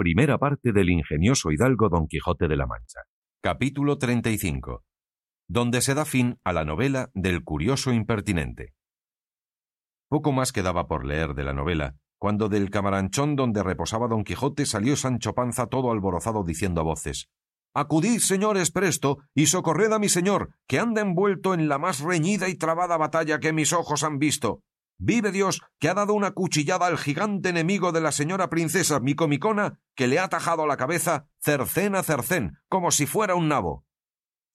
Primera 0.00 0.38
parte 0.38 0.72
del 0.72 0.90
ingenioso 0.90 1.50
hidalgo 1.50 1.88
Don 1.88 2.06
Quijote 2.06 2.46
de 2.46 2.56
la 2.56 2.68
Mancha. 2.68 3.00
Capítulo 3.42 3.98
35. 3.98 4.84
Donde 5.48 5.80
se 5.80 5.94
da 5.94 6.04
fin 6.04 6.38
a 6.44 6.52
la 6.52 6.64
novela 6.64 7.10
del 7.14 7.42
curioso 7.42 7.92
impertinente. 7.92 8.74
Poco 10.08 10.30
más 10.30 10.52
quedaba 10.52 10.86
por 10.86 11.04
leer 11.04 11.34
de 11.34 11.42
la 11.42 11.52
novela, 11.52 11.96
cuando 12.16 12.48
del 12.48 12.70
camaranchón 12.70 13.34
donde 13.34 13.64
reposaba 13.64 14.06
Don 14.06 14.22
Quijote 14.22 14.66
salió 14.66 14.94
Sancho 14.94 15.34
Panza 15.34 15.66
todo 15.66 15.90
alborozado 15.90 16.44
diciendo 16.44 16.80
a 16.80 16.84
voces 16.84 17.28
Acudid, 17.74 18.20
señores, 18.20 18.70
presto, 18.70 19.18
y 19.34 19.46
socorred 19.46 19.92
a 19.92 19.98
mi 19.98 20.08
señor, 20.08 20.54
que 20.68 20.78
anda 20.78 21.00
envuelto 21.00 21.54
en 21.54 21.68
la 21.68 21.78
más 21.78 21.98
reñida 21.98 22.48
y 22.48 22.54
trabada 22.54 22.96
batalla 22.98 23.40
que 23.40 23.52
mis 23.52 23.72
ojos 23.72 24.04
han 24.04 24.20
visto. 24.20 24.62
Vive 25.00 25.30
Dios, 25.30 25.62
que 25.78 25.88
ha 25.88 25.94
dado 25.94 26.12
una 26.12 26.32
cuchillada 26.32 26.86
al 26.86 26.98
gigante 26.98 27.50
enemigo 27.50 27.92
de 27.92 28.00
la 28.00 28.10
señora 28.10 28.50
princesa 28.50 28.98
Micomicona, 28.98 29.80
que 29.94 30.08
le 30.08 30.18
ha 30.18 30.28
tajado 30.28 30.66
la 30.66 30.76
cabeza 30.76 31.28
cercén 31.38 31.94
a 31.94 32.02
cercén, 32.02 32.58
como 32.68 32.90
si 32.90 33.06
fuera 33.06 33.36
un 33.36 33.46
nabo. 33.46 33.84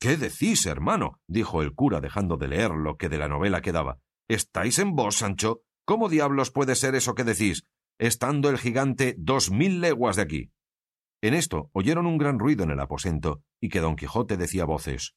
¿Qué 0.02 0.17
decís, 0.17 0.66
hermano? 0.66 1.21
dijo 1.27 1.61
el 1.61 1.73
cura 1.73 2.02
dejando 2.02 2.36
de 2.36 2.49
leer 2.49 2.71
lo 2.71 2.97
que 2.97 3.08
de 3.08 3.17
la 3.17 3.30
novela 3.30 3.61
quedaba. 3.61 3.99
¿Estáis 4.27 4.80
en 4.80 4.95
vos, 4.95 5.16
Sancho? 5.16 5.61
¿Cómo 5.86 6.09
diablos 6.09 6.52
puede 6.52 6.75
ser 6.75 6.94
eso 6.95 7.16
que 7.16 7.23
decís, 7.23 7.66
estando 7.97 8.49
el 8.49 8.58
gigante 8.58 9.16
dos 9.17 9.49
mil 9.49 9.80
leguas 9.80 10.17
de 10.17 10.23
aquí? 10.23 10.52
En 11.21 11.33
esto 11.33 11.69
oyeron 11.71 12.05
un 12.05 12.17
gran 12.17 12.38
ruido 12.38 12.66
en 12.66 12.71
el 12.71 12.81
aposento, 12.81 13.41
y 13.61 13.69
que 13.69 13.80
don 13.80 13.95
Quijote 13.95 14.36
decía 14.36 14.66
voces 14.66 15.16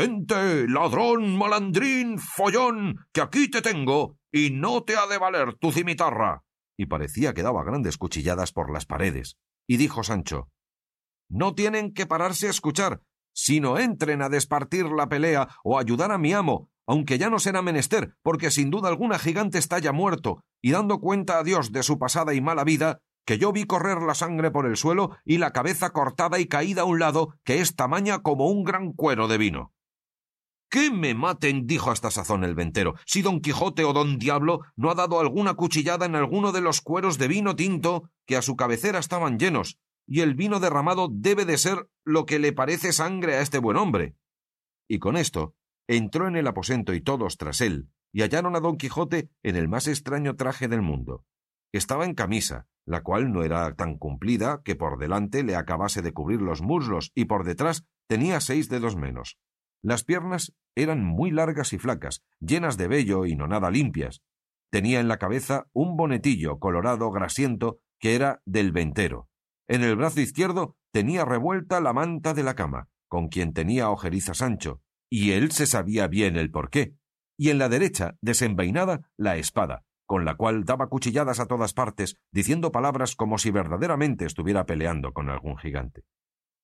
Tente, 0.00 0.66
ladrón, 0.66 1.36
malandrín, 1.36 2.18
follón, 2.18 3.04
que 3.12 3.20
aquí 3.20 3.50
te 3.50 3.60
tengo, 3.60 4.16
y 4.32 4.48
no 4.48 4.82
te 4.82 4.96
ha 4.96 5.06
de 5.06 5.18
valer 5.18 5.56
tu 5.56 5.72
cimitarra. 5.72 6.42
Y 6.78 6.86
parecía 6.86 7.34
que 7.34 7.42
daba 7.42 7.64
grandes 7.64 7.98
cuchilladas 7.98 8.50
por 8.50 8.72
las 8.72 8.86
paredes. 8.86 9.36
Y 9.68 9.76
dijo 9.76 10.02
Sancho 10.02 10.48
No 11.28 11.54
tienen 11.54 11.92
que 11.92 12.06
pararse 12.06 12.46
a 12.46 12.50
escuchar, 12.50 13.02
sino 13.34 13.76
entren 13.76 14.22
a 14.22 14.30
despartir 14.30 14.86
la 14.86 15.10
pelea 15.10 15.48
o 15.64 15.78
ayudar 15.78 16.12
a 16.12 16.18
mi 16.18 16.32
amo, 16.32 16.70
aunque 16.86 17.18
ya 17.18 17.28
no 17.28 17.38
será 17.38 17.60
menester, 17.60 18.14
porque 18.22 18.50
sin 18.50 18.70
duda 18.70 18.88
alguna 18.88 19.18
gigante 19.18 19.58
está 19.58 19.80
ya 19.80 19.92
muerto, 19.92 20.42
y 20.62 20.70
dando 20.70 20.98
cuenta 21.00 21.38
a 21.38 21.44
Dios 21.44 21.72
de 21.72 21.82
su 21.82 21.98
pasada 21.98 22.32
y 22.32 22.40
mala 22.40 22.64
vida, 22.64 23.00
que 23.26 23.36
yo 23.36 23.52
vi 23.52 23.64
correr 23.64 24.00
la 24.00 24.14
sangre 24.14 24.50
por 24.50 24.64
el 24.64 24.78
suelo 24.78 25.18
y 25.26 25.36
la 25.36 25.52
cabeza 25.52 25.90
cortada 25.90 26.38
y 26.38 26.46
caída 26.46 26.82
a 26.82 26.86
un 26.86 27.00
lado, 27.00 27.34
que 27.44 27.60
es 27.60 27.76
tamaña 27.76 28.20
como 28.20 28.46
un 28.46 28.64
gran 28.64 28.94
cuero 28.94 29.28
de 29.28 29.36
vino. 29.36 29.74
—¡Que 30.70 30.90
me 30.90 31.14
maten! 31.14 31.66
dijo 31.66 31.90
hasta 31.90 32.10
sazón 32.10 32.44
el 32.44 32.54
ventero. 32.54 32.94
Si 33.04 33.22
don 33.22 33.40
Quijote 33.40 33.84
o 33.84 33.92
don 33.92 34.18
Diablo 34.18 34.60
no 34.76 34.90
ha 34.90 34.94
dado 34.94 35.18
alguna 35.18 35.54
cuchillada 35.54 36.06
en 36.06 36.14
alguno 36.14 36.52
de 36.52 36.60
los 36.60 36.80
cueros 36.80 37.18
de 37.18 37.28
vino 37.28 37.56
tinto 37.56 38.08
que 38.26 38.36
a 38.36 38.42
su 38.42 38.56
cabecera 38.56 39.00
estaban 39.00 39.38
llenos, 39.38 39.78
y 40.06 40.20
el 40.20 40.34
vino 40.34 40.60
derramado 40.60 41.08
debe 41.10 41.44
de 41.44 41.58
ser 41.58 41.88
lo 42.04 42.24
que 42.24 42.38
le 42.38 42.52
parece 42.52 42.92
sangre 42.92 43.34
a 43.34 43.40
este 43.40 43.58
buen 43.58 43.76
hombre. 43.76 44.16
Y 44.88 44.98
con 44.98 45.16
esto 45.16 45.54
entró 45.88 46.28
en 46.28 46.36
el 46.36 46.46
aposento 46.46 46.94
y 46.94 47.00
todos 47.00 47.36
tras 47.36 47.60
él, 47.60 47.90
y 48.12 48.22
hallaron 48.22 48.54
a 48.54 48.60
don 48.60 48.76
Quijote 48.76 49.30
en 49.42 49.56
el 49.56 49.68
más 49.68 49.88
extraño 49.88 50.36
traje 50.36 50.68
del 50.68 50.82
mundo. 50.82 51.24
Estaba 51.72 52.04
en 52.04 52.14
camisa, 52.14 52.66
la 52.84 53.02
cual 53.02 53.32
no 53.32 53.44
era 53.44 53.74
tan 53.74 53.98
cumplida 53.98 54.62
que 54.64 54.74
por 54.74 54.98
delante 54.98 55.44
le 55.44 55.56
acabase 55.56 56.02
de 56.02 56.12
cubrir 56.12 56.40
los 56.42 56.62
muslos 56.62 57.12
y 57.14 57.26
por 57.26 57.44
detrás 57.44 57.84
tenía 58.08 58.40
seis 58.40 58.68
dedos 58.68 58.96
menos. 58.96 59.38
Las 59.82 60.04
piernas 60.04 60.54
eran 60.74 61.04
muy 61.04 61.30
largas 61.30 61.72
y 61.72 61.78
flacas, 61.78 62.22
llenas 62.38 62.76
de 62.76 62.88
vello 62.88 63.26
y 63.26 63.34
no 63.34 63.46
nada 63.46 63.70
limpias. 63.70 64.22
Tenía 64.70 65.00
en 65.00 65.08
la 65.08 65.18
cabeza 65.18 65.66
un 65.72 65.96
bonetillo 65.96 66.58
colorado 66.58 67.10
grasiento 67.10 67.78
que 67.98 68.14
era 68.14 68.42
del 68.44 68.72
ventero. 68.72 69.28
En 69.68 69.82
el 69.82 69.96
brazo 69.96 70.20
izquierdo 70.20 70.76
tenía 70.92 71.24
revuelta 71.24 71.80
la 71.80 71.92
manta 71.92 72.34
de 72.34 72.42
la 72.42 72.54
cama, 72.54 72.88
con 73.08 73.28
quien 73.28 73.52
tenía 73.52 73.90
ojeriza 73.90 74.34
Sancho, 74.34 74.82
y 75.08 75.32
él 75.32 75.50
se 75.50 75.66
sabía 75.66 76.06
bien 76.06 76.36
el 76.36 76.50
porqué. 76.50 76.94
Y 77.36 77.50
en 77.50 77.58
la 77.58 77.68
derecha, 77.68 78.16
desenvainada, 78.20 79.10
la 79.16 79.36
espada, 79.36 79.84
con 80.06 80.24
la 80.24 80.36
cual 80.36 80.64
daba 80.64 80.88
cuchilladas 80.88 81.40
a 81.40 81.46
todas 81.46 81.72
partes, 81.72 82.16
diciendo 82.30 82.70
palabras 82.70 83.16
como 83.16 83.38
si 83.38 83.50
verdaderamente 83.50 84.26
estuviera 84.26 84.66
peleando 84.66 85.12
con 85.12 85.30
algún 85.30 85.56
gigante. 85.56 86.02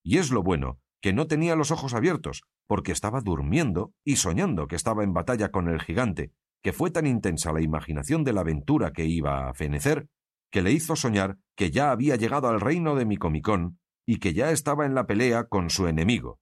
Y 0.05 0.19
es 0.19 0.31
lo 0.31 0.43
bueno 0.43 0.81
que 1.01 1.13
no 1.13 1.27
tenía 1.27 1.57
los 1.57 1.71
ojos 1.71 1.95
abiertos, 1.95 2.43
porque 2.67 2.93
estaba 2.93 3.21
durmiendo 3.21 3.93
y 4.05 4.17
soñando 4.17 4.67
que 4.67 4.77
estaba 4.77 5.05
en 5.05 5.13
batalla 5.13 5.51
con 5.51 5.69
el 5.69 5.81
gigante, 5.81 6.33
que 6.63 6.73
fue 6.73 6.91
tan 6.91 7.07
intensa 7.07 7.53
la 7.53 7.63
imaginación 7.63 8.25
de 8.25 8.33
la 8.33 8.41
aventura 8.41 8.93
que 8.93 9.07
iba 9.07 9.49
a 9.49 9.55
fenecer, 9.55 10.09
que 10.51 10.63
le 10.63 10.73
hizo 10.73 10.97
soñar 10.97 11.39
que 11.55 11.71
ya 11.71 11.91
había 11.91 12.17
llegado 12.17 12.49
al 12.49 12.61
reino 12.61 12.95
de 12.95 13.05
Micomicón 13.05 13.79
y 14.07 14.19
que 14.19 14.33
ya 14.33 14.51
estaba 14.51 14.87
en 14.87 14.95
la 14.95 15.07
pelea 15.07 15.45
con 15.45 15.71
su 15.71 15.87
enemigo, 15.87 16.41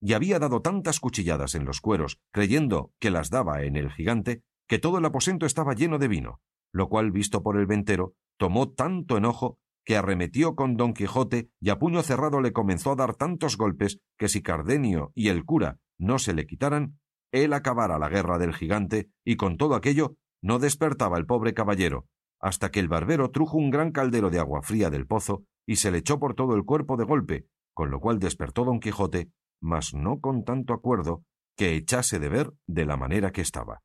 y 0.00 0.14
había 0.14 0.38
dado 0.38 0.62
tantas 0.62 0.98
cuchilladas 0.98 1.54
en 1.54 1.64
los 1.64 1.80
cueros, 1.80 2.18
creyendo 2.32 2.92
que 2.98 3.10
las 3.10 3.30
daba 3.30 3.62
en 3.62 3.76
el 3.76 3.90
gigante, 3.92 4.42
que 4.66 4.78
todo 4.78 4.98
el 4.98 5.04
aposento 5.04 5.46
estaba 5.46 5.74
lleno 5.74 5.98
de 5.98 6.08
vino, 6.08 6.40
lo 6.72 6.88
cual, 6.88 7.12
visto 7.12 7.42
por 7.42 7.56
el 7.56 7.66
ventero, 7.66 8.14
tomó 8.38 8.70
tanto 8.70 9.16
enojo 9.16 9.58
que 9.84 9.96
arremetió 9.96 10.54
con 10.54 10.76
don 10.76 10.94
Quijote 10.94 11.50
y 11.60 11.70
a 11.70 11.78
puño 11.78 12.02
cerrado 12.02 12.40
le 12.40 12.52
comenzó 12.52 12.92
a 12.92 12.96
dar 12.96 13.16
tantos 13.16 13.56
golpes 13.56 13.98
que 14.18 14.28
si 14.28 14.42
Cardenio 14.42 15.12
y 15.14 15.28
el 15.28 15.44
cura 15.44 15.78
no 15.98 16.18
se 16.18 16.34
le 16.34 16.46
quitaran, 16.46 16.98
él 17.32 17.52
acabara 17.52 17.98
la 17.98 18.08
guerra 18.08 18.38
del 18.38 18.54
gigante 18.54 19.10
y 19.24 19.36
con 19.36 19.56
todo 19.56 19.74
aquello 19.74 20.16
no 20.42 20.58
despertaba 20.58 21.18
el 21.18 21.26
pobre 21.26 21.54
caballero, 21.54 22.06
hasta 22.40 22.70
que 22.70 22.80
el 22.80 22.88
barbero 22.88 23.30
trujo 23.30 23.56
un 23.56 23.70
gran 23.70 23.92
caldero 23.92 24.30
de 24.30 24.38
agua 24.38 24.62
fría 24.62 24.90
del 24.90 25.06
pozo 25.06 25.44
y 25.66 25.76
se 25.76 25.90
le 25.90 25.98
echó 25.98 26.18
por 26.18 26.34
todo 26.34 26.54
el 26.54 26.64
cuerpo 26.64 26.96
de 26.96 27.04
golpe, 27.04 27.46
con 27.74 27.90
lo 27.90 28.00
cual 28.00 28.18
despertó 28.18 28.64
don 28.64 28.80
Quijote, 28.80 29.30
mas 29.60 29.94
no 29.94 30.20
con 30.20 30.44
tanto 30.44 30.74
acuerdo 30.74 31.24
que 31.56 31.76
echase 31.76 32.18
de 32.18 32.28
ver 32.28 32.52
de 32.66 32.84
la 32.84 32.96
manera 32.96 33.30
que 33.30 33.40
estaba. 33.40 33.82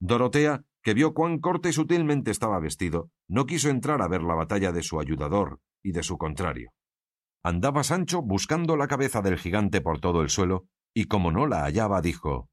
Dorotea 0.00 0.64
que 0.82 0.94
vio 0.94 1.14
cuán 1.14 1.38
corte 1.38 1.68
y 1.70 1.72
sutilmente 1.72 2.30
estaba 2.30 2.58
vestido, 2.58 3.10
no 3.28 3.46
quiso 3.46 3.70
entrar 3.70 4.02
a 4.02 4.08
ver 4.08 4.22
la 4.22 4.34
batalla 4.34 4.72
de 4.72 4.82
su 4.82 5.00
ayudador 5.00 5.60
y 5.82 5.92
de 5.92 6.02
su 6.02 6.18
contrario. 6.18 6.72
Andaba 7.44 7.82
Sancho 7.82 8.22
buscando 8.22 8.76
la 8.76 8.88
cabeza 8.88 9.20
del 9.22 9.38
gigante 9.38 9.80
por 9.80 10.00
todo 10.00 10.22
el 10.22 10.28
suelo, 10.28 10.66
y 10.94 11.04
como 11.04 11.32
no 11.32 11.46
la 11.46 11.62
hallaba, 11.62 12.00
dijo 12.00 12.48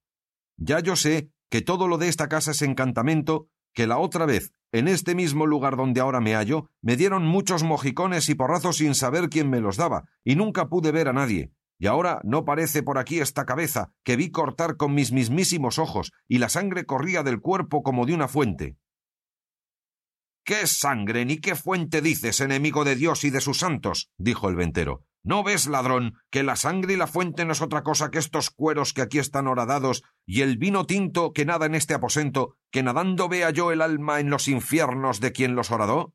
Ya 0.58 0.80
yo 0.80 0.96
sé 0.96 1.32
que 1.50 1.62
todo 1.62 1.88
lo 1.88 1.98
de 1.98 2.08
esta 2.08 2.28
casa 2.28 2.52
es 2.52 2.62
encantamento, 2.62 3.50
que 3.74 3.88
la 3.88 3.98
otra 3.98 4.26
vez, 4.26 4.54
en 4.72 4.88
este 4.88 5.16
mismo 5.16 5.46
lugar 5.46 5.76
donde 5.76 6.02
ahora 6.02 6.22
me 6.22 6.34
hallo, 6.34 6.70
me 6.82 6.96
dieron 6.96 7.26
muchos 7.26 7.64
mojicones 7.64 8.30
y 8.30 8.36
porrazos 8.36 8.78
sin 8.78 8.96
saber 8.96 9.30
quién 9.30 9.50
me 9.50 9.62
los 9.62 9.78
daba, 9.78 10.06
y 10.24 10.36
nunca 10.36 10.70
pude 10.70 10.92
ver 10.92 11.08
a 11.08 11.14
nadie, 11.14 11.52
y 11.80 11.88
ahora 11.88 12.20
no 12.24 12.44
parece 12.44 12.84
por 12.84 12.98
aquí 12.98 13.20
esta 13.20 13.46
cabeza 13.46 13.94
que 14.04 14.18
vi 14.18 14.30
cortar 14.30 14.76
con 14.76 14.94
mis 14.94 15.14
mismísimos 15.14 15.80
ojos, 15.80 16.12
y 16.28 16.38
la 16.38 16.50
sangre 16.50 16.86
corría 16.86 17.24
del 17.24 17.40
cuerpo 17.40 17.82
como 17.82 18.06
de 18.06 18.14
una 18.14 18.28
fuente. 18.28 18.78
¿Qué 20.44 20.68
sangre 20.68 21.26
ni 21.26 21.38
qué 21.38 21.56
fuente 21.56 22.02
dices, 22.02 22.42
enemigo 22.42 22.84
de 22.84 22.96
Dios 22.96 23.24
y 23.24 23.30
de 23.30 23.40
sus 23.40 23.60
santos? 23.60 24.12
dijo 24.18 24.50
el 24.50 24.56
ventero. 24.56 25.06
¿No 25.24 25.44
ves, 25.44 25.68
ladrón, 25.68 26.16
que 26.30 26.44
la 26.44 26.56
sangre 26.56 26.94
y 26.94 26.98
la 26.98 27.08
fuente 27.08 27.46
no 27.46 27.52
es 27.54 27.62
otra 27.62 27.84
cosa 27.84 28.10
que 28.10 28.20
estos 28.20 28.50
cueros 28.50 28.94
que 28.94 29.02
aquí 29.02 29.20
están 29.20 29.48
horadados 29.48 30.04
y 30.26 30.42
el 30.42 30.58
vino 30.58 30.86
tinto 30.86 31.34
que 31.34 31.46
nada 31.46 31.66
en 31.66 31.76
este 31.76 31.94
aposento, 31.94 32.56
que 32.72 32.84
nadando 32.84 33.30
vea 33.30 33.52
yo 33.52 33.72
el 33.72 33.82
alma 33.82 34.20
en 34.20 34.30
los 34.30 34.48
infiernos 34.48 35.20
de 35.20 35.32
quien 35.32 35.56
los 35.56 35.72
horadó? 35.72 36.14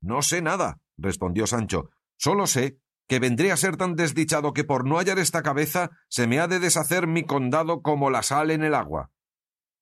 No 0.00 0.22
sé 0.22 0.42
nada, 0.42 0.80
respondió 0.96 1.46
Sancho, 1.46 1.90
solo 2.16 2.46
sé 2.46 2.78
que 3.10 3.18
vendré 3.18 3.50
a 3.50 3.56
ser 3.56 3.76
tan 3.76 3.96
desdichado 3.96 4.52
que 4.52 4.62
por 4.62 4.86
no 4.86 4.96
hallar 4.96 5.18
esta 5.18 5.42
cabeza 5.42 5.90
se 6.08 6.28
me 6.28 6.38
ha 6.38 6.46
de 6.46 6.60
deshacer 6.60 7.08
mi 7.08 7.24
condado 7.24 7.82
como 7.82 8.08
la 8.08 8.22
sal 8.22 8.52
en 8.52 8.62
el 8.62 8.72
agua. 8.72 9.10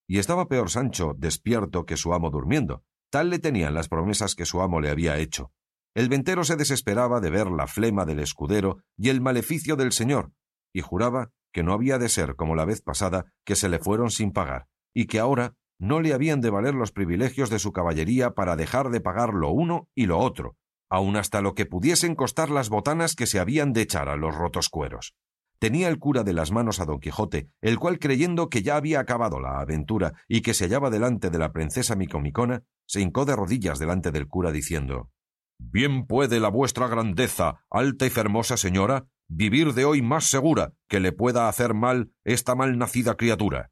Y 0.09 0.19
estaba 0.19 0.49
peor 0.49 0.71
Sancho 0.71 1.15
despierto 1.15 1.85
que 1.85 1.99
su 1.99 2.15
amo 2.15 2.31
durmiendo, 2.31 2.85
tal 3.11 3.29
le 3.29 3.39
tenían 3.39 3.75
las 3.75 3.91
promesas 3.91 4.35
que 4.35 4.47
su 4.47 4.63
amo 4.63 4.81
le 4.81 4.89
había 4.89 5.19
hecho. 5.19 5.53
El 5.95 6.09
ventero 6.09 6.43
se 6.43 6.57
desesperaba 6.57 7.21
de 7.21 7.29
ver 7.29 7.49
la 7.49 7.67
flema 7.67 8.07
del 8.07 8.21
escudero 8.21 8.79
y 8.97 9.11
el 9.11 9.21
maleficio 9.21 9.77
del 9.77 9.93
señor, 9.93 10.33
y 10.73 10.81
juraba 10.81 11.31
que 11.53 11.63
no 11.63 11.75
había 11.75 11.99
de 11.99 12.09
ser 12.09 12.35
como 12.35 12.55
la 12.55 12.65
vez 12.65 12.81
pasada 12.81 13.27
que 13.45 13.57
se 13.57 13.69
le 13.69 13.79
fueron 13.79 14.11
sin 14.11 14.33
pagar, 14.33 14.69
y 14.95 15.05
que 15.05 15.19
ahora 15.19 15.55
no 15.79 16.01
le 16.01 16.15
habían 16.15 16.41
de 16.41 16.49
valer 16.49 16.75
los 16.75 16.93
privilegios 16.93 17.51
de 17.51 17.59
su 17.59 17.73
caballería 17.73 18.31
para 18.31 18.57
dejar 18.57 18.89
de 18.89 19.03
pagar 19.03 19.35
lo 19.35 19.51
uno 19.51 19.87
y 19.95 20.07
lo 20.07 20.19
otro, 20.19 20.57
aun 20.89 21.17
hasta 21.17 21.41
lo 21.41 21.55
que 21.55 21.67
pudiesen 21.67 22.15
costar 22.15 22.51
las 22.51 22.69
botanas 22.69 23.15
que 23.15 23.27
se 23.27 23.41
habían 23.41 23.73
de 23.73 23.83
echar 23.83 24.09
a 24.09 24.17
los 24.17 24.35
rotos 24.35 24.69
cueros. 24.69 25.15
Tenía 25.59 25.89
el 25.89 25.99
cura 25.99 26.23
de 26.23 26.33
las 26.33 26.53
manos 26.53 26.79
a 26.79 26.85
don 26.85 27.01
Quijote, 27.01 27.51
el 27.61 27.79
cual 27.79 27.99
creyendo 27.99 28.49
que 28.49 28.63
ya 28.63 28.77
había 28.77 29.01
acabado 29.01 29.41
la 29.41 29.61
aventura 29.61 30.13
y 30.29 30.41
que 30.43 30.55
se 30.55 30.65
hallaba 30.65 30.89
delante 30.89 31.31
de 31.31 31.39
la 31.39 31.53
princesa 31.53 31.97
Micomicona, 31.97 32.63
se 32.87 33.01
hincó 33.01 33.25
de 33.25 33.35
rodillas 33.35 33.79
delante 33.79 34.13
del 34.13 34.29
cura 34.29 34.53
diciendo 34.53 35.11
Bien 35.59 36.07
puede 36.07 36.39
la 36.39 36.49
vuestra 36.49 36.87
grandeza, 36.87 37.65
alta 37.71 38.07
y 38.07 38.11
fermosa 38.11 38.57
señora, 38.57 39.07
vivir 39.29 39.75
de 39.75 39.85
hoy 39.85 40.01
más 40.01 40.31
segura 40.31 40.73
que 40.89 41.01
le 41.01 41.13
pueda 41.13 41.49
hacer 41.49 41.75
mal 41.75 42.13
esta 42.25 42.55
mal 42.55 42.79
nacida 42.79 43.17
criatura. 43.17 43.71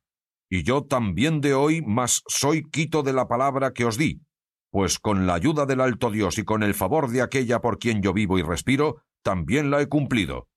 Y 0.50 0.64
yo 0.64 0.84
también 0.84 1.40
de 1.40 1.54
hoy 1.54 1.82
más 1.82 2.22
soy 2.26 2.62
quito 2.68 3.02
de 3.02 3.12
la 3.12 3.28
palabra 3.28 3.72
que 3.72 3.84
os 3.84 3.96
di, 3.96 4.20
pues 4.76 4.98
con 4.98 5.26
la 5.26 5.32
ayuda 5.32 5.64
del 5.64 5.80
alto 5.80 6.10
Dios 6.10 6.36
y 6.36 6.44
con 6.44 6.62
el 6.62 6.74
favor 6.74 7.08
de 7.08 7.22
aquella 7.22 7.62
por 7.62 7.78
quien 7.78 8.02
yo 8.02 8.12
vivo 8.12 8.38
y 8.38 8.42
respiro, 8.42 9.00
también 9.22 9.70
la 9.70 9.80
he 9.80 9.86
cumplido. 9.86 10.50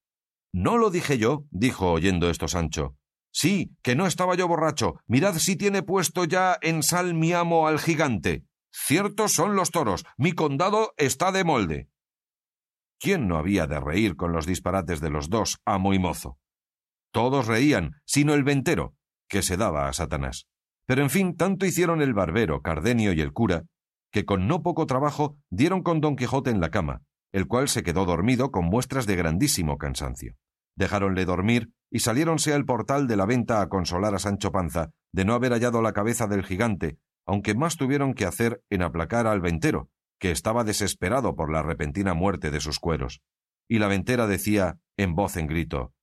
No 0.54 0.78
lo 0.78 0.90
dije 0.90 1.18
yo, 1.18 1.46
dijo 1.52 1.94
oyendo 1.94 2.30
esto 2.30 2.50
Sancho. 2.50 2.98
Sí, 3.32 3.78
que 3.82 3.96
no 3.96 4.06
estaba 4.08 4.36
yo 4.36 4.46
borracho. 4.50 4.96
Mirad 5.08 5.36
si 5.36 5.56
tiene 5.56 5.84
puesto 5.84 6.26
ya 6.26 6.58
en 6.62 6.84
sal 6.84 7.14
mi 7.14 7.32
amo 7.32 7.66
al 7.66 7.80
gigante. 7.80 8.44
Ciertos 8.74 9.32
son 9.32 9.56
los 9.56 9.72
toros. 9.72 10.04
Mi 10.18 10.34
condado 10.34 10.94
está 10.98 11.32
de 11.32 11.46
molde. 11.46 11.90
¿Quién 13.00 13.30
no 13.30 13.38
había 13.38 13.68
de 13.68 13.80
reír 13.80 14.18
con 14.18 14.34
los 14.34 14.46
disparates 14.46 15.00
de 15.00 15.12
los 15.12 15.30
dos, 15.30 15.62
amo 15.64 15.94
y 15.94 16.00
mozo? 16.00 16.38
Todos 17.14 17.48
reían, 17.48 18.02
sino 18.04 18.34
el 18.34 18.44
ventero, 18.44 18.96
que 19.30 19.44
se 19.44 19.56
daba 19.56 19.88
a 19.88 19.94
Satanás. 19.94 20.50
Pero 20.86 21.04
en 21.04 21.10
fin, 21.10 21.38
tanto 21.38 21.66
hicieron 21.66 22.02
el 22.02 22.14
barbero, 22.14 22.62
Cardenio 22.62 23.14
y 23.14 23.22
el 23.22 23.32
cura, 23.32 23.64
que 24.12 24.26
con 24.26 24.48
no 24.48 24.64
poco 24.64 24.86
trabajo 24.86 25.38
dieron 25.50 25.84
con 25.84 26.02
don 26.02 26.16
Quijote 26.16 26.50
en 26.50 26.60
la 26.60 26.72
cama, 26.72 27.04
el 27.32 27.48
cual 27.48 27.70
se 27.70 27.84
quedó 27.84 28.06
dormido 28.06 28.52
con 28.52 28.66
muestras 28.66 29.06
de 29.06 29.16
grandísimo 29.16 29.78
cansancio. 29.78 30.36
Dejáronle 30.76 31.26
dormir 31.26 31.72
y 31.92 32.00
saliéronse 32.00 32.54
al 32.54 32.66
portal 32.66 33.08
de 33.08 33.18
la 33.18 33.26
venta 33.26 33.62
a 33.62 33.70
consolar 33.70 34.16
a 34.16 34.20
Sancho 34.20 34.52
Panza 34.52 34.92
de 35.12 35.26
no 35.26 35.34
haber 35.34 35.52
hallado 35.52 35.82
la 35.82 35.94
cabeza 35.94 36.28
del 36.28 36.46
gigante, 36.46 36.98
aunque 37.26 37.56
más 37.56 37.78
tuvieron 37.78 38.14
que 38.14 38.26
hacer 38.26 38.64
en 38.70 38.82
aplacar 38.82 39.28
al 39.28 39.42
ventero, 39.42 39.90
que 40.20 40.32
estaba 40.32 40.64
desesperado 40.64 41.36
por 41.36 41.52
la 41.52 41.64
repentina 41.64 42.14
muerte 42.14 42.52
de 42.52 42.60
sus 42.60 42.80
cueros. 42.80 43.22
Y 43.68 43.80
la 43.80 43.88
ventera 43.88 44.28
decía, 44.28 44.80
en 44.98 45.16
voz 45.16 45.38
en 45.38 45.48
grito, 45.48 45.94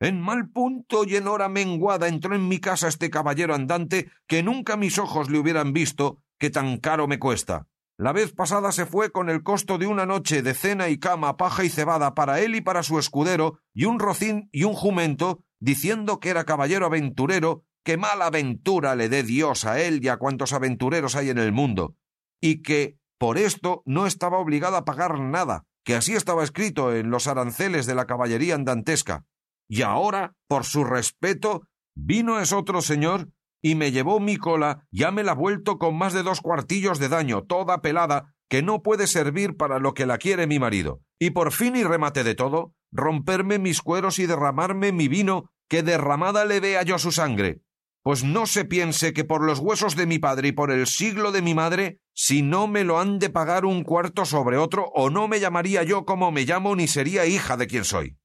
En 0.00 0.20
mal 0.20 0.48
punto 0.48 1.04
y 1.04 1.16
en 1.16 1.28
hora 1.28 1.48
menguada 1.48 2.08
entró 2.08 2.34
en 2.34 2.48
mi 2.48 2.58
casa 2.58 2.88
este 2.88 3.10
caballero 3.10 3.54
andante 3.54 4.10
que 4.26 4.42
nunca 4.42 4.76
mis 4.76 4.98
ojos 4.98 5.28
le 5.28 5.38
hubieran 5.38 5.72
visto, 5.72 6.22
que 6.40 6.50
tan 6.50 6.78
caro 6.78 7.06
me 7.06 7.20
cuesta. 7.20 7.68
La 7.98 8.12
vez 8.12 8.32
pasada 8.32 8.72
se 8.72 8.86
fue 8.86 9.12
con 9.12 9.28
el 9.28 9.42
costo 9.42 9.76
de 9.76 9.86
una 9.86 10.06
noche 10.06 10.40
de 10.40 10.54
cena 10.54 10.88
y 10.88 10.98
cama, 10.98 11.36
paja 11.36 11.64
y 11.64 11.68
cebada 11.68 12.14
para 12.14 12.40
él 12.40 12.54
y 12.54 12.62
para 12.62 12.82
su 12.82 12.98
escudero, 12.98 13.60
y 13.74 13.84
un 13.84 14.00
rocín 14.00 14.48
y 14.50 14.64
un 14.64 14.72
jumento, 14.72 15.44
diciendo 15.60 16.18
que 16.18 16.30
era 16.30 16.44
caballero 16.44 16.86
aventurero 16.86 17.64
que 17.84 17.98
mala 17.98 18.26
aventura 18.26 18.96
le 18.96 19.10
dé 19.10 19.22
Dios 19.22 19.66
a 19.66 19.80
él 19.80 20.02
y 20.02 20.08
a 20.08 20.16
cuantos 20.16 20.54
aventureros 20.54 21.14
hay 21.14 21.28
en 21.28 21.38
el 21.38 21.52
mundo, 21.52 21.94
y 22.40 22.62
que 22.62 22.96
por 23.18 23.36
esto 23.36 23.82
no 23.84 24.06
estaba 24.06 24.38
obligado 24.38 24.76
a 24.76 24.86
pagar 24.86 25.20
nada, 25.20 25.66
que 25.84 25.94
así 25.94 26.14
estaba 26.14 26.42
escrito 26.42 26.94
en 26.94 27.10
los 27.10 27.26
aranceles 27.26 27.84
de 27.84 27.94
la 27.94 28.06
caballería 28.06 28.54
andantesca. 28.54 29.26
Y 29.68 29.82
ahora, 29.82 30.34
por 30.48 30.64
su 30.64 30.84
respeto, 30.84 31.66
vino 31.94 32.40
es 32.40 32.52
otro 32.52 32.80
señor 32.80 33.28
y 33.62 33.74
me 33.74 33.92
llevó 33.92 34.20
mi 34.20 34.36
cola, 34.36 34.86
ya 34.90 35.10
me 35.10 35.24
la 35.24 35.34
vuelto 35.34 35.78
con 35.78 35.96
más 35.96 36.12
de 36.12 36.22
dos 36.22 36.40
cuartillos 36.40 36.98
de 36.98 37.08
daño, 37.08 37.42
toda 37.42 37.82
pelada, 37.82 38.34
que 38.48 38.62
no 38.62 38.82
puede 38.82 39.06
servir 39.06 39.56
para 39.56 39.78
lo 39.78 39.94
que 39.94 40.06
la 40.06 40.18
quiere 40.18 40.46
mi 40.46 40.58
marido. 40.58 41.00
Y 41.18 41.30
por 41.30 41.52
fin 41.52 41.76
y 41.76 41.84
remate 41.84 42.24
de 42.24 42.34
todo, 42.34 42.74
romperme 42.90 43.58
mis 43.58 43.82
cueros 43.82 44.18
y 44.18 44.26
derramarme 44.26 44.92
mi 44.92 45.08
vino, 45.08 45.50
que 45.68 45.82
derramada 45.82 46.44
le 46.44 46.60
vea 46.60 46.82
yo 46.82 46.98
su 46.98 47.12
sangre 47.12 47.60
pues 48.02 48.24
no 48.24 48.46
se 48.46 48.64
piense 48.64 49.12
que 49.12 49.24
por 49.24 49.44
los 49.44 49.58
huesos 49.58 49.94
de 49.94 50.06
mi 50.06 50.18
padre 50.18 50.48
y 50.48 50.52
por 50.52 50.70
el 50.70 50.86
siglo 50.86 51.32
de 51.32 51.42
mi 51.42 51.54
madre, 51.54 52.00
si 52.14 52.42
no 52.42 52.66
me 52.66 52.84
lo 52.84 52.98
han 52.98 53.18
de 53.18 53.30
pagar 53.30 53.64
un 53.64 53.84
cuarto 53.84 54.24
sobre 54.24 54.56
otro, 54.56 54.86
o 54.94 55.10
no 55.10 55.28
me 55.28 55.40
llamaría 55.40 55.82
yo 55.82 56.04
como 56.04 56.32
me 56.32 56.44
llamo 56.44 56.74
ni 56.76 56.88
sería 56.88 57.26
hija 57.26 57.56
de 57.56 57.66
quien 57.66 57.84
soy. 57.84 58.16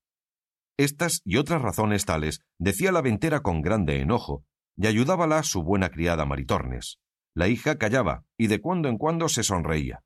Estas 0.78 1.22
y 1.24 1.38
otras 1.38 1.62
razones 1.62 2.06
tales 2.06 2.42
decía 2.58 2.92
la 2.92 3.02
ventera 3.02 3.42
con 3.42 3.62
grande 3.62 4.00
enojo, 4.00 4.46
y 4.78 4.88
ayudábala 4.88 5.44
su 5.44 5.64
buena 5.64 5.90
criada 5.90 6.26
Maritornes. 6.26 7.00
La 7.34 7.48
hija 7.48 7.78
callaba, 7.78 8.24
y 8.38 8.48
de 8.48 8.62
cuando 8.62 8.90
en 8.90 8.98
cuando 8.98 9.30
se 9.30 9.44
sonreía. 9.44 10.04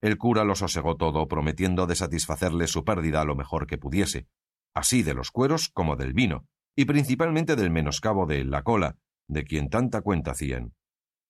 El 0.00 0.18
cura 0.18 0.44
lo 0.44 0.54
sosegó 0.54 0.96
todo, 0.96 1.28
prometiendo 1.28 1.86
de 1.86 1.94
satisfacerle 1.94 2.66
su 2.66 2.84
pérdida 2.84 3.24
lo 3.24 3.36
mejor 3.36 3.66
que 3.66 3.78
pudiese, 3.78 4.26
así 4.74 5.02
de 5.02 5.14
los 5.14 5.30
cueros 5.30 5.68
como 5.68 5.96
del 5.96 6.12
vino, 6.12 6.46
y 6.74 6.86
principalmente 6.86 7.54
del 7.54 7.70
menoscabo 7.70 8.26
de 8.26 8.44
la 8.44 8.62
cola, 8.62 8.96
de 9.28 9.44
quien 9.44 9.70
tanta 9.70 10.00
cuenta 10.00 10.32
hacían. 10.32 10.74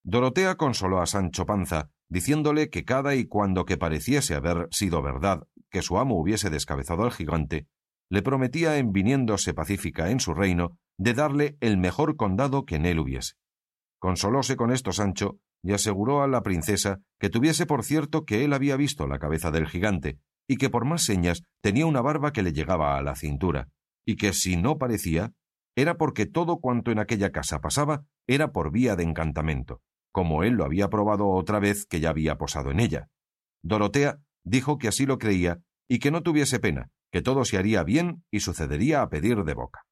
Dorotea 0.04 0.56
consoló 0.56 1.00
a 1.00 1.06
Sancho 1.06 1.46
Panza, 1.46 1.90
diciéndole 2.08 2.70
que 2.70 2.84
cada 2.84 3.14
y 3.14 3.26
cuando 3.26 3.64
que 3.64 3.76
pareciese 3.76 4.34
haber 4.34 4.68
sido 4.70 5.02
verdad 5.02 5.46
que 5.70 5.82
su 5.82 5.98
amo 5.98 6.18
hubiese 6.18 6.50
descabezado 6.50 7.04
al 7.04 7.12
gigante, 7.12 7.66
le 8.10 8.22
prometía 8.22 8.76
en 8.76 8.92
viniéndose 8.92 9.54
pacífica 9.54 10.10
en 10.10 10.20
su 10.20 10.34
reino 10.34 10.78
de 11.02 11.14
darle 11.14 11.56
el 11.60 11.78
mejor 11.78 12.16
condado 12.16 12.64
que 12.64 12.76
en 12.76 12.86
él 12.86 13.00
hubiese. 13.00 13.34
Consolóse 13.98 14.54
con 14.54 14.70
esto 14.70 14.92
Sancho 14.92 15.38
y 15.60 15.72
aseguró 15.72 16.22
a 16.22 16.28
la 16.28 16.42
princesa 16.42 17.00
que 17.18 17.28
tuviese 17.28 17.66
por 17.66 17.82
cierto 17.82 18.24
que 18.24 18.44
él 18.44 18.52
había 18.52 18.76
visto 18.76 19.08
la 19.08 19.18
cabeza 19.18 19.50
del 19.50 19.66
gigante 19.66 20.20
y 20.46 20.58
que 20.58 20.70
por 20.70 20.84
más 20.84 21.02
señas 21.02 21.42
tenía 21.60 21.86
una 21.86 22.02
barba 22.02 22.32
que 22.32 22.42
le 22.42 22.52
llegaba 22.52 22.96
a 22.96 23.02
la 23.02 23.16
cintura, 23.16 23.68
y 24.06 24.16
que 24.16 24.32
si 24.32 24.56
no 24.56 24.78
parecía, 24.78 25.32
era 25.76 25.96
porque 25.96 26.26
todo 26.26 26.58
cuanto 26.58 26.90
en 26.90 26.98
aquella 26.98 27.30
casa 27.30 27.60
pasaba 27.60 28.04
era 28.28 28.52
por 28.52 28.70
vía 28.70 28.94
de 28.94 29.04
encantamento, 29.04 29.80
como 30.12 30.44
él 30.44 30.54
lo 30.54 30.64
había 30.64 30.88
probado 30.88 31.28
otra 31.30 31.58
vez 31.58 31.86
que 31.86 32.00
ya 32.00 32.10
había 32.10 32.38
posado 32.38 32.70
en 32.70 32.80
ella. 32.80 33.08
Dorotea 33.62 34.18
dijo 34.44 34.78
que 34.78 34.88
así 34.88 35.06
lo 35.06 35.18
creía 35.18 35.60
y 35.88 35.98
que 35.98 36.10
no 36.10 36.22
tuviese 36.22 36.60
pena, 36.60 36.90
que 37.10 37.22
todo 37.22 37.44
se 37.44 37.56
haría 37.56 37.82
bien 37.82 38.24
y 38.30 38.40
sucedería 38.40 39.02
a 39.02 39.08
pedir 39.08 39.44
de 39.44 39.54
boca. 39.54 39.84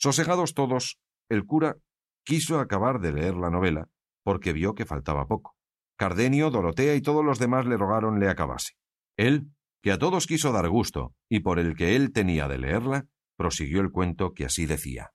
Sosegados 0.00 0.54
todos, 0.54 0.98
el 1.28 1.44
cura 1.44 1.76
quiso 2.24 2.58
acabar 2.58 3.00
de 3.00 3.12
leer 3.12 3.34
la 3.34 3.50
novela, 3.50 3.88
porque 4.24 4.54
vio 4.54 4.74
que 4.74 4.86
faltaba 4.86 5.26
poco. 5.26 5.56
Cardenio, 5.98 6.50
Dorotea 6.50 6.94
y 6.94 7.02
todos 7.02 7.22
los 7.22 7.38
demás 7.38 7.66
le 7.66 7.76
rogaron 7.76 8.18
le 8.18 8.30
acabase. 8.30 8.72
Él, 9.18 9.50
que 9.82 9.92
a 9.92 9.98
todos 9.98 10.26
quiso 10.26 10.52
dar 10.52 10.70
gusto, 10.70 11.14
y 11.28 11.40
por 11.40 11.58
el 11.58 11.76
que 11.76 11.96
él 11.96 12.12
tenía 12.12 12.48
de 12.48 12.56
leerla, 12.56 13.08
prosiguió 13.36 13.82
el 13.82 13.90
cuento 13.90 14.32
que 14.32 14.46
así 14.46 14.64
decía. 14.64 15.10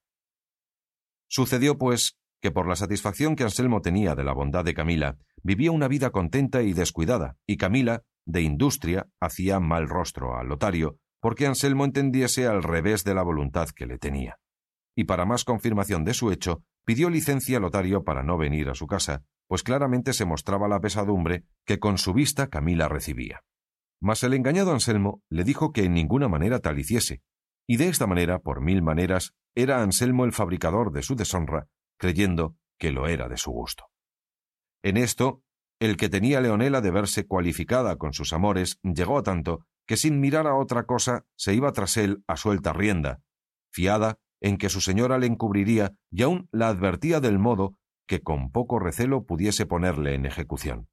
Sucedió, 1.27 1.79
pues, 1.79 2.19
que 2.39 2.51
por 2.51 2.67
la 2.67 2.75
satisfacción 2.75 3.35
que 3.35 3.43
Anselmo 3.43 3.81
tenía 3.81 4.13
de 4.13 4.23
la 4.23 4.33
bondad 4.33 4.63
de 4.63 4.75
Camila, 4.75 5.17
vivía 5.41 5.71
una 5.71 5.87
vida 5.87 6.11
contenta 6.11 6.61
y 6.61 6.73
descuidada, 6.73 7.37
y 7.47 7.57
Camila, 7.57 8.03
de 8.27 8.43
industria, 8.43 9.07
hacía 9.19 9.59
mal 9.59 9.89
rostro 9.89 10.37
a 10.37 10.43
Lotario, 10.43 10.99
porque 11.19 11.47
Anselmo 11.47 11.85
entendiese 11.85 12.45
al 12.45 12.61
revés 12.61 13.03
de 13.03 13.15
la 13.15 13.23
voluntad 13.23 13.69
que 13.75 13.87
le 13.87 13.97
tenía. 13.97 14.37
Y 14.95 15.03
para 15.03 15.25
más 15.25 15.43
confirmación 15.43 16.05
de 16.05 16.13
su 16.13 16.31
hecho, 16.31 16.63
pidió 16.85 17.09
licencia 17.09 17.57
a 17.57 17.59
Lotario 17.59 18.03
para 18.03 18.23
no 18.23 18.37
venir 18.37 18.69
a 18.69 18.75
su 18.75 18.87
casa, 18.87 19.23
pues 19.47 19.61
claramente 19.61 20.13
se 20.13 20.25
mostraba 20.25 20.67
la 20.67 20.79
pesadumbre 20.79 21.45
que 21.65 21.79
con 21.79 21.97
su 21.97 22.13
vista 22.13 22.47
Camila 22.47 22.87
recibía. 22.87 23.43
Mas 24.01 24.23
el 24.23 24.33
engañado 24.33 24.71
Anselmo 24.71 25.21
le 25.29 25.43
dijo 25.43 25.71
que 25.71 25.83
en 25.83 25.93
ninguna 25.93 26.27
manera 26.27 26.59
tal 26.59 26.79
hiciese, 26.79 27.21
y 27.67 27.77
de 27.77 27.87
esta 27.87 28.07
manera, 28.07 28.39
por 28.39 28.61
mil 28.61 28.81
maneras, 28.81 29.33
era 29.55 29.81
Anselmo 29.81 30.25
el 30.25 30.33
fabricador 30.33 30.91
de 30.91 31.01
su 31.01 31.15
deshonra, 31.15 31.67
creyendo 31.97 32.55
que 32.77 32.91
lo 32.91 33.07
era 33.07 33.27
de 33.27 33.37
su 33.37 33.51
gusto. 33.51 33.85
En 34.83 34.97
esto, 34.97 35.41
el 35.79 35.97
que 35.97 36.09
tenía 36.09 36.41
Leonela 36.41 36.81
de 36.81 36.91
verse 36.91 37.25
cualificada 37.25 37.97
con 37.97 38.13
sus 38.13 38.33
amores 38.33 38.79
llegó 38.83 39.17
a 39.17 39.23
tanto 39.23 39.65
que 39.87 39.97
sin 39.97 40.19
mirar 40.19 40.47
a 40.47 40.55
otra 40.55 40.85
cosa 40.85 41.25
se 41.35 41.53
iba 41.53 41.71
tras 41.71 41.97
él 41.97 42.23
a 42.27 42.37
suelta 42.37 42.73
rienda, 42.73 43.21
fiada 43.71 44.19
en 44.45 44.57
que 44.57 44.69
su 44.69 44.79
señora 44.79 45.17
le 45.17 45.25
encubriría 45.25 45.95
y 46.11 46.21
aún 46.21 46.47
la 46.51 46.67
advertía 46.67 47.19
del 47.19 47.39
modo 47.39 47.79
que 48.07 48.21
con 48.21 48.51
poco 48.51 48.77
recelo 48.77 49.23
pudiese 49.23 49.65
ponerle 49.65 50.13
en 50.13 50.27
ejecución. 50.27 50.87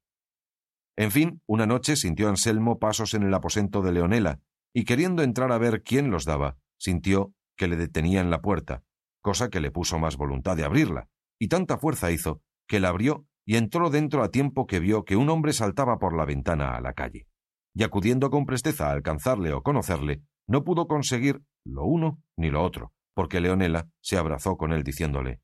En 0.97 1.11
fin, 1.11 1.39
una 1.45 1.67
noche 1.67 1.95
sintió 1.95 2.29
Anselmo 2.29 2.79
pasos 2.79 3.13
en 3.13 3.21
el 3.21 3.31
aposento 3.31 3.83
de 3.83 3.91
Leonela, 3.91 4.39
y 4.73 4.85
queriendo 4.85 5.21
entrar 5.21 5.51
a 5.51 5.59
ver 5.59 5.83
quién 5.83 6.09
los 6.09 6.25
daba, 6.25 6.57
sintió 6.79 7.31
que 7.55 7.67
le 7.67 7.75
detenía 7.75 8.21
en 8.21 8.31
la 8.31 8.41
puerta, 8.41 8.81
cosa 9.21 9.49
que 9.49 9.61
le 9.61 9.69
puso 9.69 9.99
más 9.99 10.17
voluntad 10.17 10.57
de 10.57 10.63
abrirla, 10.63 11.07
y 11.39 11.47
tanta 11.47 11.77
fuerza 11.77 12.09
hizo 12.09 12.41
que 12.67 12.79
la 12.79 12.89
abrió 12.89 13.27
y 13.45 13.57
entró 13.57 13.91
dentro 13.91 14.23
a 14.23 14.31
tiempo 14.31 14.65
que 14.65 14.79
vio 14.79 15.05
que 15.05 15.15
un 15.15 15.29
hombre 15.29 15.53
saltaba 15.53 15.99
por 15.99 16.17
la 16.17 16.25
ventana 16.25 16.75
a 16.75 16.81
la 16.81 16.93
calle. 16.93 17.27
Y 17.75 17.83
acudiendo 17.83 18.31
con 18.31 18.47
presteza 18.47 18.87
a 18.87 18.93
alcanzarle 18.93 19.53
o 19.53 19.61
conocerle, 19.61 20.23
no 20.47 20.63
pudo 20.63 20.87
conseguir 20.87 21.43
lo 21.63 21.85
uno 21.85 22.19
ni 22.35 22.49
lo 22.49 22.63
otro, 22.63 22.93
porque 23.13 23.39
Leonela 23.39 23.89
se 24.01 24.17
abrazó 24.17 24.57
con 24.57 24.73
él 24.73 24.83
diciéndole 24.83 25.41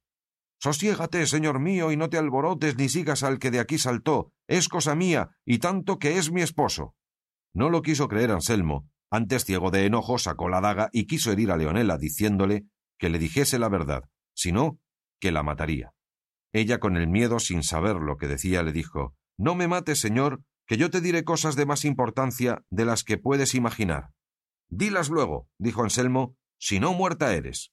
Sosiégate, 0.61 1.25
señor 1.25 1.59
mío, 1.59 1.91
y 1.91 1.97
no 1.97 2.09
te 2.09 2.17
alborotes 2.17 2.77
ni 2.77 2.89
sigas 2.89 3.23
al 3.23 3.39
que 3.39 3.49
de 3.49 3.61
aquí 3.61 3.77
saltó. 3.77 4.33
Es 4.45 4.67
cosa 4.67 4.93
mía, 4.93 5.29
y 5.45 5.59
tanto 5.59 5.99
que 5.99 6.17
es 6.17 6.31
mi 6.31 6.41
esposo. 6.41 6.95
No 7.53 7.69
lo 7.69 7.81
quiso 7.81 8.09
creer 8.09 8.31
Anselmo. 8.31 8.89
Antes, 9.09 9.45
ciego 9.45 9.71
de 9.71 9.85
enojo, 9.85 10.17
sacó 10.17 10.49
la 10.49 10.59
daga 10.59 10.89
y 10.91 11.05
quiso 11.05 11.31
herir 11.31 11.51
a 11.51 11.57
Leonela, 11.57 11.97
diciéndole 11.97 12.65
que 12.97 13.09
le 13.09 13.19
dijese 13.19 13.57
la 13.57 13.69
verdad, 13.69 14.03
si 14.35 14.51
no, 14.51 14.79
que 15.21 15.31
la 15.31 15.43
mataría. 15.43 15.93
Ella, 16.51 16.79
con 16.79 16.97
el 16.97 17.07
miedo, 17.07 17.39
sin 17.39 17.63
saber 17.63 17.95
lo 17.95 18.17
que 18.17 18.27
decía, 18.27 18.61
le 18.61 18.73
dijo 18.73 19.15
No 19.38 19.55
me 19.55 19.67
mates, 19.67 19.99
señor, 19.99 20.43
que 20.67 20.77
yo 20.77 20.89
te 20.89 20.99
diré 20.99 21.23
cosas 21.23 21.55
de 21.55 21.65
más 21.65 21.85
importancia 21.85 22.63
de 22.69 22.85
las 22.85 23.03
que 23.03 23.17
puedes 23.17 23.55
imaginar. 23.55 24.11
Dilas 24.67 25.09
luego, 25.09 25.47
dijo 25.57 25.83
Anselmo, 25.83 26.35
si 26.60 26.80
no 26.80 26.94
muerta 26.94 27.34
eres. 27.34 27.72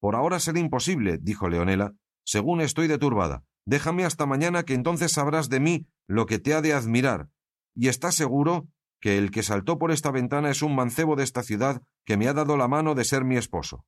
Por 0.00 0.14
ahora 0.14 0.40
será 0.40 0.58
imposible, 0.58 1.18
dijo 1.20 1.48
Leonela, 1.48 1.92
según 2.24 2.60
estoy 2.60 2.86
deturbada. 2.86 3.44
Déjame 3.66 4.04
hasta 4.04 4.26
mañana 4.26 4.62
que 4.62 4.74
entonces 4.74 5.12
sabrás 5.12 5.48
de 5.48 5.60
mí 5.60 5.86
lo 6.06 6.26
que 6.26 6.38
te 6.38 6.54
ha 6.54 6.62
de 6.62 6.72
admirar. 6.72 7.28
Y 7.74 7.88
estás 7.88 8.14
seguro 8.14 8.68
que 9.00 9.18
el 9.18 9.30
que 9.30 9.42
saltó 9.42 9.78
por 9.78 9.90
esta 9.90 10.10
ventana 10.10 10.50
es 10.50 10.62
un 10.62 10.74
mancebo 10.74 11.16
de 11.16 11.24
esta 11.24 11.42
ciudad 11.42 11.82
que 12.04 12.16
me 12.16 12.28
ha 12.28 12.32
dado 12.32 12.56
la 12.56 12.68
mano 12.68 12.94
de 12.94 13.04
ser 13.04 13.24
mi 13.24 13.36
esposo. 13.36 13.84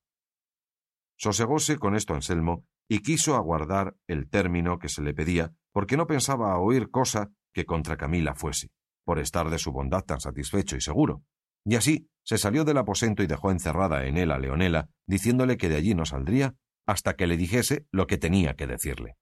Sosegóse 1.16 1.78
con 1.78 1.96
esto 1.96 2.14
Anselmo 2.14 2.64
y 2.88 3.00
quiso 3.00 3.34
aguardar 3.34 3.96
el 4.06 4.28
término 4.28 4.78
que 4.78 4.88
se 4.88 5.02
le 5.02 5.14
pedía, 5.14 5.52
porque 5.72 5.96
no 5.96 6.06
pensaba 6.06 6.58
oír 6.58 6.90
cosa 6.90 7.30
que 7.52 7.66
contra 7.66 7.96
Camila 7.96 8.34
fuese, 8.34 8.70
por 9.04 9.18
estar 9.18 9.50
de 9.50 9.58
su 9.58 9.72
bondad 9.72 10.04
tan 10.04 10.20
satisfecho 10.20 10.76
y 10.76 10.80
seguro. 10.80 11.22
Y 11.64 11.76
así 11.76 12.08
se 12.24 12.38
salió 12.38 12.64
del 12.64 12.78
aposento 12.78 13.22
y 13.22 13.26
dejó 13.26 13.50
encerrada 13.50 14.06
en 14.06 14.16
él 14.16 14.30
a 14.30 14.38
Leonela, 14.38 14.90
diciéndole 15.06 15.56
que 15.56 15.68
de 15.68 15.76
allí 15.76 15.94
no 15.94 16.04
saldría 16.04 16.54
hasta 16.86 17.16
que 17.16 17.26
le 17.26 17.36
dijese 17.36 17.86
lo 17.90 18.06
que 18.06 18.18
tenía 18.18 18.54
que 18.54 18.66
decirle. 18.66 19.16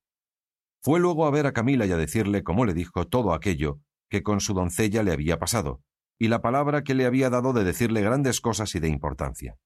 Fue 0.82 1.00
luego 1.00 1.26
a 1.26 1.30
ver 1.30 1.46
a 1.46 1.52
Camila 1.52 1.86
y 1.86 1.92
a 1.92 1.96
decirle, 1.96 2.44
como 2.44 2.64
le 2.64 2.74
dijo, 2.74 3.06
todo 3.06 3.32
aquello 3.32 3.80
que 4.08 4.22
con 4.22 4.40
su 4.40 4.54
doncella 4.54 5.02
le 5.02 5.12
había 5.12 5.38
pasado, 5.38 5.82
y 6.18 6.28
la 6.28 6.40
palabra 6.40 6.82
que 6.84 6.94
le 6.94 7.06
había 7.06 7.28
dado 7.28 7.52
de 7.52 7.64
decirle 7.64 8.02
grandes 8.02 8.40
cosas 8.40 8.74
y 8.74 8.80
de 8.80 8.88
importancia. 8.88 9.56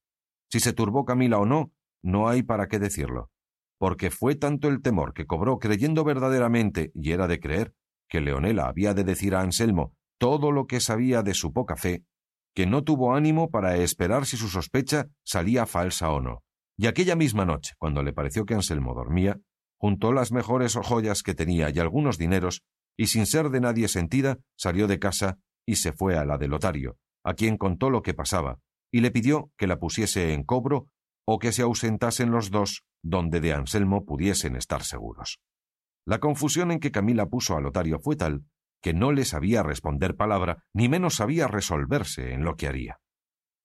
Si 0.51 0.61
se 0.61 0.73
turbó 0.73 1.05
Camila 1.05 1.39
o 1.39 1.47
no, 1.47 1.73
no 2.03 2.29
hay 2.29 2.43
para 2.43 2.69
qué 2.69 2.79
decirlo, 2.79 3.31
porque 3.79 4.11
fue 4.11 4.35
tanto 4.35 4.69
el 4.69 4.83
temor 4.83 5.13
que 5.13 5.27
cobró 5.27 5.59
creyendo 5.59 6.05
verdaderamente, 6.05 6.91
y 6.95 7.13
era 7.13 7.29
de 7.29 7.39
creer, 7.39 7.75
que 8.09 8.21
Leonela 8.21 8.67
había 8.67 8.95
de 8.95 9.05
decir 9.05 9.35
a 9.35 9.41
Anselmo 9.41 9.95
todo 10.19 10.53
lo 10.53 10.67
que 10.67 10.81
sabía 10.81 11.23
de 11.23 11.35
su 11.35 11.53
poca 11.53 11.77
fe, 11.77 12.05
que 12.55 12.67
no 12.67 12.83
tuvo 12.83 13.15
ánimo 13.15 13.51
para 13.51 13.77
esperar 13.77 14.27
si 14.27 14.37
su 14.37 14.49
sospecha 14.49 15.07
salía 15.25 15.67
falsa 15.67 16.11
o 16.11 16.21
no. 16.21 16.43
Y 16.77 16.87
aquella 16.87 17.17
misma 17.17 17.45
noche, 17.45 17.75
cuando 17.79 18.03
le 18.03 18.13
pareció 18.13 18.45
que 18.47 18.55
Anselmo 18.55 18.95
dormía, 18.95 19.39
juntó 19.79 20.13
las 20.13 20.33
mejores 20.33 20.75
joyas 20.75 21.23
que 21.23 21.35
tenía 21.35 21.71
y 21.71 21.79
algunos 21.79 22.19
dineros, 22.19 22.63
y 22.97 23.07
sin 23.07 23.27
ser 23.27 23.51
de 23.51 23.61
nadie 23.61 23.89
sentida, 23.89 24.39
salió 24.57 24.87
de 24.87 24.99
casa 24.99 25.39
y 25.67 25.77
se 25.77 25.93
fue 25.93 26.17
a 26.17 26.25
la 26.25 26.39
de 26.39 26.49
Lotario, 26.49 26.97
a 27.25 27.35
quien 27.35 27.57
contó 27.57 27.91
lo 27.91 28.03
que 28.03 28.15
pasaba, 28.15 28.59
y 28.93 29.01
le 29.01 29.11
pidió 29.11 29.51
que 29.57 29.67
la 29.67 29.79
pusiese 29.79 30.33
en 30.33 30.43
cobro 30.43 30.87
o 31.27 31.39
que 31.39 31.53
se 31.53 31.63
ausentasen 31.63 32.31
los 32.31 32.51
dos 32.51 32.83
donde 33.03 33.41
de 33.41 33.53
Anselmo 33.53 34.05
pudiesen 34.05 34.57
estar 34.57 34.83
seguros. 34.83 35.41
La 36.07 36.19
confusión 36.19 36.73
en 36.73 36.81
que 36.81 36.91
Camila 36.91 37.27
puso 37.27 37.57
a 37.57 37.61
Lotario 37.61 38.01
fue 38.01 38.17
tal 38.17 38.45
que 38.81 38.95
no 38.95 39.13
le 39.13 39.25
sabía 39.25 39.63
responder 39.63 40.17
palabra, 40.17 40.65
ni 40.73 40.89
menos 40.89 41.17
sabía 41.17 41.49
resolverse 41.49 42.33
en 42.33 42.45
lo 42.45 42.57
que 42.57 42.67
haría. 42.67 43.01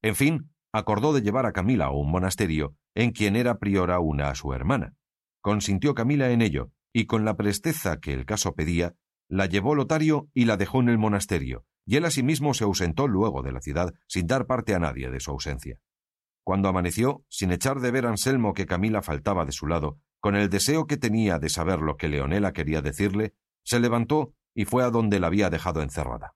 En 0.01 0.15
fin, 0.15 0.51
acordó 0.71 1.13
de 1.13 1.21
llevar 1.21 1.45
a 1.45 1.53
Camila 1.53 1.85
a 1.85 1.91
un 1.91 2.11
monasterio 2.11 2.75
en 2.95 3.11
quien 3.11 3.35
era 3.35 3.59
priora 3.59 3.99
una 3.99 4.29
a 4.29 4.35
su 4.35 4.53
hermana. 4.53 4.93
Consintió 5.41 5.93
Camila 5.93 6.31
en 6.31 6.41
ello, 6.41 6.71
y 6.93 7.05
con 7.05 7.25
la 7.25 7.35
presteza 7.35 7.99
que 7.99 8.13
el 8.13 8.25
caso 8.25 8.55
pedía, 8.55 8.95
la 9.29 9.47
llevó 9.47 9.75
Lotario 9.75 10.29
y 10.33 10.45
la 10.45 10.57
dejó 10.57 10.81
en 10.81 10.89
el 10.89 10.97
monasterio, 10.97 11.65
y 11.85 11.97
él 11.97 12.05
asimismo 12.05 12.53
se 12.53 12.63
ausentó 12.63 13.07
luego 13.07 13.41
de 13.41 13.51
la 13.51 13.61
ciudad 13.61 13.93
sin 14.07 14.27
dar 14.27 14.45
parte 14.45 14.75
a 14.75 14.79
nadie 14.79 15.09
de 15.09 15.19
su 15.19 15.31
ausencia. 15.31 15.79
Cuando 16.43 16.69
amaneció, 16.69 17.23
sin 17.27 17.51
echar 17.51 17.79
de 17.79 17.91
ver 17.91 18.05
Anselmo 18.05 18.53
que 18.53 18.65
Camila 18.65 19.01
faltaba 19.01 19.45
de 19.45 19.51
su 19.51 19.67
lado, 19.67 19.99
con 20.19 20.35
el 20.35 20.49
deseo 20.49 20.87
que 20.87 20.97
tenía 20.97 21.39
de 21.39 21.49
saber 21.49 21.79
lo 21.79 21.97
que 21.97 22.07
Leonela 22.07 22.53
quería 22.53 22.81
decirle, 22.81 23.33
se 23.63 23.79
levantó 23.79 24.33
y 24.55 24.65
fue 24.65 24.83
a 24.83 24.89
donde 24.89 25.19
la 25.19 25.27
había 25.27 25.49
dejado 25.49 25.81
encerrada. 25.81 26.33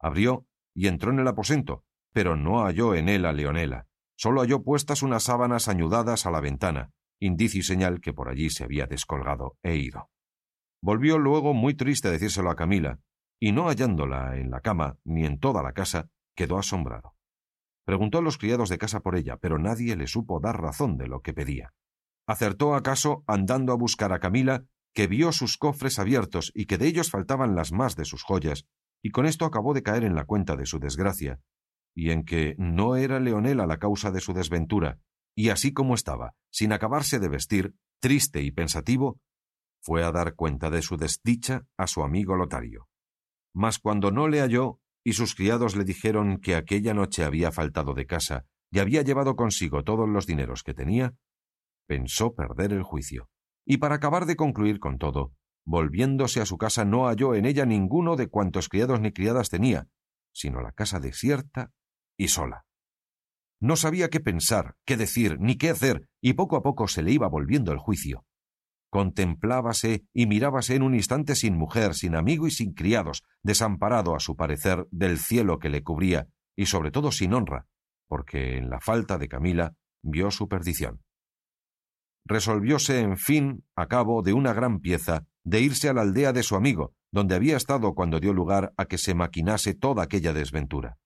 Abrió 0.00 0.46
y 0.74 0.88
entró 0.88 1.12
en 1.12 1.20
el 1.20 1.28
aposento, 1.28 1.84
pero 2.12 2.36
no 2.36 2.64
halló 2.64 2.94
en 2.94 3.08
él 3.08 3.24
a 3.24 3.32
Leonela, 3.32 3.86
solo 4.16 4.42
halló 4.42 4.62
puestas 4.62 5.02
unas 5.02 5.22
sábanas 5.22 5.68
añudadas 5.68 6.26
a 6.26 6.30
la 6.30 6.40
ventana, 6.40 6.90
indicio 7.20 7.60
y 7.60 7.62
señal 7.62 8.00
que 8.00 8.12
por 8.12 8.28
allí 8.28 8.50
se 8.50 8.64
había 8.64 8.86
descolgado 8.86 9.56
e 9.62 9.76
ido. 9.76 10.10
Volvió 10.82 11.18
luego 11.18 11.54
muy 11.54 11.74
triste 11.74 12.08
a 12.08 12.10
decírselo 12.10 12.50
a 12.50 12.56
Camila, 12.56 12.98
y 13.40 13.52
no 13.52 13.68
hallándola 13.68 14.36
en 14.36 14.50
la 14.50 14.60
cama 14.60 14.98
ni 15.04 15.24
en 15.24 15.38
toda 15.38 15.62
la 15.62 15.72
casa, 15.72 16.08
quedó 16.34 16.58
asombrado. 16.58 17.14
Preguntó 17.84 18.18
a 18.18 18.22
los 18.22 18.38
criados 18.38 18.68
de 18.68 18.78
casa 18.78 19.00
por 19.00 19.16
ella, 19.16 19.36
pero 19.36 19.58
nadie 19.58 19.96
le 19.96 20.06
supo 20.06 20.40
dar 20.40 20.60
razón 20.60 20.96
de 20.96 21.06
lo 21.06 21.20
que 21.20 21.34
pedía. 21.34 21.72
Acertó 22.26 22.74
acaso, 22.74 23.22
andando 23.26 23.72
a 23.72 23.76
buscar 23.76 24.12
a 24.12 24.18
Camila, 24.18 24.64
que 24.94 25.08
vio 25.08 25.32
sus 25.32 25.58
cofres 25.58 25.98
abiertos 25.98 26.52
y 26.54 26.66
que 26.66 26.78
de 26.78 26.86
ellos 26.86 27.10
faltaban 27.10 27.56
las 27.56 27.72
más 27.72 27.96
de 27.96 28.04
sus 28.04 28.22
joyas, 28.22 28.66
y 29.02 29.10
con 29.10 29.26
esto 29.26 29.44
acabó 29.44 29.74
de 29.74 29.82
caer 29.82 30.04
en 30.04 30.14
la 30.14 30.24
cuenta 30.24 30.56
de 30.56 30.66
su 30.66 30.78
desgracia, 30.78 31.40
y 31.94 32.10
en 32.10 32.24
que 32.24 32.54
no 32.58 32.96
era 32.96 33.20
Leonela 33.20 33.66
la 33.66 33.78
causa 33.78 34.12
de 34.12 34.20
su 34.20 34.32
desventura, 34.32 35.00
y 35.36 35.48
así 35.48 35.72
como 35.72 35.94
estaba, 35.94 36.34
sin 36.50 36.72
acabarse 36.72 37.18
de 37.18 37.28
vestir, 37.28 37.74
triste 38.00 38.40
y 38.42 38.52
pensativo, 38.52 39.20
fue 39.82 40.04
a 40.04 40.12
dar 40.12 40.34
cuenta 40.34 40.70
de 40.70 40.80
su 40.80 40.96
desdicha 40.96 41.66
a 41.76 41.86
su 41.86 42.02
amigo 42.02 42.36
Lotario. 42.36 42.88
Mas 43.52 43.78
cuando 43.78 44.10
no 44.10 44.28
le 44.28 44.40
halló, 44.40 44.80
y 45.04 45.12
sus 45.12 45.34
criados 45.34 45.76
le 45.76 45.84
dijeron 45.84 46.38
que 46.38 46.54
aquella 46.54 46.94
noche 46.94 47.24
había 47.24 47.52
faltado 47.52 47.92
de 47.94 48.06
casa 48.06 48.46
y 48.70 48.78
había 48.78 49.02
llevado 49.02 49.36
consigo 49.36 49.84
todos 49.84 50.08
los 50.08 50.26
dineros 50.26 50.62
que 50.62 50.72
tenía, 50.72 51.14
pensó 51.86 52.34
perder 52.34 52.72
el 52.72 52.82
juicio 52.82 53.28
y 53.66 53.78
para 53.78 53.96
acabar 53.96 54.26
de 54.26 54.36
concluir 54.36 54.78
con 54.78 54.98
todo, 54.98 55.32
volviéndose 55.64 56.40
a 56.40 56.46
su 56.46 56.58
casa 56.58 56.84
no 56.84 57.06
halló 57.06 57.34
en 57.34 57.46
ella 57.46 57.64
ninguno 57.64 58.16
de 58.16 58.28
cuantos 58.28 58.68
criados 58.68 59.00
ni 59.00 59.12
criadas 59.12 59.48
tenía, 59.48 59.88
sino 60.32 60.60
la 60.60 60.72
casa 60.72 61.00
desierta 61.00 61.72
y 62.16 62.28
sola. 62.28 62.66
No 63.60 63.76
sabía 63.76 64.10
qué 64.10 64.20
pensar, 64.20 64.76
qué 64.84 64.96
decir, 64.96 65.38
ni 65.40 65.56
qué 65.56 65.70
hacer, 65.70 66.06
y 66.20 66.34
poco 66.34 66.56
a 66.56 66.62
poco 66.62 66.86
se 66.88 67.02
le 67.02 67.12
iba 67.12 67.28
volviendo 67.28 67.72
el 67.72 67.78
juicio. 67.78 68.26
Contemplábase 68.90 70.04
y 70.12 70.26
mirábase 70.26 70.74
en 70.74 70.82
un 70.82 70.94
instante 70.94 71.34
sin 71.34 71.56
mujer, 71.56 71.94
sin 71.94 72.14
amigo 72.14 72.46
y 72.46 72.50
sin 72.50 72.74
criados, 72.74 73.22
desamparado 73.42 74.14
a 74.14 74.20
su 74.20 74.36
parecer 74.36 74.86
del 74.90 75.18
cielo 75.18 75.58
que 75.58 75.70
le 75.70 75.82
cubría, 75.82 76.28
y 76.54 76.66
sobre 76.66 76.90
todo 76.90 77.10
sin 77.10 77.32
honra, 77.32 77.66
porque 78.06 78.58
en 78.58 78.70
la 78.70 78.80
falta 78.80 79.18
de 79.18 79.28
Camila 79.28 79.74
vio 80.02 80.30
su 80.30 80.46
perdición 80.46 81.03
resolvióse, 82.24 83.00
en 83.00 83.16
fin, 83.16 83.64
a 83.76 83.86
cabo 83.86 84.22
de 84.22 84.32
una 84.32 84.52
gran 84.52 84.80
pieza, 84.80 85.26
de 85.44 85.60
irse 85.60 85.88
a 85.88 85.92
la 85.92 86.02
aldea 86.02 86.32
de 86.32 86.42
su 86.42 86.56
amigo, 86.56 86.94
donde 87.12 87.34
había 87.34 87.56
estado 87.56 87.94
cuando 87.94 88.18
dio 88.18 88.32
lugar 88.32 88.72
a 88.76 88.86
que 88.86 88.98
se 88.98 89.14
maquinase 89.14 89.74
toda 89.74 90.02
aquella 90.02 90.32
desventura. 90.32 90.96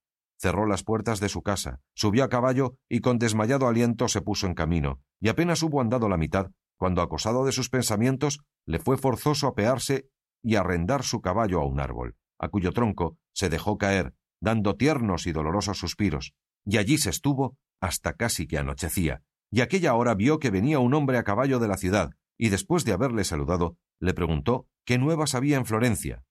Cerró 0.40 0.66
las 0.66 0.84
puertas 0.84 1.18
de 1.18 1.28
su 1.28 1.42
casa, 1.42 1.80
subió 1.94 2.22
a 2.22 2.28
caballo 2.28 2.76
y 2.88 3.00
con 3.00 3.18
desmayado 3.18 3.66
aliento 3.66 4.06
se 4.06 4.20
puso 4.20 4.46
en 4.46 4.54
camino, 4.54 5.00
y 5.20 5.28
apenas 5.28 5.62
hubo 5.62 5.80
andado 5.80 6.08
la 6.08 6.16
mitad, 6.16 6.50
cuando 6.76 7.02
acosado 7.02 7.44
de 7.44 7.52
sus 7.52 7.68
pensamientos, 7.68 8.40
le 8.64 8.78
fue 8.78 8.96
forzoso 8.96 9.48
apearse 9.48 10.08
y 10.42 10.54
arrendar 10.54 11.02
su 11.02 11.20
caballo 11.20 11.60
a 11.60 11.66
un 11.66 11.80
árbol, 11.80 12.14
a 12.38 12.48
cuyo 12.48 12.72
tronco 12.72 13.18
se 13.34 13.48
dejó 13.48 13.76
caer, 13.78 14.14
dando 14.40 14.76
tiernos 14.76 15.26
y 15.26 15.32
dolorosos 15.32 15.78
suspiros, 15.78 16.34
y 16.64 16.78
allí 16.78 16.98
se 16.98 17.10
estuvo 17.10 17.56
hasta 17.80 18.12
casi 18.12 18.46
que 18.46 18.58
anochecía, 18.58 19.22
y 19.50 19.60
aquella 19.60 19.94
hora 19.94 20.14
vio 20.14 20.38
que 20.38 20.50
venía 20.50 20.78
un 20.78 20.94
hombre 20.94 21.18
a 21.18 21.24
caballo 21.24 21.58
de 21.58 21.68
la 21.68 21.76
ciudad, 21.76 22.10
y 22.36 22.50
después 22.50 22.84
de 22.84 22.92
haberle 22.92 23.24
saludado, 23.24 23.76
le 24.00 24.14
preguntó 24.14 24.66
qué 24.84 24.98
nuevas 24.98 25.34
había 25.34 25.56
en 25.56 25.66
Florencia. 25.66 26.24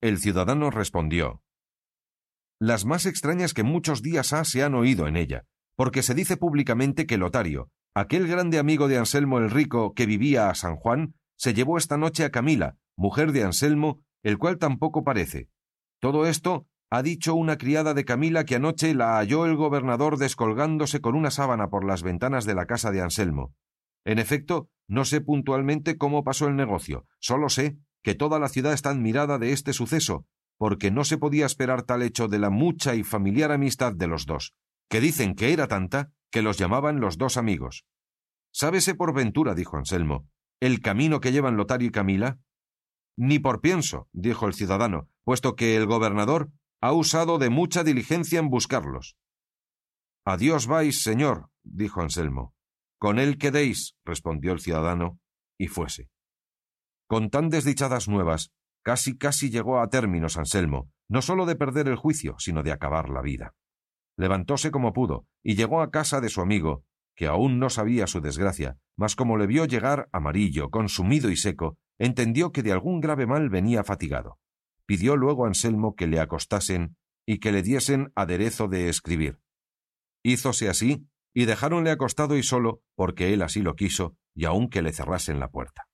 El 0.00 0.18
ciudadano 0.18 0.70
respondió 0.70 1.42
las 2.58 2.84
más 2.84 3.06
extrañas 3.06 3.54
que 3.54 3.64
muchos 3.64 4.02
días 4.02 4.32
ha 4.32 4.44
se 4.44 4.62
han 4.62 4.76
oído 4.76 5.08
en 5.08 5.16
ella, 5.16 5.46
porque 5.74 6.02
se 6.02 6.14
dice 6.14 6.36
públicamente 6.36 7.06
que 7.06 7.18
Lotario, 7.18 7.70
aquel 7.92 8.28
grande 8.28 8.60
amigo 8.60 8.86
de 8.86 8.98
Anselmo 8.98 9.38
el 9.38 9.50
Rico 9.50 9.94
que 9.94 10.06
vivía 10.06 10.48
a 10.48 10.54
San 10.54 10.76
Juan, 10.76 11.14
se 11.36 11.54
llevó 11.54 11.76
esta 11.76 11.96
noche 11.96 12.24
a 12.24 12.30
Camila, 12.30 12.76
mujer 12.96 13.32
de 13.32 13.42
Anselmo, 13.42 14.04
el 14.22 14.38
cual 14.38 14.58
tampoco 14.58 15.02
parece. 15.02 15.48
Todo 16.00 16.24
esto 16.24 16.68
ha 16.94 17.02
dicho 17.02 17.34
una 17.34 17.56
criada 17.56 17.94
de 17.94 18.04
Camila 18.04 18.44
que 18.44 18.56
anoche 18.56 18.92
la 18.92 19.16
halló 19.16 19.46
el 19.46 19.56
gobernador 19.56 20.18
descolgándose 20.18 21.00
con 21.00 21.14
una 21.14 21.30
sábana 21.30 21.70
por 21.70 21.86
las 21.86 22.02
ventanas 22.02 22.44
de 22.44 22.54
la 22.54 22.66
casa 22.66 22.90
de 22.90 23.00
Anselmo. 23.00 23.54
En 24.04 24.18
efecto, 24.18 24.68
no 24.88 25.06
sé 25.06 25.22
puntualmente 25.22 25.96
cómo 25.96 26.22
pasó 26.22 26.48
el 26.48 26.54
negocio, 26.54 27.06
solo 27.18 27.48
sé 27.48 27.78
que 28.02 28.14
toda 28.14 28.38
la 28.38 28.50
ciudad 28.50 28.74
está 28.74 28.90
admirada 28.90 29.38
de 29.38 29.52
este 29.52 29.72
suceso, 29.72 30.26
porque 30.58 30.90
no 30.90 31.04
se 31.04 31.16
podía 31.16 31.46
esperar 31.46 31.84
tal 31.84 32.02
hecho 32.02 32.28
de 32.28 32.38
la 32.38 32.50
mucha 32.50 32.94
y 32.94 33.04
familiar 33.04 33.52
amistad 33.52 33.94
de 33.94 34.08
los 34.08 34.26
dos, 34.26 34.52
que 34.90 35.00
dicen 35.00 35.34
que 35.34 35.54
era 35.54 35.68
tanta 35.68 36.12
que 36.30 36.42
los 36.42 36.58
llamaban 36.58 37.00
los 37.00 37.16
dos 37.16 37.38
amigos. 37.38 37.86
Sábese 38.52 38.94
por 38.94 39.14
ventura, 39.14 39.54
dijo 39.54 39.78
Anselmo, 39.78 40.26
el 40.60 40.82
camino 40.82 41.20
que 41.20 41.32
llevan 41.32 41.56
Lotario 41.56 41.88
y 41.88 41.90
Camila? 41.90 42.38
Ni 43.16 43.38
por 43.38 43.62
pienso, 43.62 44.08
dijo 44.12 44.46
el 44.46 44.52
ciudadano, 44.52 45.08
puesto 45.24 45.56
que 45.56 45.74
el 45.74 45.86
gobernador 45.86 46.50
ha 46.82 46.92
usado 46.92 47.38
de 47.38 47.48
mucha 47.48 47.84
diligencia 47.84 48.40
en 48.40 48.50
buscarlos. 48.50 49.16
Adiós 50.24 50.66
vais, 50.66 51.02
señor, 51.02 51.48
dijo 51.62 52.00
Anselmo. 52.00 52.54
Con 52.98 53.20
él 53.20 53.38
quedéis, 53.38 53.94
respondió 54.04 54.52
el 54.52 54.58
ciudadano, 54.58 55.20
y 55.56 55.68
fuese. 55.68 56.10
Con 57.06 57.30
tan 57.30 57.50
desdichadas 57.50 58.08
nuevas, 58.08 58.50
casi 58.82 59.16
casi 59.16 59.48
llegó 59.48 59.80
a 59.80 59.90
términos 59.90 60.36
Anselmo, 60.36 60.90
no 61.08 61.22
sólo 61.22 61.46
de 61.46 61.54
perder 61.54 61.86
el 61.86 61.96
juicio, 61.96 62.34
sino 62.38 62.64
de 62.64 62.72
acabar 62.72 63.08
la 63.08 63.22
vida. 63.22 63.54
Levantóse 64.16 64.72
como 64.72 64.92
pudo, 64.92 65.26
y 65.42 65.54
llegó 65.54 65.82
a 65.82 65.90
casa 65.92 66.20
de 66.20 66.30
su 66.30 66.40
amigo, 66.40 66.84
que 67.14 67.28
aún 67.28 67.60
no 67.60 67.70
sabía 67.70 68.08
su 68.08 68.20
desgracia, 68.20 68.76
mas 68.96 69.14
como 69.14 69.36
le 69.36 69.46
vio 69.46 69.66
llegar 69.66 70.08
amarillo, 70.10 70.70
consumido 70.70 71.30
y 71.30 71.36
seco, 71.36 71.78
entendió 71.98 72.50
que 72.50 72.64
de 72.64 72.72
algún 72.72 73.00
grave 73.00 73.26
mal 73.26 73.50
venía 73.50 73.84
fatigado. 73.84 74.38
Pidió 74.86 75.16
luego 75.16 75.44
a 75.44 75.48
Anselmo 75.48 75.94
que 75.94 76.06
le 76.06 76.20
acostasen 76.20 76.96
y 77.26 77.38
que 77.38 77.52
le 77.52 77.62
diesen 77.62 78.12
aderezo 78.14 78.68
de 78.68 78.88
escribir. 78.88 79.38
Hízose 80.24 80.68
así, 80.68 81.06
y 81.34 81.46
dejáronle 81.46 81.90
acostado 81.90 82.36
y 82.36 82.42
solo, 82.42 82.82
porque 82.94 83.32
él 83.32 83.42
así 83.42 83.62
lo 83.62 83.74
quiso, 83.74 84.16
y 84.34 84.44
aun 84.44 84.68
que 84.68 84.82
le 84.82 84.92
cerrasen 84.92 85.40
la 85.40 85.50
puerta. 85.50 85.88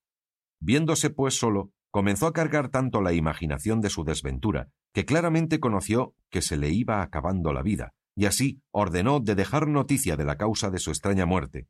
Viéndose 0.61 1.11
pues 1.11 1.39
solo, 1.39 1.73
comenzó 1.91 2.27
a 2.27 2.33
cargar 2.33 2.69
tanto 2.69 3.01
la 3.01 3.13
imaginación 3.13 3.81
de 3.81 3.91
su 3.91 4.05
desventura, 4.05 4.71
que 4.93 5.05
claramente 5.05 5.61
conoció 5.61 6.15
que 6.31 6.43
se 6.43 6.57
le 6.57 6.71
iba 6.71 7.03
acabando 7.03 7.53
la 7.53 7.63
vida, 7.63 7.95
y 8.17 8.27
así 8.27 8.61
ordenó 8.73 9.21
de 9.21 9.35
dejar 9.35 9.69
noticia 9.69 10.17
de 10.17 10.25
la 10.25 10.37
causa 10.37 10.71
de 10.71 10.79
su 10.79 10.91
extraña 10.91 11.25
muerte, 11.25 11.69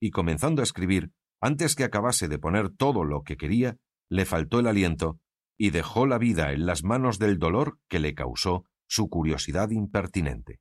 y 0.00 0.10
comenzando 0.10 0.62
a 0.62 0.64
escribir, 0.64 1.12
antes 1.40 1.74
que 1.76 1.84
acabase 1.84 2.28
de 2.28 2.38
poner 2.38 2.70
todo 2.70 3.04
lo 3.04 3.22
que 3.22 3.36
quería, 3.36 3.76
le 4.08 4.24
faltó 4.24 4.60
el 4.60 4.66
aliento, 4.66 5.20
y 5.62 5.72
dejó 5.72 6.06
la 6.06 6.16
vida 6.16 6.54
en 6.54 6.64
las 6.64 6.84
manos 6.84 7.18
del 7.18 7.38
dolor 7.38 7.78
que 7.86 7.98
le 7.98 8.14
causó 8.14 8.64
su 8.88 9.10
curiosidad 9.10 9.68
impertinente. 9.68 10.58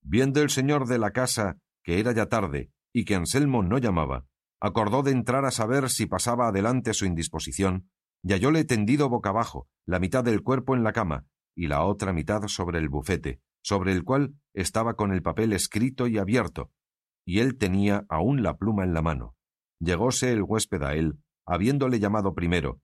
Viendo 0.00 0.40
el 0.40 0.48
señor 0.48 0.88
de 0.88 0.96
la 0.96 1.10
casa 1.10 1.58
que 1.84 2.00
era 2.00 2.12
ya 2.12 2.24
tarde 2.24 2.70
y 2.94 3.04
que 3.04 3.14
Anselmo 3.14 3.62
no 3.62 3.76
llamaba, 3.76 4.24
acordó 4.58 5.02
de 5.02 5.10
entrar 5.10 5.44
a 5.44 5.50
saber 5.50 5.90
si 5.90 6.06
pasaba 6.06 6.48
adelante 6.48 6.94
su 6.94 7.04
indisposición, 7.04 7.90
y 8.22 8.32
hallóle 8.32 8.64
tendido 8.64 9.10
boca 9.10 9.28
abajo, 9.28 9.68
la 9.84 10.00
mitad 10.00 10.24
del 10.24 10.42
cuerpo 10.42 10.74
en 10.74 10.82
la 10.82 10.94
cama 10.94 11.26
y 11.54 11.66
la 11.66 11.84
otra 11.84 12.14
mitad 12.14 12.40
sobre 12.46 12.78
el 12.78 12.88
bufete, 12.88 13.42
sobre 13.62 13.92
el 13.92 14.02
cual 14.02 14.34
estaba 14.54 14.94
con 14.94 15.12
el 15.12 15.20
papel 15.20 15.52
escrito 15.52 16.06
y 16.06 16.16
abierto, 16.16 16.70
y 17.26 17.40
él 17.40 17.58
tenía 17.58 18.06
aún 18.08 18.42
la 18.42 18.56
pluma 18.56 18.82
en 18.82 18.94
la 18.94 19.02
mano. 19.02 19.36
Llegóse 19.78 20.32
el 20.32 20.42
huésped 20.42 20.82
a 20.84 20.94
él, 20.94 21.18
habiéndole 21.44 21.98
llamado 21.98 22.34
primero, 22.34 22.80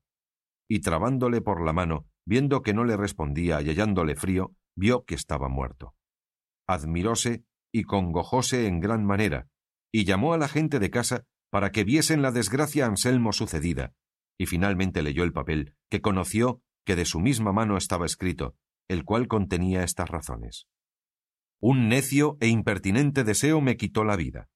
y 0.73 0.79
trabándole 0.79 1.39
por 1.39 1.63
la 1.63 1.71
mano, 1.71 2.07
viendo 2.25 2.63
que 2.63 2.73
no 2.73 2.83
le 2.83 2.97
respondía 2.97 3.61
y 3.61 3.69
hallándole 3.69 4.15
frío, 4.15 4.55
vio 4.75 5.05
que 5.05 5.13
estaba 5.13 5.47
muerto. 5.47 5.93
Admiróse 6.67 7.43
y 7.71 7.83
congojóse 7.83 8.65
en 8.65 8.79
gran 8.79 9.05
manera, 9.05 9.47
y 9.93 10.05
llamó 10.05 10.33
a 10.33 10.39
la 10.39 10.47
gente 10.47 10.79
de 10.79 10.89
casa 10.89 11.25
para 11.51 11.71
que 11.71 11.83
viesen 11.83 12.23
la 12.23 12.31
desgracia 12.31 12.87
Anselmo 12.87 13.33
sucedida, 13.33 13.93
y 14.39 14.47
finalmente 14.47 15.03
leyó 15.03 15.23
el 15.23 15.31
papel, 15.31 15.75
que 15.91 16.01
conoció 16.01 16.63
que 16.87 16.95
de 16.95 17.05
su 17.05 17.19
misma 17.19 17.51
mano 17.51 17.77
estaba 17.77 18.07
escrito, 18.07 18.55
el 18.89 19.05
cual 19.05 19.27
contenía 19.27 19.83
estas 19.83 20.09
razones. 20.09 20.65
Un 21.61 21.87
necio 21.87 22.35
e 22.39 22.47
impertinente 22.47 23.23
deseo 23.23 23.61
me 23.61 23.77
quitó 23.77 24.03
la 24.03 24.15
vida. 24.15 24.49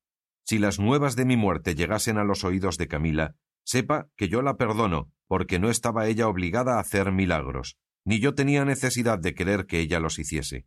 Si 0.47 0.57
las 0.57 0.79
nuevas 0.79 1.15
de 1.15 1.25
mi 1.25 1.37
muerte 1.37 1.75
llegasen 1.75 2.17
a 2.17 2.23
los 2.23 2.43
oídos 2.43 2.79
de 2.79 2.87
Camila, 2.87 3.35
sepa 3.67 4.07
que 4.15 4.29
yo 4.29 4.41
la 4.41 4.55
perdono, 4.55 5.11
porque 5.27 5.59
no 5.59 5.69
estaba 5.69 6.07
ella 6.07 6.29
obligada 6.29 6.77
a 6.77 6.79
hacer 6.79 7.11
milagros, 7.11 7.77
ni 8.05 8.19
yo 8.19 8.33
tenía 8.33 8.63
necesidad 8.63 9.19
de 9.19 9.35
querer 9.35 9.65
que 9.65 9.81
ella 9.81 9.99
los 9.99 10.19
hiciese. 10.19 10.65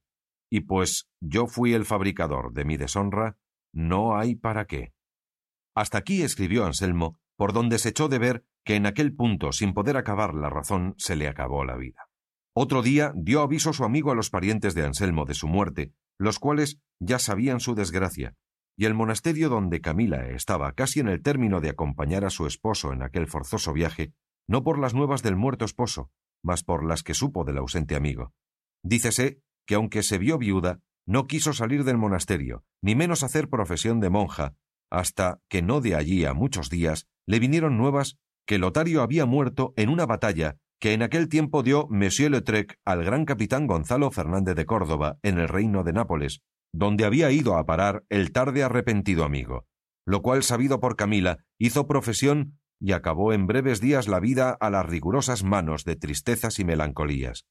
Y 0.50 0.60
pues 0.60 1.08
yo 1.20 1.46
fui 1.46 1.72
el 1.72 1.86
fabricador 1.86 2.52
de 2.52 2.66
mi 2.66 2.76
deshonra, 2.76 3.38
no 3.72 4.18
hay 4.18 4.34
para 4.34 4.66
qué. 4.66 4.92
Hasta 5.74 5.96
aquí 5.96 6.22
escribió 6.22 6.66
Anselmo, 6.66 7.18
por 7.36 7.54
donde 7.54 7.78
se 7.78 7.88
echó 7.88 8.08
de 8.08 8.18
ver 8.18 8.44
que 8.64 8.74
en 8.74 8.84
aquel 8.84 9.14
punto, 9.14 9.52
sin 9.52 9.72
poder 9.72 9.96
acabar 9.96 10.34
la 10.34 10.50
razón, 10.50 10.94
se 10.98 11.16
le 11.16 11.26
acabó 11.26 11.64
la 11.64 11.76
vida. 11.76 12.10
Otro 12.54 12.82
día 12.82 13.12
dio 13.16 13.40
aviso 13.40 13.72
su 13.72 13.84
amigo 13.84 14.10
a 14.10 14.14
los 14.14 14.28
parientes 14.28 14.74
de 14.74 14.84
Anselmo 14.84 15.24
de 15.24 15.34
su 15.34 15.48
muerte, 15.48 15.94
los 16.18 16.38
cuales 16.38 16.80
ya 16.98 17.18
sabían 17.18 17.60
su 17.60 17.74
desgracia, 17.74 18.34
y 18.80 18.86
el 18.86 18.94
monasterio 18.94 19.50
donde 19.50 19.82
Camila 19.82 20.26
estaba 20.30 20.72
casi 20.72 21.00
en 21.00 21.08
el 21.08 21.20
término 21.20 21.60
de 21.60 21.68
acompañar 21.68 22.24
a 22.24 22.30
su 22.30 22.46
esposo 22.46 22.94
en 22.94 23.02
aquel 23.02 23.26
forzoso 23.26 23.74
viaje, 23.74 24.14
no 24.48 24.64
por 24.64 24.78
las 24.78 24.94
nuevas 24.94 25.22
del 25.22 25.36
muerto 25.36 25.66
esposo, 25.66 26.10
mas 26.42 26.64
por 26.64 26.82
las 26.82 27.02
que 27.02 27.12
supo 27.12 27.44
del 27.44 27.58
ausente 27.58 27.94
amigo. 27.94 28.32
Dícese 28.82 29.42
que 29.66 29.74
aunque 29.74 30.02
se 30.02 30.16
vio 30.16 30.38
viuda, 30.38 30.80
no 31.06 31.26
quiso 31.26 31.52
salir 31.52 31.84
del 31.84 31.98
monasterio, 31.98 32.64
ni 32.80 32.94
menos 32.94 33.22
hacer 33.22 33.50
profesión 33.50 34.00
de 34.00 34.08
monja, 34.08 34.54
hasta 34.90 35.42
que 35.50 35.60
no 35.60 35.82
de 35.82 35.94
allí 35.94 36.24
a 36.24 36.32
muchos 36.32 36.70
días 36.70 37.06
le 37.26 37.38
vinieron 37.38 37.76
nuevas 37.76 38.16
que 38.46 38.56
Lotario 38.56 39.02
había 39.02 39.26
muerto 39.26 39.74
en 39.76 39.90
una 39.90 40.06
batalla 40.06 40.56
que 40.80 40.94
en 40.94 41.02
aquel 41.02 41.28
tiempo 41.28 41.62
dio 41.62 41.86
Monsieur 41.90 42.30
Letrec 42.30 42.78
al 42.86 43.04
gran 43.04 43.26
capitán 43.26 43.66
Gonzalo 43.66 44.10
Fernández 44.10 44.56
de 44.56 44.64
Córdoba 44.64 45.18
en 45.22 45.38
el 45.38 45.48
reino 45.48 45.84
de 45.84 45.92
Nápoles, 45.92 46.40
donde 46.72 47.04
había 47.04 47.30
ido 47.30 47.56
a 47.56 47.66
parar 47.66 48.04
el 48.08 48.32
tarde 48.32 48.62
arrepentido 48.62 49.24
amigo, 49.24 49.66
lo 50.06 50.22
cual 50.22 50.42
sabido 50.42 50.80
por 50.80 50.96
Camila 50.96 51.38
hizo 51.58 51.86
profesión 51.86 52.58
y 52.80 52.92
acabó 52.92 53.32
en 53.32 53.46
breves 53.46 53.80
días 53.80 54.08
la 54.08 54.20
vida 54.20 54.56
a 54.58 54.70
las 54.70 54.86
rigurosas 54.86 55.44
manos 55.44 55.84
de 55.84 55.96
tristezas 55.96 56.58
y 56.58 56.64
melancolías. 56.64 57.46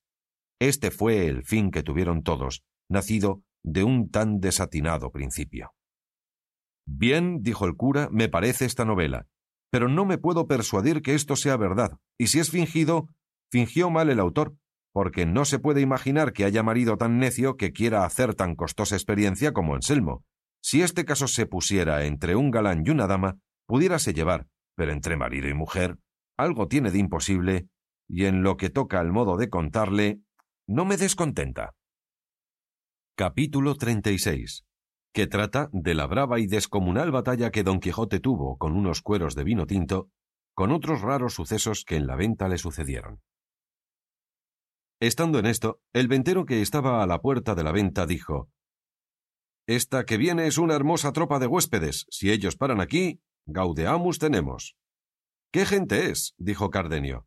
Este 0.60 0.92
fue 0.92 1.28
el 1.28 1.44
fin 1.44 1.72
que 1.72 1.84
tuvieron 1.84 2.24
todos, 2.24 2.64
nacido 2.90 3.44
de 3.64 3.84
un 3.84 4.10
tan 4.10 4.40
desatinado 4.40 5.12
principio. 5.12 5.74
Bien, 6.88 7.42
dijo 7.42 7.66
el 7.66 7.76
cura, 7.76 8.10
me 8.12 8.30
parece 8.30 8.66
esta 8.66 8.84
novela, 8.84 9.28
pero 9.72 9.88
no 9.88 10.06
me 10.06 10.18
puedo 10.18 10.48
persuadir 10.48 11.02
que 11.02 11.14
esto 11.14 11.36
sea 11.36 11.56
verdad, 11.56 11.98
y 12.18 12.28
si 12.28 12.40
es 12.40 12.50
fingido, 12.50 13.08
fingió 13.52 13.92
mal 13.92 14.10
el 14.10 14.20
autor, 14.20 14.56
porque 14.94 15.26
no 15.26 15.46
se 15.46 15.60
puede 15.60 15.82
imaginar 15.82 16.34
que 16.34 16.46
haya 16.46 16.64
marido 16.64 16.98
tan 16.98 17.20
necio 17.20 17.58
que 17.58 17.72
quiera 17.72 18.06
hacer 18.06 18.36
tan 18.36 18.56
costosa 18.56 18.96
experiencia 18.96 19.54
como 19.54 19.76
Anselmo. 19.76 20.24
Si 20.62 20.82
este 20.82 21.06
caso 21.06 21.28
se 21.28 21.46
pusiera 21.46 22.06
entre 22.06 22.36
un 22.36 22.52
galán 22.52 22.84
y 22.86 22.90
una 22.90 23.08
dama, 23.08 23.38
pudiérase 23.66 24.14
llevar, 24.14 24.48
pero 24.76 24.92
entre 24.92 25.16
marido 25.16 25.48
y 25.48 25.54
mujer, 25.54 25.98
algo 26.38 26.68
tiene 26.68 26.92
de 26.92 27.00
imposible, 27.00 27.68
y 28.08 28.26
en 28.26 28.44
lo 28.44 28.58
que 28.58 28.70
toca 28.70 29.00
al 29.00 29.12
modo 29.12 29.38
de 29.38 29.50
contarle, 29.50 30.20
no 30.68 30.86
me 30.86 30.98
descontenta. 30.98 31.76
Capítulo 33.16 33.76
36 33.76 34.64
que 35.14 35.28
trata 35.28 35.70
de 35.72 35.96
la 35.96 36.08
brava 36.08 36.40
y 36.40 36.48
descomunal 36.48 37.12
batalla 37.12 37.52
que 37.52 37.64
don 37.64 37.80
Quijote 37.80 38.20
tuvo 38.20 38.58
con 38.58 38.76
unos 38.76 39.02
cueros 39.02 39.36
de 39.36 39.44
vino 39.44 39.66
tinto, 39.66 40.10
con 40.54 40.72
otros 40.72 41.02
raros 41.02 41.34
sucesos 41.34 41.84
que 41.86 41.96
en 41.96 42.08
la 42.08 42.16
venta 42.16 42.48
le 42.48 42.58
sucedieron. 42.58 43.22
Estando 45.02 45.40
en 45.40 45.46
esto, 45.46 45.80
el 45.94 46.10
ventero 46.10 46.46
que 46.46 46.62
estaba 46.62 47.02
a 47.02 47.08
la 47.08 47.22
puerta 47.22 47.56
de 47.56 47.64
la 47.64 47.72
venta 47.72 48.06
dijo 48.06 48.50
Esta 49.66 50.04
que 50.04 50.18
viene 50.18 50.46
es 50.46 50.58
una 50.58 50.76
hermosa 50.76 51.14
tropa 51.14 51.40
de 51.40 51.48
huéspedes. 51.48 52.06
Si 52.10 52.30
ellos 52.30 52.58
paran 52.58 52.82
aquí, 52.82 53.22
gaudeamus 53.46 54.20
tenemos. 54.20 54.76
¿Qué 55.54 55.66
gente 55.66 56.10
es? 56.10 56.36
dijo 56.38 56.70
Cardenio. 56.70 57.26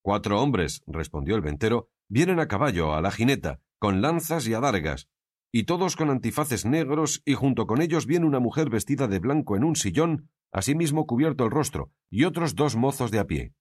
Cuatro 0.00 0.40
hombres, 0.40 0.82
respondió 0.86 1.36
el 1.36 1.42
ventero, 1.42 1.90
vienen 2.08 2.40
a 2.40 2.48
caballo, 2.48 2.94
a 2.94 3.02
la 3.02 3.10
jineta, 3.10 3.60
con 3.78 4.00
lanzas 4.00 4.48
y 4.48 4.54
adargas, 4.54 5.08
y 5.52 5.64
todos 5.64 5.96
con 5.96 6.08
antifaces 6.08 6.64
negros, 6.64 7.20
y 7.26 7.34
junto 7.34 7.66
con 7.66 7.82
ellos 7.82 8.06
viene 8.06 8.24
una 8.24 8.40
mujer 8.40 8.70
vestida 8.70 9.06
de 9.06 9.18
blanco 9.18 9.54
en 9.54 9.64
un 9.64 9.76
sillón, 9.76 10.30
asimismo 10.50 11.06
cubierto 11.06 11.44
el 11.44 11.50
rostro, 11.50 11.92
y 12.10 12.24
otros 12.24 12.54
dos 12.54 12.74
mozos 12.74 13.10
de 13.10 13.18
a 13.18 13.26
pie. 13.26 13.52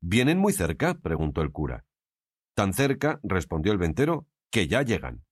¿Vienen 0.00 0.38
muy 0.38 0.54
cerca? 0.54 0.94
preguntó 0.94 1.42
el 1.42 1.52
cura. 1.52 1.84
Tan 2.60 2.74
cerca, 2.74 3.20
respondió 3.22 3.72
el 3.72 3.78
ventero, 3.78 4.26
que 4.50 4.68
ya 4.68 4.82
llegan. 4.82 5.24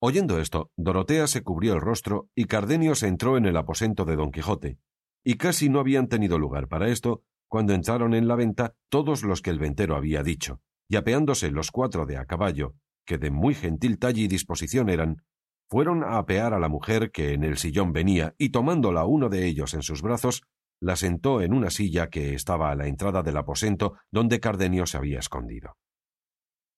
Oyendo 0.00 0.38
esto, 0.38 0.70
Dorotea 0.76 1.26
se 1.26 1.42
cubrió 1.42 1.72
el 1.72 1.80
rostro 1.80 2.28
y 2.34 2.44
Cardenio 2.44 2.94
se 2.94 3.06
entró 3.06 3.38
en 3.38 3.46
el 3.46 3.56
aposento 3.56 4.04
de 4.04 4.16
don 4.16 4.30
Quijote, 4.30 4.78
y 5.24 5.36
casi 5.36 5.70
no 5.70 5.80
habían 5.80 6.08
tenido 6.08 6.38
lugar 6.38 6.68
para 6.68 6.88
esto 6.88 7.22
cuando 7.48 7.72
entraron 7.72 8.12
en 8.12 8.28
la 8.28 8.36
venta 8.36 8.74
todos 8.90 9.22
los 9.22 9.40
que 9.40 9.48
el 9.48 9.58
ventero 9.58 9.96
había 9.96 10.22
dicho, 10.22 10.60
y 10.90 10.96
apeándose 10.96 11.50
los 11.50 11.70
cuatro 11.70 12.04
de 12.04 12.18
a 12.18 12.26
caballo, 12.26 12.74
que 13.06 13.16
de 13.16 13.30
muy 13.30 13.54
gentil 13.54 13.98
talle 13.98 14.20
y 14.20 14.28
disposición 14.28 14.90
eran, 14.90 15.22
fueron 15.70 16.04
a 16.04 16.18
apear 16.18 16.52
a 16.52 16.58
la 16.58 16.68
mujer 16.68 17.12
que 17.12 17.32
en 17.32 17.44
el 17.44 17.56
sillón 17.56 17.94
venía, 17.94 18.34
y 18.36 18.50
tomándola 18.50 19.06
uno 19.06 19.30
de 19.30 19.46
ellos 19.46 19.72
en 19.72 19.80
sus 19.80 20.02
brazos, 20.02 20.42
la 20.82 20.96
sentó 20.96 21.40
en 21.40 21.54
una 21.54 21.70
silla 21.70 22.10
que 22.10 22.34
estaba 22.34 22.70
a 22.70 22.76
la 22.76 22.88
entrada 22.88 23.22
del 23.22 23.38
aposento 23.38 23.94
donde 24.10 24.38
Cardenio 24.38 24.84
se 24.84 24.98
había 24.98 25.18
escondido. 25.18 25.78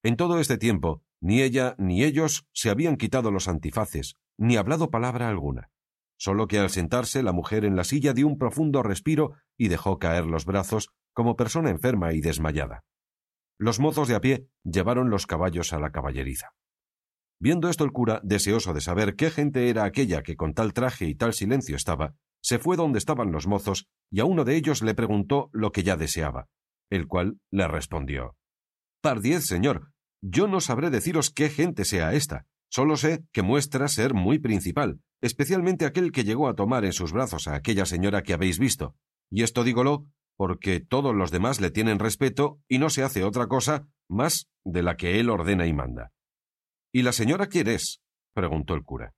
En 0.04 0.16
todo 0.16 0.38
este 0.38 0.58
tiempo, 0.58 1.02
ni 1.22 1.40
ella 1.40 1.76
ni 1.78 2.04
ellos 2.04 2.46
se 2.52 2.68
habían 2.68 2.98
quitado 2.98 3.30
los 3.30 3.48
antifaces, 3.48 4.16
ni 4.36 4.58
hablado 4.58 4.90
palabra 4.90 5.30
alguna. 5.30 5.70
Solo 6.18 6.46
que 6.46 6.58
al 6.58 6.68
sentarse 6.68 7.22
la 7.22 7.32
mujer 7.32 7.64
en 7.64 7.74
la 7.74 7.84
silla 7.84 8.12
dio 8.12 8.26
un 8.26 8.36
profundo 8.36 8.82
respiro 8.82 9.32
y 9.56 9.68
dejó 9.68 9.98
caer 9.98 10.26
los 10.26 10.44
brazos 10.44 10.90
como 11.14 11.36
persona 11.36 11.70
enferma 11.70 12.12
y 12.12 12.20
desmayada. 12.20 12.84
Los 13.58 13.80
mozos 13.80 14.06
de 14.06 14.14
a 14.14 14.20
pie 14.20 14.46
llevaron 14.62 15.08
los 15.08 15.26
caballos 15.26 15.72
a 15.72 15.78
la 15.78 15.90
caballeriza. 15.90 16.50
Viendo 17.40 17.70
esto 17.70 17.84
el 17.84 17.92
cura, 17.92 18.20
deseoso 18.22 18.74
de 18.74 18.82
saber 18.82 19.16
qué 19.16 19.30
gente 19.30 19.70
era 19.70 19.84
aquella 19.84 20.22
que 20.22 20.36
con 20.36 20.52
tal 20.52 20.74
traje 20.74 21.06
y 21.06 21.14
tal 21.14 21.32
silencio 21.32 21.76
estaba, 21.76 22.14
se 22.42 22.58
fue 22.58 22.76
donde 22.76 22.98
estaban 22.98 23.32
los 23.32 23.46
mozos 23.46 23.88
y 24.10 24.20
a 24.20 24.26
uno 24.26 24.44
de 24.44 24.56
ellos 24.56 24.82
le 24.82 24.94
preguntó 24.94 25.48
lo 25.54 25.72
que 25.72 25.82
ya 25.82 25.96
deseaba, 25.96 26.48
el 26.90 27.08
cual 27.08 27.38
le 27.50 27.66
respondió 27.68 28.36
Pardiez, 29.04 29.44
señor, 29.44 29.92
yo 30.26 30.48
no 30.48 30.62
sabré 30.62 30.88
deciros 30.88 31.30
qué 31.30 31.50
gente 31.50 31.84
sea 31.84 32.14
esta, 32.14 32.46
solo 32.70 32.96
sé 32.96 33.24
que 33.30 33.42
muestra 33.42 33.88
ser 33.88 34.14
muy 34.14 34.38
principal, 34.38 35.00
especialmente 35.20 35.84
aquel 35.84 36.12
que 36.12 36.24
llegó 36.24 36.48
a 36.48 36.54
tomar 36.54 36.86
en 36.86 36.94
sus 36.94 37.12
brazos 37.12 37.46
a 37.46 37.54
aquella 37.54 37.84
señora 37.84 38.22
que 38.22 38.32
habéis 38.32 38.58
visto. 38.58 38.96
Y 39.30 39.42
esto 39.42 39.64
dígolo 39.64 40.06
porque 40.36 40.80
todos 40.80 41.14
los 41.14 41.30
demás 41.30 41.60
le 41.60 41.70
tienen 41.70 41.98
respeto 41.98 42.58
y 42.68 42.78
no 42.78 42.88
se 42.88 43.02
hace 43.02 43.22
otra 43.22 43.48
cosa 43.48 43.86
más 44.08 44.48
de 44.64 44.82
la 44.82 44.96
que 44.96 45.20
él 45.20 45.28
ordena 45.28 45.66
y 45.66 45.74
manda. 45.74 46.10
¿Y 46.90 47.02
la 47.02 47.12
señora 47.12 47.46
quién 47.46 47.68
es? 47.68 48.00
preguntó 48.32 48.74
el 48.74 48.82
cura. 48.82 49.12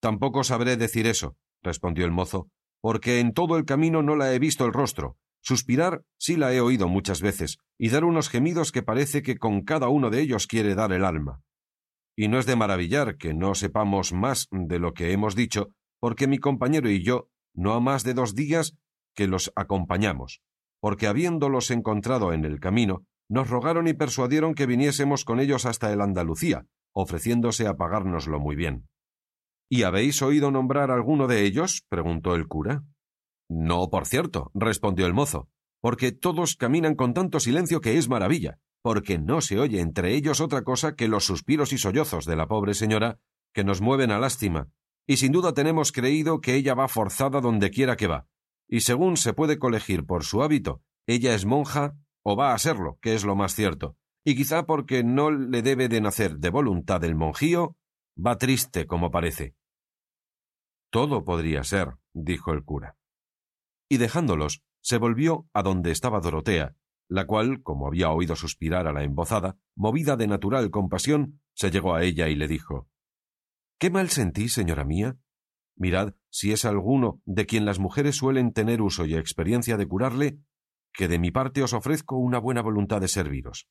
Tampoco 0.00 0.44
sabré 0.44 0.76
decir 0.76 1.08
eso, 1.08 1.36
respondió 1.64 2.04
el 2.04 2.12
mozo, 2.12 2.48
porque 2.80 3.18
en 3.18 3.32
todo 3.32 3.56
el 3.56 3.64
camino 3.64 4.02
no 4.02 4.14
la 4.14 4.32
he 4.32 4.38
visto 4.38 4.64
el 4.66 4.72
rostro, 4.72 5.16
Suspirar 5.42 6.04
sí 6.18 6.36
la 6.36 6.54
he 6.54 6.60
oído 6.60 6.88
muchas 6.88 7.20
veces, 7.20 7.58
y 7.76 7.88
dar 7.88 8.04
unos 8.04 8.28
gemidos 8.28 8.70
que 8.70 8.82
parece 8.82 9.22
que 9.22 9.38
con 9.38 9.62
cada 9.62 9.88
uno 9.88 10.08
de 10.08 10.20
ellos 10.20 10.46
quiere 10.46 10.76
dar 10.76 10.92
el 10.92 11.04
alma. 11.04 11.42
Y 12.16 12.28
no 12.28 12.38
es 12.38 12.46
de 12.46 12.54
maravillar 12.54 13.16
que 13.16 13.34
no 13.34 13.54
sepamos 13.56 14.12
más 14.12 14.46
de 14.52 14.78
lo 14.78 14.94
que 14.94 15.12
hemos 15.12 15.34
dicho, 15.34 15.70
porque 16.00 16.28
mi 16.28 16.38
compañero 16.38 16.88
y 16.88 17.02
yo 17.02 17.28
no 17.54 17.74
ha 17.74 17.80
más 17.80 18.04
de 18.04 18.14
dos 18.14 18.34
días 18.34 18.76
que 19.14 19.26
los 19.26 19.52
acompañamos, 19.56 20.42
porque 20.80 21.08
habiéndolos 21.08 21.70
encontrado 21.70 22.32
en 22.32 22.44
el 22.44 22.60
camino, 22.60 23.04
nos 23.28 23.50
rogaron 23.50 23.88
y 23.88 23.94
persuadieron 23.94 24.54
que 24.54 24.66
viniésemos 24.66 25.24
con 25.24 25.40
ellos 25.40 25.66
hasta 25.66 25.92
el 25.92 26.00
Andalucía, 26.02 26.66
ofreciéndose 26.94 27.66
a 27.66 27.76
pagárnoslo 27.76 28.38
muy 28.38 28.54
bien. 28.54 28.88
¿Y 29.68 29.84
habéis 29.84 30.22
oído 30.22 30.50
nombrar 30.50 30.90
alguno 30.90 31.26
de 31.26 31.44
ellos? 31.44 31.82
preguntó 31.88 32.34
el 32.34 32.46
cura. 32.46 32.84
No, 33.54 33.90
por 33.90 34.06
cierto, 34.06 34.50
respondió 34.54 35.04
el 35.04 35.12
mozo, 35.12 35.46
porque 35.82 36.10
todos 36.10 36.56
caminan 36.56 36.94
con 36.94 37.12
tanto 37.12 37.38
silencio 37.38 37.82
que 37.82 37.98
es 37.98 38.08
maravilla, 38.08 38.58
porque 38.80 39.18
no 39.18 39.42
se 39.42 39.58
oye 39.60 39.80
entre 39.80 40.14
ellos 40.14 40.40
otra 40.40 40.62
cosa 40.62 40.96
que 40.96 41.06
los 41.06 41.26
suspiros 41.26 41.74
y 41.74 41.78
sollozos 41.78 42.24
de 42.24 42.34
la 42.34 42.48
pobre 42.48 42.72
señora, 42.72 43.18
que 43.52 43.62
nos 43.62 43.82
mueven 43.82 44.10
a 44.10 44.18
lástima, 44.18 44.70
y 45.06 45.18
sin 45.18 45.32
duda 45.32 45.52
tenemos 45.52 45.92
creído 45.92 46.40
que 46.40 46.54
ella 46.54 46.74
va 46.74 46.88
forzada 46.88 47.42
donde 47.42 47.70
quiera 47.70 47.96
que 47.96 48.06
va, 48.06 48.26
y 48.68 48.80
según 48.80 49.18
se 49.18 49.34
puede 49.34 49.58
colegir 49.58 50.06
por 50.06 50.24
su 50.24 50.42
hábito, 50.42 50.80
ella 51.06 51.34
es 51.34 51.44
monja 51.44 51.94
o 52.22 52.36
va 52.36 52.54
a 52.54 52.58
serlo, 52.58 52.98
que 53.02 53.14
es 53.14 53.22
lo 53.22 53.36
más 53.36 53.54
cierto, 53.54 53.96
y 54.24 54.34
quizá 54.34 54.64
porque 54.64 55.04
no 55.04 55.30
le 55.30 55.60
debe 55.60 55.88
de 55.88 56.00
nacer 56.00 56.38
de 56.38 56.48
voluntad 56.48 57.04
el 57.04 57.16
monjío, 57.16 57.76
va 58.16 58.38
triste 58.38 58.86
como 58.86 59.10
parece. 59.10 59.56
Todo 60.90 61.22
podría 61.22 61.64
ser, 61.64 61.98
dijo 62.14 62.52
el 62.52 62.64
cura 62.64 62.96
y 63.92 63.98
dejándolos, 63.98 64.62
se 64.80 64.96
volvió 64.96 65.46
a 65.52 65.62
donde 65.62 65.90
estaba 65.90 66.20
Dorotea, 66.20 66.74
la 67.08 67.26
cual, 67.26 67.62
como 67.62 67.86
había 67.86 68.10
oído 68.10 68.36
suspirar 68.36 68.86
a 68.86 68.92
la 68.94 69.02
embozada, 69.02 69.58
movida 69.76 70.16
de 70.16 70.26
natural 70.26 70.70
compasión, 70.70 71.42
se 71.52 71.70
llegó 71.70 71.94
a 71.94 72.02
ella 72.02 72.28
y 72.28 72.34
le 72.34 72.48
dijo 72.48 72.88
¿Qué 73.78 73.90
mal 73.90 74.08
sentí, 74.08 74.48
señora 74.48 74.84
mía? 74.84 75.18
Mirad 75.76 76.14
si 76.30 76.52
es 76.52 76.64
alguno 76.64 77.20
de 77.26 77.44
quien 77.44 77.66
las 77.66 77.80
mujeres 77.80 78.16
suelen 78.16 78.54
tener 78.54 78.80
uso 78.80 79.04
y 79.04 79.14
experiencia 79.14 79.76
de 79.76 79.86
curarle, 79.86 80.38
que 80.94 81.06
de 81.06 81.18
mi 81.18 81.30
parte 81.30 81.62
os 81.62 81.74
ofrezco 81.74 82.16
una 82.16 82.38
buena 82.38 82.62
voluntad 82.62 83.02
de 83.02 83.08
serviros. 83.08 83.68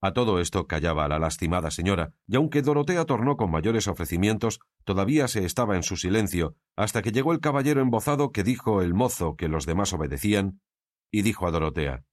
A 0.00 0.12
todo 0.12 0.38
esto 0.38 0.68
callaba 0.68 1.08
la 1.08 1.18
lastimada 1.18 1.72
señora, 1.72 2.14
y 2.28 2.36
aunque 2.36 2.62
Dorotea 2.62 3.04
tornó 3.04 3.36
con 3.36 3.50
mayores 3.50 3.88
ofrecimientos, 3.88 4.60
todavía 4.84 5.26
se 5.26 5.44
estaba 5.44 5.74
en 5.74 5.82
su 5.82 5.96
silencio, 5.96 6.54
hasta 6.76 7.02
que 7.02 7.10
llegó 7.10 7.32
el 7.32 7.40
caballero 7.40 7.80
embozado 7.80 8.30
que 8.30 8.44
dijo 8.44 8.80
el 8.80 8.94
mozo 8.94 9.34
que 9.34 9.48
los 9.48 9.66
demás 9.66 9.92
obedecían, 9.92 10.60
y 11.10 11.22
dijo 11.22 11.48
a 11.48 11.50
Dorotea 11.50 12.04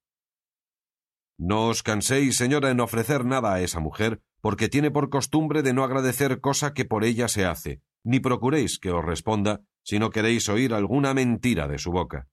No 1.38 1.67
os 1.67 1.84
canséis, 1.84 2.38
señora, 2.38 2.71
en 2.71 2.80
ofrecer 2.80 3.24
nada 3.24 3.54
a 3.54 3.62
esa 3.62 3.80
mujer, 3.80 4.21
porque 4.41 4.67
tiene 4.67 4.89
por 4.89 5.10
costumbre 5.10 5.62
de 5.62 5.74
no 5.74 5.84
agradecer 5.84 6.39
cosa 6.39 6.74
que 6.74 6.86
por 6.86 7.04
ella 7.04 7.28
se 7.28 7.45
hace, 7.45 7.82
ni 8.04 8.19
procuréis 8.19 8.80
que 8.80 8.91
os 8.91 9.06
responda 9.06 9.62
si 9.84 10.00
no 10.00 10.10
queréis 10.10 10.50
oír 10.50 10.74
alguna 10.74 11.13
mentira 11.13 11.67
de 11.67 11.78
su 11.78 11.91
boca. 11.91 12.28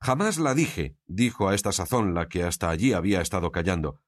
Jamás 0.00 0.38
la 0.38 0.54
dije, 0.54 0.96
dijo 1.06 1.48
a 1.48 1.54
esta 1.56 1.72
sazón 1.72 2.14
la 2.14 2.28
que 2.28 2.44
hasta 2.44 2.70
allí 2.70 2.92
había 2.92 3.20
estado 3.20 3.50
callando, 3.50 4.00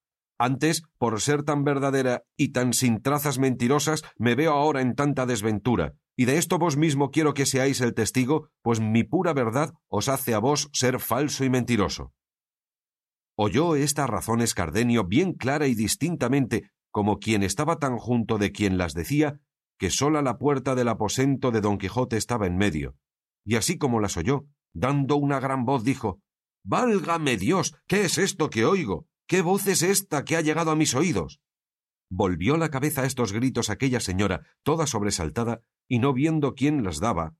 antes, 0.43 0.83
por 0.99 1.21
ser 1.21 1.43
tan 1.43 1.65
verdadera 1.65 2.25
y 2.37 2.49
tan 2.49 2.73
sin 2.73 3.01
trazas 3.01 3.39
mentirosas, 3.39 4.03
me 4.19 4.35
veo 4.35 4.53
ahora 4.53 4.81
en 4.81 4.95
tanta 4.95 5.25
desventura, 5.27 5.95
y 6.17 6.25
de 6.25 6.39
esto 6.39 6.59
vos 6.59 6.77
mismo 6.77 7.11
quiero 7.11 7.35
que 7.35 7.47
seáis 7.47 7.81
el 7.81 7.95
testigo, 7.95 8.49
pues 8.63 8.81
mi 8.81 9.05
pura 9.05 9.33
verdad 9.33 9.73
os 9.89 10.09
hace 10.09 10.35
a 10.35 10.39
vos 10.39 10.69
ser 10.73 10.99
falso 11.01 11.45
y 11.45 11.51
mentiroso. 11.51 12.13
Oyó 13.37 13.77
estas 13.77 14.11
razones 14.11 14.55
Cardenio 14.55 15.05
bien 15.05 15.33
clara 15.33 15.67
y 15.67 15.75
distintamente, 15.75 16.71
como 16.91 17.19
quien 17.19 17.43
estaba 17.43 17.77
tan 17.79 17.97
junto 17.97 18.39
de 18.39 18.53
quien 18.53 18.79
las 18.79 18.95
decía, 18.95 19.41
que 19.79 19.91
sola 19.91 20.23
la 20.23 20.39
puerta 20.39 20.75
del 20.75 20.89
aposento 20.89 21.51
de 21.51 21.61
don 21.61 21.79
Quijote 21.79 22.17
estaba 22.17 22.47
en 22.47 22.57
medio, 22.57 22.97
y 23.45 23.57
así 23.57 23.79
como 23.79 24.01
las 24.01 24.17
oyó, 24.17 24.45
dando 24.73 25.17
una 25.17 25.41
gran 25.41 25.65
voz, 25.65 25.85
dijo 25.85 26.21
Válgame 26.65 27.37
Dios. 27.37 27.75
¿Qué 27.89 28.05
es 28.05 28.19
esto 28.19 28.49
que 28.49 28.65
oigo? 28.65 29.07
¿Qué 29.27 29.43
voz 29.43 29.67
es 29.67 29.83
esta 29.83 30.25
que 30.25 30.37
ha 30.37 30.41
llegado 30.41 30.71
a 30.71 30.77
mis 30.77 30.95
oídos? 30.95 31.41
Volvió 32.11 32.57
la 32.57 32.71
cabeza 32.71 33.03
a 33.03 33.07
estos 33.07 33.33
gritos 33.33 33.71
aquella 33.71 34.01
señora, 34.01 34.47
toda 34.63 34.87
sobresaltada, 34.87 35.63
y 35.89 35.99
no 35.99 36.13
viendo 36.13 36.55
quién 36.55 36.85
las 36.85 37.01
daba, 37.01 37.35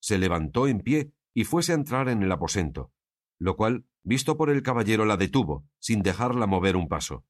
se 0.00 0.18
levantó 0.18 0.68
en 0.68 0.80
pie 0.80 1.12
y 1.34 1.44
fuese 1.44 1.72
a 1.72 1.76
entrar 1.76 2.08
en 2.08 2.22
el 2.22 2.32
aposento, 2.32 2.92
lo 3.38 3.56
cual, 3.56 3.86
visto 4.02 4.36
por 4.36 4.50
el 4.50 4.62
caballero, 4.62 5.04
la 5.04 5.16
detuvo, 5.16 5.66
sin 5.78 6.02
dejarla 6.02 6.46
mover 6.46 6.76
un 6.76 6.88
paso. 6.88 7.24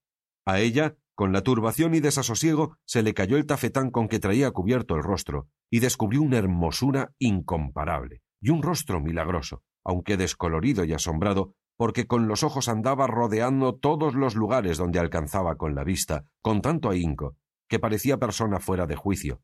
A 0.46 0.60
ella, 0.60 0.96
con 1.14 1.32
la 1.32 1.42
turbación 1.42 1.94
y 1.94 2.00
desasosiego, 2.00 2.78
se 2.84 3.02
le 3.02 3.14
cayó 3.14 3.36
el 3.36 3.46
tafetán 3.46 3.90
con 3.90 4.08
que 4.08 4.18
traía 4.18 4.50
cubierto 4.50 4.94
el 4.94 5.02
rostro, 5.02 5.48
y 5.70 5.80
descubrió 5.80 6.22
una 6.22 6.38
hermosura 6.38 7.12
incomparable, 7.18 8.22
y 8.40 8.50
un 8.50 8.62
rostro 8.62 9.00
milagroso, 9.00 9.62
aunque 9.84 10.16
descolorido 10.16 10.84
y 10.84 10.92
asombrado, 10.92 11.54
porque 11.78 12.08
con 12.08 12.26
los 12.26 12.42
ojos 12.42 12.68
andaba 12.68 13.06
rodeando 13.06 13.76
todos 13.76 14.16
los 14.16 14.34
lugares 14.34 14.78
donde 14.78 14.98
alcanzaba 14.98 15.56
con 15.56 15.76
la 15.76 15.84
vista, 15.84 16.24
con 16.42 16.60
tanto 16.60 16.90
ahínco, 16.90 17.36
que 17.68 17.78
parecía 17.78 18.18
persona 18.18 18.58
fuera 18.58 18.86
de 18.86 18.96
juicio, 18.96 19.40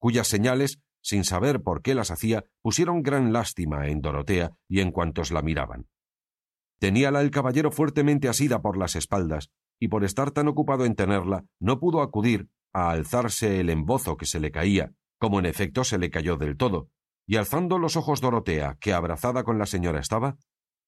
cuyas 0.00 0.26
señales, 0.26 0.80
sin 1.00 1.22
saber 1.22 1.62
por 1.62 1.82
qué 1.82 1.94
las 1.94 2.10
hacía, 2.10 2.44
pusieron 2.60 3.04
gran 3.04 3.32
lástima 3.32 3.86
en 3.86 4.00
Dorotea 4.00 4.56
y 4.68 4.80
en 4.80 4.90
cuantos 4.90 5.30
la 5.30 5.42
miraban. 5.42 5.86
Teníala 6.80 7.20
el 7.20 7.30
caballero 7.30 7.70
fuertemente 7.70 8.28
asida 8.28 8.60
por 8.60 8.76
las 8.76 8.96
espaldas, 8.96 9.52
y 9.78 9.86
por 9.86 10.02
estar 10.02 10.32
tan 10.32 10.48
ocupado 10.48 10.86
en 10.86 10.96
tenerla, 10.96 11.44
no 11.60 11.78
pudo 11.78 12.02
acudir 12.02 12.48
a 12.72 12.90
alzarse 12.90 13.60
el 13.60 13.70
embozo 13.70 14.16
que 14.16 14.26
se 14.26 14.40
le 14.40 14.50
caía, 14.50 14.92
como 15.18 15.38
en 15.38 15.46
efecto 15.46 15.84
se 15.84 15.98
le 15.98 16.10
cayó 16.10 16.36
del 16.36 16.56
todo, 16.56 16.88
y 17.28 17.36
alzando 17.36 17.78
los 17.78 17.96
ojos 17.96 18.20
Dorotea, 18.20 18.76
que 18.80 18.92
abrazada 18.92 19.44
con 19.44 19.58
la 19.58 19.66
señora 19.66 20.00
estaba, 20.00 20.36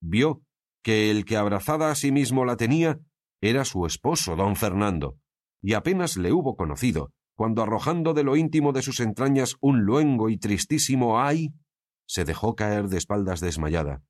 vio 0.00 0.42
que 0.82 1.10
el 1.10 1.24
que 1.24 1.36
abrazada 1.36 1.90
a 1.90 1.94
sí 1.94 2.12
mismo 2.12 2.44
la 2.44 2.56
tenía 2.56 3.00
era 3.40 3.64
su 3.64 3.86
esposo, 3.86 4.36
don 4.36 4.56
Fernando, 4.56 5.18
y 5.62 5.74
apenas 5.74 6.16
le 6.16 6.32
hubo 6.32 6.56
conocido, 6.56 7.12
cuando 7.36 7.62
arrojando 7.62 8.14
de 8.14 8.24
lo 8.24 8.36
íntimo 8.36 8.72
de 8.72 8.82
sus 8.82 9.00
entrañas 9.00 9.56
un 9.60 9.84
luengo 9.84 10.28
y 10.28 10.38
tristísimo 10.38 11.20
ay, 11.20 11.54
se 12.06 12.24
dejó 12.24 12.56
caer 12.56 12.88
de 12.88 12.98
espaldas 12.98 13.40
desmayada, 13.40 14.02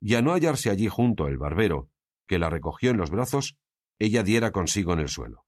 y 0.00 0.16
a 0.16 0.22
no 0.22 0.32
hallarse 0.32 0.70
allí 0.70 0.88
junto 0.88 1.28
el 1.28 1.38
barbero, 1.38 1.88
que 2.26 2.38
la 2.38 2.50
recogió 2.50 2.90
en 2.90 2.98
los 2.98 3.10
brazos, 3.10 3.56
ella 3.98 4.22
diera 4.22 4.50
consigo 4.50 4.92
en 4.92 4.98
el 4.98 5.08
suelo. 5.08 5.44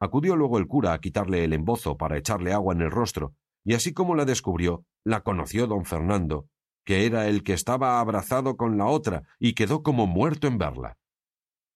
Acudió 0.00 0.36
luego 0.36 0.58
el 0.58 0.66
cura 0.66 0.92
a 0.92 0.98
quitarle 0.98 1.44
el 1.44 1.52
embozo 1.52 1.96
para 1.96 2.18
echarle 2.18 2.52
agua 2.52 2.74
en 2.74 2.82
el 2.82 2.90
rostro, 2.90 3.34
y 3.64 3.74
así 3.74 3.94
como 3.94 4.14
la 4.14 4.24
descubrió, 4.24 4.84
la 5.04 5.22
conoció 5.22 5.66
don 5.66 5.84
Fernando, 5.84 6.48
que 6.84 7.06
era 7.06 7.28
el 7.28 7.42
que 7.42 7.52
estaba 7.52 8.00
abrazado 8.00 8.56
con 8.56 8.78
la 8.78 8.86
otra, 8.86 9.22
y 9.38 9.54
quedó 9.54 9.82
como 9.82 10.06
muerto 10.06 10.46
en 10.46 10.58
verla. 10.58 10.98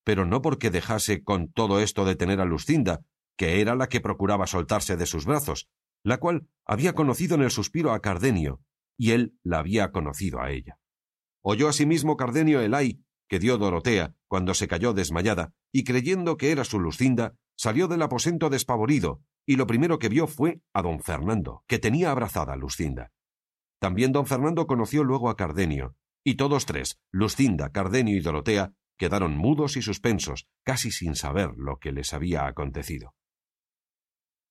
Pero 0.05 0.25
no 0.25 0.43
porque 0.43 0.71
dejase 0.71 1.23
con 1.23 1.51
todo 1.53 1.81
esto 1.81 2.05
de 2.05 2.17
tener 2.17 2.41
a 2.41 2.45
Lucinda, 2.45 3.01
que 3.37 3.61
era 3.61 3.75
la 3.75 3.89
que 3.89 4.01
procuraba 4.01 4.47
soltarse 4.47 4.97
de 4.97 5.07
sus 5.07 5.27
brazos, 5.27 5.69
la 6.03 6.19
cual 6.19 6.49
había 6.65 6.95
conocido 6.95 7.35
en 7.35 7.43
el 7.43 7.51
suspiro 7.51 7.93
a 7.93 8.01
Cardenio, 8.01 8.61
y 8.97 9.13
él 9.13 9.37
la 9.43 9.59
había 9.59 9.93
conocido 9.93 10.41
a 10.41 10.51
ella. 10.51 10.79
Oyó 11.43 11.69
asimismo 11.69 12.17
Cardenio 12.17 12.61
el 12.61 12.75
ay 12.75 13.03
que 13.29 13.39
dio 13.39 13.59
Dorotea 13.59 14.15
cuando 14.27 14.55
se 14.55 14.69
cayó 14.69 14.95
desmayada, 14.95 15.53
y 15.71 15.85
creyendo 15.85 16.37
que 16.37 16.51
era 16.51 16.65
su 16.65 16.81
Lucinda, 16.81 17.35
salió 17.57 17.87
del 17.87 18.03
aposento 18.03 18.49
despavorido, 18.49 19.21
y 19.47 19.57
lo 19.57 19.67
primero 19.67 19.99
que 19.99 20.09
vio 20.09 20.27
fue 20.27 20.63
a 20.73 20.83
don 20.83 21.01
Fernando, 21.01 21.63
que 21.67 21.79
tenía 21.79 22.11
abrazada 22.11 22.55
a 22.55 22.57
Lucinda. 22.57 23.13
También 23.79 24.13
don 24.13 24.27
Fernando 24.27 24.67
conoció 24.67 25.05
luego 25.05 25.31
a 25.31 25.37
Cardenio, 25.37 25.95
y 26.25 26.35
todos 26.35 26.67
tres, 26.67 27.01
Lucinda, 27.11 27.71
Cardenio 27.71 28.17
y 28.17 28.21
Dorotea, 28.21 28.73
quedaron 28.99 29.37
mudos 29.37 29.77
y 29.77 29.83
suspensos, 29.83 30.49
casi 30.65 30.91
sin 30.91 31.15
saber 31.15 31.53
lo 31.57 31.79
que 31.79 31.93
les 31.93 32.13
había 32.13 32.47
acontecido. 32.47 33.15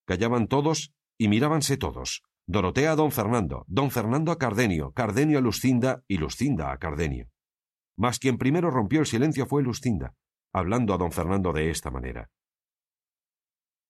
Callaban 0.06 0.48
todos 0.48 0.94
y 1.18 1.28
mirábanse 1.28 1.78
todos. 1.78 2.24
Dorotea 2.48 2.94
a 2.94 2.96
don 2.96 3.12
Fernando, 3.12 3.66
don 3.68 3.92
Fernando 3.92 4.32
a 4.32 4.38
Cardenio, 4.38 4.94
Cardenio 4.94 5.38
a 5.38 5.42
Lucinda 5.42 6.04
y 6.08 6.18
Lucinda 6.18 6.72
a 6.72 6.78
Cardenio. 6.78 7.30
Mas 7.98 8.20
quien 8.20 8.38
primero 8.38 8.72
rompió 8.72 9.02
el 9.02 9.06
silencio 9.06 9.48
fue 9.48 9.64
Lucinda, 9.64 10.16
hablando 10.54 10.94
a 10.94 10.98
don 10.98 11.12
Fernando 11.12 11.52
de 11.52 11.70
esta 11.70 11.92
manera. 11.92 12.30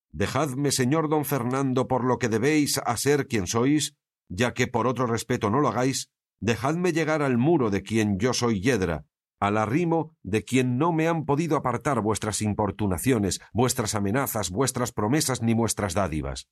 Dejadme, 0.09 0.71
señor 0.71 1.07
don 1.07 1.23
Fernando, 1.23 1.87
por 1.87 2.03
lo 2.03 2.17
que 2.17 2.29
debéis 2.29 2.79
a 2.79 2.97
ser 2.97 3.27
quien 3.27 3.45
sois, 3.45 3.95
ya 4.29 4.53
que 4.53 4.67
por 4.67 4.87
otro 4.87 5.07
respeto 5.07 5.49
no 5.49 5.59
lo 5.59 5.69
hagáis, 5.69 6.11
dejadme 6.39 6.93
llegar 6.93 7.21
al 7.21 7.37
muro 7.37 7.69
de 7.69 7.83
quien 7.83 8.19
yo 8.19 8.33
soy 8.33 8.61
yedra, 8.61 9.05
al 9.39 9.57
arrimo 9.57 10.15
de 10.23 10.43
quien 10.43 10.77
no 10.77 10.91
me 10.91 11.07
han 11.07 11.25
podido 11.25 11.57
apartar 11.57 12.01
vuestras 12.01 12.41
importunaciones, 12.41 13.39
vuestras 13.53 13.95
amenazas, 13.95 14.49
vuestras 14.49 14.91
promesas 14.91 15.41
ni 15.41 15.53
vuestras 15.53 15.93
dádivas. 15.93 16.49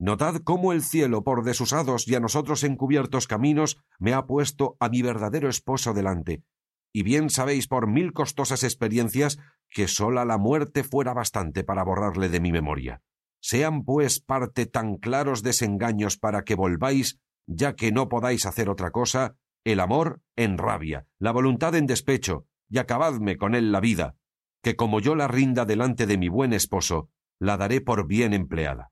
Notad 0.00 0.36
cómo 0.44 0.72
el 0.72 0.82
cielo, 0.82 1.24
por 1.24 1.42
desusados 1.42 2.06
y 2.06 2.14
a 2.14 2.20
nosotros 2.20 2.62
encubiertos 2.62 3.26
caminos, 3.26 3.82
me 3.98 4.14
ha 4.14 4.26
puesto 4.26 4.76
a 4.78 4.88
mi 4.88 5.02
verdadero 5.02 5.48
esposo 5.48 5.92
delante, 5.92 6.44
y 6.92 7.02
bien 7.02 7.30
sabéis 7.30 7.66
por 7.66 7.88
mil 7.88 8.12
costosas 8.12 8.62
experiencias 8.62 9.38
que 9.68 9.88
sola 9.88 10.24
la 10.24 10.38
muerte 10.38 10.84
fuera 10.84 11.12
bastante 11.14 11.64
para 11.64 11.84
borrarle 11.84 12.28
de 12.28 12.40
mi 12.40 12.52
memoria. 12.52 13.02
Sean, 13.40 13.84
pues, 13.84 14.20
parte 14.20 14.66
tan 14.66 14.96
claros 14.96 15.42
desengaños 15.42 16.18
para 16.18 16.42
que 16.42 16.54
volváis, 16.54 17.18
ya 17.46 17.74
que 17.74 17.92
no 17.92 18.08
podáis 18.08 18.46
hacer 18.46 18.68
otra 18.68 18.90
cosa, 18.90 19.36
el 19.64 19.80
amor 19.80 20.20
en 20.36 20.58
rabia, 20.58 21.06
la 21.18 21.32
voluntad 21.32 21.74
en 21.74 21.86
despecho, 21.86 22.46
y 22.68 22.78
acabadme 22.78 23.36
con 23.36 23.54
él 23.54 23.72
la 23.72 23.80
vida, 23.80 24.16
que 24.62 24.76
como 24.76 25.00
yo 25.00 25.14
la 25.14 25.28
rinda 25.28 25.64
delante 25.64 26.06
de 26.06 26.18
mi 26.18 26.28
buen 26.28 26.52
esposo, 26.52 27.10
la 27.40 27.56
daré 27.56 27.80
por 27.80 28.06
bien 28.06 28.32
empleada. 28.34 28.90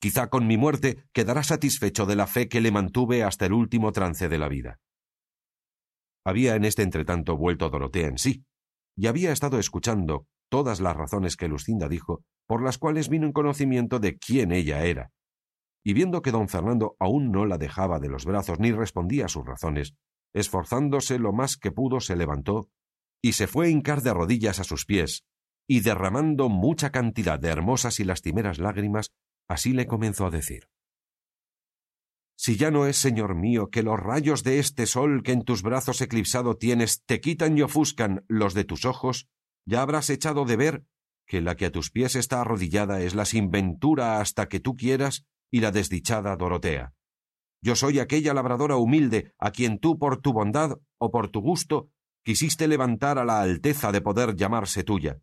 Quizá 0.00 0.28
con 0.28 0.46
mi 0.46 0.56
muerte 0.56 1.04
quedará 1.12 1.42
satisfecho 1.42 2.06
de 2.06 2.16
la 2.16 2.26
fe 2.26 2.48
que 2.48 2.60
le 2.60 2.72
mantuve 2.72 3.22
hasta 3.22 3.46
el 3.46 3.52
último 3.52 3.92
trance 3.92 4.28
de 4.28 4.38
la 4.38 4.48
vida. 4.48 4.80
Había 6.24 6.54
en 6.56 6.64
este 6.64 6.82
entretanto 6.82 7.36
vuelto 7.36 7.68
Dorotea 7.70 8.08
en 8.08 8.18
sí, 8.18 8.44
y 8.96 9.06
había 9.06 9.32
estado 9.32 9.58
escuchando 9.58 10.26
todas 10.48 10.80
las 10.80 10.96
razones 10.96 11.36
que 11.36 11.48
Lucinda 11.48 11.88
dijo, 11.88 12.24
por 12.52 12.62
las 12.62 12.76
cuales 12.76 13.08
vino 13.08 13.24
en 13.24 13.32
conocimiento 13.32 13.98
de 13.98 14.18
quién 14.18 14.52
ella 14.52 14.84
era. 14.84 15.10
Y 15.82 15.94
viendo 15.94 16.20
que 16.20 16.32
don 16.32 16.50
Fernando 16.50 16.96
aún 17.00 17.32
no 17.32 17.46
la 17.46 17.56
dejaba 17.56 17.98
de 17.98 18.10
los 18.10 18.26
brazos 18.26 18.60
ni 18.60 18.72
respondía 18.72 19.24
a 19.24 19.28
sus 19.28 19.46
razones, 19.46 19.94
esforzándose 20.34 21.18
lo 21.18 21.32
más 21.32 21.56
que 21.56 21.72
pudo, 21.72 22.00
se 22.00 22.14
levantó 22.14 22.68
y 23.22 23.32
se 23.32 23.46
fue 23.46 23.68
a 23.68 23.70
hincar 23.70 24.02
de 24.02 24.12
rodillas 24.12 24.60
a 24.60 24.64
sus 24.64 24.84
pies, 24.84 25.24
y 25.66 25.80
derramando 25.80 26.50
mucha 26.50 26.92
cantidad 26.92 27.38
de 27.38 27.48
hermosas 27.48 28.00
y 28.00 28.04
lastimeras 28.04 28.58
lágrimas, 28.58 29.08
así 29.48 29.72
le 29.72 29.86
comenzó 29.86 30.26
a 30.26 30.30
decir 30.30 30.68
si 32.36 32.56
ya 32.56 32.70
no 32.70 32.86
es, 32.86 32.96
Señor 32.96 33.34
mío, 33.34 33.70
que 33.70 33.82
los 33.82 33.98
rayos 33.98 34.42
de 34.42 34.58
este 34.58 34.86
sol 34.86 35.22
que 35.22 35.30
en 35.30 35.42
tus 35.42 35.62
brazos 35.62 36.00
eclipsado 36.00 36.56
tienes 36.56 37.04
te 37.04 37.20
quitan 37.20 37.56
y 37.56 37.62
ofuscan 37.62 38.26
los 38.26 38.52
de 38.52 38.64
tus 38.64 38.84
ojos, 38.84 39.28
ya 39.64 39.80
habrás 39.80 40.10
echado 40.10 40.44
de 40.44 40.56
ver 40.56 40.84
que 41.32 41.40
la 41.40 41.56
que 41.56 41.64
a 41.64 41.72
tus 41.72 41.90
pies 41.90 42.14
está 42.14 42.42
arrodillada 42.42 43.00
es 43.00 43.14
la 43.14 43.24
sin 43.24 43.50
ventura 43.50 44.20
hasta 44.20 44.50
que 44.50 44.60
tú 44.60 44.76
quieras 44.76 45.24
y 45.50 45.60
la 45.60 45.70
desdichada 45.70 46.36
Dorotea. 46.36 46.92
Yo 47.62 47.74
soy 47.74 48.00
aquella 48.00 48.34
labradora 48.34 48.76
humilde 48.76 49.32
a 49.38 49.50
quien 49.50 49.78
tú 49.78 49.98
por 49.98 50.20
tu 50.20 50.34
bondad 50.34 50.72
o 50.98 51.10
por 51.10 51.30
tu 51.30 51.40
gusto 51.40 51.88
quisiste 52.22 52.68
levantar 52.68 53.18
a 53.18 53.24
la 53.24 53.40
alteza 53.40 53.92
de 53.92 54.02
poder 54.02 54.36
llamarse 54.36 54.84
tuya. 54.84 55.22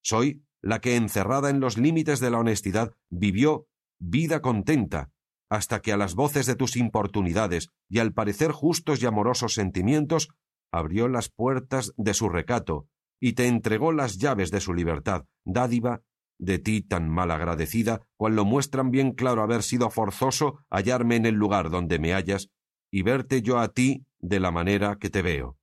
Soy 0.00 0.44
la 0.62 0.80
que 0.80 0.94
encerrada 0.94 1.50
en 1.50 1.58
los 1.58 1.76
límites 1.76 2.20
de 2.20 2.30
la 2.30 2.38
honestidad 2.38 2.92
vivió 3.10 3.66
vida 3.98 4.40
contenta, 4.40 5.10
hasta 5.50 5.80
que 5.80 5.92
a 5.92 5.96
las 5.96 6.14
voces 6.14 6.46
de 6.46 6.54
tus 6.54 6.76
importunidades 6.76 7.70
y 7.88 7.98
al 7.98 8.12
parecer 8.12 8.52
justos 8.52 9.02
y 9.02 9.06
amorosos 9.06 9.54
sentimientos, 9.54 10.28
abrió 10.70 11.08
las 11.08 11.30
puertas 11.30 11.94
de 11.96 12.14
su 12.14 12.28
recato 12.28 12.86
y 13.20 13.32
te 13.32 13.46
entregó 13.46 13.92
las 13.92 14.18
llaves 14.18 14.50
de 14.50 14.60
su 14.60 14.74
libertad, 14.74 15.24
dádiva 15.44 16.02
de 16.38 16.58
ti 16.58 16.82
tan 16.82 17.08
mal 17.08 17.30
agradecida, 17.30 18.02
cual 18.16 18.36
lo 18.36 18.44
muestran 18.44 18.90
bien 18.90 19.12
claro 19.12 19.42
haber 19.42 19.62
sido 19.62 19.90
forzoso 19.90 20.60
hallarme 20.70 21.16
en 21.16 21.26
el 21.26 21.34
lugar 21.34 21.70
donde 21.70 21.98
me 21.98 22.12
hallas 22.12 22.48
y 22.90 23.02
verte 23.02 23.42
yo 23.42 23.58
a 23.58 23.68
ti 23.68 24.06
de 24.20 24.40
la 24.40 24.50
manera 24.50 24.96
que 24.96 25.10
te 25.10 25.22
veo. 25.22 25.58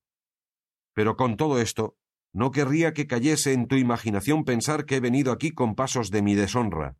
Pero 0.94 1.16
con 1.16 1.38
todo 1.38 1.60
esto, 1.60 1.96
no 2.34 2.52
querría 2.52 2.94
que 2.94 3.08
cayese 3.08 3.54
en 3.54 3.68
tu 3.68 3.76
imaginación 3.76 4.44
pensar 4.44 4.86
que 4.86 4.98
he 4.98 5.00
venido 5.00 5.32
aquí 5.32 5.52
con 5.52 5.76
pasos 5.76 6.12
de 6.12 6.22
mi 6.22 6.36
deshonra, 6.36 6.98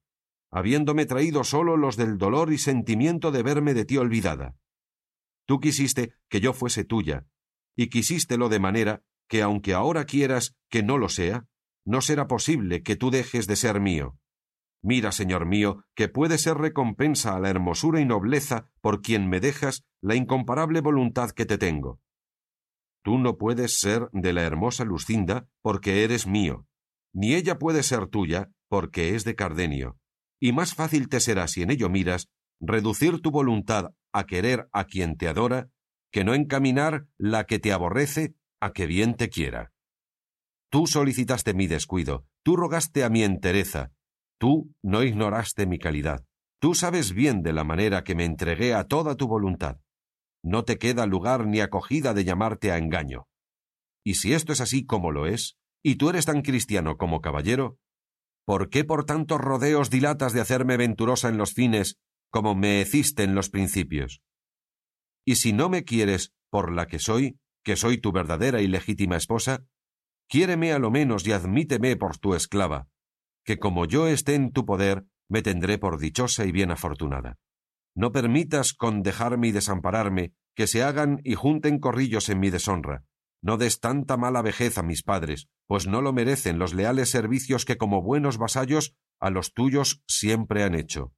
habiéndome 0.52 1.06
traído 1.06 1.44
solo 1.44 1.76
los 1.76 1.98
del 1.98 2.18
dolor 2.18 2.54
y 2.54 2.58
sentimiento 2.58 3.32
de 3.32 3.44
verme 3.44 3.74
de 3.74 3.84
ti 3.84 3.98
olvidada. 3.98 4.56
Tú 5.46 5.60
quisiste 5.60 6.14
que 6.30 6.40
yo 6.40 6.54
fuese 6.54 6.86
tuya, 6.86 7.26
y 7.76 7.90
quisístelo 7.90 8.48
de 8.48 8.60
manera 8.60 9.04
que 9.28 9.42
aunque 9.42 9.74
ahora 9.74 10.06
quieras 10.06 10.56
que 10.70 10.84
no 10.84 10.98
lo 10.98 11.10
sea, 11.10 11.46
no 11.86 12.02
será 12.02 12.28
posible 12.28 12.84
que 12.84 12.96
tú 12.96 13.12
dejes 13.12 13.48
de 13.48 13.56
ser 13.56 13.80
mío. 13.80 14.18
Mira, 14.82 15.12
Señor 15.12 15.46
mío, 15.46 15.84
que 15.96 16.10
puede 16.10 16.38
ser 16.38 16.58
recompensa 16.58 17.36
a 17.36 17.40
la 17.40 17.50
hermosura 17.50 18.00
y 18.00 18.06
nobleza 18.06 18.70
por 18.82 19.02
quien 19.02 19.30
me 19.30 19.40
dejas 19.40 19.84
la 20.02 20.16
incomparable 20.16 20.82
voluntad 20.82 21.32
que 21.32 21.46
te 21.46 21.58
tengo. 21.58 22.00
Tú 23.04 23.18
no 23.18 23.38
puedes 23.38 23.80
ser 23.80 24.10
de 24.12 24.34
la 24.34 24.44
hermosa 24.44 24.84
Lucinda 24.84 25.48
porque 25.62 26.04
eres 26.04 26.28
mío, 26.28 26.66
ni 27.14 27.34
ella 27.34 27.58
puede 27.58 27.84
ser 27.84 28.08
tuya 28.08 28.52
porque 28.68 29.16
es 29.16 29.24
de 29.24 29.36
Cardenio 29.36 29.98
y 30.40 30.52
más 30.52 30.76
fácil 30.76 31.10
te 31.10 31.20
será 31.20 31.48
si 31.48 31.64
en 31.64 31.72
ello 31.72 31.90
miras 31.90 32.30
reducir 32.60 33.22
tu 33.22 33.32
voluntad 33.32 33.92
a 34.14 34.26
querer 34.26 34.68
a 34.72 34.86
quien 34.86 35.18
te 35.18 35.28
adora, 35.28 35.70
que 36.12 36.24
no 36.24 36.34
encaminar 36.34 37.08
la 37.18 37.46
que 37.46 37.60
te 37.60 37.74
aborrece 37.74 38.36
a 38.66 38.74
que 38.74 38.88
bien 38.88 39.16
te 39.16 39.30
quiera. 39.30 39.72
Tú 40.70 40.88
solicitaste 40.88 41.54
mi 41.54 41.68
descuido, 41.68 42.26
tú 42.44 42.56
rogaste 42.56 43.04
a 43.04 43.10
mi 43.10 43.24
entereza, 43.24 43.92
tú 44.40 44.74
no 44.84 45.04
ignoraste 45.04 45.66
mi 45.66 45.80
calidad, 45.80 46.26
tú 46.60 46.76
sabes 46.76 47.14
bien 47.14 47.44
de 47.44 47.54
la 47.54 47.64
manera 47.64 48.04
que 48.04 48.16
me 48.16 48.26
entregué 48.26 48.74
a 48.74 48.86
toda 48.86 49.16
tu 49.16 49.28
voluntad. 49.28 49.80
No 50.44 50.64
te 50.64 50.78
queda 50.78 51.06
lugar 51.06 51.48
ni 51.48 51.62
acogida 51.62 52.14
de 52.14 52.24
llamarte 52.24 52.72
a 52.72 52.78
engaño. 52.78 53.28
Y 54.04 54.16
si 54.16 54.34
esto 54.34 54.54
es 54.54 54.62
así 54.62 54.86
como 54.86 55.12
lo 55.12 55.26
es, 55.26 55.58
y 55.84 55.96
tú 55.96 56.10
eres 56.10 56.26
tan 56.26 56.42
cristiano 56.42 56.98
como 56.98 57.22
caballero, 57.22 57.78
¿Por 58.46 58.70
qué 58.70 58.84
por 58.84 59.06
tantos 59.06 59.42
rodeos 59.42 59.90
dilatas 59.90 60.32
de 60.34 60.40
hacerme 60.40 60.78
venturosa 60.78 61.30
en 61.30 61.38
los 61.38 61.54
fines, 61.54 61.98
como 62.30 62.54
me 62.54 62.80
heciste 62.80 63.24
en 63.24 63.34
los 63.34 63.50
principios? 63.50 64.22
Y 65.26 65.36
si 65.36 65.52
no 65.52 65.68
me 65.68 65.84
quieres 65.84 66.32
por 66.52 66.72
la 66.72 66.86
que 66.86 67.00
soy, 67.00 67.40
que 67.66 67.76
soy 67.76 67.98
tu 67.98 68.14
verdadera 68.14 68.62
y 68.62 68.68
legítima 68.68 69.18
esposa, 69.18 69.66
quiéreme 70.30 70.72
a 70.72 70.80
lo 70.80 70.92
menos 70.92 71.28
y 71.28 71.34
admíteme 71.34 71.98
por 71.98 72.18
tu 72.18 72.36
esclava, 72.36 72.88
que 73.44 73.58
como 73.58 73.86
yo 73.86 74.08
esté 74.08 74.36
en 74.36 74.52
tu 74.52 74.66
poder, 74.66 75.06
me 75.28 75.42
tendré 75.42 75.80
por 75.80 76.00
dichosa 76.00 76.46
y 76.46 76.52
bien 76.52 76.72
afortunada. 76.72 77.40
No 77.96 78.12
permitas 78.12 78.74
con 78.74 79.02
dejarme 79.02 79.48
y 79.48 79.52
desampararme 79.52 80.34
que 80.56 80.68
se 80.68 80.84
hagan 80.84 81.20
y 81.24 81.34
junten 81.34 81.80
corrillos 81.80 82.30
en 82.30 82.40
mi 82.40 82.52
deshonra, 82.52 83.04
no 83.42 83.58
des 83.58 83.80
tanta 83.80 84.16
mala 84.16 84.42
vejez 84.42 84.78
a 84.78 84.84
mis 84.84 85.02
padres, 85.02 85.48
pues 85.68 85.88
no 85.88 86.02
lo 86.02 86.14
merecen 86.14 86.60
los 86.60 86.74
leales 86.74 87.10
servicios 87.10 87.66
que 87.66 87.78
como 87.78 88.02
buenos 88.02 88.38
vasallos 88.38 88.96
a 89.20 89.32
los 89.32 89.54
tuyos 89.54 90.04
siempre 90.08 90.64
han 90.64 90.76
hecho. 90.76 91.14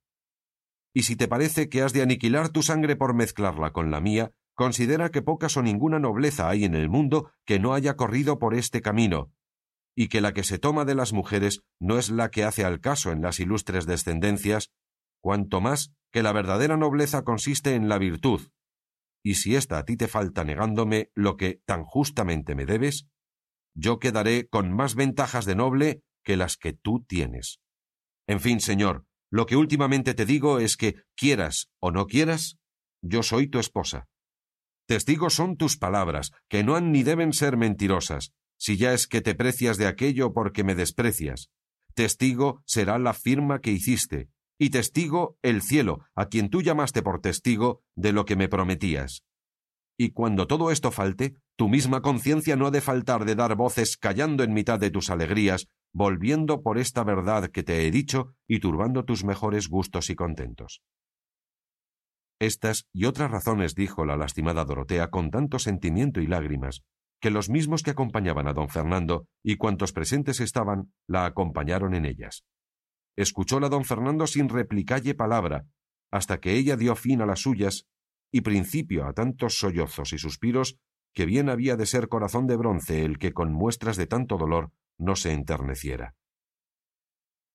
Y 0.93 1.03
si 1.03 1.15
te 1.15 1.27
parece 1.27 1.67
que 1.67 1.81
has 1.81 1.93
de 1.93 2.01
aniquilar 2.01 2.49
tu 2.49 2.63
sangre 2.63 2.95
por 2.95 3.13
mezclarla 3.13 3.71
con 3.71 3.91
la 3.91 3.99
mía, 3.99 4.31
considera 4.57 5.09
que 5.11 5.21
pocas 5.21 5.55
o 5.55 5.61
ninguna 5.61 5.99
nobleza 5.99 6.49
hay 6.49 6.65
en 6.65 6.73
el 6.73 6.89
mundo 6.89 7.31
que 7.45 7.59
no 7.59 7.75
haya 7.75 7.95
corrido 7.95 8.39
por 8.39 8.55
este 8.55 8.81
camino, 8.81 9.31
y 9.95 10.07
que 10.07 10.19
la 10.19 10.33
que 10.33 10.43
se 10.43 10.57
toma 10.57 10.83
de 10.83 10.95
las 10.95 11.13
mujeres 11.13 11.61
no 11.79 11.99
es 11.99 12.09
la 12.09 12.31
que 12.31 12.43
hace 12.43 12.65
al 12.65 12.81
caso 12.81 13.11
en 13.11 13.21
las 13.21 13.39
ilustres 13.39 13.85
descendencias, 13.85 14.71
cuanto 15.21 15.61
más 15.61 15.93
que 16.11 16.23
la 16.23 16.33
verdadera 16.33 16.75
nobleza 16.75 17.23
consiste 17.23 17.75
en 17.75 17.87
la 17.87 17.99
virtud, 17.99 18.49
y 19.23 19.35
si 19.35 19.55
ésta 19.55 19.77
a 19.77 19.85
ti 19.85 19.95
te 19.95 20.07
falta 20.07 20.43
negándome 20.43 21.11
lo 21.13 21.37
que 21.37 21.61
tan 21.65 21.83
justamente 21.83 22.55
me 22.55 22.65
debes, 22.65 23.07
yo 23.75 23.99
quedaré 23.99 24.47
con 24.47 24.73
más 24.73 24.95
ventajas 24.95 25.45
de 25.45 25.55
noble 25.55 26.01
que 26.23 26.35
las 26.35 26.57
que 26.57 26.73
tú 26.73 27.05
tienes. 27.07 27.59
En 28.27 28.39
fin, 28.39 28.59
señor, 28.59 29.05
lo 29.29 29.45
que 29.45 29.55
últimamente 29.55 30.15
te 30.15 30.25
digo 30.25 30.57
es 30.57 30.77
que, 30.77 30.95
quieras 31.15 31.69
o 31.79 31.91
no 31.91 32.07
quieras, 32.07 32.57
yo 33.03 33.21
soy 33.21 33.47
tu 33.47 33.59
esposa. 33.59 34.07
Testigos 34.87 35.33
son 35.33 35.57
tus 35.57 35.75
palabras, 35.77 36.31
que 36.47 36.63
no 36.63 36.75
han 36.77 36.93
ni 36.93 37.03
deben 37.03 37.33
ser 37.33 37.57
mentirosas, 37.57 38.31
si 38.57 38.77
ya 38.77 38.93
es 38.93 39.05
que 39.05 39.21
te 39.21 39.35
precias 39.35 39.77
de 39.77 39.85
aquello 39.85 40.33
porque 40.33 40.63
me 40.63 40.75
desprecias. 40.75 41.51
Testigo 41.93 42.63
será 42.65 42.97
la 42.97 43.13
firma 43.13 43.59
que 43.59 43.71
hiciste, 43.71 44.29
y 44.57 44.69
testigo 44.69 45.37
el 45.41 45.61
cielo, 45.61 46.05
a 46.15 46.27
quien 46.27 46.49
tú 46.49 46.61
llamaste 46.61 47.01
por 47.01 47.19
testigo 47.19 47.83
de 47.95 48.13
lo 48.13 48.23
que 48.23 48.37
me 48.37 48.47
prometías. 48.47 49.23
Y 49.99 50.11
cuando 50.11 50.47
todo 50.47 50.71
esto 50.71 50.91
falte, 50.91 51.35
tu 51.57 51.67
misma 51.67 52.01
conciencia 52.01 52.55
no 52.55 52.67
ha 52.67 52.71
de 52.71 52.81
faltar 52.81 53.25
de 53.25 53.35
dar 53.35 53.55
voces 53.55 53.97
callando 53.97 54.43
en 54.43 54.53
mitad 54.53 54.79
de 54.79 54.91
tus 54.91 55.09
alegrías, 55.09 55.67
volviendo 55.91 56.61
por 56.61 56.77
esta 56.77 57.03
verdad 57.03 57.49
que 57.49 57.63
te 57.63 57.85
he 57.85 57.91
dicho 57.91 58.35
y 58.47 58.59
turbando 58.59 59.03
tus 59.03 59.25
mejores 59.25 59.67
gustos 59.67 60.09
y 60.09 60.15
contentos. 60.15 60.81
Estas 62.39 62.87
y 62.93 63.05
otras 63.05 63.31
razones 63.31 63.73
dijo 63.73 64.05
la 64.05 64.15
lastimada 64.15 64.63
Dorotea 64.63 65.09
con 65.09 65.31
tanto 65.31 65.57
sentimiento 65.57 66.21
y 66.21 66.27
lágrimas, 66.27 66.83
que 67.19 67.31
los 67.31 67.49
mismos 67.49 67.81
que 67.81 67.91
acompañaban 67.91 68.47
a 68.47 68.53
don 68.53 68.69
Fernando 68.69 69.27
y 69.43 69.57
cuantos 69.57 69.91
presentes 69.91 70.39
estaban 70.39 70.93
la 71.07 71.25
acompañaron 71.25 71.95
en 71.95 72.05
ellas. 72.05 72.45
Escuchóla 73.15 73.69
don 73.69 73.85
Fernando 73.85 74.27
sin 74.27 74.49
replicalle 74.49 75.15
palabra, 75.15 75.65
hasta 76.11 76.39
que 76.39 76.53
ella 76.53 76.77
dio 76.77 76.95
fin 76.95 77.21
a 77.21 77.25
las 77.25 77.39
suyas 77.39 77.87
y 78.31 78.41
principio 78.41 79.07
a 79.07 79.13
tantos 79.13 79.57
sollozos 79.57 80.13
y 80.13 80.19
suspiros 80.19 80.77
que 81.13 81.25
bien 81.25 81.49
había 81.49 81.75
de 81.75 81.87
ser 81.87 82.09
corazón 82.09 82.45
de 82.45 82.57
bronce 82.57 83.03
el 83.03 83.17
que 83.17 83.33
con 83.33 83.51
muestras 83.51 83.97
de 83.97 84.05
tanto 84.05 84.37
dolor 84.37 84.71
no 84.99 85.15
se 85.15 85.33
enterneciera. 85.33 86.15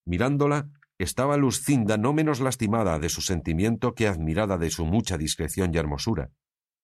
Mirándola, 0.04 0.68
estaba 0.98 1.36
Lucinda 1.36 1.96
no 1.96 2.12
menos 2.12 2.40
lastimada 2.40 2.98
de 2.98 3.08
su 3.08 3.20
sentimiento 3.20 3.94
que 3.94 4.06
admirada 4.06 4.58
de 4.58 4.70
su 4.70 4.84
mucha 4.86 5.18
discreción 5.18 5.74
y 5.74 5.78
hermosura, 5.78 6.30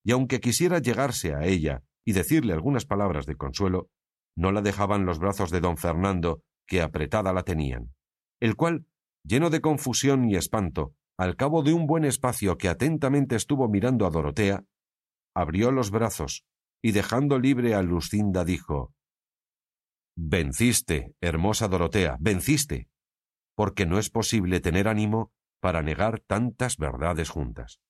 y 0.04 0.12
aunque 0.12 0.40
quisiera 0.40 0.78
llegarse 0.78 1.34
a 1.34 1.44
ella 1.44 1.82
y 2.04 2.12
decirle 2.12 2.52
algunas 2.52 2.86
palabras 2.86 3.26
de 3.26 3.36
consuelo, 3.36 3.90
no 4.36 4.52
la 4.52 4.62
dejaban 4.62 5.04
los 5.04 5.18
brazos 5.18 5.50
de 5.50 5.60
don 5.60 5.76
Fernando, 5.76 6.42
que 6.66 6.80
apretada 6.80 7.32
la 7.32 7.42
tenían, 7.42 7.94
el 8.40 8.56
cual, 8.56 8.86
lleno 9.24 9.50
de 9.50 9.60
confusión 9.60 10.28
y 10.28 10.36
espanto, 10.36 10.94
al 11.18 11.36
cabo 11.36 11.62
de 11.62 11.72
un 11.72 11.86
buen 11.86 12.04
espacio 12.04 12.56
que 12.56 12.68
atentamente 12.68 13.34
estuvo 13.34 13.68
mirando 13.68 14.06
a 14.06 14.10
Dorotea, 14.10 14.64
abrió 15.34 15.72
los 15.72 15.90
brazos 15.90 16.44
y 16.82 16.92
dejando 16.92 17.38
libre 17.38 17.74
a 17.74 17.82
Lucinda 17.82 18.44
dijo 18.44 18.94
Venciste, 20.16 21.14
hermosa 21.20 21.68
Dorotea, 21.68 22.16
venciste, 22.20 22.88
porque 23.58 23.86
no 23.86 23.98
es 23.98 24.08
posible 24.08 24.60
tener 24.60 24.86
ánimo 24.86 25.32
para 25.60 25.82
negar 25.82 26.20
tantas 26.20 26.76
verdades 26.76 27.28
juntas. 27.28 27.80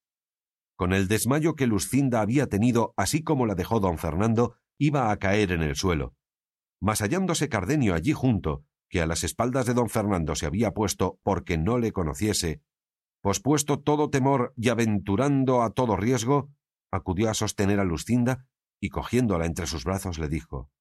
Con 0.75 0.93
el 0.93 1.07
desmayo 1.07 1.55
que 1.55 1.67
Lucinda 1.67 2.21
había 2.21 2.47
tenido, 2.47 2.95
así 2.97 3.21
como 3.21 3.45
la 3.45 3.53
dejó 3.53 3.79
don 3.79 3.99
Fernando, 3.99 4.55
iba 4.79 5.11
a 5.11 5.17
caer 5.17 5.51
en 5.51 5.61
el 5.61 5.75
suelo. 5.75 6.15
Mas 6.81 7.03
hallándose 7.03 7.49
Cardenio 7.49 7.93
allí 7.93 8.13
junto, 8.13 8.63
que 8.89 8.99
a 8.99 9.05
las 9.05 9.23
espaldas 9.23 9.67
de 9.67 9.75
don 9.75 9.89
Fernando 9.89 10.33
se 10.33 10.47
había 10.47 10.71
puesto 10.71 11.19
porque 11.21 11.59
no 11.59 11.77
le 11.77 11.91
conociese, 11.91 12.63
pospuesto 13.21 13.79
todo 13.79 14.09
temor 14.09 14.55
y 14.57 14.69
aventurando 14.69 15.61
a 15.61 15.69
todo 15.69 15.95
riesgo, 15.95 16.49
acudió 16.91 17.29
a 17.29 17.35
sostener 17.35 17.79
a 17.79 17.83
Lucinda 17.83 18.47
y 18.81 18.89
cogiéndola 18.89 19.45
entre 19.45 19.67
sus 19.67 19.83
brazos 19.83 20.17
le 20.17 20.29
dijo 20.29 20.71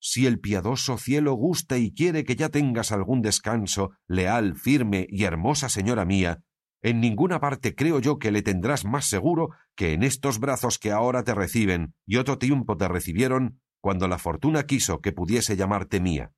si 0.00 0.26
el 0.26 0.40
piadoso 0.40 0.98
cielo 0.98 1.34
gusta 1.34 1.78
y 1.78 1.92
quiere 1.92 2.24
que 2.24 2.34
ya 2.34 2.48
tengas 2.48 2.90
algún 2.90 3.22
descanso, 3.22 3.92
leal, 4.08 4.56
firme 4.56 5.06
y 5.08 5.24
hermosa 5.24 5.68
señora 5.68 6.04
mía, 6.04 6.42
en 6.82 7.00
ninguna 7.00 7.40
parte 7.40 7.74
creo 7.74 8.00
yo 8.00 8.18
que 8.18 8.30
le 8.30 8.42
tendrás 8.42 8.84
más 8.84 9.04
seguro 9.04 9.50
que 9.76 9.92
en 9.92 10.02
estos 10.02 10.40
brazos 10.40 10.78
que 10.78 10.90
ahora 10.90 11.22
te 11.22 11.34
reciben 11.34 11.94
y 12.06 12.16
otro 12.16 12.38
tiempo 12.38 12.76
te 12.76 12.88
recibieron 12.88 13.60
cuando 13.80 14.08
la 14.08 14.18
fortuna 14.18 14.64
quiso 14.64 15.00
que 15.00 15.12
pudiese 15.12 15.56
llamarte 15.56 16.00
mía. 16.00 16.32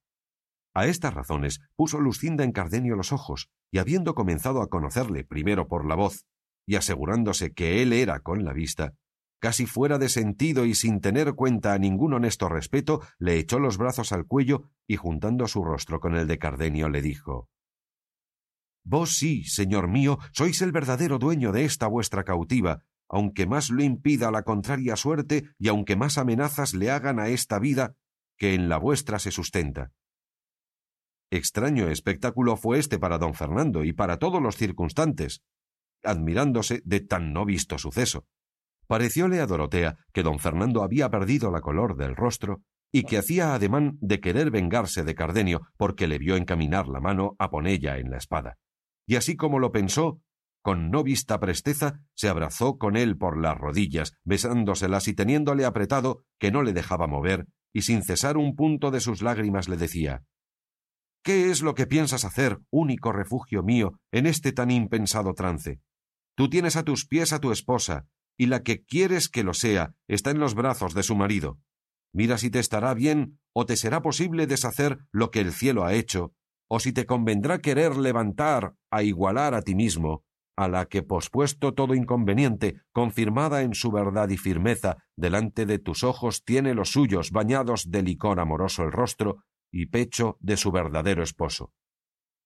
A 0.75 0.87
estas 0.87 1.15
razones 1.15 1.61
puso 1.77 2.01
Lucinda 2.01 2.45
en 2.45 2.53
Cardenio 2.53 2.97
los 2.97 3.13
ojos, 3.13 3.51
y 3.71 3.79
habiendo 3.79 4.15
comenzado 4.15 4.63
a 4.63 4.69
conocerle 4.69 5.25
primero 5.25 5.69
por 5.69 5.87
la 5.87 5.95
voz, 5.95 6.25
y 6.67 6.77
asegurándose 6.77 7.53
que 7.53 7.83
él 7.83 7.93
era 7.93 8.21
con 8.21 8.45
la 8.45 8.53
vista, 8.53 8.95
casi 9.43 9.67
fuera 9.67 9.99
de 9.99 10.09
sentido 10.09 10.65
y 10.67 10.77
sin 10.77 11.01
tener 11.01 11.35
cuenta 11.35 11.73
a 11.73 11.79
ningún 11.79 12.15
honesto 12.15 12.49
respeto, 12.49 13.03
le 13.19 13.39
echó 13.39 13.59
los 13.59 13.77
brazos 13.77 14.13
al 14.13 14.25
cuello 14.25 14.71
y 14.87 14.95
juntando 14.95 15.49
su 15.49 15.65
rostro 15.65 15.99
con 15.99 16.15
el 16.15 16.29
de 16.29 16.39
Cardenio 16.39 16.89
le 16.89 17.03
dijo 17.03 17.49
Vos 18.85 19.17
sí, 19.17 19.43
señor 19.43 19.89
mío, 19.89 20.21
sois 20.33 20.63
el 20.63 20.71
verdadero 20.71 21.19
dueño 21.19 21.51
de 21.51 21.65
esta 21.65 21.89
vuestra 21.89 22.23
cautiva, 22.23 22.85
aunque 23.09 23.49
más 23.49 23.71
lo 23.71 23.83
impida 23.83 24.31
la 24.31 24.45
contraria 24.45 24.95
suerte 24.95 25.49
y 25.59 25.67
aunque 25.67 25.97
más 25.97 26.19
amenazas 26.19 26.73
le 26.73 26.93
hagan 26.93 27.19
a 27.19 27.27
esta 27.27 27.59
vida 27.59 27.97
que 28.39 28.55
en 28.55 28.69
la 28.69 28.79
vuestra 28.79 29.19
se 29.19 29.33
sustenta. 29.33 29.91
Extraño 31.33 31.89
espectáculo 31.89 32.57
fue 32.57 32.79
este 32.79 33.01
para 33.01 33.19
don 33.19 33.35
Fernando 33.35 33.83
y 33.83 33.93
para 33.93 34.19
todos 34.19 34.41
los 34.41 34.57
circunstantes, 34.57 35.43
admirándose 36.05 36.81
de 36.85 37.01
tan 37.01 37.33
no 37.33 37.45
visto 37.45 37.77
suceso. 37.77 38.29
Parecióle 38.93 39.41
a 39.41 39.47
Dorotea 39.47 39.97
que 40.13 40.23
don 40.23 40.39
Fernando 40.39 40.83
había 40.83 41.09
perdido 41.09 41.51
la 41.51 41.63
color 41.63 41.97
del 41.97 42.15
rostro 42.15 42.61
y 42.93 43.05
que 43.05 43.17
hacía 43.17 43.55
ademán 43.55 43.97
de 44.03 44.21
querer 44.21 44.51
vengarse 44.51 45.03
de 45.03 45.15
Cardenio 45.15 45.63
porque 45.79 46.07
le 46.07 46.19
vio 46.19 46.37
encaminar 46.37 46.89
la 46.89 47.01
mano 47.01 47.35
a 47.39 47.49
ponella 47.49 47.97
en 47.97 48.11
la 48.11 48.19
espada. 48.19 48.59
Y 49.07 49.17
así 49.17 49.35
como 49.35 49.59
lo 49.61 49.73
pensó, 49.73 50.21
con 50.61 50.91
no 50.91 51.03
vista 51.03 51.41
presteza, 51.41 52.01
se 52.15 52.29
abrazó 52.29 52.77
con 52.77 52.99
él 52.99 53.17
por 53.17 53.41
las 53.41 53.57
rodillas, 53.57 54.13
besándoselas 54.25 55.09
y 55.09 55.15
teniéndole 55.15 55.65
apretado, 55.65 56.25
que 56.39 56.51
no 56.51 56.63
le 56.63 56.75
dejaba 56.75 57.07
mover, 57.07 57.47
y 57.73 57.81
sin 57.81 58.03
cesar 58.03 58.37
un 58.37 58.55
punto 58.55 58.91
de 58.91 59.01
sus 59.01 59.23
lágrimas 59.23 59.71
le 59.71 59.79
decía 59.79 60.23
¿Qué 61.25 61.51
es 61.51 61.63
lo 61.63 61.75
que 61.75 61.87
piensas 61.87 62.27
hacer, 62.27 62.59
único 62.69 63.11
refugio 63.11 63.63
mío, 63.63 63.95
en 64.11 64.27
este 64.27 64.53
tan 64.53 64.71
impensado 64.71 65.33
trance? 65.33 65.81
Tú 66.35 66.51
tienes 66.51 66.77
a 66.77 66.83
tus 66.83 67.07
pies 67.07 67.33
a 67.33 67.39
tu 67.39 67.53
esposa, 67.53 68.05
y 68.37 68.47
la 68.47 68.63
que 68.63 68.85
quieres 68.85 69.29
que 69.29 69.45
lo 69.45 69.55
sea 69.55 69.95
está 70.09 70.31
en 70.31 70.39
los 70.39 70.55
brazos 70.55 70.95
de 70.95 71.03
su 71.03 71.17
marido. 71.17 71.59
Mira 72.13 72.39
si 72.39 72.51
te 72.51 72.59
estará 72.59 72.95
bien 72.95 73.39
o 73.53 73.67
te 73.67 73.77
será 73.77 74.03
posible 74.03 74.47
deshacer 74.47 74.99
lo 75.11 75.31
que 75.31 75.41
el 75.41 75.53
cielo 75.53 75.85
ha 75.85 75.95
hecho, 75.95 76.35
o 76.69 76.81
si 76.81 76.93
te 76.93 77.07
convendrá 77.07 77.61
querer 77.61 77.97
levantar 77.97 78.75
a 78.91 79.03
igualar 79.03 79.55
a 79.55 79.63
ti 79.63 79.75
mismo, 79.75 80.25
a 80.57 80.69
la 80.69 80.87
que 80.87 81.03
pospuesto 81.03 81.75
todo 81.75 81.95
inconveniente, 81.95 82.81
confirmada 82.93 83.63
en 83.63 83.75
su 83.75 83.91
verdad 83.91 84.29
y 84.29 84.37
firmeza, 84.37 84.99
delante 85.17 85.67
de 85.67 85.79
tus 85.79 86.05
ojos 86.05 86.45
tiene 86.45 86.75
los 86.75 86.91
suyos 86.91 87.31
bañados 87.31 87.91
de 87.91 88.03
licor 88.03 88.41
amoroso 88.41 88.85
el 88.85 88.93
rostro 88.93 89.45
y 89.71 89.87
pecho 89.87 90.37
de 90.41 90.57
su 90.57 90.71
verdadero 90.71 91.23
esposo. 91.23 91.73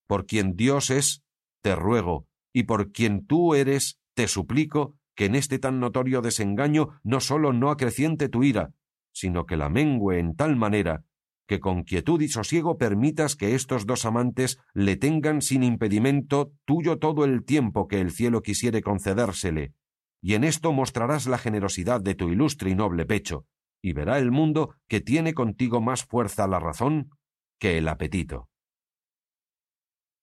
Por 0.06 0.26
quien 0.26 0.54
Dios 0.54 0.90
es, 0.90 1.22
te 1.62 1.74
ruego, 1.74 2.28
y 2.52 2.62
por 2.64 2.92
quien 2.92 3.26
tú 3.26 3.54
eres, 3.54 3.98
te 4.14 4.28
suplico, 4.28 4.96
que 5.16 5.24
en 5.24 5.34
este 5.34 5.58
tan 5.58 5.80
notorio 5.80 6.22
desengaño 6.22 7.00
no 7.02 7.20
sólo 7.20 7.52
no 7.52 7.70
acreciente 7.70 8.28
tu 8.28 8.44
ira, 8.44 8.70
sino 9.12 9.46
que 9.46 9.56
la 9.56 9.68
mengüe 9.68 10.20
en 10.20 10.36
tal 10.36 10.54
manera 10.54 11.04
que 11.46 11.60
con 11.60 11.84
quietud 11.84 12.20
y 12.20 12.28
sosiego 12.28 12.76
permitas 12.76 13.36
que 13.36 13.54
estos 13.54 13.86
dos 13.86 14.04
amantes 14.04 14.58
le 14.74 14.96
tengan 14.96 15.42
sin 15.42 15.62
impedimento 15.62 16.52
tuyo 16.64 16.98
todo 16.98 17.24
el 17.24 17.44
tiempo 17.44 17.86
que 17.88 18.00
el 18.00 18.10
cielo 18.10 18.42
quisiere 18.42 18.82
concedérsele, 18.82 19.72
y 20.20 20.34
en 20.34 20.44
esto 20.44 20.72
mostrarás 20.72 21.26
la 21.26 21.38
generosidad 21.38 22.00
de 22.00 22.14
tu 22.14 22.28
ilustre 22.28 22.70
y 22.70 22.74
noble 22.74 23.06
pecho, 23.06 23.46
y 23.80 23.92
verá 23.92 24.18
el 24.18 24.32
mundo 24.32 24.74
que 24.88 25.00
tiene 25.00 25.34
contigo 25.34 25.80
más 25.80 26.04
fuerza 26.04 26.48
la 26.48 26.58
razón 26.58 27.10
que 27.60 27.78
el 27.78 27.88
apetito. 27.88 28.48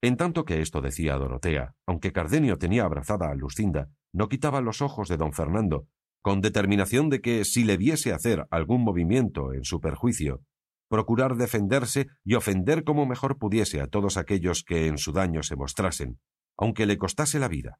En 0.01 0.17
tanto 0.17 0.43
que 0.43 0.61
esto 0.61 0.81
decía 0.81 1.15
Dorotea, 1.15 1.73
aunque 1.87 2.11
Cardenio 2.11 2.57
tenía 2.57 2.83
abrazada 2.83 3.29
a 3.29 3.35
Lucinda, 3.35 3.89
no 4.13 4.29
quitaba 4.29 4.61
los 4.61 4.81
ojos 4.81 5.09
de 5.09 5.17
don 5.17 5.33
Fernando, 5.33 5.87
con 6.21 6.39
determinación 6.39 7.09
de 7.09 7.19
que, 7.19 7.43
si 7.43 7.63
le 7.65 7.75
viese 7.75 8.13
hacer 8.13 8.47
algún 8.49 8.83
movimiento 8.83 9.53
en 9.53 9.65
su 9.65 9.81
perjuicio, 9.81 10.41
procurar 10.87 11.35
defenderse 11.35 12.07
y 12.23 12.35
ofender 12.35 12.83
como 12.83 13.05
mejor 13.05 13.37
pudiese 13.37 13.81
a 13.81 13.87
todos 13.87 14.15
aquellos 14.15 14.63
que 14.63 14.87
en 14.87 14.97
su 14.97 15.11
daño 15.11 15.43
se 15.43 15.55
mostrasen, 15.55 16.19
aunque 16.57 16.85
le 16.85 16.97
costase 16.97 17.39
la 17.39 17.47
vida. 17.47 17.79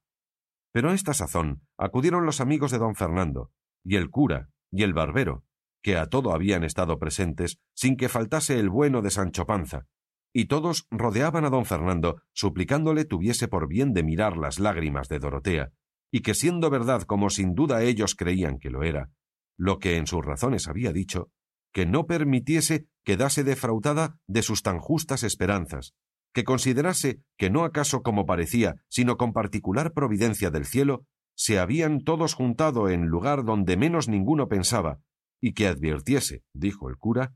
Pero 0.74 0.90
a 0.90 0.94
esta 0.96 1.14
sazón 1.14 1.62
acudieron 1.78 2.26
los 2.26 2.42
amigos 2.42 2.72
de 2.72 2.80
don 2.80 2.96
Fernando, 2.96 3.52
y 3.84 3.96
el 3.96 4.10
cura, 4.10 4.50
y 4.72 4.84
el 4.84 4.94
barbero, 4.94 5.46
que 5.84 5.98
a 5.98 6.08
todo 6.08 6.34
habían 6.34 6.64
estado 6.64 6.98
presentes 6.98 7.60
sin 7.76 7.98
que 7.98 8.10
faltase 8.10 8.60
el 8.60 8.70
bueno 8.70 9.02
de 9.02 9.12
Sancho 9.12 9.46
Panza, 9.46 9.86
y 10.34 10.46
todos 10.46 10.88
rodeaban 10.90 11.46
a 11.46 11.52
don 11.52 11.66
Fernando, 11.66 12.24
suplicándole 12.34 13.06
tuviese 13.06 13.48
por 13.48 13.68
bien 13.68 13.94
de 13.94 14.04
mirar 14.04 14.36
las 14.36 14.60
lágrimas 14.60 15.08
de 15.08 15.20
Dorotea, 15.20 15.72
y 16.14 16.22
que 16.22 16.36
siendo 16.36 16.70
verdad 16.70 17.02
como 17.02 17.32
sin 17.32 17.56
duda 17.56 17.82
ellos 17.82 18.14
creían 18.14 18.60
que 18.60 18.70
lo 18.70 18.84
era, 18.84 19.10
lo 19.58 19.80
que 19.80 19.98
en 19.98 20.06
sus 20.06 20.24
razones 20.24 20.68
había 20.68 20.94
dicho, 20.94 21.32
que 21.74 21.88
no 21.88 22.06
permitiese 22.06 22.86
quedase 23.04 23.44
defraudada 23.44 24.20
de 24.28 24.44
sus 24.44 24.62
tan 24.62 24.78
justas 24.78 25.24
esperanzas, 25.24 25.96
que 26.32 26.44
considerase 26.44 27.24
que 27.36 27.50
no 27.50 27.64
acaso 27.64 28.04
como 28.04 28.28
parecía, 28.28 28.76
sino 28.90 29.18
con 29.18 29.34
particular 29.34 29.92
providencia 29.92 30.52
del 30.52 30.66
cielo, 30.66 31.04
se 31.36 31.58
habían 31.58 32.04
todos 32.04 32.36
juntado 32.36 32.90
en 32.90 33.08
lugar 33.08 33.44
donde 33.44 33.76
menos 33.76 34.08
ninguno 34.08 34.48
pensaba, 34.48 35.00
y 35.42 35.54
que 35.54 35.68
advirtiese, 35.68 36.44
dijo 36.54 36.90
el 36.90 36.98
cura, 36.98 37.34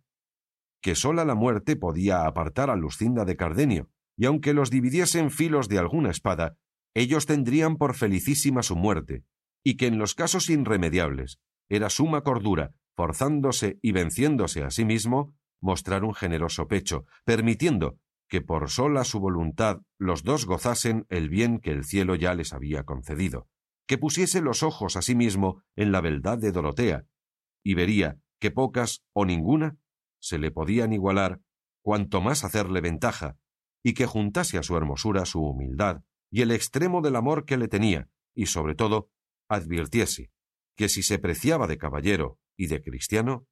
que 0.83 0.93
sola 0.93 1.25
la 1.25 1.33
muerte 1.33 1.77
podía 1.77 2.27
apartar 2.27 2.69
a 2.69 2.75
Lucinda 2.75 3.25
de 3.25 3.37
Cardenio, 3.37 3.89
y 4.15 4.27
aunque 4.27 4.53
los 4.53 4.69
dividiesen 4.69 5.31
filos 5.31 5.67
de 5.67 5.79
alguna 5.79 6.11
espada, 6.11 6.57
ellos 6.93 7.25
tendrían 7.25 7.77
por 7.77 7.95
felicísima 7.95 8.63
su 8.63 8.75
muerte, 8.75 9.23
y 9.63 9.77
que 9.77 9.87
en 9.87 9.97
los 9.97 10.15
casos 10.15 10.49
irremediables 10.49 11.39
era 11.69 11.89
suma 11.89 12.21
cordura, 12.21 12.71
forzándose 12.95 13.79
y 13.81 13.91
venciéndose 13.91 14.63
a 14.63 14.71
sí 14.71 14.85
mismo, 14.85 15.35
mostrar 15.61 16.03
un 16.03 16.13
generoso 16.13 16.67
pecho, 16.67 17.05
permitiendo 17.25 17.99
que 18.27 18.41
por 18.41 18.69
sola 18.69 19.03
su 19.03 19.19
voluntad 19.19 19.81
los 19.97 20.23
dos 20.23 20.45
gozasen 20.45 21.05
el 21.09 21.29
bien 21.29 21.59
que 21.59 21.71
el 21.71 21.85
cielo 21.85 22.15
ya 22.15 22.33
les 22.33 22.53
había 22.53 22.83
concedido, 22.83 23.47
que 23.87 23.97
pusiese 23.97 24.41
los 24.41 24.63
ojos 24.63 24.97
a 24.97 25.01
sí 25.01 25.15
mismo 25.15 25.63
en 25.75 25.91
la 25.91 26.01
beldad 26.01 26.37
de 26.37 26.51
Dorotea, 26.51 27.05
y 27.63 27.73
vería 27.73 28.17
que 28.39 28.51
pocas 28.51 29.03
o 29.13 29.25
ninguna 29.25 29.77
se 30.19 30.37
le 30.39 30.51
podían 30.51 30.93
igualar, 30.93 31.39
cuanto 31.81 32.21
más 32.21 32.43
hacerle 32.43 32.81
ventaja, 32.81 33.37
y 33.83 33.93
que 33.93 34.05
juntase 34.05 34.57
a 34.57 34.63
su 34.63 34.75
hermosura 34.75 35.25
su 35.25 35.41
humildad, 35.41 36.01
y 36.29 36.41
el 36.41 36.51
extremo 36.51 37.01
del 37.01 37.15
amor 37.15 37.45
que 37.45 37.57
le 37.57 37.67
tenía, 37.67 38.09
y 38.35 38.47
sobre 38.47 38.75
todo 38.75 39.09
advirtiese 39.49 40.31
que 40.75 40.89
si 40.89 41.01
se 41.03 41.19
preciaba 41.19 41.67
de 41.67 41.77
caballero 41.77 42.39
y 42.55 42.67
de 42.67 42.81
cristiano, 42.81 43.47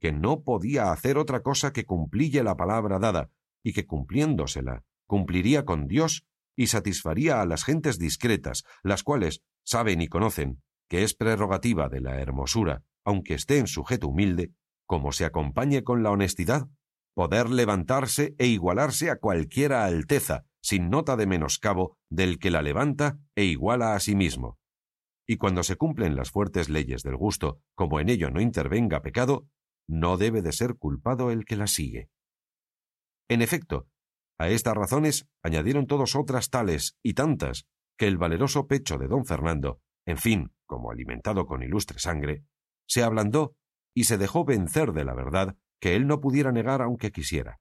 que 0.00 0.12
no 0.12 0.42
podía 0.42 0.92
hacer 0.92 1.18
otra 1.18 1.42
cosa 1.42 1.72
que 1.72 1.84
cumplille 1.84 2.42
la 2.44 2.56
palabra 2.56 2.98
dada, 2.98 3.30
y 3.64 3.72
que 3.72 3.86
cumpliéndosela, 3.86 4.84
cumpliría 5.06 5.64
con 5.64 5.88
Dios 5.88 6.24
y 6.56 6.68
satisfaría 6.68 7.40
a 7.40 7.46
las 7.46 7.64
gentes 7.64 7.98
discretas, 7.98 8.64
las 8.82 9.02
cuales 9.02 9.42
saben 9.64 10.00
y 10.00 10.08
conocen 10.08 10.62
que 10.88 11.02
es 11.02 11.14
prerrogativa 11.14 11.88
de 11.88 12.00
la 12.00 12.20
hermosura, 12.20 12.82
aunque 13.04 13.34
esté 13.34 13.58
en 13.58 13.66
sujeto 13.66 14.08
humilde, 14.08 14.52
como 14.86 15.12
se 15.12 15.24
acompañe 15.24 15.84
con 15.84 16.02
la 16.02 16.10
honestidad, 16.10 16.68
poder 17.14 17.50
levantarse 17.50 18.34
e 18.38 18.46
igualarse 18.46 19.10
a 19.10 19.16
cualquiera 19.16 19.84
alteza, 19.84 20.46
sin 20.62 20.90
nota 20.90 21.16
de 21.16 21.26
menoscabo 21.26 21.96
del 22.10 22.38
que 22.38 22.50
la 22.50 22.62
levanta 22.62 23.18
e 23.34 23.44
iguala 23.44 23.94
a 23.94 24.00
sí 24.00 24.14
mismo. 24.14 24.58
Y 25.26 25.36
cuando 25.36 25.62
se 25.62 25.76
cumplen 25.76 26.16
las 26.16 26.30
fuertes 26.30 26.68
leyes 26.68 27.02
del 27.02 27.16
gusto, 27.16 27.60
como 27.74 28.00
en 28.00 28.08
ello 28.08 28.30
no 28.30 28.40
intervenga 28.40 29.02
pecado, 29.02 29.46
no 29.86 30.16
debe 30.16 30.42
de 30.42 30.52
ser 30.52 30.76
culpado 30.76 31.30
el 31.30 31.44
que 31.44 31.56
la 31.56 31.66
sigue. 31.66 32.10
En 33.28 33.42
efecto, 33.42 33.88
a 34.38 34.48
estas 34.48 34.74
razones 34.74 35.28
añadieron 35.42 35.86
todos 35.86 36.16
otras 36.16 36.50
tales 36.50 36.96
y 37.02 37.14
tantas 37.14 37.66
que 37.98 38.06
el 38.06 38.16
valeroso 38.16 38.66
pecho 38.66 38.96
de 38.96 39.08
don 39.08 39.26
Fernando, 39.26 39.80
en 40.06 40.16
fin, 40.16 40.52
como 40.66 40.90
alimentado 40.90 41.46
con 41.46 41.62
ilustre 41.62 41.98
sangre, 41.98 42.44
se 42.86 43.02
ablandó 43.02 43.54
y 43.94 44.04
se 44.04 44.16
dejó 44.16 44.44
vencer 44.44 44.92
de 44.92 45.04
la 45.04 45.14
verdad 45.14 45.56
que 45.80 45.94
él 45.94 46.06
no 46.06 46.20
pudiera 46.20 46.52
negar 46.52 46.80
aunque 46.80 47.10
quisiera 47.10 47.60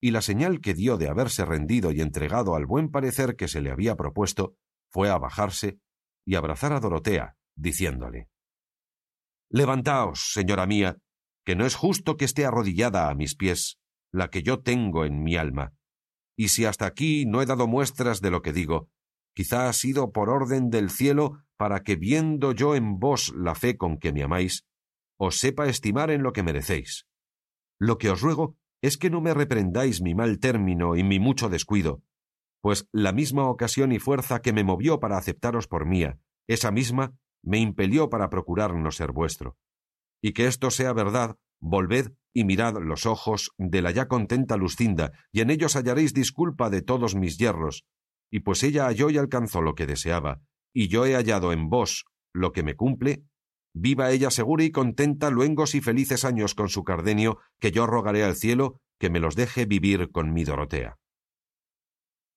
y 0.00 0.12
la 0.12 0.22
señal 0.22 0.60
que 0.60 0.74
dio 0.74 0.96
de 0.96 1.08
haberse 1.08 1.44
rendido 1.44 1.92
y 1.92 2.00
entregado 2.00 2.54
al 2.54 2.66
buen 2.66 2.90
parecer 2.90 3.36
que 3.36 3.48
se 3.48 3.60
le 3.60 3.70
había 3.70 3.96
propuesto 3.96 4.56
fue 4.90 5.10
a 5.10 5.18
bajarse 5.18 5.78
y 6.24 6.36
abrazar 6.36 6.72
a 6.72 6.80
Dorotea, 6.80 7.36
diciéndole 7.56 8.28
Levantaos, 9.50 10.32
señora 10.32 10.66
mía, 10.66 10.98
que 11.44 11.56
no 11.56 11.64
es 11.64 11.74
justo 11.74 12.16
que 12.16 12.26
esté 12.26 12.44
arrodillada 12.44 13.08
a 13.08 13.14
mis 13.14 13.34
pies 13.34 13.78
la 14.12 14.28
que 14.28 14.42
yo 14.42 14.60
tengo 14.60 15.04
en 15.04 15.22
mi 15.22 15.36
alma. 15.36 15.72
Y 16.36 16.48
si 16.48 16.64
hasta 16.64 16.86
aquí 16.86 17.24
no 17.26 17.42
he 17.42 17.46
dado 17.46 17.66
muestras 17.66 18.20
de 18.20 18.30
lo 18.30 18.42
que 18.42 18.52
digo, 18.52 18.90
quizá 19.34 19.68
ha 19.68 19.72
sido 19.72 20.12
por 20.12 20.30
orden 20.30 20.70
del 20.70 20.90
cielo 20.90 21.44
para 21.56 21.82
que 21.82 21.96
viendo 21.96 22.52
yo 22.52 22.74
en 22.74 22.98
vos 22.98 23.32
la 23.34 23.54
fe 23.54 23.76
con 23.76 23.98
que 23.98 24.12
me 24.12 24.22
amáis, 24.22 24.64
os 25.18 25.40
sepa 25.40 25.66
estimar 25.66 26.10
en 26.10 26.22
lo 26.22 26.32
que 26.32 26.42
merecéis. 26.42 27.06
Lo 27.78 27.98
que 27.98 28.10
os 28.10 28.20
ruego 28.20 28.56
es 28.82 28.96
que 28.96 29.10
no 29.10 29.20
me 29.20 29.34
reprendáis 29.34 30.00
mi 30.00 30.14
mal 30.14 30.38
término 30.38 30.96
y 30.96 31.02
mi 31.02 31.18
mucho 31.18 31.48
descuido, 31.48 32.02
pues 32.60 32.88
la 32.92 33.12
misma 33.12 33.48
ocasión 33.48 33.92
y 33.92 33.98
fuerza 33.98 34.40
que 34.40 34.52
me 34.52 34.64
movió 34.64 35.00
para 35.00 35.18
aceptaros 35.18 35.66
por 35.66 35.86
mía, 35.86 36.18
esa 36.46 36.70
misma 36.70 37.14
me 37.42 37.58
impelió 37.58 38.10
para 38.10 38.30
procurar 38.30 38.74
no 38.74 38.90
ser 38.90 39.12
vuestro. 39.12 39.56
Y 40.22 40.32
que 40.32 40.46
esto 40.46 40.70
sea 40.70 40.92
verdad, 40.92 41.36
volved 41.60 42.12
y 42.34 42.44
mirad 42.44 42.74
los 42.80 43.06
ojos 43.06 43.52
de 43.58 43.82
la 43.82 43.90
ya 43.90 44.06
contenta 44.08 44.56
Lucinda, 44.56 45.12
y 45.32 45.40
en 45.40 45.50
ellos 45.50 45.74
hallaréis 45.74 46.14
disculpa 46.14 46.70
de 46.70 46.82
todos 46.82 47.14
mis 47.14 47.38
yerros, 47.38 47.84
y 48.30 48.40
pues 48.40 48.62
ella 48.62 48.86
halló 48.86 49.10
y 49.10 49.18
alcanzó 49.18 49.62
lo 49.62 49.74
que 49.74 49.86
deseaba, 49.86 50.42
y 50.72 50.88
yo 50.88 51.06
he 51.06 51.14
hallado 51.14 51.52
en 51.52 51.68
vos 51.68 52.04
lo 52.32 52.52
que 52.52 52.62
me 52.62 52.74
cumple, 52.74 53.24
Viva 53.80 54.10
ella 54.10 54.32
segura 54.32 54.64
y 54.64 54.72
contenta 54.72 55.30
luengos 55.30 55.76
y 55.76 55.80
felices 55.80 56.24
años 56.24 56.56
con 56.56 56.68
su 56.68 56.82
Cardenio, 56.82 57.38
que 57.60 57.70
yo 57.70 57.86
rogaré 57.86 58.24
al 58.24 58.34
cielo 58.34 58.80
que 58.98 59.08
me 59.08 59.20
los 59.20 59.36
deje 59.36 59.66
vivir 59.66 60.10
con 60.10 60.32
mi 60.32 60.42
Dorotea. 60.42 60.98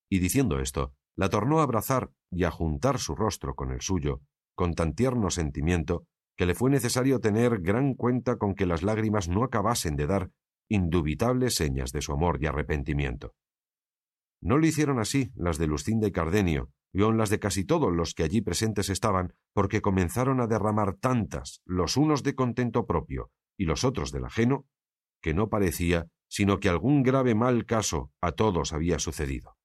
Y 0.07 0.19
diciendo 0.19 0.59
esto, 0.59 0.93
la 1.15 1.29
tornó 1.29 1.59
a 1.59 1.63
abrazar 1.63 2.11
y 2.29 2.43
a 2.43 2.51
juntar 2.51 2.99
su 2.99 3.15
rostro 3.15 3.55
con 3.55 3.71
el 3.71 3.81
suyo, 3.81 4.21
con 4.55 4.75
tan 4.75 4.93
tierno 4.93 5.31
sentimiento, 5.31 6.05
que 6.37 6.45
le 6.45 6.53
fue 6.53 6.69
necesario 6.69 7.19
tener 7.19 7.59
gran 7.61 7.95
cuenta 7.95 8.35
con 8.35 8.53
que 8.53 8.67
las 8.67 8.83
lágrimas 8.83 9.27
no 9.27 9.43
acabasen 9.43 9.95
de 9.95 10.05
dar 10.05 10.29
indubitables 10.69 11.55
señas 11.55 11.91
de 11.91 12.03
su 12.03 12.13
amor 12.13 12.37
y 12.39 12.45
arrepentimiento. 12.45 13.33
No 14.43 14.59
lo 14.59 14.67
hicieron 14.67 14.99
así 14.99 15.31
las 15.33 15.57
de 15.57 15.65
Lucinda 15.65 16.07
y 16.07 16.11
Cardenio, 16.11 16.69
las 16.93 17.29
de 17.29 17.39
casi 17.39 17.63
todos 17.63 17.91
los 17.93 18.13
que 18.13 18.23
allí 18.23 18.41
presentes 18.41 18.89
estaban, 18.89 19.33
porque 19.53 19.81
comenzaron 19.81 20.41
a 20.41 20.47
derramar 20.47 20.95
tantas, 20.95 21.61
los 21.65 21.97
unos 21.97 22.23
de 22.23 22.35
contento 22.35 22.85
propio 22.85 23.31
y 23.57 23.65
los 23.65 23.83
otros 23.83 24.11
del 24.11 24.25
ajeno, 24.25 24.65
que 25.21 25.33
no 25.33 25.49
parecía 25.49 26.07
sino 26.31 26.61
que 26.61 26.69
algún 26.69 27.03
grave 27.03 27.35
mal 27.35 27.65
caso 27.65 28.09
a 28.21 28.31
todos 28.31 28.71
había 28.71 28.99
sucedido. 28.99 29.57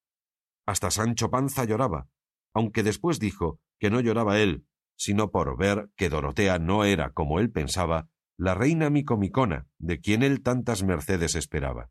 Hasta 0.66 0.90
Sancho 0.90 1.30
Panza 1.30 1.64
lloraba, 1.64 2.08
aunque 2.52 2.82
después 2.82 3.20
dijo 3.20 3.60
que 3.78 3.88
no 3.88 4.00
lloraba 4.00 4.40
él, 4.40 4.66
sino 4.96 5.30
por 5.30 5.56
ver 5.56 5.90
que 5.94 6.08
Dorotea 6.08 6.58
no 6.58 6.82
era, 6.82 7.12
como 7.12 7.38
él 7.38 7.52
pensaba, 7.52 8.08
la 8.36 8.54
reina 8.54 8.90
micomicona, 8.90 9.68
de 9.78 10.00
quien 10.00 10.24
él 10.24 10.42
tantas 10.42 10.82
mercedes 10.82 11.36
esperaba. 11.36 11.90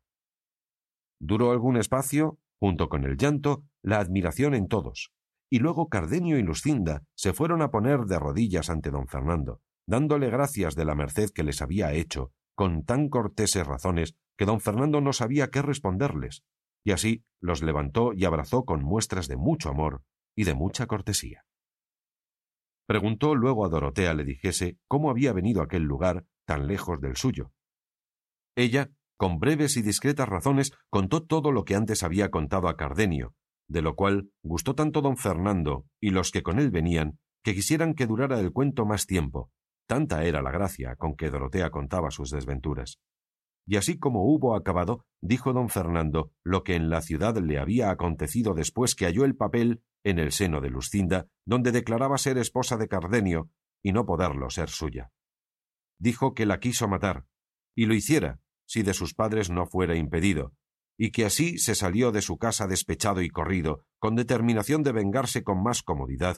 Duró 1.22 1.52
algún 1.52 1.78
espacio, 1.78 2.38
junto 2.60 2.90
con 2.90 3.06
el 3.06 3.16
llanto, 3.16 3.64
la 3.82 4.00
admiración 4.00 4.54
en 4.56 4.68
todos, 4.68 5.14
y 5.50 5.60
luego 5.60 5.90
Cardenio 5.90 6.38
y 6.38 6.44
Lucinda 6.44 7.04
se 7.16 7.34
fueron 7.34 7.62
a 7.62 7.72
poner 7.72 8.02
de 8.02 8.20
rodillas 8.20 8.70
ante 8.70 8.92
don 8.92 9.08
Fernando, 9.08 9.62
dándole 9.88 10.30
gracias 10.30 10.76
de 10.76 10.86
la 10.86 10.96
merced 10.96 11.30
que 11.30 11.44
les 11.44 11.62
había 11.62 11.94
hecho, 11.94 12.32
con 12.56 12.84
tan 12.84 13.10
corteses 13.10 13.66
razones 13.66 14.16
que 14.38 14.46
don 14.46 14.60
Fernando 14.60 15.02
no 15.02 15.14
sabía 15.14 15.50
qué 15.50 15.62
responderles, 15.62 16.44
y 16.84 16.92
así 16.92 17.24
los 17.40 17.64
levantó 17.64 18.14
y 18.14 18.26
abrazó 18.26 18.66
con 18.66 18.84
muestras 18.84 19.28
de 19.28 19.38
mucho 19.38 19.70
amor 19.70 20.04
y 20.36 20.44
de 20.44 20.54
mucha 20.54 20.88
cortesía. 20.88 21.46
Preguntó 22.88 23.34
luego 23.36 23.66
a 23.66 23.70
Dorotea 23.70 24.14
le 24.14 24.24
dijese 24.24 24.78
cómo 24.88 25.10
había 25.10 25.34
venido 25.34 25.62
a 25.62 25.66
aquel 25.66 25.84
lugar 25.84 26.26
tan 26.46 26.68
lejos 26.68 27.02
del 27.02 27.16
suyo. 27.16 27.52
Ella, 28.56 28.92
con 29.18 29.40
breves 29.40 29.78
y 29.78 29.82
discretas 29.82 30.30
razones, 30.30 30.72
contó 30.90 31.24
todo 31.24 31.52
lo 31.52 31.66
que 31.66 31.76
antes 31.76 32.04
había 32.04 32.30
contado 32.30 32.68
a 32.68 32.78
Cardenio, 32.78 33.34
de 33.68 33.82
lo 33.82 33.96
cual 33.96 34.30
gustó 34.44 34.76
tanto 34.76 35.02
don 35.02 35.18
Fernando 35.18 35.86
y 36.00 36.12
los 36.12 36.32
que 36.32 36.44
con 36.44 36.60
él 36.60 36.72
venían, 36.72 37.20
que 37.44 37.54
quisieran 37.54 37.94
que 37.94 38.08
durara 38.08 38.40
el 38.40 38.52
cuento 38.52 38.86
más 38.86 39.06
tiempo, 39.06 39.52
tanta 39.88 40.24
era 40.24 40.42
la 40.42 40.52
gracia 40.52 40.96
con 40.96 41.16
que 41.16 41.30
Dorotea 41.30 41.70
contaba 41.70 42.12
sus 42.12 42.32
desventuras. 42.32 43.00
Y 43.68 43.78
así 43.78 43.98
como 43.98 44.24
hubo 44.24 44.56
acabado, 44.56 45.06
dijo 45.22 45.52
don 45.52 45.70
Fernando 45.70 46.32
lo 46.44 46.64
que 46.64 46.76
en 46.76 46.90
la 46.90 47.02
ciudad 47.02 47.36
le 47.38 47.58
había 47.58 47.90
acontecido 47.90 48.54
después 48.54 48.94
que 48.94 49.06
halló 49.06 49.26
el 49.26 49.36
papel 49.36 49.82
en 50.04 50.20
el 50.20 50.32
seno 50.32 50.62
de 50.62 50.70
Lucinda, 50.70 51.28
donde 51.46 51.72
declaraba 51.72 52.18
ser 52.20 52.38
esposa 52.38 52.78
de 52.78 52.88
Cardenio 52.88 53.50
y 53.82 53.92
no 53.92 54.06
poderlo 54.06 54.50
ser 54.50 54.70
suya. 54.70 55.12
Dijo 56.00 56.34
que 56.36 56.46
la 56.46 56.60
quiso 56.60 56.88
matar, 56.88 57.26
y 57.76 57.88
lo 57.88 57.96
hiciera, 57.96 58.40
si 58.68 58.84
de 58.84 58.94
sus 58.94 59.14
padres 59.14 59.50
no 59.50 59.66
fuera 59.66 59.96
impedido, 59.96 60.54
y 60.98 61.12
que 61.12 61.26
así 61.26 61.58
se 61.58 61.76
salió 61.76 62.12
de 62.12 62.22
su 62.22 62.38
casa 62.38 62.68
despechado 62.68 63.22
y 63.22 63.30
corrido, 63.30 63.82
con 64.00 64.16
determinación 64.16 64.84
de 64.84 64.92
vengarse 64.92 65.44
con 65.44 65.62
más 65.62 65.84
comodidad, 65.84 66.38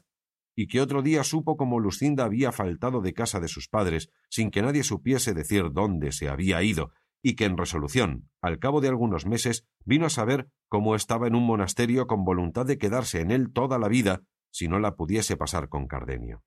y 0.55 0.67
que 0.67 0.81
otro 0.81 1.03
día 1.03 1.23
supo 1.23 1.55
cómo 1.55 1.79
Lucinda 1.79 2.25
había 2.25 2.51
faltado 2.51 3.01
de 3.01 3.13
casa 3.13 3.39
de 3.39 3.47
sus 3.47 3.69
padres 3.69 4.09
sin 4.29 4.49
que 4.49 4.63
nadie 4.63 4.83
supiese 4.83 5.33
decir 5.33 5.71
dónde 5.71 6.11
se 6.11 6.29
había 6.29 6.63
ido, 6.63 6.91
y 7.21 7.35
que 7.35 7.45
en 7.45 7.57
resolución, 7.57 8.29
al 8.41 8.57
cabo 8.57 8.81
de 8.81 8.87
algunos 8.87 9.25
meses, 9.25 9.65
vino 9.85 10.07
a 10.07 10.09
saber 10.09 10.49
cómo 10.67 10.95
estaba 10.95 11.27
en 11.27 11.35
un 11.35 11.45
monasterio 11.45 12.07
con 12.07 12.25
voluntad 12.25 12.65
de 12.65 12.77
quedarse 12.77 13.21
en 13.21 13.31
él 13.31 13.51
toda 13.53 13.77
la 13.77 13.87
vida 13.87 14.23
si 14.51 14.67
no 14.67 14.79
la 14.79 14.95
pudiese 14.95 15.37
pasar 15.37 15.69
con 15.69 15.87
Cardenio. 15.87 16.43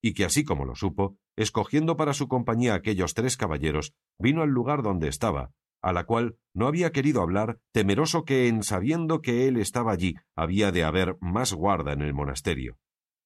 Y 0.00 0.14
que 0.14 0.24
así 0.24 0.44
como 0.44 0.64
lo 0.64 0.74
supo, 0.74 1.16
escogiendo 1.36 1.96
para 1.96 2.14
su 2.14 2.28
compañía 2.28 2.74
aquellos 2.74 3.14
tres 3.14 3.36
caballeros, 3.36 3.94
vino 4.18 4.42
al 4.42 4.50
lugar 4.50 4.82
donde 4.82 5.08
estaba, 5.08 5.52
a 5.82 5.92
la 5.92 6.04
cual 6.04 6.36
no 6.54 6.66
había 6.66 6.92
querido 6.92 7.20
hablar, 7.20 7.58
temeroso 7.72 8.24
que 8.24 8.48
en 8.48 8.62
sabiendo 8.62 9.20
que 9.20 9.48
él 9.48 9.56
estaba 9.56 9.92
allí 9.92 10.14
había 10.36 10.72
de 10.72 10.84
haber 10.84 11.16
más 11.20 11.52
guarda 11.52 11.92
en 11.92 12.02
el 12.02 12.14
monasterio. 12.14 12.78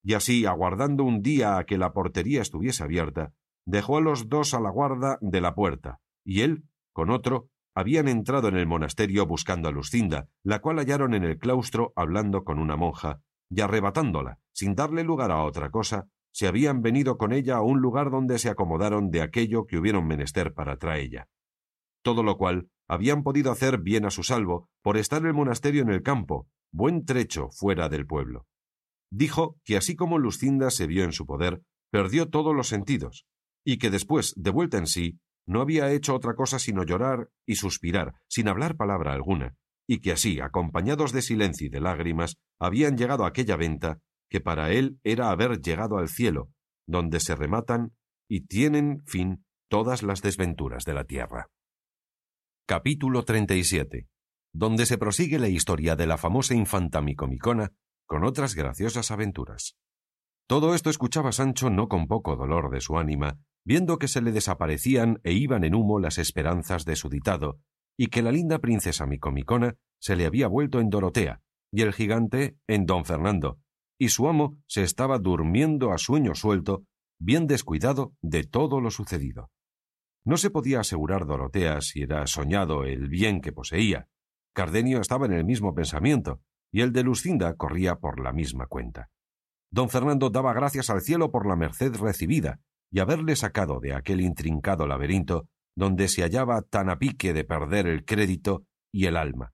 Y 0.03 0.13
así, 0.13 0.45
aguardando 0.45 1.03
un 1.03 1.21
día 1.21 1.57
a 1.57 1.65
que 1.65 1.77
la 1.77 1.93
portería 1.93 2.41
estuviese 2.41 2.83
abierta, 2.83 3.33
dejó 3.65 3.97
a 3.97 4.01
los 4.01 4.29
dos 4.29 4.53
a 4.53 4.59
la 4.59 4.69
guarda 4.69 5.17
de 5.21 5.41
la 5.41 5.53
puerta, 5.53 5.99
y 6.25 6.41
él 6.41 6.63
con 6.93 7.11
otro, 7.11 7.49
habían 7.75 8.07
entrado 8.07 8.47
en 8.47 8.57
el 8.57 8.65
monasterio 8.65 9.27
buscando 9.27 9.69
a 9.69 9.71
Lucinda, 9.71 10.29
la 10.41 10.61
cual 10.61 10.77
hallaron 10.77 11.13
en 11.13 11.23
el 11.23 11.37
claustro 11.37 11.93
hablando 11.95 12.43
con 12.43 12.57
una 12.57 12.75
monja, 12.75 13.21
y 13.51 13.61
arrebatándola, 13.61 14.39
sin 14.51 14.73
darle 14.73 15.03
lugar 15.03 15.29
a 15.29 15.43
otra 15.43 15.69
cosa, 15.69 16.07
se 16.31 16.47
habían 16.47 16.81
venido 16.81 17.19
con 17.19 17.33
ella 17.33 17.57
a 17.57 17.61
un 17.61 17.81
lugar 17.81 18.09
donde 18.09 18.39
se 18.39 18.49
acomodaron 18.49 19.11
de 19.11 19.21
aquello 19.21 19.67
que 19.67 19.77
hubieron 19.77 20.07
menester 20.07 20.55
para 20.55 20.77
traella. 20.77 21.27
Todo 22.07 22.23
lo 22.23 22.37
cual 22.37 22.69
habían 22.87 23.21
podido 23.21 23.51
hacer 23.51 23.81
bien 23.81 24.05
a 24.05 24.11
su 24.11 24.23
salvo 24.23 24.69
por 24.81 24.95
estar 24.95 25.25
el 25.25 25.33
monasterio 25.33 25.81
en 25.81 25.89
el 25.89 26.03
campo, 26.03 26.47
buen 26.71 27.03
trecho 27.03 27.49
fuera 27.51 27.89
del 27.89 28.07
pueblo. 28.07 28.47
Dijo 29.11 29.59
que 29.65 29.75
así 29.75 29.97
como 29.97 30.17
Lucinda 30.17 30.71
se 30.71 30.87
vio 30.87 31.03
en 31.03 31.11
su 31.11 31.25
poder, 31.25 31.61
perdió 31.91 32.29
todos 32.29 32.55
los 32.55 32.69
sentidos, 32.69 33.25
y 33.65 33.77
que 33.77 33.89
después, 33.89 34.33
de 34.37 34.51
vuelta 34.51 34.77
en 34.77 34.87
sí, 34.87 35.19
no 35.45 35.59
había 35.59 35.91
hecho 35.91 36.15
otra 36.15 36.33
cosa 36.35 36.59
sino 36.59 36.85
llorar 36.85 37.27
y 37.45 37.55
suspirar, 37.55 38.13
sin 38.29 38.47
hablar 38.47 38.77
palabra 38.77 39.11
alguna, 39.11 39.57
y 39.85 39.99
que 39.99 40.13
así, 40.13 40.39
acompañados 40.39 41.11
de 41.11 41.21
silencio 41.21 41.67
y 41.67 41.69
de 41.69 41.81
lágrimas, 41.81 42.37
habían 42.57 42.95
llegado 42.95 43.25
a 43.25 43.27
aquella 43.27 43.57
venta 43.57 43.99
que 44.29 44.39
para 44.39 44.71
él 44.71 44.97
era 45.03 45.29
haber 45.29 45.59
llegado 45.59 45.97
al 45.97 46.07
cielo, 46.07 46.53
donde 46.87 47.19
se 47.19 47.35
rematan 47.35 47.97
y 48.29 48.47
tienen 48.47 49.03
fin 49.07 49.43
todas 49.69 50.03
las 50.03 50.21
desventuras 50.21 50.85
de 50.85 50.93
la 50.93 51.03
tierra. 51.03 51.49
Capítulo 52.69 53.23
37 53.23 54.09
donde 54.51 54.85
se 54.85 54.97
prosigue 54.97 55.39
la 55.39 55.47
historia 55.47 55.95
de 55.95 56.05
la 56.05 56.17
famosa 56.17 56.53
infanta 56.53 56.99
Micomicona 56.99 57.71
con 58.05 58.25
otras 58.25 58.55
graciosas 58.55 59.09
aventuras. 59.09 59.77
Todo 60.49 60.75
esto 60.75 60.89
escuchaba 60.89 61.31
Sancho 61.31 61.69
no 61.69 61.87
con 61.87 62.07
poco 62.07 62.35
dolor 62.35 62.69
de 62.69 62.81
su 62.81 62.97
ánima, 62.97 63.39
viendo 63.63 63.97
que 63.97 64.09
se 64.09 64.21
le 64.21 64.33
desaparecían 64.33 65.21
e 65.23 65.31
iban 65.31 65.63
en 65.63 65.75
humo 65.75 66.01
las 66.01 66.17
esperanzas 66.17 66.83
de 66.83 66.97
su 66.97 67.07
ditado, 67.07 67.61
y 67.97 68.07
que 68.07 68.21
la 68.21 68.33
linda 68.33 68.59
princesa 68.59 69.05
Micomicona 69.05 69.77
se 70.01 70.17
le 70.17 70.25
había 70.25 70.49
vuelto 70.49 70.81
en 70.81 70.89
Dorotea, 70.89 71.39
y 71.71 71.83
el 71.83 71.93
gigante 71.93 72.57
en 72.67 72.85
don 72.85 73.05
Fernando, 73.05 73.61
y 73.97 74.09
su 74.09 74.27
amo 74.27 74.57
se 74.67 74.83
estaba 74.83 75.19
durmiendo 75.19 75.93
a 75.93 75.97
sueño 75.97 76.35
suelto, 76.35 76.83
bien 77.17 77.47
descuidado 77.47 78.13
de 78.21 78.43
todo 78.43 78.81
lo 78.81 78.91
sucedido. 78.91 79.51
No 80.27 80.35
se 80.35 80.49
podía 80.49 80.81
asegurar 80.81 81.25
Dorotea 81.25 81.79
si 81.79 82.01
era 82.01 82.27
soñado 82.27 82.83
el 82.83 83.07
bien 83.07 83.39
que 83.39 83.53
poseía. 83.53 84.09
Cardenio 84.53 84.99
estaba 84.99 85.25
en 85.25 85.31
el 85.31 85.45
mismo 85.45 85.73
pensamiento, 85.73 86.41
y 86.69 86.81
el 86.81 86.91
de 86.91 87.03
Lucinda 87.03 87.55
corría 87.55 87.95
por 87.95 88.19
la 88.19 88.33
misma 88.33 88.67
cuenta. 88.67 89.09
Don 89.71 89.87
Fernando 89.89 90.29
daba 90.29 90.51
gracias 90.51 90.89
al 90.89 90.99
cielo 90.99 91.31
por 91.31 91.47
la 91.47 91.55
merced 91.55 91.95
recibida, 91.95 92.59
y 92.91 92.99
haberle 92.99 93.37
sacado 93.37 93.79
de 93.79 93.93
aquel 93.93 94.19
intrincado 94.19 94.85
laberinto 94.85 95.47
donde 95.77 96.09
se 96.09 96.23
hallaba 96.23 96.61
tan 96.61 96.89
a 96.89 96.99
pique 96.99 97.31
de 97.31 97.45
perder 97.45 97.87
el 97.87 98.03
crédito 98.03 98.65
y 98.91 99.05
el 99.05 99.15
alma. 99.15 99.53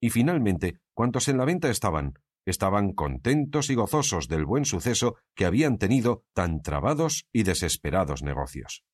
Y 0.00 0.08
finalmente, 0.08 0.78
cuantos 0.94 1.28
en 1.28 1.36
la 1.36 1.44
venta 1.44 1.68
estaban, 1.68 2.14
estaban 2.46 2.94
contentos 2.94 3.68
y 3.68 3.74
gozosos 3.74 4.28
del 4.28 4.46
buen 4.46 4.64
suceso 4.64 5.16
que 5.34 5.44
habían 5.44 5.76
tenido 5.76 6.24
tan 6.32 6.62
trabados 6.62 7.26
y 7.30 7.42
desesperados 7.42 8.22
negocios. 8.22 8.84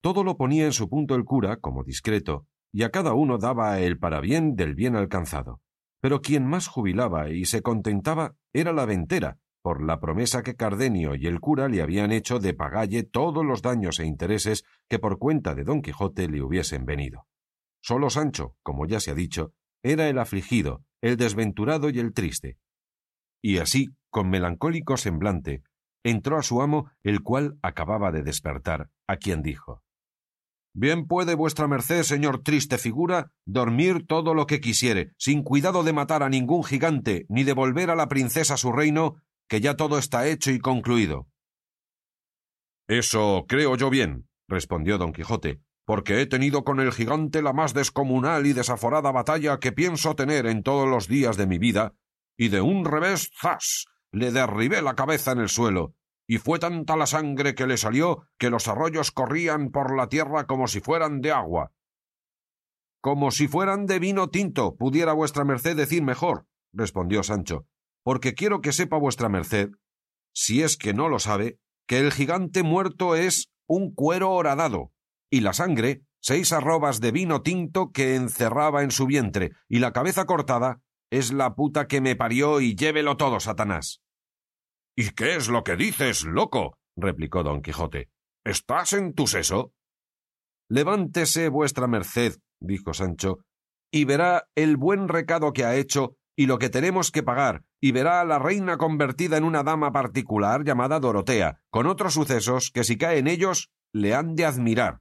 Todo 0.00 0.22
lo 0.22 0.36
ponía 0.36 0.64
en 0.64 0.72
su 0.72 0.88
punto 0.88 1.16
el 1.16 1.24
cura 1.24 1.56
como 1.56 1.82
discreto, 1.82 2.46
y 2.72 2.84
a 2.84 2.90
cada 2.90 3.14
uno 3.14 3.38
daba 3.38 3.80
el 3.80 3.98
parabién 3.98 4.54
del 4.54 4.74
bien 4.74 4.94
alcanzado. 4.94 5.60
Pero 6.00 6.20
quien 6.20 6.46
más 6.46 6.68
jubilaba 6.68 7.30
y 7.30 7.46
se 7.46 7.62
contentaba 7.62 8.36
era 8.52 8.72
la 8.72 8.86
ventera, 8.86 9.38
por 9.60 9.82
la 9.82 9.98
promesa 9.98 10.42
que 10.44 10.54
Cardenio 10.54 11.16
y 11.16 11.26
el 11.26 11.40
cura 11.40 11.68
le 11.68 11.82
habían 11.82 12.12
hecho 12.12 12.38
de 12.38 12.54
pagalle 12.54 13.02
todos 13.02 13.44
los 13.44 13.60
daños 13.60 13.98
e 13.98 14.06
intereses 14.06 14.64
que 14.88 15.00
por 15.00 15.18
cuenta 15.18 15.56
de 15.56 15.64
don 15.64 15.82
Quijote 15.82 16.28
le 16.28 16.42
hubiesen 16.42 16.84
venido. 16.84 17.26
Solo 17.82 18.08
Sancho, 18.08 18.54
como 18.62 18.86
ya 18.86 19.00
se 19.00 19.10
ha 19.10 19.14
dicho, 19.14 19.52
era 19.82 20.08
el 20.08 20.18
afligido, 20.18 20.84
el 21.00 21.16
desventurado 21.16 21.90
y 21.90 21.98
el 21.98 22.12
triste. 22.12 22.58
Y 23.42 23.58
así, 23.58 23.88
con 24.10 24.30
melancólico 24.30 24.96
semblante, 24.96 25.62
entró 26.04 26.38
a 26.38 26.42
su 26.42 26.62
amo, 26.62 26.90
el 27.02 27.22
cual 27.22 27.58
acababa 27.62 28.12
de 28.12 28.22
despertar, 28.22 28.90
a 29.08 29.16
quien 29.16 29.42
dijo 29.42 29.82
Bien 30.80 31.08
puede 31.08 31.34
vuestra 31.34 31.66
merced, 31.66 32.04
señor 32.04 32.44
triste 32.44 32.78
figura, 32.78 33.32
dormir 33.44 34.06
todo 34.06 34.32
lo 34.32 34.46
que 34.46 34.60
quisiere, 34.60 35.12
sin 35.18 35.42
cuidado 35.42 35.82
de 35.82 35.92
matar 35.92 36.22
a 36.22 36.28
ningún 36.28 36.62
gigante, 36.62 37.26
ni 37.28 37.42
de 37.42 37.52
volver 37.52 37.90
a 37.90 37.96
la 37.96 38.06
princesa 38.06 38.56
su 38.56 38.70
reino, 38.70 39.16
que 39.48 39.60
ya 39.60 39.74
todo 39.74 39.98
está 39.98 40.28
hecho 40.28 40.52
y 40.52 40.60
concluido. 40.60 41.26
Eso 42.86 43.44
creo 43.48 43.74
yo 43.74 43.90
bien, 43.90 44.28
respondió 44.46 44.98
don 44.98 45.12
Quijote, 45.12 45.60
porque 45.84 46.20
he 46.20 46.26
tenido 46.26 46.62
con 46.62 46.78
el 46.78 46.92
gigante 46.92 47.42
la 47.42 47.52
más 47.52 47.74
descomunal 47.74 48.46
y 48.46 48.52
desaforada 48.52 49.10
batalla 49.10 49.58
que 49.58 49.72
pienso 49.72 50.14
tener 50.14 50.46
en 50.46 50.62
todos 50.62 50.88
los 50.88 51.08
días 51.08 51.36
de 51.36 51.48
mi 51.48 51.58
vida, 51.58 51.96
y 52.36 52.50
de 52.50 52.60
un 52.60 52.84
revés, 52.84 53.32
¡zas! 53.42 53.86
le 54.12 54.30
derribé 54.30 54.80
la 54.80 54.94
cabeza 54.94 55.32
en 55.32 55.40
el 55.40 55.48
suelo, 55.48 55.96
y 56.28 56.36
fue 56.36 56.58
tanta 56.58 56.94
la 56.96 57.06
sangre 57.06 57.54
que 57.54 57.66
le 57.66 57.78
salió 57.78 58.28
que 58.38 58.50
los 58.50 58.68
arroyos 58.68 59.10
corrían 59.10 59.70
por 59.70 59.96
la 59.96 60.08
tierra 60.08 60.46
como 60.46 60.68
si 60.68 60.80
fueran 60.80 61.22
de 61.22 61.32
agua. 61.32 61.72
Como 63.00 63.30
si 63.30 63.48
fueran 63.48 63.86
de 63.86 63.98
vino 63.98 64.28
tinto, 64.28 64.76
pudiera 64.76 65.14
vuestra 65.14 65.44
merced 65.44 65.74
decir 65.74 66.02
mejor, 66.02 66.46
respondió 66.72 67.22
Sancho, 67.22 67.66
porque 68.04 68.34
quiero 68.34 68.60
que 68.60 68.72
sepa 68.72 68.98
vuestra 68.98 69.30
merced, 69.30 69.70
si 70.34 70.62
es 70.62 70.76
que 70.76 70.92
no 70.92 71.08
lo 71.08 71.18
sabe, 71.18 71.58
que 71.86 71.98
el 71.98 72.12
gigante 72.12 72.62
muerto 72.62 73.16
es 73.16 73.50
un 73.66 73.94
cuero 73.94 74.30
horadado, 74.32 74.92
y 75.30 75.40
la 75.40 75.54
sangre 75.54 76.02
seis 76.20 76.52
arrobas 76.52 77.00
de 77.00 77.10
vino 77.10 77.40
tinto 77.40 77.90
que 77.90 78.16
encerraba 78.16 78.82
en 78.82 78.90
su 78.90 79.06
vientre, 79.06 79.52
y 79.66 79.78
la 79.78 79.94
cabeza 79.94 80.26
cortada 80.26 80.82
es 81.10 81.32
la 81.32 81.54
puta 81.54 81.86
que 81.86 82.02
me 82.02 82.16
parió 82.16 82.60
y 82.60 82.74
llévelo 82.74 83.16
todo, 83.16 83.40
Satanás. 83.40 84.02
¿Y 85.00 85.10
qué 85.10 85.36
es 85.36 85.48
lo 85.48 85.62
que 85.62 85.76
dices, 85.76 86.24
loco? 86.24 86.76
replicó 86.96 87.44
don 87.44 87.62
Quijote. 87.62 88.10
¿Estás 88.44 88.94
en 88.94 89.14
tu 89.14 89.28
seso? 89.28 89.72
Levántese 90.68 91.50
vuestra 91.50 91.86
merced, 91.86 92.34
dijo 92.60 92.92
Sancho, 92.92 93.38
y 93.92 94.06
verá 94.06 94.48
el 94.56 94.76
buen 94.76 95.06
recado 95.06 95.52
que 95.52 95.64
ha 95.64 95.76
hecho 95.76 96.16
y 96.36 96.46
lo 96.46 96.58
que 96.58 96.68
tenemos 96.68 97.12
que 97.12 97.22
pagar, 97.22 97.62
y 97.80 97.92
verá 97.92 98.20
a 98.20 98.24
la 98.24 98.40
reina 98.40 98.76
convertida 98.76 99.36
en 99.36 99.44
una 99.44 99.62
dama 99.62 99.92
particular 99.92 100.64
llamada 100.64 100.98
Dorotea, 100.98 101.60
con 101.70 101.86
otros 101.86 102.14
sucesos 102.14 102.72
que 102.74 102.82
si 102.82 102.98
cae 102.98 103.18
en 103.18 103.28
ellos 103.28 103.70
le 103.92 104.16
han 104.16 104.34
de 104.34 104.46
admirar. 104.46 104.98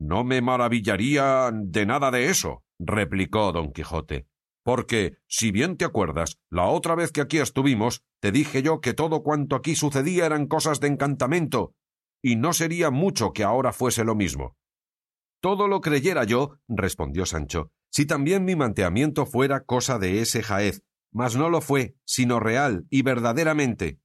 No 0.00 0.24
me 0.24 0.40
maravillaría 0.40 1.50
de 1.52 1.84
nada 1.84 2.10
de 2.10 2.30
eso, 2.30 2.62
replicó 2.78 3.52
don 3.52 3.74
Quijote, 3.74 4.26
porque, 4.64 5.18
si 5.28 5.52
bien 5.52 5.76
te 5.76 5.84
acuerdas, 5.84 6.40
la 6.50 6.64
otra 6.64 6.94
vez 6.94 7.12
que 7.12 7.20
aquí 7.20 7.38
estuvimos, 7.38 8.02
te 8.20 8.32
dije 8.32 8.62
yo 8.62 8.80
que 8.80 8.94
todo 8.94 9.22
cuanto 9.22 9.54
aquí 9.54 9.76
sucedía 9.76 10.26
eran 10.26 10.46
cosas 10.46 10.80
de 10.80 10.88
encantamento, 10.88 11.74
y 12.22 12.36
no 12.36 12.54
sería 12.54 12.90
mucho 12.90 13.32
que 13.32 13.44
ahora 13.44 13.72
fuese 13.72 14.02
lo 14.02 14.14
mismo. 14.14 14.56
Todo 15.40 15.68
lo 15.68 15.82
creyera 15.82 16.24
yo, 16.24 16.58
respondió 16.66 17.26
Sancho, 17.26 17.70
si 17.92 18.06
también 18.06 18.46
mi 18.46 18.56
manteamiento 18.56 19.26
fuera 19.26 19.64
cosa 19.64 19.98
de 19.98 20.22
ese 20.22 20.42
jaez, 20.42 20.82
mas 21.12 21.36
no 21.36 21.50
lo 21.50 21.60
fue, 21.60 21.94
sino 22.06 22.40
real 22.40 22.86
y 22.88 23.02
verdaderamente. 23.02 24.00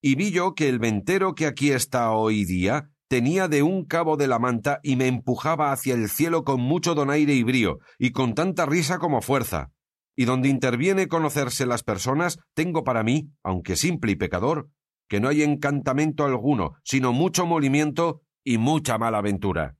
Y 0.00 0.14
vi 0.14 0.30
yo 0.30 0.54
que 0.54 0.68
el 0.68 0.78
ventero 0.78 1.34
que 1.34 1.46
aquí 1.46 1.72
está 1.72 2.12
hoy 2.12 2.44
día 2.44 2.92
tenía 3.08 3.48
de 3.48 3.64
un 3.64 3.84
cabo 3.84 4.16
de 4.16 4.28
la 4.28 4.38
manta 4.38 4.78
y 4.84 4.94
me 4.94 5.08
empujaba 5.08 5.72
hacia 5.72 5.94
el 5.94 6.08
cielo 6.08 6.44
con 6.44 6.60
mucho 6.60 6.94
donaire 6.94 7.34
y 7.34 7.42
brío, 7.42 7.80
y 7.98 8.12
con 8.12 8.34
tanta 8.34 8.64
risa 8.64 8.98
como 8.98 9.20
fuerza. 9.20 9.72
Y 10.18 10.24
donde 10.24 10.48
interviene 10.48 11.06
conocerse 11.06 11.64
las 11.64 11.84
personas, 11.84 12.40
tengo 12.52 12.82
para 12.82 13.04
mí, 13.04 13.30
aunque 13.44 13.76
simple 13.76 14.10
y 14.10 14.16
pecador, 14.16 14.68
que 15.08 15.20
no 15.20 15.28
hay 15.28 15.44
encantamento 15.44 16.24
alguno, 16.24 16.74
sino 16.82 17.12
mucho 17.12 17.46
molimiento 17.46 18.22
y 18.44 18.58
mucha 18.58 18.98
mala 18.98 19.18
aventura. 19.18 19.76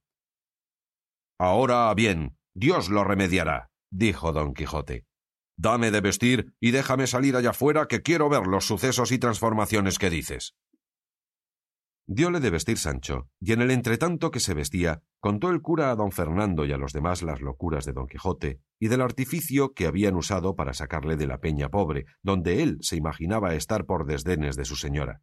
Ahora 1.41 1.93
bien, 1.95 2.37
Dios 2.55 2.89
lo 2.89 3.03
remediará, 3.03 3.71
dijo 3.91 4.33
don 4.33 4.55
Quijote. 4.55 5.07
Dame 5.57 5.91
de 5.91 6.01
vestir 6.01 6.55
y 6.61 6.71
déjame 6.71 7.09
salir 7.09 7.35
allá 7.35 7.53
fuera 7.53 7.89
que 7.89 8.03
quiero 8.03 8.29
ver 8.29 8.47
los 8.47 8.65
sucesos 8.65 9.11
y 9.11 9.19
transformaciones 9.19 9.99
que 9.99 10.09
dices. 10.09 10.55
Diole 12.11 12.41
de 12.41 12.49
vestir 12.49 12.79
Sancho, 12.79 13.29
y 13.39 13.53
en 13.53 13.61
el 13.61 13.71
entretanto 13.71 14.31
que 14.31 14.41
se 14.41 14.55
vestía, 14.55 15.03
contó 15.21 15.51
el 15.51 15.61
cura 15.61 15.91
a 15.91 15.95
don 15.95 16.11
Fernando 16.11 16.65
y 16.65 16.73
a 16.73 16.79
los 16.79 16.95
demás 16.95 17.23
las 17.23 17.43
locuras 17.43 17.85
de 17.85 17.93
don 17.93 18.07
Quijote 18.07 18.63
y 18.81 18.89
del 18.89 19.03
artificio 19.03 19.75
que 19.75 19.87
habían 19.87 20.17
usado 20.17 20.57
para 20.57 20.73
sacarle 20.73 21.17
de 21.17 21.27
la 21.27 21.37
peña 21.37 21.69
pobre, 21.69 22.07
donde 22.23 22.63
él 22.63 22.79
se 22.81 22.97
imaginaba 22.97 23.55
estar 23.55 23.85
por 23.85 24.07
desdenes 24.07 24.57
de 24.57 24.65
su 24.65 24.75
señora. 24.75 25.21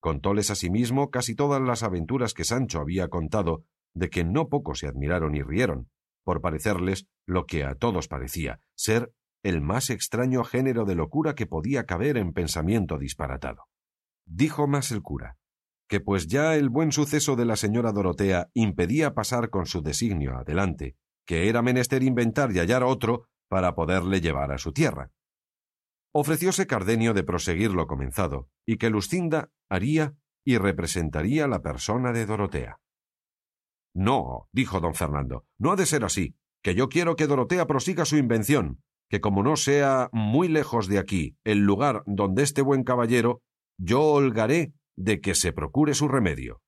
Contóles 0.00 0.50
asimismo 0.50 1.10
casi 1.10 1.36
todas 1.36 1.62
las 1.62 1.84
aventuras 1.84 2.34
que 2.34 2.42
Sancho 2.42 2.80
había 2.80 3.06
contado, 3.06 3.62
de 3.94 4.10
que 4.10 4.24
no 4.24 4.48
poco 4.48 4.74
se 4.74 4.88
admiraron 4.88 5.36
y 5.36 5.42
rieron, 5.42 5.88
por 6.24 6.40
parecerles 6.40 7.06
lo 7.26 7.46
que 7.46 7.62
a 7.62 7.76
todos 7.76 8.08
parecía, 8.08 8.60
ser 8.74 9.12
el 9.44 9.60
más 9.60 9.88
extraño 9.88 10.42
género 10.42 10.84
de 10.84 10.96
locura 10.96 11.36
que 11.36 11.46
podía 11.46 11.86
caber 11.86 12.16
en 12.16 12.32
pensamiento 12.32 12.98
disparatado. 12.98 13.66
Dijo 14.26 14.66
más 14.66 14.90
el 14.90 15.00
cura, 15.00 15.38
que 15.88 16.00
pues 16.00 16.26
ya 16.26 16.54
el 16.54 16.68
buen 16.68 16.92
suceso 16.92 17.34
de 17.34 17.46
la 17.46 17.56
señora 17.56 17.92
Dorotea 17.92 18.50
impedía 18.54 19.14
pasar 19.14 19.50
con 19.50 19.66
su 19.66 19.82
designio 19.82 20.36
adelante, 20.36 20.96
que 21.26 21.48
era 21.48 21.62
menester 21.62 22.02
inventar 22.02 22.52
y 22.52 22.58
hallar 22.58 22.84
otro 22.84 23.26
para 23.48 23.74
poderle 23.74 24.20
llevar 24.20 24.52
a 24.52 24.58
su 24.58 24.72
tierra. 24.72 25.10
Ofrecióse 26.12 26.66
Cardenio 26.66 27.14
de 27.14 27.24
proseguir 27.24 27.72
lo 27.72 27.86
comenzado, 27.86 28.48
y 28.66 28.76
que 28.76 28.90
Lucinda 28.90 29.50
haría 29.68 30.14
y 30.44 30.58
representaría 30.58 31.46
la 31.46 31.62
persona 31.62 32.12
de 32.12 32.26
Dorotea. 32.26 32.80
No, 33.94 34.48
dijo 34.52 34.80
don 34.80 34.94
Fernando, 34.94 35.46
no 35.58 35.72
ha 35.72 35.76
de 35.76 35.86
ser 35.86 36.04
así, 36.04 36.36
que 36.62 36.74
yo 36.74 36.88
quiero 36.88 37.16
que 37.16 37.26
Dorotea 37.26 37.66
prosiga 37.66 38.04
su 38.04 38.16
invención, 38.16 38.82
que 39.08 39.20
como 39.20 39.42
no 39.42 39.56
sea 39.56 40.10
muy 40.12 40.48
lejos 40.48 40.86
de 40.88 40.98
aquí 40.98 41.36
el 41.44 41.60
lugar 41.60 42.02
donde 42.06 42.42
este 42.42 42.62
buen 42.62 42.84
caballero, 42.84 43.42
yo 43.78 44.02
holgaré 44.02 44.72
de 44.98 45.20
que 45.20 45.34
se 45.34 45.52
procure 45.52 45.94
su 45.94 46.08
remedio. 46.08 46.60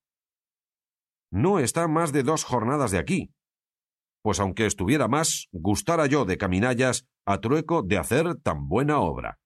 No 1.32 1.58
está 1.58 1.88
más 1.88 2.12
de 2.12 2.22
dos 2.22 2.44
jornadas 2.44 2.90
de 2.90 2.98
aquí. 2.98 3.32
Pues 4.22 4.40
aunque 4.40 4.66
estuviera 4.66 5.08
más, 5.08 5.48
gustara 5.52 6.06
yo 6.06 6.24
de 6.24 6.38
caminallas 6.38 7.06
a 7.26 7.40
trueco 7.40 7.82
de 7.82 7.98
hacer 7.98 8.36
tan 8.36 8.68
buena 8.68 9.00
obra. 9.00 9.38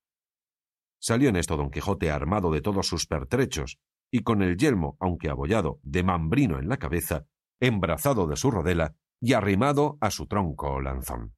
Salió 1.01 1.29
en 1.29 1.37
esto 1.37 1.57
don 1.57 1.71
Quijote 1.71 2.11
armado 2.11 2.51
de 2.51 2.61
todos 2.61 2.87
sus 2.87 3.07
pertrechos, 3.07 3.79
y 4.11 4.23
con 4.23 4.43
el 4.43 4.57
yelmo, 4.57 4.97
aunque 5.01 5.29
abollado, 5.29 5.81
de 5.83 6.03
mambrino 6.03 6.59
en 6.59 6.69
la 6.69 6.79
cabeza, 6.79 7.25
embrazado 7.61 8.27
de 8.27 8.37
su 8.37 8.51
rodela 8.51 8.95
y 9.21 9.33
arrimado 9.33 9.97
a 10.01 10.11
su 10.11 10.27
tronco 10.27 10.73
o 10.73 10.81
lanzón. 10.81 11.35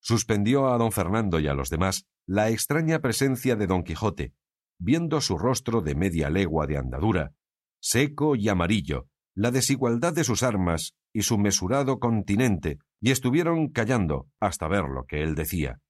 Suspendió 0.00 0.68
a 0.68 0.78
don 0.78 0.92
Fernando 0.92 1.40
y 1.40 1.48
a 1.48 1.54
los 1.54 1.70
demás 1.70 2.06
la 2.26 2.50
extraña 2.50 3.00
presencia 3.00 3.56
de 3.56 3.66
don 3.66 3.82
Quijote, 3.82 4.34
viendo 4.82 5.20
su 5.20 5.38
rostro 5.38 5.80
de 5.80 5.94
media 5.94 6.28
legua 6.28 6.66
de 6.66 6.76
andadura, 6.76 7.32
seco 7.80 8.34
y 8.34 8.48
amarillo, 8.48 9.06
la 9.34 9.52
desigualdad 9.52 10.12
de 10.12 10.24
sus 10.24 10.42
armas 10.42 10.94
y 11.14 11.22
su 11.22 11.38
mesurado 11.38 12.00
continente, 12.00 12.78
y 13.00 13.12
estuvieron 13.12 13.68
callando 13.68 14.28
hasta 14.40 14.66
ver 14.66 14.84
lo 14.84 15.04
que 15.04 15.22
él 15.22 15.34
decía, 15.34 15.80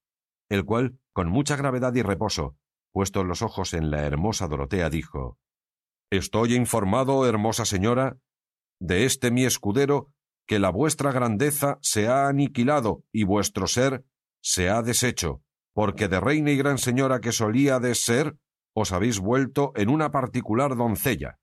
el 0.51 0.64
cual, 0.64 0.99
con 1.12 1.28
mucha 1.28 1.57
gravedad 1.57 1.95
y 1.95 2.03
reposo, 2.03 2.57
puestos 2.93 3.24
los 3.24 3.40
ojos 3.40 3.72
en 3.72 3.90
la 3.90 4.05
hermosa 4.05 4.47
Dorotea, 4.47 4.90
dijo 4.90 5.38
Estoy 6.11 6.55
informado, 6.55 7.26
hermosa 7.26 7.64
señora, 7.64 8.18
de 8.78 9.07
este 9.07 9.30
mi 9.30 9.45
escudero, 9.45 10.12
que 10.47 10.59
la 10.59 10.70
vuestra 10.70 11.12
grandeza 11.12 11.78
se 11.80 12.09
ha 12.09 12.28
aniquilado 12.28 13.05
y 13.11 13.24
vuestro 13.24 13.66
ser 13.66 14.05
se 14.43 14.68
ha 14.68 14.82
deshecho, 14.82 15.43
porque 15.72 16.09
de 16.09 16.20
reina 16.20 16.51
y 16.51 16.57
gran 16.57 16.76
señora 16.76 17.20
que 17.20 17.32
solía 17.32 17.78
de 17.78 17.95
ser, 17.95 18.36
os 18.75 18.93
habéis 18.93 19.18
vuelto 19.18 19.73
en 19.77 19.89
una 19.89 20.11
particular 20.11 20.77
doncella. 20.77 21.39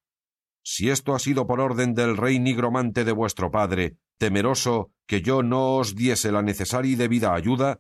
Si 0.64 0.90
esto 0.90 1.16
ha 1.16 1.20
sido 1.20 1.48
por 1.48 1.60
orden 1.60 1.94
del 1.94 2.18
rey 2.18 2.40
nigromante 2.40 3.04
de 3.04 3.12
vuestro 3.12 3.52
padre, 3.52 3.98
temeroso 4.18 4.92
que 5.08 5.22
yo 5.22 5.42
no 5.42 5.76
os 5.76 5.96
diese 5.96 6.32
la 6.32 6.42
necesaria 6.42 6.92
y 6.92 6.96
debida 6.96 7.34
ayuda, 7.34 7.80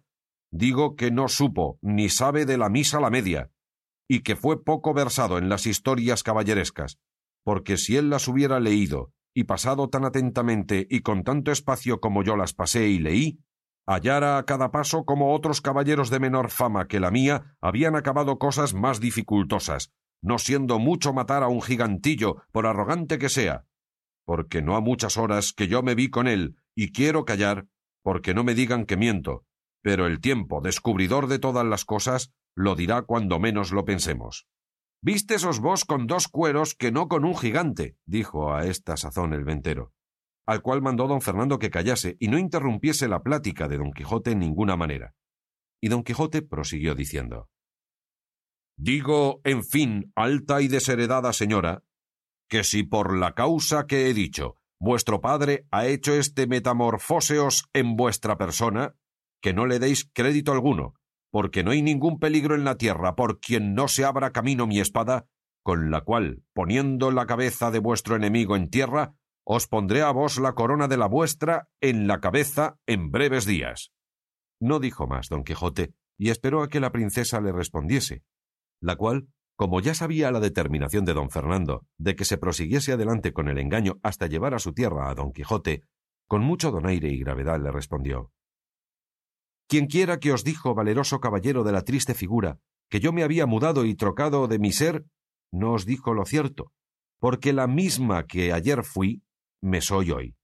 digo 0.52 0.96
que 0.96 1.12
no 1.12 1.28
supo 1.28 1.78
ni 1.82 2.10
sabe 2.10 2.46
de 2.46 2.58
la 2.58 2.70
misa 2.70 3.00
la 3.00 3.10
media, 3.10 3.52
y 4.08 4.22
que 4.22 4.36
fue 4.36 4.64
poco 4.64 4.94
versado 4.94 5.38
en 5.38 5.50
las 5.50 5.68
historias 5.68 6.24
caballerescas, 6.24 6.98
porque 7.44 7.78
si 7.78 7.98
él 7.98 8.10
las 8.10 8.28
hubiera 8.28 8.60
leído 8.60 9.12
y 9.36 9.44
pasado 9.44 9.90
tan 9.90 10.06
atentamente 10.06 10.88
y 10.90 11.02
con 11.02 11.24
tanto 11.24 11.52
espacio 11.52 12.00
como 12.00 12.24
yo 12.24 12.36
las 12.36 12.54
pasé 12.54 12.88
y 12.88 12.98
leí, 12.98 13.40
hallara 13.86 14.38
a 14.38 14.46
cada 14.46 14.72
paso 14.72 15.04
como 15.04 15.34
otros 15.34 15.62
caballeros 15.62 16.10
de 16.10 16.20
menor 16.20 16.50
fama 16.50 16.88
que 16.88 17.00
la 17.00 17.12
mía 17.12 17.58
habían 17.62 17.96
acabado 17.96 18.38
cosas 18.38 18.74
más 18.74 19.00
dificultosas, 19.00 19.92
no 20.22 20.38
siendo 20.38 20.80
mucho 20.80 21.14
matar 21.14 21.44
a 21.44 21.48
un 21.48 21.62
gigantillo, 21.62 22.44
por 22.52 22.68
arrogante 22.68 23.18
que 23.18 23.30
sea, 23.30 23.66
porque 24.26 24.62
no 24.62 24.76
ha 24.76 24.82
muchas 24.82 25.18
horas 25.18 25.54
que 25.54 25.68
yo 25.68 25.82
me 25.82 25.96
vi 25.96 26.10
con 26.10 26.28
él, 26.28 26.56
y 26.76 26.92
quiero 26.92 27.26
callar, 27.26 27.68
porque 28.04 28.34
no 28.34 28.44
me 28.44 28.54
digan 28.54 28.86
que 28.86 28.98
miento, 28.98 29.46
pero 29.82 30.06
el 30.08 30.20
tiempo, 30.20 30.62
descubridor 30.62 31.28
de 31.28 31.40
todas 31.40 31.66
las 31.66 31.86
cosas, 31.86 32.32
lo 32.56 32.76
dirá 32.76 33.04
cuando 33.04 33.40
menos 33.40 33.72
lo 33.72 33.86
pensemos. 33.86 34.48
Vístesos 35.02 35.60
vos 35.60 35.86
con 35.86 36.08
dos 36.08 36.28
cueros 36.28 36.76
que 36.76 36.92
no 36.92 37.08
con 37.08 37.24
un 37.24 37.38
gigante, 37.38 37.96
dijo 38.06 38.54
a 38.54 38.66
esta 38.66 38.98
sazón 38.98 39.34
el 39.34 39.46
ventero 39.46 39.94
al 40.50 40.64
cual 40.64 40.82
mandó 40.82 41.08
don 41.08 41.22
Fernando 41.22 41.60
que 41.60 41.70
callase 41.70 42.18
y 42.20 42.28
no 42.28 42.40
interrumpiese 42.40 43.08
la 43.08 43.22
plática 43.22 43.68
de 43.68 43.78
don 43.78 43.92
Quijote 43.92 44.32
en 44.32 44.40
ninguna 44.40 44.76
manera. 44.76 45.14
Y 45.80 45.90
don 45.90 46.04
Quijote 46.04 46.42
prosiguió 46.42 46.96
diciendo 46.96 47.50
Digo, 48.76 49.42
en 49.44 49.64
fin, 49.64 50.12
alta 50.16 50.64
y 50.64 50.68
desheredada 50.68 51.34
señora, 51.34 51.84
que 52.50 52.64
si 52.64 52.82
por 52.82 53.16
la 53.16 53.36
causa 53.36 53.86
que 53.86 54.10
he 54.10 54.16
dicho 54.16 54.56
vuestro 54.80 55.22
padre 55.22 55.68
ha 55.70 55.86
hecho 55.86 56.16
este 56.16 56.48
metamorfóseos 56.48 57.66
en 57.74 57.96
vuestra 57.96 58.40
persona, 58.40 58.96
que 59.44 59.54
no 59.54 59.68
le 59.68 59.78
deis 59.78 60.10
crédito 60.12 60.52
alguno, 60.52 60.96
porque 61.32 61.64
no 61.64 61.70
hay 61.70 61.84
ningún 61.84 62.18
peligro 62.18 62.56
en 62.56 62.64
la 62.64 62.76
tierra 62.76 63.16
por 63.16 63.40
quien 63.40 63.76
no 63.76 63.88
se 63.88 64.04
abra 64.04 64.32
camino 64.32 64.66
mi 64.66 64.80
espada, 64.80 65.28
con 65.62 65.92
la 65.92 66.02
cual, 66.02 66.42
poniendo 66.54 67.12
la 67.12 67.28
cabeza 67.28 67.70
de 67.70 67.78
vuestro 67.78 68.16
enemigo 68.16 68.56
en 68.56 68.72
tierra, 68.72 69.14
os 69.52 69.66
pondré 69.66 70.04
a 70.04 70.12
vos 70.12 70.38
la 70.38 70.54
corona 70.54 70.88
de 70.88 70.96
la 70.96 71.08
vuestra 71.08 71.70
en 71.82 72.06
la 72.06 72.20
cabeza 72.20 72.78
en 72.86 73.10
breves 73.10 73.48
días. 73.48 73.92
No 74.62 74.80
dijo 74.80 75.08
más 75.08 75.28
don 75.28 75.44
Quijote, 75.44 75.96
y 76.20 76.30
esperó 76.30 76.62
a 76.62 76.70
que 76.70 76.80
la 76.80 76.92
princesa 76.92 77.42
le 77.42 77.52
respondiese, 77.52 78.22
la 78.80 78.96
cual, 78.96 79.30
como 79.56 79.82
ya 79.82 79.96
sabía 79.96 80.30
la 80.30 80.40
determinación 80.40 81.04
de 81.04 81.16
don 81.16 81.32
Fernando 81.32 81.88
de 81.98 82.16
que 82.16 82.26
se 82.26 82.38
prosiguiese 82.38 82.92
adelante 82.92 83.34
con 83.34 83.48
el 83.50 83.58
engaño 83.58 84.00
hasta 84.04 84.28
llevar 84.28 84.54
a 84.54 84.60
su 84.60 84.74
tierra 84.74 85.10
a 85.10 85.16
don 85.16 85.32
Quijote, 85.32 85.82
con 86.28 86.44
mucho 86.44 86.70
donaire 86.70 87.10
y 87.10 87.18
gravedad 87.18 87.60
le 87.60 87.72
respondió 87.72 88.32
Quien 89.68 89.88
quiera 89.88 90.20
que 90.20 90.32
os 90.32 90.44
dijo, 90.44 90.76
valeroso 90.76 91.20
caballero 91.20 91.64
de 91.64 91.72
la 91.72 91.82
triste 91.82 92.14
figura, 92.14 92.60
que 92.88 93.00
yo 93.00 93.12
me 93.14 93.24
había 93.24 93.48
mudado 93.48 93.84
y 93.86 93.96
trocado 93.96 94.48
de 94.48 94.60
mi 94.60 94.72
ser, 94.72 95.06
no 95.52 95.74
os 95.74 95.88
dijo 95.88 96.14
lo 96.14 96.26
cierto, 96.26 96.72
porque 97.18 97.52
la 97.52 97.66
misma 97.66 98.28
que 98.28 98.54
ayer 98.54 98.84
fui, 98.84 99.24
me 99.62 99.82
soy 99.82 100.12
hoy. 100.12 100.36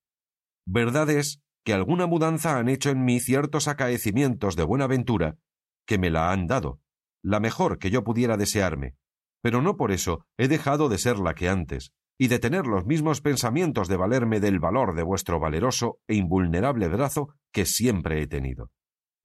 Verdad 0.66 1.10
es 1.10 1.42
que 1.64 1.74
alguna 1.74 2.06
mudanza 2.06 2.58
han 2.58 2.70
hecho 2.70 2.90
en 2.90 3.04
mí 3.04 3.20
ciertos 3.20 3.68
acaecimientos 3.68 4.56
de 4.56 4.64
buena 4.64 4.88
ventura 4.88 5.38
que 5.86 5.98
me 5.98 6.10
la 6.10 6.32
han 6.32 6.48
dado, 6.48 6.80
la 7.24 7.40
mejor 7.40 7.80
que 7.80 7.90
yo 7.90 8.04
pudiera 8.04 8.38
desearme, 8.38 8.96
pero 9.42 9.62
no 9.62 9.78
por 9.78 9.92
eso 9.92 10.26
he 10.38 10.48
dejado 10.48 10.90
de 10.90 10.98
ser 10.98 11.20
la 11.20 11.34
que 11.34 11.50
antes, 11.50 11.94
y 12.18 12.30
de 12.30 12.40
tener 12.40 12.66
los 12.66 12.86
mismos 12.86 13.22
pensamientos 13.22 13.88
de 13.88 13.98
valerme 13.98 14.40
del 14.40 14.60
valor 14.60 14.96
de 14.96 15.04
vuestro 15.04 15.40
valeroso 15.40 16.00
e 16.08 16.16
invulnerable 16.16 16.88
brazo 16.88 17.36
que 17.52 17.66
siempre 17.66 18.22
he 18.22 18.28
tenido. 18.28 18.72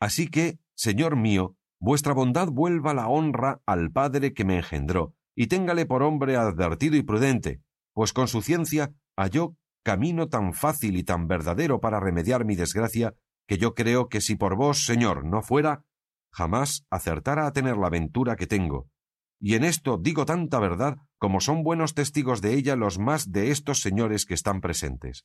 Así 0.00 0.28
que, 0.28 0.58
señor 0.74 1.16
mío, 1.16 1.56
vuestra 1.78 2.14
bondad 2.14 2.48
vuelva 2.48 2.94
la 2.94 3.08
honra 3.08 3.60
al 3.66 3.92
Padre 3.92 4.34
que 4.34 4.44
me 4.44 4.56
engendró, 4.56 5.14
y 5.36 5.46
téngale 5.46 5.86
por 5.86 6.02
hombre 6.02 6.36
advertido 6.36 6.96
y 6.96 7.02
prudente, 7.02 7.62
pues 7.94 8.12
con 8.12 8.28
su 8.28 8.42
ciencia 8.42 8.92
halló 9.16 9.56
camino 9.82 10.28
tan 10.28 10.52
fácil 10.52 10.96
y 10.96 11.04
tan 11.04 11.26
verdadero 11.26 11.80
para 11.80 12.00
remediar 12.00 12.44
mi 12.44 12.56
desgracia, 12.56 13.14
que 13.46 13.58
yo 13.58 13.74
creo 13.74 14.08
que 14.08 14.20
si 14.20 14.36
por 14.36 14.56
vos, 14.56 14.84
Señor, 14.84 15.24
no 15.24 15.42
fuera, 15.42 15.84
jamás 16.32 16.84
acertara 16.90 17.46
a 17.46 17.52
tener 17.52 17.76
la 17.76 17.90
ventura 17.90 18.36
que 18.36 18.46
tengo. 18.46 18.88
Y 19.40 19.54
en 19.54 19.64
esto 19.64 19.98
digo 19.98 20.26
tanta 20.26 20.60
verdad 20.60 20.98
como 21.18 21.40
son 21.40 21.62
buenos 21.62 21.94
testigos 21.94 22.40
de 22.40 22.54
ella 22.54 22.76
los 22.76 22.98
más 22.98 23.32
de 23.32 23.50
estos 23.50 23.80
señores 23.80 24.26
que 24.26 24.34
están 24.34 24.60
presentes. 24.60 25.24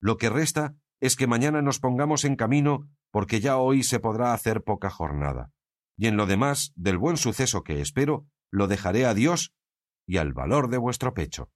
Lo 0.00 0.16
que 0.16 0.30
resta 0.30 0.74
es 1.00 1.16
que 1.16 1.26
mañana 1.26 1.62
nos 1.62 1.78
pongamos 1.78 2.24
en 2.24 2.36
camino, 2.36 2.88
porque 3.10 3.40
ya 3.40 3.58
hoy 3.58 3.82
se 3.82 4.00
podrá 4.00 4.32
hacer 4.32 4.62
poca 4.62 4.90
jornada. 4.90 5.50
Y 5.96 6.06
en 6.08 6.16
lo 6.16 6.26
demás, 6.26 6.72
del 6.74 6.98
buen 6.98 7.16
suceso 7.16 7.62
que 7.62 7.80
espero, 7.80 8.26
lo 8.50 8.66
dejaré 8.66 9.06
a 9.06 9.14
Dios 9.14 9.54
y 10.06 10.16
al 10.16 10.32
valor 10.32 10.68
de 10.68 10.78
vuestro 10.78 11.14
pecho. 11.14 11.50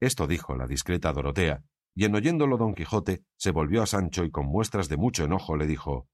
Esto 0.00 0.26
dijo 0.26 0.54
la 0.54 0.66
discreta 0.66 1.12
Dorotea, 1.12 1.62
y 1.94 2.04
en 2.04 2.14
oyéndolo 2.14 2.56
don 2.56 2.74
Quijote 2.74 3.22
se 3.36 3.50
volvió 3.50 3.82
a 3.82 3.86
Sancho 3.86 4.24
y 4.24 4.30
con 4.30 4.46
muestras 4.46 4.88
de 4.88 4.96
mucho 4.96 5.24
enojo 5.24 5.56
le 5.56 5.66
dijo 5.66 6.08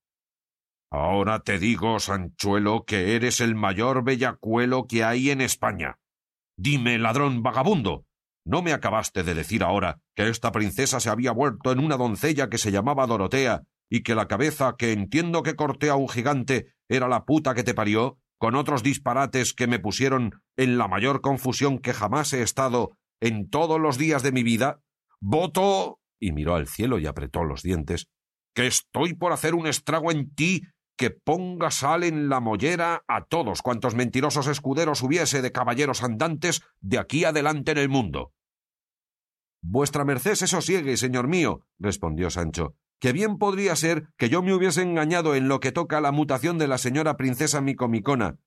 Ahora 0.91 1.41
te 1.41 1.59
digo, 1.59 1.99
Sanchuelo, 1.99 2.85
que 2.85 3.17
eres 3.17 3.41
el 3.41 3.55
mayor 3.55 4.05
bellacuelo 4.05 4.87
que 4.87 5.03
hay 5.03 5.31
en 5.31 5.41
España. 5.41 5.99
Dime, 6.57 6.99
ladrón 6.99 7.43
vagabundo, 7.43 8.07
¿no 8.47 8.63
me 8.63 8.73
acabaste 8.73 9.25
de 9.25 9.35
decir 9.35 9.65
ahora 9.65 10.01
que 10.15 10.29
esta 10.29 10.53
princesa 10.53 11.01
se 11.01 11.11
había 11.11 11.33
vuelto 11.33 11.73
en 11.73 11.81
una 11.81 11.97
doncella 11.97 12.49
que 12.49 12.59
se 12.59 12.71
llamaba 12.71 13.07
Dorotea 13.07 13.63
y 13.91 14.03
que 14.03 14.15
la 14.15 14.29
cabeza 14.29 14.77
que 14.79 14.93
entiendo 14.93 15.43
que 15.43 15.57
corté 15.57 15.91
a 15.91 15.97
un 15.97 16.09
gigante 16.09 16.75
era 16.89 17.09
la 17.09 17.25
puta 17.25 17.55
que 17.55 17.65
te 17.65 17.75
parió, 17.75 18.19
con 18.39 18.55
otros 18.55 18.83
disparates 18.83 19.53
que 19.53 19.67
me 19.67 19.79
pusieron 19.79 20.43
en 20.57 20.79
la 20.79 20.87
mayor 20.87 21.21
confusión 21.21 21.79
que 21.79 21.93
jamás 21.93 22.33
he 22.33 22.43
estado 22.43 22.97
en 23.25 23.49
todos 23.49 23.81
los 23.81 23.97
días 23.97 24.23
de 24.23 24.33
mi 24.33 24.43
vida? 24.43 24.81
Voto. 25.21 25.99
y 26.21 26.33
miró 26.33 26.55
al 26.55 26.69
cielo 26.69 26.99
y 26.99 27.07
apretó 27.07 27.45
los 27.45 27.63
dientes 27.63 28.07
que 28.55 28.67
estoy 28.67 29.15
por 29.15 29.33
hacer 29.33 29.55
un 29.55 29.67
estrago 29.67 30.13
en 30.13 30.33
ti 30.35 30.63
que 30.97 31.11
ponga 31.11 31.71
sal 31.71 32.05
en 32.05 32.29
la 32.29 32.41
mollera 32.41 33.03
a 33.09 33.25
todos 33.25 33.63
cuantos 33.63 33.95
mentirosos 33.95 34.47
escuderos 34.47 35.03
hubiese 35.03 35.43
de 35.43 35.53
caballeros 35.53 36.03
andantes 36.03 36.63
de 36.81 36.99
aquí 36.99 37.25
adelante 37.25 37.73
en 37.73 37.79
el 37.79 37.89
mundo. 37.89 38.33
Vuestra 39.63 40.05
merced 40.05 40.35
se 40.35 40.47
sosiegue, 40.47 40.97
señor 40.97 41.27
mío, 41.27 41.67
respondió 41.79 42.31
Sancho, 42.31 42.77
que 43.01 43.13
bien 43.13 43.39
podría 43.39 43.75
ser 43.75 44.09
que 44.17 44.29
yo 44.29 44.43
me 44.43 44.55
hubiese 44.55 44.83
engañado 44.83 45.35
en 45.35 45.49
lo 45.49 45.59
que 45.59 45.73
toca 45.73 45.99
a 45.99 46.01
la 46.03 46.13
mutación 46.13 46.59
de 46.59 46.69
la 46.69 46.79
señora 46.79 47.17
princesa 47.17 47.61
Micomicona, 47.61 48.39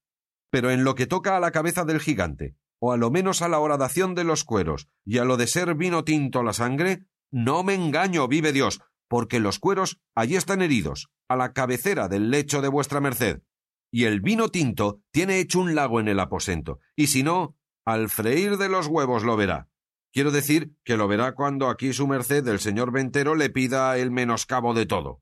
pero 0.52 0.72
en 0.72 0.84
lo 0.84 0.96
que 0.96 1.08
toca 1.08 1.36
a 1.36 1.40
la 1.40 1.52
cabeza 1.52 1.84
del 1.84 2.00
gigante, 2.00 2.56
o 2.80 2.92
a 2.92 2.98
lo 2.98 3.12
menos 3.12 3.42
a 3.42 3.50
la 3.50 3.60
horadación 3.60 4.16
de 4.16 4.24
los 4.24 4.44
cueros, 4.44 4.90
y 5.06 5.18
a 5.18 5.26
lo 5.26 5.38
de 5.38 5.48
ser 5.48 5.76
vino 5.76 6.04
tinto 6.04 6.44
la 6.44 6.54
sangre, 6.54 7.06
no 7.32 7.64
me 7.64 7.74
engaño, 7.74 8.28
vive 8.28 8.54
Dios, 8.54 8.82
porque 9.08 9.40
los 9.40 9.60
cueros 9.60 10.00
allí 10.16 10.36
están 10.36 10.62
heridos, 10.62 11.10
a 11.28 11.36
la 11.36 11.54
cabecera 11.54 12.08
del 12.08 12.30
lecho 12.30 12.62
de 12.62 12.68
vuestra 12.68 13.02
merced, 13.02 13.42
y 13.92 14.04
el 14.06 14.22
vino 14.22 14.50
tinto 14.50 15.02
tiene 15.12 15.40
hecho 15.40 15.60
un 15.60 15.76
lago 15.76 16.00
en 16.00 16.08
el 16.08 16.20
aposento, 16.20 16.80
y 16.96 17.08
si 17.08 17.24
no, 17.24 17.58
al 17.86 18.10
freír 18.10 18.58
de 18.58 18.70
los 18.70 18.88
huevos 18.88 19.24
lo 19.24 19.38
verá. 19.38 19.70
Quiero 20.12 20.32
decir 20.32 20.74
que 20.84 20.98
lo 20.98 21.08
verá 21.08 21.36
cuando 21.36 21.70
aquí 21.70 21.94
su 21.94 22.08
merced 22.08 22.44
del 22.44 22.60
señor 22.60 22.92
ventero 22.92 23.36
le 23.36 23.50
pida 23.50 23.98
el 23.98 24.12
menoscabo 24.12 24.74
de 24.74 24.86
todo. 24.86 25.22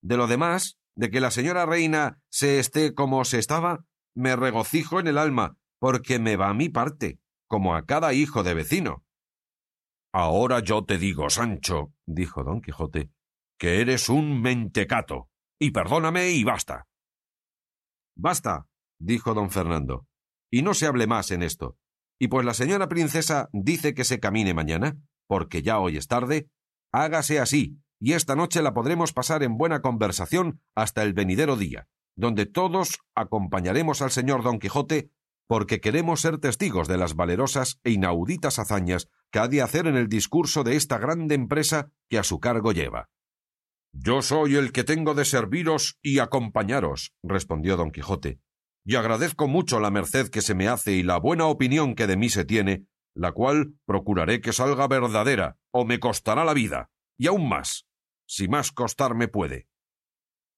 De 0.00 0.16
lo 0.16 0.26
demás, 0.26 0.78
de 0.94 1.10
que 1.10 1.20
la 1.20 1.30
señora 1.30 1.66
reina 1.66 2.20
se 2.30 2.58
esté 2.58 2.94
como 2.94 3.24
se 3.24 3.38
estaba, 3.38 3.84
me 4.14 4.36
regocijo 4.36 5.00
en 5.00 5.06
el 5.06 5.18
alma, 5.18 5.56
porque 5.78 6.18
me 6.18 6.36
va 6.36 6.50
a 6.50 6.54
mi 6.54 6.68
parte, 6.68 7.18
como 7.46 7.74
a 7.74 7.86
cada 7.86 8.12
hijo 8.12 8.42
de 8.42 8.54
vecino. 8.54 9.04
Ahora 10.12 10.60
yo 10.60 10.84
te 10.84 10.98
digo, 10.98 11.30
Sancho, 11.30 11.92
dijo 12.06 12.42
don 12.42 12.60
Quijote, 12.60 13.10
que 13.58 13.80
eres 13.80 14.08
un 14.08 14.40
mentecato, 14.40 15.28
y 15.58 15.70
perdóname 15.70 16.30
y 16.30 16.44
basta. 16.44 16.86
Basta, 18.16 18.66
dijo 18.98 19.34
don 19.34 19.50
Fernando, 19.50 20.06
y 20.50 20.62
no 20.62 20.74
se 20.74 20.86
hable 20.86 21.06
más 21.06 21.30
en 21.30 21.42
esto. 21.42 21.76
Y 22.18 22.28
pues 22.28 22.44
la 22.44 22.54
señora 22.54 22.88
princesa 22.88 23.48
dice 23.52 23.94
que 23.94 24.04
se 24.04 24.18
camine 24.18 24.54
mañana, 24.54 24.96
porque 25.26 25.62
ya 25.62 25.78
hoy 25.78 25.96
es 25.96 26.08
tarde, 26.08 26.48
hágase 26.92 27.38
así, 27.38 27.78
y 28.00 28.14
esta 28.14 28.34
noche 28.34 28.62
la 28.62 28.74
podremos 28.74 29.12
pasar 29.12 29.42
en 29.42 29.56
buena 29.56 29.82
conversación 29.82 30.60
hasta 30.74 31.02
el 31.02 31.12
venidero 31.12 31.56
día, 31.56 31.86
donde 32.16 32.46
todos 32.46 32.98
acompañaremos 33.14 34.02
al 34.02 34.10
señor 34.10 34.42
don 34.42 34.58
Quijote 34.58 35.10
porque 35.48 35.80
queremos 35.80 36.20
ser 36.20 36.38
testigos 36.38 36.86
de 36.86 36.98
las 36.98 37.14
valerosas 37.16 37.80
e 37.82 37.90
inauditas 37.90 38.58
hazañas 38.58 39.08
que 39.32 39.38
ha 39.38 39.48
de 39.48 39.62
hacer 39.62 39.86
en 39.86 39.96
el 39.96 40.08
discurso 40.08 40.62
de 40.62 40.76
esta 40.76 40.98
grande 40.98 41.34
empresa 41.34 41.90
que 42.08 42.18
a 42.18 42.22
su 42.22 42.38
cargo 42.38 42.72
lleva. 42.72 43.08
Yo 43.92 44.20
soy 44.20 44.56
el 44.56 44.72
que 44.72 44.84
tengo 44.84 45.14
de 45.14 45.24
serviros 45.24 45.98
y 46.02 46.18
acompañaros, 46.18 47.14
respondió 47.22 47.78
don 47.78 47.90
Quijote, 47.90 48.40
y 48.84 48.96
agradezco 48.96 49.48
mucho 49.48 49.80
la 49.80 49.90
merced 49.90 50.28
que 50.28 50.42
se 50.42 50.54
me 50.54 50.68
hace 50.68 50.92
y 50.92 51.02
la 51.02 51.18
buena 51.18 51.46
opinión 51.46 51.94
que 51.94 52.06
de 52.06 52.18
mí 52.18 52.28
se 52.28 52.44
tiene, 52.44 52.84
la 53.14 53.32
cual 53.32 53.74
procuraré 53.86 54.42
que 54.42 54.52
salga 54.52 54.86
verdadera, 54.86 55.56
o 55.72 55.86
me 55.86 55.98
costará 55.98 56.44
la 56.44 56.54
vida, 56.54 56.90
y 57.18 57.26
aún 57.26 57.48
más, 57.48 57.86
si 58.26 58.48
más 58.48 58.70
costarme 58.70 59.28
puede. 59.28 59.66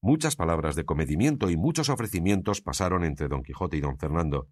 Muchas 0.02 0.34
palabras 0.34 0.74
de 0.74 0.84
comedimiento 0.84 1.48
y 1.48 1.56
muchos 1.56 1.88
ofrecimientos 1.88 2.60
pasaron 2.60 3.04
entre 3.04 3.28
don 3.28 3.42
Quijote 3.42 3.76
y 3.76 3.80
don 3.80 3.98
Fernando, 3.98 4.48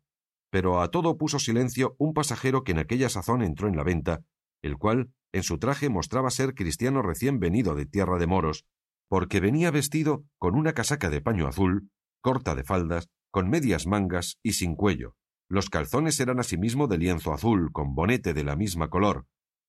pero 0.50 0.80
a 0.80 0.90
todo 0.90 1.16
puso 1.16 1.38
silencio 1.38 1.94
un 1.98 2.14
pasajero 2.14 2.64
que 2.64 2.72
en 2.72 2.78
aquella 2.78 3.08
sazón 3.08 3.42
entró 3.42 3.68
en 3.68 3.76
la 3.76 3.84
venta, 3.84 4.20
el 4.62 4.76
cual 4.76 5.12
en 5.32 5.42
su 5.42 5.58
traje 5.58 5.88
mostraba 5.88 6.30
ser 6.30 6.54
cristiano 6.54 7.02
recién 7.02 7.38
venido 7.38 7.74
de 7.74 7.86
tierra 7.86 8.18
de 8.18 8.26
moros, 8.26 8.64
porque 9.08 9.40
venía 9.40 9.70
vestido 9.70 10.24
con 10.38 10.54
una 10.54 10.72
casaca 10.72 11.10
de 11.10 11.20
paño 11.20 11.46
azul, 11.46 11.90
corta 12.20 12.54
de 12.54 12.64
faldas, 12.64 13.08
con 13.30 13.48
medias 13.48 13.86
mangas 13.86 14.38
y 14.42 14.54
sin 14.54 14.74
cuello. 14.74 15.14
Los 15.48 15.70
calzones 15.70 16.20
eran 16.20 16.40
asimismo 16.40 16.88
de 16.88 16.98
lienzo 16.98 17.32
azul, 17.32 17.70
con 17.72 17.94
bonete 17.94 18.34
de 18.34 18.44
la 18.44 18.56
misma 18.56 18.88
color. 18.88 19.26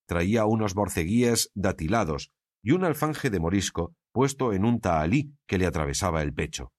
Traía 0.08 0.46
unos 0.46 0.74
borceguíes 0.74 1.52
datilados 1.56 2.32
y 2.62 2.72
un 2.72 2.84
alfanje 2.84 3.30
de 3.30 3.40
morisco 3.40 3.94
puesto 4.12 4.54
en 4.54 4.66
un 4.66 4.82
tahalí 4.82 5.34
que 5.48 5.58
le 5.58 5.66
atravesaba 5.66 6.22
el 6.22 6.34
pecho. 6.34 6.74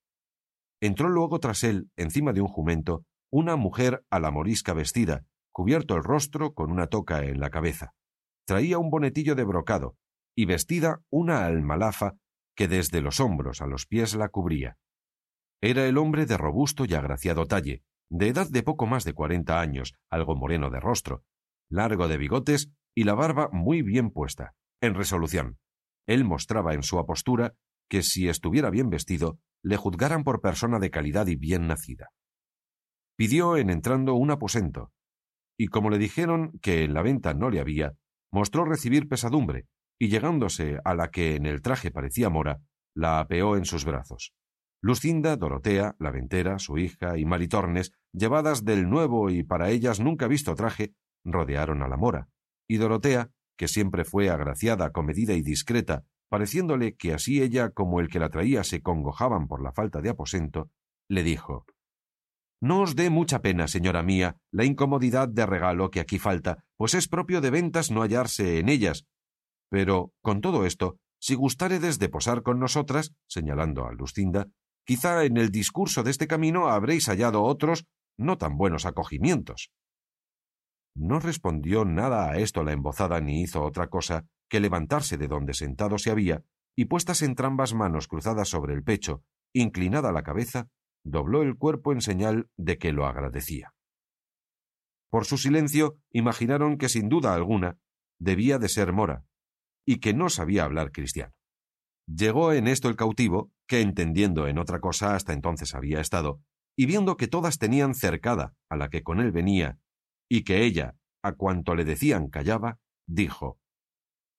Entró 0.82 1.08
luego 1.08 1.38
tras 1.38 1.64
él, 1.64 1.90
encima 1.96 2.32
de 2.32 2.40
un 2.40 2.48
jumento, 2.48 3.04
una 3.30 3.56
mujer 3.56 4.04
a 4.10 4.18
la 4.18 4.30
morisca 4.30 4.74
vestida, 4.74 5.24
cubierto 5.52 5.96
el 5.96 6.02
rostro 6.02 6.54
con 6.54 6.70
una 6.70 6.88
toca 6.88 7.24
en 7.24 7.40
la 7.40 7.50
cabeza. 7.50 7.94
Traía 8.46 8.78
un 8.78 8.90
bonetillo 8.90 9.34
de 9.34 9.44
brocado 9.44 9.96
y 10.36 10.46
vestida 10.46 11.00
una 11.10 11.46
almalafa 11.46 12.16
que 12.56 12.68
desde 12.68 13.00
los 13.00 13.20
hombros 13.20 13.60
a 13.60 13.66
los 13.66 13.86
pies 13.86 14.14
la 14.14 14.28
cubría. 14.28 14.76
Era 15.60 15.86
el 15.86 15.98
hombre 15.98 16.26
de 16.26 16.36
robusto 16.36 16.84
y 16.84 16.94
agraciado 16.94 17.46
talle, 17.46 17.82
de 18.10 18.28
edad 18.28 18.48
de 18.48 18.62
poco 18.62 18.86
más 18.86 19.04
de 19.04 19.12
cuarenta 19.12 19.60
años, 19.60 19.94
algo 20.08 20.34
moreno 20.34 20.70
de 20.70 20.80
rostro, 20.80 21.22
largo 21.68 22.08
de 22.08 22.16
bigotes 22.16 22.70
y 22.94 23.04
la 23.04 23.14
barba 23.14 23.48
muy 23.52 23.82
bien 23.82 24.10
puesta, 24.10 24.54
en 24.80 24.94
resolución. 24.94 25.58
Él 26.06 26.24
mostraba 26.24 26.74
en 26.74 26.82
su 26.82 26.98
apostura 26.98 27.54
que 27.88 28.02
si 28.02 28.28
estuviera 28.28 28.70
bien 28.70 28.90
vestido, 28.90 29.38
le 29.62 29.76
juzgaran 29.76 30.24
por 30.24 30.40
persona 30.40 30.78
de 30.78 30.90
calidad 30.90 31.26
y 31.28 31.36
bien 31.36 31.66
nacida. 31.66 32.08
Pidió 33.20 33.58
en 33.58 33.68
entrando 33.68 34.14
un 34.14 34.30
aposento, 34.30 34.92
y 35.58 35.66
como 35.66 35.90
le 35.90 35.98
dijeron 35.98 36.58
que 36.62 36.84
en 36.84 36.94
la 36.94 37.02
venta 37.02 37.34
no 37.34 37.50
le 37.50 37.60
había, 37.60 37.92
mostró 38.32 38.64
recibir 38.64 39.10
pesadumbre, 39.10 39.66
y 39.98 40.08
llegándose 40.08 40.78
a 40.86 40.94
la 40.94 41.10
que 41.10 41.34
en 41.34 41.44
el 41.44 41.60
traje 41.60 41.90
parecía 41.90 42.30
mora, 42.30 42.62
la 42.94 43.20
apeó 43.20 43.58
en 43.58 43.66
sus 43.66 43.84
brazos. 43.84 44.32
Lucinda, 44.80 45.36
Dorotea, 45.36 45.96
la 45.98 46.10
ventera, 46.10 46.58
su 46.58 46.78
hija 46.78 47.18
y 47.18 47.26
Maritornes, 47.26 47.92
llevadas 48.14 48.64
del 48.64 48.88
nuevo 48.88 49.28
y 49.28 49.42
para 49.42 49.68
ellas 49.68 50.00
nunca 50.00 50.26
visto 50.26 50.54
traje, 50.54 50.94
rodearon 51.22 51.82
a 51.82 51.88
la 51.88 51.98
mora, 51.98 52.30
y 52.66 52.78
Dorotea, 52.78 53.28
que 53.58 53.68
siempre 53.68 54.06
fue 54.06 54.30
agraciada, 54.30 54.92
comedida 54.92 55.34
y 55.34 55.42
discreta, 55.42 56.04
pareciéndole 56.30 56.96
que 56.96 57.12
así 57.12 57.42
ella 57.42 57.68
como 57.68 58.00
el 58.00 58.08
que 58.08 58.18
la 58.18 58.30
traía 58.30 58.64
se 58.64 58.80
congojaban 58.80 59.46
por 59.46 59.62
la 59.62 59.72
falta 59.72 60.00
de 60.00 60.08
aposento, 60.08 60.70
le 61.06 61.22
dijo 61.22 61.66
No 62.60 62.80
os 62.80 62.94
dé 62.94 63.08
mucha 63.08 63.40
pena, 63.40 63.68
señora 63.68 64.02
mía, 64.02 64.36
la 64.52 64.64
incomodidad 64.64 65.28
de 65.28 65.46
regalo 65.46 65.90
que 65.90 66.00
aquí 66.00 66.18
falta, 66.18 66.64
pues 66.76 66.94
es 66.94 67.08
propio 67.08 67.40
de 67.40 67.50
ventas 67.50 67.90
no 67.90 68.02
hallarse 68.02 68.58
en 68.58 68.68
ellas, 68.68 69.06
pero, 69.70 70.12
con 70.20 70.40
todo 70.40 70.66
esto, 70.66 70.98
si 71.20 71.34
gustaredes 71.36 71.98
de 71.98 72.08
posar 72.08 72.42
con 72.42 72.58
nosotras, 72.58 73.12
señalando 73.28 73.86
a 73.86 73.92
Lucinda, 73.92 74.48
quizá 74.84 75.24
en 75.24 75.36
el 75.36 75.50
discurso 75.50 76.02
de 76.02 76.10
este 76.10 76.26
camino 76.26 76.68
habréis 76.68 77.06
hallado 77.06 77.44
otros 77.44 77.86
no 78.18 78.36
tan 78.36 78.56
buenos 78.58 78.84
acogimientos. 78.84 79.70
No 80.96 81.20
respondió 81.20 81.84
nada 81.84 82.30
a 82.30 82.38
esto 82.38 82.64
la 82.64 82.72
embozada 82.72 83.20
ni 83.20 83.42
hizo 83.42 83.62
otra 83.62 83.86
cosa 83.86 84.26
que 84.50 84.60
levantarse 84.60 85.16
de 85.16 85.28
donde 85.28 85.54
sentado 85.54 85.98
se 85.98 86.10
había 86.10 86.42
y 86.76 86.86
puestas 86.86 87.22
entrambas 87.22 87.74
manos 87.74 88.08
cruzadas 88.08 88.48
sobre 88.48 88.74
el 88.74 88.82
pecho, 88.82 89.22
inclinada 89.54 90.10
la 90.10 90.24
cabeza, 90.24 90.68
dobló 91.04 91.42
el 91.42 91.56
cuerpo 91.56 91.92
en 91.92 92.00
señal 92.00 92.50
de 92.56 92.78
que 92.78 92.92
lo 92.92 93.06
agradecía. 93.06 93.74
Por 95.10 95.24
su 95.24 95.38
silencio 95.38 95.98
imaginaron 96.10 96.78
que 96.78 96.88
sin 96.88 97.08
duda 97.08 97.34
alguna 97.34 97.78
debía 98.18 98.58
de 98.58 98.68
ser 98.68 98.92
mora, 98.92 99.24
y 99.86 99.98
que 99.98 100.14
no 100.14 100.28
sabía 100.28 100.64
hablar 100.64 100.92
cristiano. 100.92 101.34
Llegó 102.06 102.52
en 102.52 102.66
esto 102.66 102.88
el 102.88 102.96
cautivo, 102.96 103.50
que 103.66 103.80
entendiendo 103.80 104.46
en 104.46 104.58
otra 104.58 104.80
cosa 104.80 105.14
hasta 105.14 105.32
entonces 105.32 105.74
había 105.74 106.00
estado, 106.00 106.40
y 106.76 106.86
viendo 106.86 107.16
que 107.16 107.28
todas 107.28 107.58
tenían 107.58 107.94
cercada 107.94 108.54
a 108.68 108.76
la 108.76 108.88
que 108.88 109.02
con 109.02 109.20
él 109.20 109.32
venía, 109.32 109.78
y 110.28 110.44
que 110.44 110.64
ella, 110.64 110.96
a 111.22 111.32
cuanto 111.32 111.74
le 111.74 111.84
decían 111.84 112.28
callaba, 112.28 112.78
dijo 113.06 113.58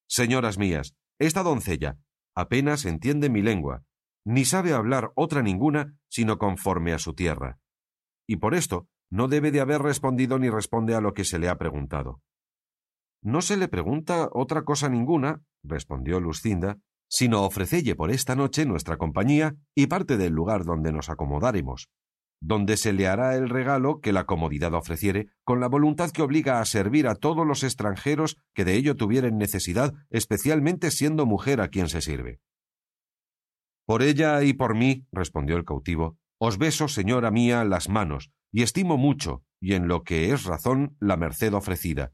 Señoras 0.08 0.58
mías, 0.58 0.96
esta 1.20 1.44
doncella 1.44 1.98
apenas 2.36 2.86
entiende 2.86 3.30
mi 3.30 3.42
lengua, 3.42 3.84
ni 4.26 4.46
sabe 4.46 4.74
hablar 4.74 5.12
otra 5.16 5.42
ninguna 5.42 5.96
sino 6.10 6.38
conforme 6.38 6.94
a 6.94 7.00
su 7.00 7.14
tierra, 7.14 7.60
y 8.28 8.38
por 8.38 8.56
esto 8.56 8.88
no 9.10 9.28
debe 9.28 9.52
de 9.52 9.60
haber 9.60 9.82
respondido 9.82 10.40
ni 10.40 10.50
responde 10.50 10.96
a 10.96 11.02
lo 11.02 11.14
que 11.14 11.26
se 11.26 11.38
le 11.38 11.50
ha 11.50 11.58
preguntado. 11.58 12.22
No 13.22 13.42
se 13.42 13.58
le 13.58 13.68
pregunta 13.68 14.30
otra 14.32 14.64
cosa 14.64 14.90
ninguna, 14.90 15.42
respondió 15.64 16.20
Lucinda, 16.20 16.78
sino 17.08 17.44
ofrecelle 17.44 17.96
por 17.96 18.10
esta 18.10 18.36
noche 18.36 18.66
nuestra 18.66 18.98
compañía 18.98 19.56
y 19.76 19.88
parte 19.88 20.18
del 20.18 20.34
lugar 20.34 20.64
donde 20.64 20.94
nos 20.94 21.10
acomodaremos, 21.10 21.90
donde 22.40 22.78
se 22.78 22.94
le 22.94 23.08
hará 23.08 23.36
el 23.36 23.50
regalo 23.50 24.00
que 24.00 24.14
la 24.14 24.26
comodidad 24.26 24.74
ofreciere, 24.74 25.28
con 25.44 25.60
la 25.60 25.68
voluntad 25.68 26.10
que 26.12 26.22
obliga 26.22 26.62
a 26.62 26.66
servir 26.66 27.08
a 27.08 27.16
todos 27.16 27.46
los 27.46 27.64
extranjeros 27.64 28.38
que 28.54 28.66
de 28.66 28.76
ello 28.76 28.96
tuvieren 28.96 29.38
necesidad, 29.38 29.94
especialmente 30.10 30.90
siendo 30.90 31.26
mujer 31.26 31.60
a 31.60 31.68
quien 31.68 31.90
se 31.90 32.02
sirve. 32.02 32.40
Por 33.86 34.04
ella 34.04 34.44
y 34.44 34.54
por 34.54 34.76
mí, 34.76 35.06
respondió 35.12 35.58
el 35.58 35.66
cautivo, 35.66 36.18
os 36.40 36.58
beso, 36.58 36.88
señora 36.88 37.32
mía, 37.32 37.64
las 37.64 37.90
manos, 37.90 38.32
y 38.52 38.64
estimo 38.64 38.98
mucho, 38.98 39.44
y 39.60 39.74
en 39.74 39.88
lo 39.88 40.04
que 40.04 40.32
es 40.32 40.46
razón, 40.46 40.98
la 41.00 41.18
merced 41.18 41.54
ofrecida, 41.54 42.14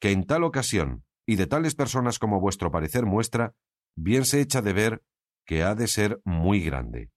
que 0.00 0.12
en 0.12 0.24
tal 0.26 0.44
ocasión, 0.44 1.04
y 1.26 1.36
de 1.36 1.46
tales 1.46 1.74
personas 1.74 2.18
como 2.18 2.40
vuestro 2.40 2.70
parecer 2.70 3.06
muestra, 3.06 3.54
bien 3.96 4.24
se 4.24 4.40
echa 4.40 4.62
de 4.62 4.72
ver 4.72 5.02
que 5.46 5.62
ha 5.62 5.74
de 5.74 5.88
ser 5.88 6.20
muy 6.24 6.60
grande. 6.60 7.10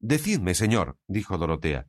Decidme, 0.00 0.54
señor, 0.54 0.98
dijo 1.06 1.38
Dorotea, 1.38 1.86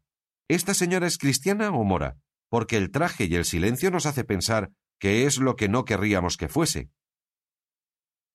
¿esta 0.48 0.74
señora 0.74 1.08
es 1.08 1.18
cristiana 1.18 1.70
o 1.72 1.84
mora? 1.84 2.18
Porque 2.50 2.78
el 2.78 2.92
traje 2.92 3.26
y 3.26 3.36
el 3.36 3.46
silencio 3.46 3.90
nos 3.90 4.06
hace 4.06 4.24
pensar 4.24 4.72
que 5.00 5.26
es 5.26 5.38
lo 5.38 5.56
que 5.56 5.70
no 5.70 5.86
querríamos 5.86 6.38
que 6.38 6.48
fuese. 6.48 6.92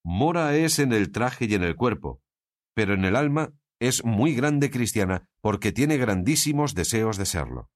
Mora 0.05 0.57
es 0.57 0.79
en 0.79 0.93
el 0.93 1.13
traje 1.13 1.47
y 1.47 1.55
en 1.55 1.63
el 1.63 1.77
cuerpo, 1.77 2.21
pero 2.79 2.95
en 2.95 3.05
el 3.05 3.16
alma 3.16 3.51
es 3.81 4.05
muy 4.05 4.37
grande 4.37 4.70
cristiana 4.70 5.29
porque 5.41 5.72
tiene 5.72 5.97
grandísimos 5.97 6.76
deseos 6.76 7.16
de 7.16 7.26
serlo. 7.26 7.70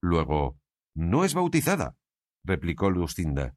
Luego, 0.00 0.58
no 0.94 1.26
es 1.26 1.34
bautizada, 1.34 1.96
replicó 2.42 2.88
Lucinda. 2.88 3.56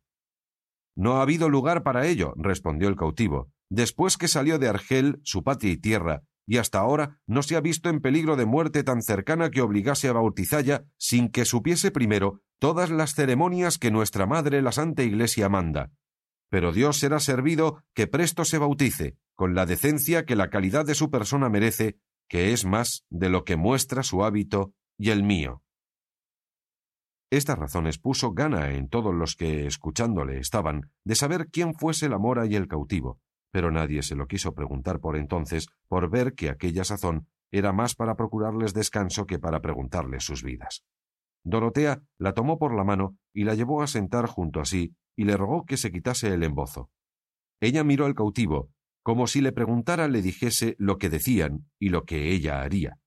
No 0.97 1.16
ha 1.16 1.22
habido 1.22 1.47
lugar 1.47 1.82
para 1.82 2.07
ello, 2.07 2.34
respondió 2.36 2.89
el 2.89 2.97
cautivo, 2.97 3.49
después 3.70 4.18
que 4.18 4.28
salió 4.28 4.60
de 4.60 4.68
Argel, 4.68 5.22
su 5.24 5.45
patria 5.45 5.72
y 5.72 5.78
tierra, 5.78 6.24
y 6.45 6.57
hasta 6.57 6.80
ahora 6.80 7.22
no 7.26 7.41
se 7.41 7.55
ha 7.55 7.62
visto 7.62 7.88
en 7.88 8.01
peligro 8.01 8.36
de 8.36 8.45
muerte 8.45 8.84
tan 8.84 9.01
cercana 9.01 9.51
que 9.51 9.62
obligase 9.62 10.10
a 10.10 10.12
bautizalla 10.12 10.84
sin 10.97 11.30
que 11.30 11.45
supiese 11.45 11.89
primero 11.89 12.41
todas 12.60 12.89
las 12.89 13.16
ceremonias 13.16 13.78
que 13.78 13.91
nuestra 13.91 14.26
Madre 14.26 14.62
la 14.62 14.74
Santa 14.74 15.03
Iglesia 15.03 15.47
manda. 15.47 15.93
Pero 16.50 16.72
Dios 16.72 16.97
será 16.97 17.20
servido 17.20 17.84
que 17.93 18.08
presto 18.08 18.43
se 18.43 18.58
bautice, 18.58 19.18
con 19.36 19.56
la 19.56 19.66
decencia 19.66 20.26
que 20.26 20.36
la 20.36 20.50
calidad 20.50 20.86
de 20.86 20.95
su 20.95 21.10
persona 21.10 21.50
merece, 21.50 21.97
que 22.28 22.52
es 22.54 22.66
más 22.66 23.06
de 23.10 23.30
lo 23.30 23.43
que 23.43 23.56
muestra 23.56 24.04
su 24.04 24.24
hábito 24.24 24.74
y 24.97 25.12
el 25.12 25.24
mío. 25.24 25.64
Estas 27.32 27.60
razones 27.60 28.00
puso 28.00 28.34
gana 28.34 28.72
en 28.72 28.89
todos 28.89 29.14
los 29.14 29.36
que 29.36 29.68
escuchándole 29.68 30.39
estaban 30.39 30.91
de 31.04 31.14
saber 31.14 31.50
quién 31.52 31.76
fuese 31.76 32.10
la 32.10 32.18
mora 32.18 32.47
y 32.47 32.56
el 32.56 32.68
cautivo, 32.68 33.20
pero 33.52 33.72
nadie 33.72 34.02
se 34.02 34.16
lo 34.16 34.28
quiso 34.28 34.54
preguntar 34.56 35.00
por 35.00 35.16
entonces, 35.16 35.68
por 35.88 36.10
ver 36.10 36.34
que 36.34 36.50
aquella 36.50 36.84
sazón 36.84 37.28
era 37.52 37.72
más 37.72 37.95
para 37.95 38.16
procurarles 38.16 38.74
descanso 38.74 39.26
que 39.26 39.39
para 39.39 39.62
preguntarles 39.62 40.24
sus 40.24 40.43
vidas. 40.43 40.84
Dorotea 41.43 42.02
la 42.18 42.34
tomó 42.34 42.58
por 42.58 42.76
la 42.76 42.84
mano 42.84 43.16
y 43.34 43.43
la 43.43 43.56
llevó 43.56 43.82
a 43.82 43.88
sentar 43.88 44.26
junto 44.26 44.60
a 44.60 44.66
sí 44.66 44.95
y 45.16 45.26
le 45.26 45.38
rogó 45.38 45.66
que 45.66 45.78
se 45.78 45.91
quitase 45.91 46.34
el 46.34 46.43
embozo. 46.43 46.89
Ella 47.62 47.84
miró 47.84 48.05
al 48.05 48.16
cautivo, 48.16 48.72
como 49.03 49.28
si 49.28 49.41
le 49.41 49.51
preguntara 49.51 50.07
le 50.07 50.22
dijese 50.22 50.76
lo 50.78 50.97
que 50.97 51.10
decían 51.10 51.70
y 51.80 51.89
lo 51.89 52.05
que 52.05 52.32
ella 52.32 52.62
haría. 52.62 52.99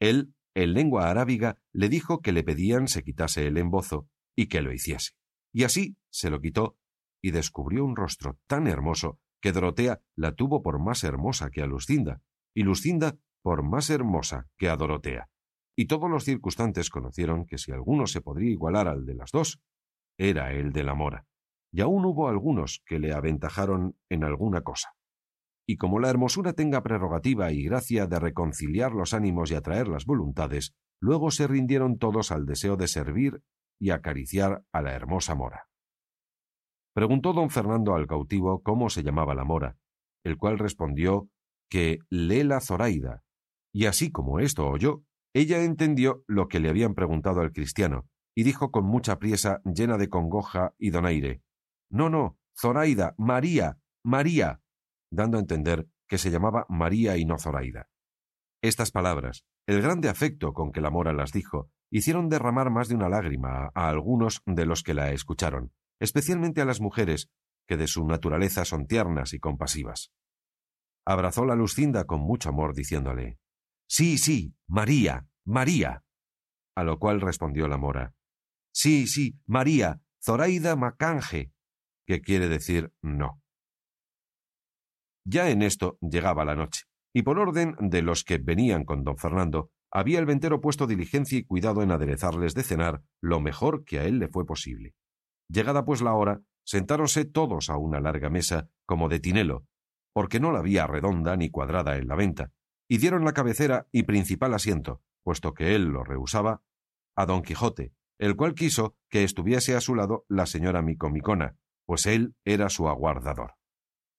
Él, 0.00 0.34
en 0.54 0.74
lengua 0.74 1.10
arábiga, 1.10 1.58
le 1.72 1.88
dijo 1.88 2.20
que 2.20 2.32
le 2.32 2.42
pedían 2.42 2.88
se 2.88 3.02
quitase 3.02 3.46
el 3.46 3.56
embozo 3.58 4.08
y 4.36 4.46
que 4.46 4.62
lo 4.62 4.72
hiciese. 4.72 5.12
Y 5.52 5.64
así 5.64 5.96
se 6.10 6.30
lo 6.30 6.40
quitó 6.40 6.76
y 7.22 7.30
descubrió 7.30 7.84
un 7.84 7.96
rostro 7.96 8.38
tan 8.46 8.66
hermoso 8.66 9.18
que 9.40 9.52
Dorotea 9.52 10.00
la 10.16 10.32
tuvo 10.32 10.62
por 10.62 10.78
más 10.78 11.04
hermosa 11.04 11.50
que 11.50 11.62
a 11.62 11.66
Lucinda, 11.66 12.22
y 12.54 12.62
Lucinda 12.62 13.16
por 13.42 13.62
más 13.62 13.90
hermosa 13.90 14.48
que 14.56 14.68
a 14.68 14.76
Dorotea. 14.76 15.28
Y 15.76 15.86
todos 15.86 16.10
los 16.10 16.24
circunstantes 16.24 16.90
conocieron 16.90 17.46
que 17.46 17.58
si 17.58 17.72
alguno 17.72 18.06
se 18.06 18.20
podría 18.20 18.50
igualar 18.50 18.88
al 18.88 19.04
de 19.04 19.14
las 19.14 19.30
dos, 19.32 19.60
era 20.18 20.52
el 20.52 20.72
de 20.72 20.84
la 20.84 20.94
mora. 20.94 21.26
Y 21.72 21.80
aún 21.80 22.04
hubo 22.04 22.28
algunos 22.28 22.82
que 22.86 22.98
le 22.98 23.12
aventajaron 23.12 23.96
en 24.10 24.24
alguna 24.24 24.60
cosa. 24.60 24.90
Y 25.66 25.76
como 25.76 26.00
la 26.00 26.10
hermosura 26.10 26.52
tenga 26.52 26.82
prerrogativa 26.82 27.50
y 27.52 27.64
gracia 27.64 28.06
de 28.06 28.18
reconciliar 28.18 28.92
los 28.92 29.14
ánimos 29.14 29.50
y 29.50 29.54
atraer 29.54 29.88
las 29.88 30.04
voluntades, 30.04 30.74
luego 31.00 31.30
se 31.30 31.46
rindieron 31.46 31.98
todos 31.98 32.30
al 32.30 32.44
deseo 32.44 32.76
de 32.76 32.88
servir 32.88 33.42
y 33.80 33.90
acariciar 33.90 34.64
a 34.72 34.82
la 34.82 34.92
hermosa 34.92 35.34
mora. 35.34 35.68
Preguntó 36.94 37.32
don 37.32 37.48
Fernando 37.48 37.94
al 37.94 38.06
cautivo 38.06 38.62
cómo 38.62 38.90
se 38.90 39.02
llamaba 39.02 39.34
la 39.34 39.44
mora, 39.44 39.76
el 40.24 40.36
cual 40.36 40.58
respondió 40.58 41.30
que 41.70 42.00
Lela 42.10 42.60
Zoraida, 42.60 43.22
y 43.72 43.86
así 43.86 44.10
como 44.10 44.40
esto 44.40 44.68
oyó, 44.68 45.02
ella 45.32 45.64
entendió 45.64 46.22
lo 46.26 46.48
que 46.48 46.60
le 46.60 46.68
habían 46.68 46.94
preguntado 46.94 47.40
al 47.40 47.52
cristiano, 47.52 48.06
y 48.36 48.42
dijo 48.42 48.70
con 48.70 48.84
mucha 48.84 49.18
priesa, 49.18 49.62
llena 49.64 49.96
de 49.96 50.10
congoja 50.10 50.74
y 50.78 50.90
donaire 50.90 51.40
No, 51.92 52.08
no, 52.08 52.38
Zoraida, 52.58 53.14
María, 53.18 53.78
María, 54.02 54.62
dando 55.10 55.36
a 55.36 55.40
entender 55.40 55.88
que 56.08 56.16
se 56.16 56.30
llamaba 56.30 56.64
María 56.70 57.18
y 57.18 57.26
no 57.26 57.38
Zoraida. 57.38 57.90
Estas 58.62 58.90
palabras, 58.90 59.44
el 59.66 59.82
grande 59.82 60.08
afecto 60.08 60.54
con 60.54 60.72
que 60.72 60.80
la 60.80 60.90
mora 60.90 61.12
las 61.12 61.32
dijo, 61.32 61.70
hicieron 61.90 62.30
derramar 62.30 62.70
más 62.70 62.88
de 62.88 62.94
una 62.94 63.10
lágrima 63.10 63.70
a 63.74 63.88
algunos 63.90 64.42
de 64.46 64.64
los 64.64 64.82
que 64.82 64.94
la 64.94 65.12
escucharon, 65.12 65.72
especialmente 66.00 66.62
a 66.62 66.64
las 66.64 66.80
mujeres, 66.80 67.30
que 67.68 67.76
de 67.76 67.86
su 67.86 68.06
naturaleza 68.06 68.64
son 68.64 68.86
tiernas 68.86 69.34
y 69.34 69.38
compasivas. 69.38 70.12
Abrazó 71.04 71.44
la 71.44 71.56
Lucinda 71.56 72.04
con 72.04 72.20
mucho 72.20 72.48
amor, 72.48 72.74
diciéndole 72.74 73.38
Sí, 73.86 74.16
sí, 74.16 74.54
María, 74.66 75.26
María. 75.44 76.04
A 76.74 76.84
lo 76.84 76.98
cual 76.98 77.20
respondió 77.20 77.68
la 77.68 77.76
mora 77.76 78.14
Sí, 78.72 79.06
sí, 79.06 79.38
María, 79.46 80.00
Zoraida 80.22 80.74
Macanje, 80.76 81.52
que 82.06 82.20
quiere 82.20 82.48
decir 82.48 82.92
no. 83.02 83.40
Ya 85.24 85.50
en 85.50 85.62
esto 85.62 85.98
llegaba 86.00 86.44
la 86.44 86.56
noche, 86.56 86.84
y 87.14 87.22
por 87.22 87.38
orden 87.38 87.76
de 87.78 88.02
los 88.02 88.24
que 88.24 88.38
venían 88.38 88.84
con 88.84 89.04
don 89.04 89.16
Fernando, 89.16 89.70
había 89.90 90.18
el 90.18 90.26
ventero 90.26 90.60
puesto 90.60 90.86
diligencia 90.86 91.38
y 91.38 91.44
cuidado 91.44 91.82
en 91.82 91.92
aderezarles 91.92 92.54
de 92.54 92.62
cenar 92.62 93.02
lo 93.20 93.40
mejor 93.40 93.84
que 93.84 94.00
a 94.00 94.04
él 94.04 94.18
le 94.18 94.28
fue 94.28 94.46
posible. 94.46 94.94
Llegada 95.48 95.84
pues 95.84 96.00
la 96.00 96.14
hora, 96.14 96.40
sentáronse 96.64 97.24
todos 97.24 97.68
a 97.68 97.76
una 97.76 98.00
larga 98.00 98.30
mesa, 98.30 98.68
como 98.86 99.08
de 99.08 99.20
tinelo, 99.20 99.66
porque 100.14 100.40
no 100.40 100.50
la 100.50 100.60
había 100.60 100.86
redonda 100.86 101.36
ni 101.36 101.50
cuadrada 101.50 101.96
en 101.96 102.08
la 102.08 102.16
venta, 102.16 102.52
y 102.88 102.98
dieron 102.98 103.24
la 103.24 103.32
cabecera 103.32 103.86
y 103.92 104.04
principal 104.04 104.54
asiento, 104.54 105.02
puesto 105.22 105.54
que 105.54 105.74
él 105.74 105.84
lo 105.84 106.04
rehusaba, 106.04 106.62
a 107.14 107.26
don 107.26 107.42
Quijote, 107.42 107.92
el 108.18 108.36
cual 108.36 108.54
quiso 108.54 108.96
que 109.10 109.24
estuviese 109.24 109.74
a 109.74 109.80
su 109.80 109.94
lado 109.94 110.24
la 110.28 110.46
señora 110.46 110.80
Micomicona, 110.82 111.56
pues 111.86 112.06
él 112.06 112.34
era 112.44 112.68
su 112.68 112.88
aguardador. 112.88 113.54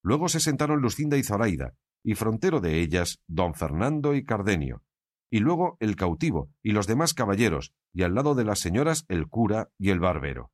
Luego 0.03 0.27
se 0.27 0.39
sentaron 0.39 0.81
Lucinda 0.81 1.17
y 1.17 1.23
Zoraida, 1.23 1.73
y 2.03 2.15
frontero 2.15 2.59
de 2.59 2.81
ellas 2.81 3.19
don 3.27 3.53
Fernando 3.53 4.13
y 4.13 4.25
Cardenio, 4.25 4.83
y 5.31 5.39
luego 5.39 5.77
el 5.79 5.95
cautivo 5.95 6.51
y 6.61 6.73
los 6.73 6.85
demás 6.85 7.13
caballeros, 7.13 7.73
y 7.93 8.03
al 8.03 8.13
lado 8.13 8.35
de 8.35 8.43
las 8.43 8.59
señoras 8.59 9.05
el 9.07 9.27
cura 9.27 9.69
y 9.79 9.89
el 9.89 9.99
barbero. 9.99 10.51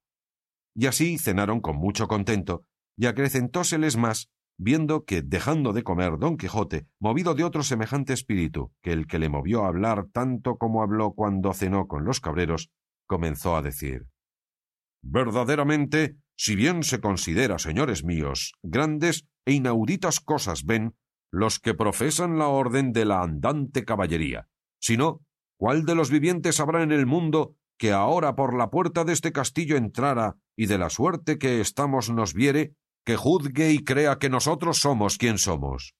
Y 0.76 0.86
así 0.86 1.18
cenaron 1.18 1.60
con 1.60 1.76
mucho 1.76 2.08
contento, 2.08 2.64
y 2.96 3.08
acrecentóseles 3.08 3.98
más, 3.98 4.30
viendo 4.58 5.06
que, 5.06 5.22
dejando 5.22 5.74
de 5.74 5.84
comer 5.84 6.18
don 6.20 6.38
Quijote, 6.38 6.88
movido 7.00 7.34
de 7.34 7.44
otro 7.44 7.64
semejante 7.64 8.14
espíritu 8.14 8.72
que 8.82 8.92
el 8.92 9.08
que 9.08 9.20
le 9.20 9.30
movió 9.30 9.66
a 9.66 9.70
hablar 9.70 10.08
tanto 10.12 10.58
como 10.58 10.84
habló 10.84 11.14
cuando 11.14 11.54
cenó 11.54 11.88
con 11.88 12.06
los 12.06 12.20
cabreros, 12.20 12.70
comenzó 13.08 13.56
a 13.56 13.62
decir 13.62 14.08
Verdaderamente, 15.02 16.18
si 16.40 16.56
bien 16.56 16.84
se 16.84 17.02
considera, 17.02 17.60
señores 17.60 18.06
míos, 18.06 18.54
grandes 18.64 19.28
e 19.46 19.52
inauditas 19.52 20.22
cosas 20.22 20.64
ven 20.64 20.96
los 21.34 21.60
que 21.60 21.74
profesan 21.74 22.40
la 22.40 22.48
orden 22.48 22.94
de 22.94 23.04
la 23.04 23.22
andante 23.22 23.84
caballería, 23.84 24.48
sino, 24.80 25.20
¿cuál 25.58 25.84
de 25.84 25.96
los 25.96 26.10
vivientes 26.10 26.62
habrá 26.62 26.82
en 26.82 26.94
el 26.94 27.06
mundo 27.06 27.58
que 27.78 27.92
ahora 27.92 28.38
por 28.38 28.58
la 28.58 28.70
puerta 28.70 29.04
de 29.04 29.12
este 29.12 29.34
castillo 29.34 29.76
entrara 29.76 30.38
y 30.56 30.68
de 30.68 30.78
la 30.78 30.90
suerte 30.90 31.38
que 31.38 31.60
estamos 31.60 32.10
nos 32.10 32.34
viere, 32.34 32.74
que 33.06 33.18
juzgue 33.18 33.74
y 33.74 33.84
crea 33.84 34.18
que 34.18 34.30
nosotros 34.30 34.78
somos 34.78 35.18
quien 35.18 35.40
somos. 35.40 35.94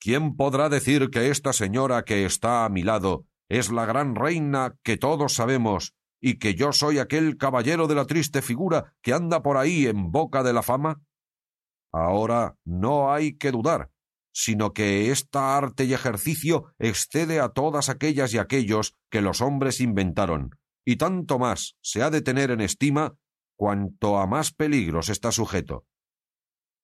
¿Quién 0.00 0.34
podrá 0.34 0.68
decir 0.68 1.08
que 1.10 1.30
esta 1.30 1.52
señora 1.52 2.02
que 2.02 2.24
está 2.24 2.64
a 2.64 2.68
mi 2.68 2.82
lado 2.82 3.26
es 3.48 3.70
la 3.70 3.86
gran 3.86 4.16
reina 4.16 4.74
que 4.82 4.96
todos 4.96 5.34
sabemos 5.34 5.94
y 6.20 6.38
que 6.38 6.54
yo 6.54 6.72
soy 6.72 6.98
aquel 6.98 7.36
caballero 7.36 7.86
de 7.86 7.94
la 7.94 8.06
triste 8.06 8.42
figura 8.42 8.94
que 9.02 9.12
anda 9.12 9.42
por 9.42 9.56
ahí 9.56 9.86
en 9.86 10.10
boca 10.10 10.42
de 10.42 10.52
la 10.52 10.62
fama? 10.62 11.02
Ahora 11.92 12.56
no 12.64 13.12
hay 13.12 13.36
que 13.36 13.50
dudar, 13.50 13.90
sino 14.32 14.72
que 14.72 15.10
esta 15.10 15.56
arte 15.56 15.84
y 15.84 15.94
ejercicio 15.94 16.74
excede 16.78 17.40
a 17.40 17.48
todas 17.48 17.88
aquellas 17.88 18.32
y 18.34 18.38
aquellos 18.38 18.94
que 19.10 19.20
los 19.20 19.40
hombres 19.40 19.80
inventaron, 19.80 20.50
y 20.84 20.96
tanto 20.96 21.38
más 21.38 21.76
se 21.80 22.02
ha 22.02 22.10
de 22.10 22.22
tener 22.22 22.50
en 22.50 22.60
estima 22.60 23.16
cuanto 23.56 24.18
a 24.18 24.26
más 24.26 24.52
peligros 24.52 25.08
está 25.08 25.32
sujeto. 25.32 25.84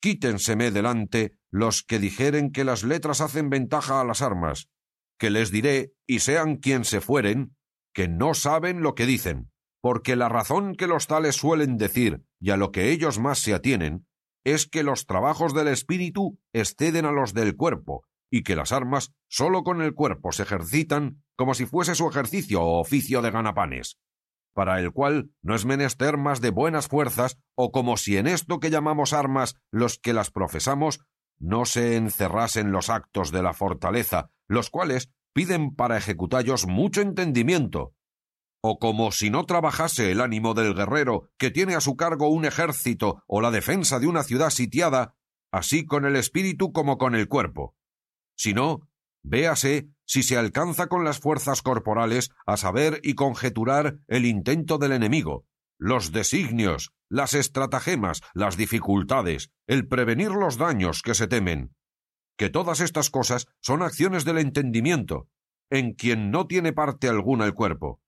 quítenseme 0.00 0.70
delante 0.70 1.38
los 1.50 1.82
que 1.82 1.98
dijeren 1.98 2.50
que 2.50 2.64
las 2.64 2.82
letras 2.82 3.20
hacen 3.20 3.48
ventaja 3.48 4.00
a 4.00 4.04
las 4.04 4.20
armas, 4.20 4.68
que 5.18 5.30
les 5.30 5.50
diré, 5.50 5.92
y 6.06 6.18
sean 6.18 6.56
quien 6.56 6.84
se 6.84 7.00
fueren, 7.00 7.56
que 7.94 8.08
no 8.08 8.34
saben 8.34 8.82
lo 8.82 8.94
que 8.94 9.06
dicen, 9.06 9.50
porque 9.80 10.16
la 10.16 10.28
razón 10.28 10.74
que 10.74 10.86
los 10.86 11.06
tales 11.06 11.36
suelen 11.36 11.78
decir 11.78 12.24
y 12.40 12.50
a 12.50 12.56
lo 12.56 12.72
que 12.72 12.90
ellos 12.90 13.18
más 13.18 13.38
se 13.38 13.54
atienen 13.54 14.06
es 14.44 14.66
que 14.66 14.82
los 14.82 15.06
trabajos 15.06 15.54
del 15.54 15.68
espíritu 15.68 16.38
exceden 16.52 17.06
a 17.06 17.12
los 17.12 17.32
del 17.32 17.56
cuerpo, 17.56 18.04
y 18.30 18.42
que 18.42 18.56
las 18.56 18.72
armas 18.72 19.14
sólo 19.28 19.62
con 19.62 19.80
el 19.80 19.94
cuerpo 19.94 20.32
se 20.32 20.42
ejercitan 20.42 21.22
como 21.36 21.54
si 21.54 21.66
fuese 21.66 21.94
su 21.94 22.08
ejercicio 22.08 22.62
o 22.62 22.80
oficio 22.80 23.22
de 23.22 23.30
ganapanes, 23.30 23.98
para 24.54 24.80
el 24.80 24.92
cual 24.92 25.30
no 25.42 25.54
es 25.54 25.64
menester 25.64 26.16
más 26.16 26.40
de 26.40 26.50
buenas 26.50 26.88
fuerzas, 26.88 27.38
o 27.54 27.70
como 27.70 27.96
si 27.96 28.16
en 28.16 28.26
esto 28.26 28.60
que 28.60 28.70
llamamos 28.70 29.12
armas 29.12 29.56
los 29.70 29.98
que 29.98 30.12
las 30.12 30.30
profesamos 30.30 31.00
no 31.38 31.64
se 31.64 31.96
encerrasen 31.96 32.72
los 32.72 32.90
actos 32.90 33.32
de 33.32 33.42
la 33.42 33.52
fortaleza, 33.52 34.30
los 34.46 34.70
cuales 34.70 35.10
piden 35.34 35.74
para 35.74 35.98
ejecutallos 35.98 36.66
mucho 36.66 37.02
entendimiento, 37.02 37.94
o 38.62 38.78
como 38.78 39.12
si 39.12 39.28
no 39.28 39.44
trabajase 39.44 40.10
el 40.10 40.22
ánimo 40.22 40.54
del 40.54 40.74
guerrero 40.74 41.28
que 41.36 41.50
tiene 41.50 41.74
a 41.74 41.82
su 41.82 41.96
cargo 41.96 42.28
un 42.28 42.46
ejército 42.46 43.22
o 43.26 43.42
la 43.42 43.50
defensa 43.50 43.98
de 43.98 44.06
una 44.06 44.22
ciudad 44.22 44.48
sitiada, 44.48 45.14
así 45.52 45.84
con 45.84 46.06
el 46.06 46.16
espíritu 46.16 46.72
como 46.72 46.96
con 46.96 47.14
el 47.14 47.28
cuerpo. 47.28 47.76
Si 48.36 48.54
no, 48.54 48.88
véase 49.22 49.90
si 50.06 50.22
se 50.22 50.38
alcanza 50.38 50.86
con 50.86 51.04
las 51.04 51.18
fuerzas 51.18 51.60
corporales 51.60 52.30
a 52.46 52.56
saber 52.56 53.00
y 53.02 53.14
conjeturar 53.14 53.98
el 54.08 54.24
intento 54.24 54.78
del 54.78 54.92
enemigo, 54.92 55.44
los 55.78 56.12
designios, 56.12 56.94
las 57.10 57.34
estratagemas, 57.34 58.22
las 58.32 58.56
dificultades, 58.56 59.50
el 59.66 59.88
prevenir 59.88 60.30
los 60.30 60.56
daños 60.56 61.02
que 61.02 61.14
se 61.14 61.26
temen, 61.26 61.74
que 62.36 62.50
todas 62.50 62.80
estas 62.80 63.10
cosas 63.10 63.46
son 63.60 63.82
acciones 63.82 64.24
del 64.24 64.38
entendimiento, 64.38 65.28
en 65.70 65.94
quien 65.94 66.30
no 66.30 66.46
tiene 66.46 66.72
parte 66.72 67.08
alguna 67.08 67.46
el 67.46 67.54
cuerpo. 67.54 68.00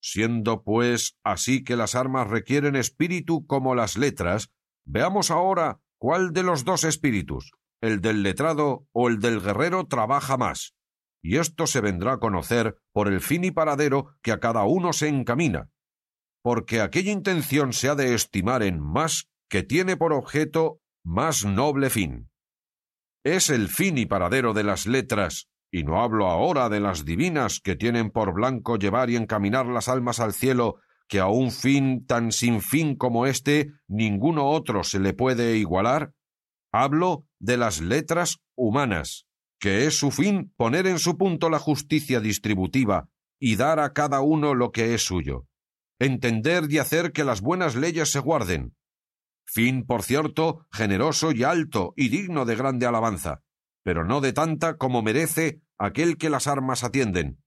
Siendo, 0.00 0.62
pues, 0.62 1.16
así 1.24 1.64
que 1.64 1.76
las 1.76 1.94
armas 1.94 2.28
requieren 2.28 2.76
espíritu 2.76 3.46
como 3.46 3.74
las 3.74 3.96
letras, 3.96 4.50
veamos 4.84 5.30
ahora 5.30 5.80
cuál 5.98 6.32
de 6.32 6.42
los 6.42 6.64
dos 6.64 6.84
espíritus, 6.84 7.52
el 7.80 8.00
del 8.00 8.22
letrado 8.22 8.86
o 8.92 9.08
el 9.08 9.18
del 9.18 9.40
guerrero, 9.40 9.86
trabaja 9.86 10.36
más, 10.36 10.74
y 11.22 11.38
esto 11.38 11.66
se 11.66 11.80
vendrá 11.80 12.14
a 12.14 12.18
conocer 12.18 12.76
por 12.92 13.08
el 13.08 13.22
fin 13.22 13.44
y 13.44 13.50
paradero 13.50 14.14
que 14.20 14.30
a 14.30 14.40
cada 14.40 14.64
uno 14.64 14.92
se 14.92 15.08
encamina, 15.08 15.70
porque 16.42 16.82
aquella 16.82 17.12
intención 17.12 17.72
se 17.72 17.88
ha 17.88 17.94
de 17.94 18.14
estimar 18.14 18.62
en 18.62 18.78
más 18.78 19.30
que 19.48 19.62
tiene 19.62 19.96
por 19.96 20.12
objeto 20.12 20.82
más 21.02 21.46
noble 21.46 21.88
fin. 21.88 22.28
Es 23.24 23.48
el 23.48 23.68
fin 23.68 23.96
y 23.96 24.04
paradero 24.04 24.52
de 24.52 24.64
las 24.64 24.86
letras, 24.86 25.48
y 25.72 25.82
no 25.82 26.02
hablo 26.02 26.26
ahora 26.26 26.68
de 26.68 26.78
las 26.78 27.06
divinas 27.06 27.58
que 27.58 27.74
tienen 27.74 28.10
por 28.10 28.34
blanco 28.34 28.76
llevar 28.76 29.08
y 29.08 29.16
encaminar 29.16 29.64
las 29.64 29.88
almas 29.88 30.20
al 30.20 30.34
cielo, 30.34 30.76
que 31.08 31.20
a 31.20 31.28
un 31.28 31.50
fin 31.50 32.04
tan 32.04 32.32
sin 32.32 32.60
fin 32.60 32.96
como 32.96 33.24
éste 33.24 33.72
ninguno 33.88 34.50
otro 34.50 34.84
se 34.84 35.00
le 35.00 35.14
puede 35.14 35.56
igualar, 35.56 36.12
hablo 36.70 37.26
de 37.38 37.56
las 37.56 37.80
letras 37.80 38.40
humanas, 38.56 39.26
que 39.58 39.86
es 39.86 39.96
su 39.96 40.10
fin 40.10 40.52
poner 40.56 40.86
en 40.86 40.98
su 40.98 41.16
punto 41.16 41.48
la 41.48 41.58
justicia 41.58 42.20
distributiva 42.20 43.08
y 43.40 43.56
dar 43.56 43.80
a 43.80 43.94
cada 43.94 44.20
uno 44.20 44.54
lo 44.54 44.70
que 44.70 44.92
es 44.92 45.02
suyo, 45.02 45.46
entender 45.98 46.70
y 46.70 46.76
hacer 46.76 47.12
que 47.12 47.24
las 47.24 47.40
buenas 47.40 47.74
leyes 47.74 48.12
se 48.12 48.18
guarden, 48.18 48.74
fin, 49.44 49.84
por 49.84 50.02
cierto, 50.02 50.66
generoso 50.72 51.32
y 51.32 51.44
alto 51.44 51.94
y 51.96 52.08
digno 52.08 52.44
de 52.44 52.56
grande 52.56 52.86
alabanza, 52.86 53.42
pero 53.82 54.04
no 54.04 54.20
de 54.20 54.32
tanta 54.32 54.76
como 54.76 55.02
merece 55.02 55.60
aquel 55.78 56.16
que 56.16 56.30
las 56.30 56.46
armas 56.46 56.84
atienden, 56.84 57.42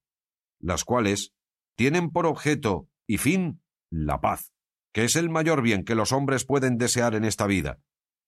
las 0.60 0.84
cuales 0.84 1.34
tienen 1.76 2.12
por 2.12 2.26
objeto 2.26 2.89
y 3.08 3.18
fin 3.18 3.62
la 3.89 4.22
paz, 4.22 4.54
que 4.93 5.04
es 5.04 5.16
el 5.16 5.30
mayor 5.30 5.62
bien 5.62 5.84
que 5.84 5.95
los 5.95 6.12
hombres 6.12 6.45
pueden 6.45 6.78
desear 6.78 7.16
en 7.16 7.24
esta 7.24 7.48
vida. 7.48 7.80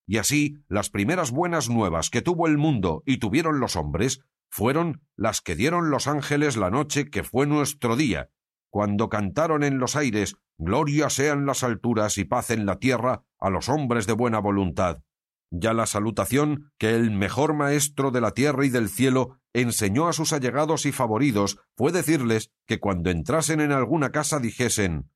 Y 0.07 0.17
así 0.17 0.57
las 0.67 0.89
primeras 0.89 1.31
buenas 1.31 1.69
nuevas 1.69 2.09
que 2.09 2.21
tuvo 2.21 2.47
el 2.47 2.57
mundo 2.57 3.03
y 3.05 3.17
tuvieron 3.17 3.59
los 3.59 3.75
hombres 3.75 4.21
fueron 4.49 5.01
las 5.15 5.41
que 5.41 5.55
dieron 5.55 5.91
los 5.91 6.07
ángeles 6.07 6.57
la 6.57 6.71
noche 6.71 7.09
que 7.09 7.23
fue 7.23 7.45
nuestro 7.45 7.95
día, 7.95 8.31
cuando 8.71 9.09
cantaron 9.09 9.63
en 9.63 9.77
los 9.77 9.95
aires 9.95 10.35
Gloria 10.57 11.09
sean 11.09 11.45
las 11.45 11.63
alturas 11.63 12.17
y 12.17 12.25
paz 12.25 12.49
en 12.49 12.65
la 12.65 12.79
tierra 12.79 13.23
a 13.39 13.49
los 13.49 13.69
hombres 13.69 14.07
de 14.07 14.13
buena 14.13 14.39
voluntad. 14.39 15.03
Ya 15.51 15.73
la 15.73 15.87
salutación 15.87 16.71
que 16.77 16.95
el 16.95 17.11
mejor 17.11 17.55
maestro 17.55 18.11
de 18.11 18.21
la 18.21 18.31
tierra 18.31 18.65
y 18.65 18.69
del 18.69 18.89
cielo 18.89 19.39
enseñó 19.53 20.07
a 20.07 20.13
sus 20.13 20.31
allegados 20.31 20.85
y 20.85 20.91
favoridos 20.91 21.57
fue 21.75 21.91
decirles 21.91 22.51
que 22.67 22.79
cuando 22.79 23.09
entrasen 23.09 23.59
en 23.61 23.71
alguna 23.71 24.11
casa 24.11 24.39
dijesen 24.39 25.09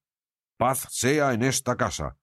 Paz 0.58 0.88
sea 0.90 1.34
en 1.34 1.44
esta 1.44 1.78
casa. 1.78 2.18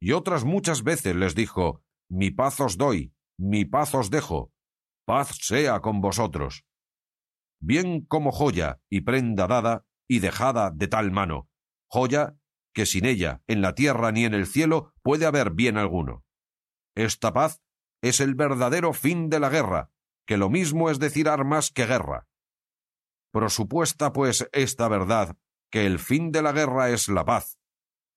Y 0.00 0.12
otras 0.12 0.44
muchas 0.44 0.82
veces 0.82 1.16
les 1.16 1.34
dijo 1.34 1.82
Mi 2.10 2.30
paz 2.30 2.60
os 2.60 2.76
doy, 2.76 3.14
mi 3.38 3.64
paz 3.64 3.94
os 3.94 4.10
dejo, 4.10 4.52
paz 5.06 5.30
sea 5.40 5.80
con 5.80 6.00
vosotros. 6.00 6.64
Bien 7.60 8.04
como 8.04 8.30
joya 8.30 8.80
y 8.90 9.00
prenda 9.00 9.46
dada 9.46 9.86
y 10.06 10.20
dejada 10.20 10.70
de 10.70 10.88
tal 10.88 11.10
mano, 11.10 11.48
joya 11.88 12.36
que 12.74 12.86
sin 12.86 13.04
ella, 13.04 13.42
en 13.46 13.60
la 13.60 13.74
tierra 13.74 14.12
ni 14.12 14.24
en 14.24 14.34
el 14.34 14.46
cielo, 14.46 14.92
puede 15.02 15.26
haber 15.26 15.52
bien 15.52 15.76
alguno. 15.76 16.24
Esta 16.94 17.32
paz 17.32 17.60
es 18.02 18.20
el 18.20 18.34
verdadero 18.34 18.92
fin 18.92 19.28
de 19.30 19.40
la 19.40 19.48
guerra, 19.48 19.90
que 20.26 20.36
lo 20.36 20.50
mismo 20.50 20.90
es 20.90 20.98
decir 20.98 21.28
armas 21.28 21.70
que 21.70 21.86
guerra. 21.86 22.28
Prosupuesta, 23.32 24.12
pues, 24.12 24.48
esta 24.52 24.88
verdad, 24.88 25.36
que 25.70 25.86
el 25.86 25.98
fin 25.98 26.32
de 26.32 26.42
la 26.42 26.52
guerra 26.52 26.90
es 26.90 27.08
la 27.08 27.24
paz, 27.24 27.58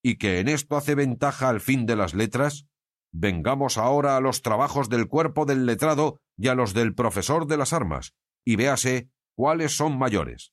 y 0.02 0.16
que 0.16 0.40
en 0.40 0.48
esto 0.48 0.76
hace 0.76 0.94
ventaja 0.94 1.48
al 1.48 1.60
fin 1.60 1.86
de 1.86 1.96
las 1.96 2.14
letras, 2.14 2.66
vengamos 3.12 3.78
ahora 3.78 4.16
a 4.16 4.20
los 4.20 4.42
trabajos 4.42 4.88
del 4.88 5.06
cuerpo 5.06 5.44
del 5.44 5.66
letrado 5.66 6.18
y 6.36 6.48
a 6.48 6.54
los 6.54 6.74
del 6.74 6.94
profesor 6.94 7.46
de 7.46 7.56
las 7.56 7.72
armas, 7.72 8.14
y 8.44 8.56
véase 8.56 9.10
cuáles 9.36 9.76
son 9.76 9.98
mayores. 9.98 10.52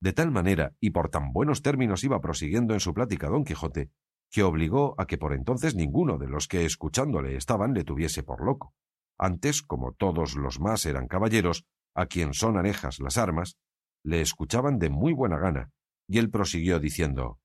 De 0.00 0.12
tal 0.12 0.30
manera 0.30 0.74
y 0.80 0.90
por 0.90 1.08
tan 1.08 1.32
buenos 1.32 1.62
términos 1.62 2.04
iba 2.04 2.20
prosiguiendo 2.20 2.74
en 2.74 2.80
su 2.80 2.92
plática 2.92 3.28
don 3.28 3.44
Quijote, 3.44 3.90
que 4.30 4.42
obligó 4.42 4.94
a 4.98 5.06
que 5.06 5.18
por 5.18 5.32
entonces 5.32 5.74
ninguno 5.74 6.18
de 6.18 6.28
los 6.28 6.48
que 6.48 6.64
escuchándole 6.64 7.36
estaban 7.36 7.72
le 7.72 7.84
tuviese 7.84 8.22
por 8.22 8.44
loco. 8.44 8.74
Antes, 9.18 9.62
como 9.62 9.92
todos 9.92 10.36
los 10.36 10.60
más 10.60 10.84
eran 10.84 11.08
caballeros, 11.08 11.64
a 11.94 12.06
quien 12.06 12.34
son 12.34 12.58
anejas 12.58 13.00
las 13.00 13.16
armas, 13.16 13.56
le 14.04 14.20
escuchaban 14.20 14.78
de 14.78 14.90
muy 14.90 15.12
buena 15.12 15.38
gana, 15.38 15.70
y 16.06 16.18
él 16.18 16.30
prosiguió 16.30 16.78
diciendo 16.78 17.40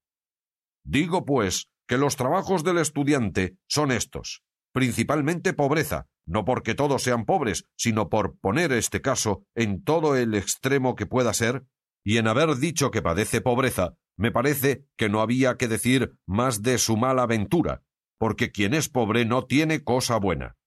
Digo, 0.84 1.26
pues, 1.26 1.70
que 1.88 1.98
los 1.98 2.16
trabajos 2.16 2.64
del 2.64 2.78
estudiante 2.80 3.58
son 3.68 3.92
estos, 3.92 4.44
principalmente 4.74 5.54
pobreza, 5.54 6.08
no 6.26 6.46
porque 6.46 6.76
todos 6.76 7.04
sean 7.04 7.26
pobres, 7.26 7.66
sino 7.76 8.10
por 8.10 8.38
poner 8.40 8.72
este 8.72 9.02
caso 9.02 9.44
en 9.56 9.84
todo 9.84 10.16
el 10.16 10.34
extremo 10.34 10.96
que 10.96 11.06
pueda 11.06 11.34
ser, 11.34 11.66
y 12.04 12.18
en 12.18 12.28
haber 12.28 12.56
dicho 12.58 12.92
que 12.92 13.02
padece 13.02 13.42
pobreza, 13.42 13.96
me 14.18 14.32
parece 14.32 14.86
que 14.98 15.10
no 15.10 15.22
había 15.22 15.58
que 15.58 15.68
decir 15.68 16.18
más 16.26 16.62
de 16.62 16.78
su 16.78 16.98
mala 16.98 17.26
ventura, 17.26 17.84
porque 18.20 18.52
quien 18.52 18.74
es 18.74 18.90
pobre 18.90 19.26
no 19.26 19.46
tiene 19.46 19.84
cosa 19.84 20.18
buena. 20.18 20.58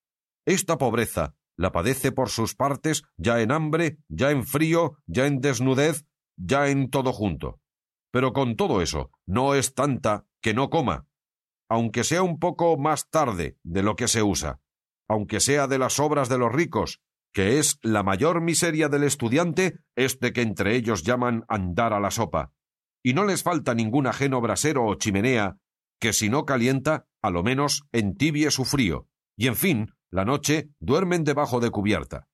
Esta 0.47 0.79
pobreza 0.79 1.37
la 1.57 1.73
padece 1.73 2.13
por 2.13 2.29
sus 2.29 2.55
partes 2.55 3.05
ya 3.17 3.41
en 3.41 3.53
hambre, 3.53 3.99
ya 4.09 4.31
en 4.31 4.45
frío, 4.45 4.99
ya 5.07 5.27
en 5.27 5.41
desnudez, 5.41 6.05
ya 6.37 6.69
en 6.69 6.91
todo 6.91 7.13
junto. 7.13 7.61
Pero 8.13 8.33
con 8.33 8.57
todo 8.57 8.83
eso, 8.83 9.11
no 9.27 9.55
es 9.55 9.75
tanta 9.75 10.27
que 10.41 10.55
no 10.55 10.71
coma, 10.71 11.07
aunque 11.69 12.05
sea 12.05 12.23
un 12.23 12.39
poco 12.39 12.77
más 12.77 13.09
tarde 13.09 13.57
de 13.63 13.83
lo 13.83 13.97
que 13.97 14.09
se 14.09 14.23
usa, 14.23 14.61
aunque 15.09 15.41
sea 15.41 15.67
de 15.67 15.79
las 15.79 15.99
obras 15.99 16.29
de 16.29 16.39
los 16.39 16.53
ricos, 16.53 17.01
que 17.35 17.59
es 17.59 17.79
la 17.83 18.03
mayor 18.03 18.41
miseria 18.41 18.89
del 18.89 19.03
estudiante 19.03 19.81
este 19.97 20.33
que 20.33 20.41
entre 20.41 20.77
ellos 20.77 21.03
llaman 21.03 21.45
andar 21.49 21.93
a 21.93 22.01
la 22.01 22.11
sopa, 22.11 22.53
y 23.03 23.13
no 23.13 23.25
les 23.25 23.43
falta 23.43 23.75
ningún 23.75 24.07
ajeno 24.07 24.41
brasero 24.41 24.87
o 24.87 24.95
chimenea 24.95 25.59
que 26.01 26.13
si 26.13 26.29
no 26.29 26.45
calienta, 26.45 27.07
a 27.23 27.31
lo 27.31 27.43
menos 27.43 27.87
entibie 27.93 28.51
su 28.51 28.65
frío, 28.65 29.09
y 29.37 29.49
en 29.49 29.57
fin, 29.57 29.95
la 30.11 30.25
noche 30.25 30.71
duermen 30.79 31.25
debajo 31.25 31.61
de 31.61 31.71
cubierta. 31.71 32.29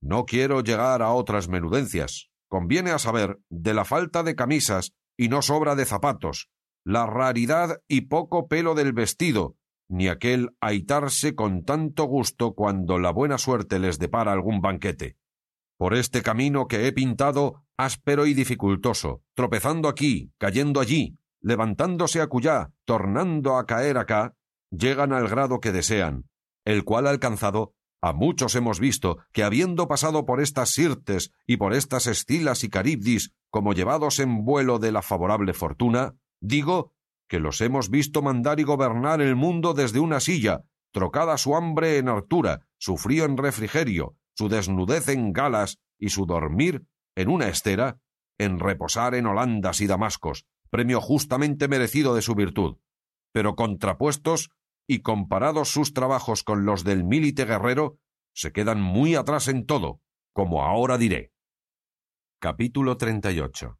No 0.00 0.24
quiero 0.24 0.62
llegar 0.62 1.02
a 1.02 1.10
otras 1.10 1.48
menudencias. 1.48 2.30
Conviene 2.48 2.92
a 2.92 2.98
saber 2.98 3.38
de 3.50 3.74
la 3.74 3.84
falta 3.84 4.22
de 4.22 4.34
camisas 4.34 4.94
y 5.16 5.28
no 5.28 5.42
sobra 5.42 5.74
de 5.74 5.84
zapatos, 5.84 6.48
la 6.84 7.06
raridad 7.06 7.82
y 7.88 8.02
poco 8.02 8.48
pelo 8.48 8.74
del 8.74 8.92
vestido, 8.92 9.56
ni 9.88 10.08
aquel 10.08 10.50
aitarse 10.60 11.34
con 11.34 11.64
tanto 11.64 12.04
gusto 12.04 12.54
cuando 12.54 12.98
la 12.98 13.10
buena 13.10 13.38
suerte 13.38 13.78
les 13.78 13.98
depara 13.98 14.32
algún 14.32 14.60
banquete. 14.60 15.16
Por 15.76 15.94
este 15.94 16.22
camino 16.22 16.66
que 16.66 16.86
he 16.86 16.92
pintado, 16.92 17.64
áspero 17.76 18.26
y 18.26 18.34
dificultoso, 18.34 19.22
tropezando 19.34 19.88
aquí, 19.88 20.32
cayendo 20.38 20.80
allí, 20.80 21.16
levantándose 21.40 22.20
acullá, 22.20 22.72
tornando 22.84 23.56
a 23.56 23.66
caer 23.66 23.96
acá, 23.96 24.34
llegan 24.70 25.12
al 25.12 25.28
grado 25.28 25.60
que 25.60 25.72
desean, 25.72 26.28
el 26.64 26.84
cual 26.84 27.06
alcanzado, 27.06 27.74
a 28.00 28.12
muchos 28.12 28.54
hemos 28.54 28.78
visto 28.78 29.18
que 29.32 29.42
habiendo 29.42 29.88
pasado 29.88 30.24
por 30.24 30.40
estas 30.40 30.70
Sirtes 30.70 31.32
y 31.46 31.56
por 31.56 31.74
estas 31.74 32.06
Estilas 32.06 32.62
y 32.62 32.68
Caribdis 32.68 33.32
como 33.50 33.72
llevados 33.72 34.20
en 34.20 34.44
vuelo 34.44 34.78
de 34.78 34.92
la 34.92 35.02
favorable 35.02 35.52
fortuna, 35.52 36.14
digo 36.40 36.92
que 37.28 37.38
los 37.38 37.60
hemos 37.60 37.90
visto 37.90 38.22
mandar 38.22 38.58
y 38.58 38.64
gobernar 38.64 39.20
el 39.20 39.36
mundo 39.36 39.74
desde 39.74 40.00
una 40.00 40.20
silla, 40.20 40.64
trocada 40.92 41.36
su 41.36 41.54
hambre 41.54 41.98
en 41.98 42.08
hartura, 42.08 42.66
su 42.78 42.96
frío 42.96 43.24
en 43.24 43.36
refrigerio, 43.36 44.16
su 44.34 44.48
desnudez 44.48 45.08
en 45.08 45.32
galas 45.32 45.78
y 45.98 46.08
su 46.08 46.26
dormir 46.26 46.86
en 47.14 47.28
una 47.28 47.48
estera, 47.48 48.00
en 48.38 48.58
reposar 48.58 49.14
en 49.14 49.26
Holandas 49.26 49.80
y 49.80 49.86
Damascos, 49.86 50.46
premio 50.70 51.00
justamente 51.00 51.68
merecido 51.68 52.14
de 52.14 52.22
su 52.22 52.34
virtud, 52.34 52.78
pero 53.32 53.56
contrapuestos 53.56 54.50
y 54.86 55.00
comparados 55.00 55.70
sus 55.70 55.92
trabajos 55.92 56.44
con 56.44 56.64
los 56.64 56.84
del 56.84 57.04
milite 57.04 57.44
guerrero, 57.44 57.98
se 58.32 58.52
quedan 58.52 58.80
muy 58.80 59.16
atrás 59.16 59.48
en 59.48 59.66
todo, 59.66 60.00
como 60.32 60.64
ahora 60.64 60.96
diré. 60.96 61.32
Capítulo 62.40 62.96
38 62.96 63.78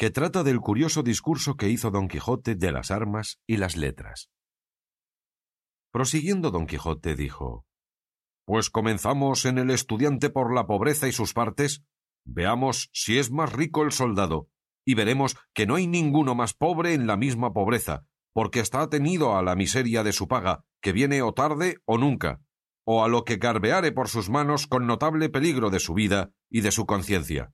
que 0.00 0.08
trata 0.08 0.42
del 0.42 0.60
curioso 0.60 1.02
discurso 1.02 1.58
que 1.58 1.68
hizo 1.68 1.90
Don 1.90 2.08
Quijote 2.08 2.54
de 2.54 2.72
las 2.72 2.90
armas 2.90 3.38
y 3.46 3.58
las 3.58 3.76
letras. 3.76 4.30
Prosiguiendo 5.92 6.50
Don 6.50 6.66
Quijote 6.66 7.14
dijo 7.14 7.66
Pues 8.46 8.70
comenzamos 8.70 9.44
en 9.44 9.58
el 9.58 9.68
estudiante 9.68 10.30
por 10.30 10.54
la 10.54 10.66
pobreza 10.66 11.06
y 11.06 11.12
sus 11.12 11.34
partes, 11.34 11.84
veamos 12.24 12.88
si 12.94 13.18
es 13.18 13.30
más 13.30 13.52
rico 13.52 13.82
el 13.82 13.92
soldado, 13.92 14.48
y 14.86 14.94
veremos 14.94 15.36
que 15.52 15.66
no 15.66 15.74
hay 15.74 15.86
ninguno 15.86 16.34
más 16.34 16.54
pobre 16.54 16.94
en 16.94 17.06
la 17.06 17.18
misma 17.18 17.52
pobreza, 17.52 18.06
porque 18.32 18.60
está 18.60 18.80
atenido 18.80 19.36
a 19.36 19.42
la 19.42 19.54
miseria 19.54 20.02
de 20.02 20.14
su 20.14 20.28
paga, 20.28 20.64
que 20.80 20.92
viene 20.92 21.20
o 21.20 21.34
tarde 21.34 21.76
o 21.84 21.98
nunca, 21.98 22.40
o 22.86 23.04
a 23.04 23.08
lo 23.08 23.24
que 23.24 23.36
garbeare 23.36 23.92
por 23.92 24.08
sus 24.08 24.30
manos 24.30 24.66
con 24.66 24.86
notable 24.86 25.28
peligro 25.28 25.68
de 25.68 25.78
su 25.78 25.92
vida 25.92 26.30
y 26.48 26.62
de 26.62 26.70
su 26.70 26.86
conciencia. 26.86 27.52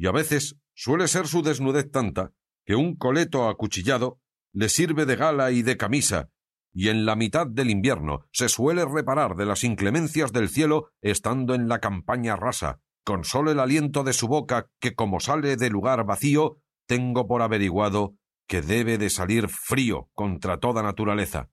Y 0.00 0.06
a 0.06 0.12
veces 0.12 0.56
Suele 0.82 1.08
ser 1.08 1.26
su 1.26 1.42
desnudez 1.42 1.90
tanta 1.90 2.32
que 2.64 2.74
un 2.74 2.96
coleto 2.96 3.50
acuchillado 3.50 4.18
le 4.54 4.70
sirve 4.70 5.04
de 5.04 5.14
gala 5.14 5.50
y 5.50 5.60
de 5.60 5.76
camisa, 5.76 6.30
y 6.72 6.88
en 6.88 7.04
la 7.04 7.16
mitad 7.16 7.46
del 7.46 7.68
invierno 7.68 8.24
se 8.32 8.48
suele 8.48 8.86
reparar 8.86 9.36
de 9.36 9.44
las 9.44 9.62
inclemencias 9.62 10.32
del 10.32 10.48
cielo 10.48 10.88
estando 11.02 11.54
en 11.54 11.68
la 11.68 11.80
campaña 11.80 12.34
rasa, 12.34 12.80
con 13.04 13.24
solo 13.24 13.50
el 13.50 13.60
aliento 13.60 14.02
de 14.02 14.14
su 14.14 14.26
boca 14.26 14.70
que 14.80 14.94
como 14.94 15.20
sale 15.20 15.56
de 15.56 15.68
lugar 15.68 16.06
vacío, 16.06 16.56
tengo 16.88 17.26
por 17.26 17.42
averiguado 17.42 18.14
que 18.48 18.62
debe 18.62 18.96
de 18.96 19.10
salir 19.10 19.50
frío 19.50 20.08
contra 20.14 20.60
toda 20.60 20.82
naturaleza. 20.82 21.50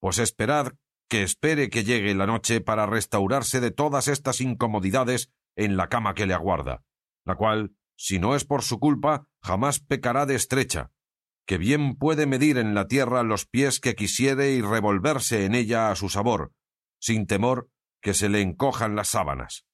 Pues 0.00 0.18
esperad 0.18 0.72
que 1.08 1.22
espere 1.22 1.70
que 1.70 1.84
llegue 1.84 2.16
la 2.16 2.26
noche 2.26 2.60
para 2.60 2.86
restaurarse 2.86 3.60
de 3.60 3.70
todas 3.70 4.08
estas 4.08 4.40
incomodidades 4.40 5.30
en 5.54 5.76
la 5.76 5.88
cama 5.88 6.14
que 6.14 6.26
le 6.26 6.34
aguarda, 6.34 6.82
la 7.24 7.36
cual 7.36 7.74
si 7.96 8.18
no 8.18 8.34
es 8.34 8.44
por 8.44 8.62
su 8.62 8.78
culpa, 8.80 9.26
jamás 9.42 9.78
pecará 9.78 10.24
de 10.24 10.34
estrecha, 10.34 10.90
que 11.46 11.58
bien 11.58 11.96
puede 11.96 12.26
medir 12.26 12.56
en 12.56 12.74
la 12.74 12.86
tierra 12.86 13.22
los 13.22 13.44
pies 13.44 13.78
que 13.78 13.94
quisiere 13.94 14.52
y 14.52 14.62
revolverse 14.62 15.44
en 15.44 15.54
ella 15.54 15.90
a 15.90 15.96
su 15.96 16.08
sabor, 16.08 16.52
sin 16.98 17.26
temor 17.26 17.70
que 18.00 18.14
se 18.14 18.28
le 18.28 18.40
encojan 18.40 18.96
las 18.96 19.08
sábanas. 19.08 19.66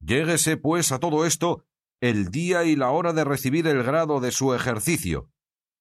Lléguese, 0.00 0.56
pues, 0.56 0.92
a 0.92 0.98
todo 0.98 1.24
esto 1.24 1.64
el 2.02 2.30
día 2.30 2.64
y 2.64 2.74
la 2.74 2.90
hora 2.90 3.12
de 3.12 3.22
recibir 3.22 3.68
el 3.68 3.84
grado 3.84 4.18
de 4.20 4.32
su 4.32 4.52
ejercicio. 4.52 5.30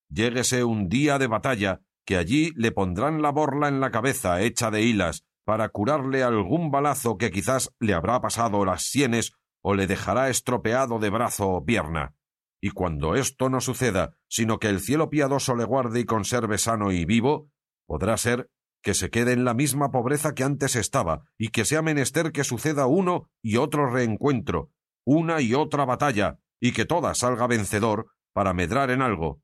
Lléguese 0.07 0.63
un 0.63 0.87
día 0.87 1.17
de 1.17 1.25
batalla, 1.25 1.81
que 2.05 2.15
allí 2.15 2.51
le 2.55 2.71
pondrán 2.71 3.23
la 3.23 3.31
borla 3.31 3.67
en 3.67 3.79
la 3.79 3.89
cabeza 3.89 4.41
hecha 4.41 4.69
de 4.69 4.83
hilas, 4.83 5.25
para 5.43 5.69
curarle 5.69 6.21
algún 6.21 6.69
balazo 6.69 7.17
que 7.17 7.31
quizás 7.31 7.73
le 7.79 7.95
habrá 7.95 8.21
pasado 8.21 8.63
las 8.63 8.83
sienes 8.83 9.33
o 9.61 9.75
le 9.75 9.87
dejará 9.87 10.29
estropeado 10.29 10.99
de 10.99 11.09
brazo 11.09 11.49
o 11.49 11.65
pierna. 11.65 12.15
Y 12.61 12.71
cuando 12.71 13.15
esto 13.15 13.49
no 13.49 13.59
suceda, 13.59 14.15
sino 14.27 14.59
que 14.59 14.69
el 14.69 14.79
cielo 14.79 15.09
piadoso 15.09 15.55
le 15.55 15.63
guarde 15.63 15.99
y 15.99 16.05
conserve 16.05 16.57
sano 16.57 16.91
y 16.91 17.05
vivo, 17.05 17.49
podrá 17.87 18.17
ser 18.17 18.49
que 18.83 18.93
se 18.93 19.09
quede 19.09 19.33
en 19.33 19.45
la 19.45 19.53
misma 19.53 19.91
pobreza 19.91 20.33
que 20.33 20.43
antes 20.43 20.75
estaba, 20.75 21.25
y 21.37 21.49
que 21.49 21.65
sea 21.65 21.81
menester 21.81 22.31
que 22.31 22.43
suceda 22.43 22.87
uno 22.87 23.29
y 23.41 23.57
otro 23.57 23.91
reencuentro, 23.91 24.71
una 25.05 25.41
y 25.41 25.53
otra 25.53 25.85
batalla, 25.85 26.39
y 26.59 26.73
que 26.73 26.85
toda 26.85 27.13
salga 27.13 27.47
vencedor 27.47 28.11
para 28.33 28.53
medrar 28.53 28.89
en 28.91 29.01
algo. 29.01 29.41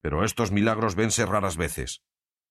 Pero 0.00 0.24
estos 0.24 0.52
milagros 0.52 0.94
vense 0.94 1.26
raras 1.26 1.56
veces. 1.56 2.02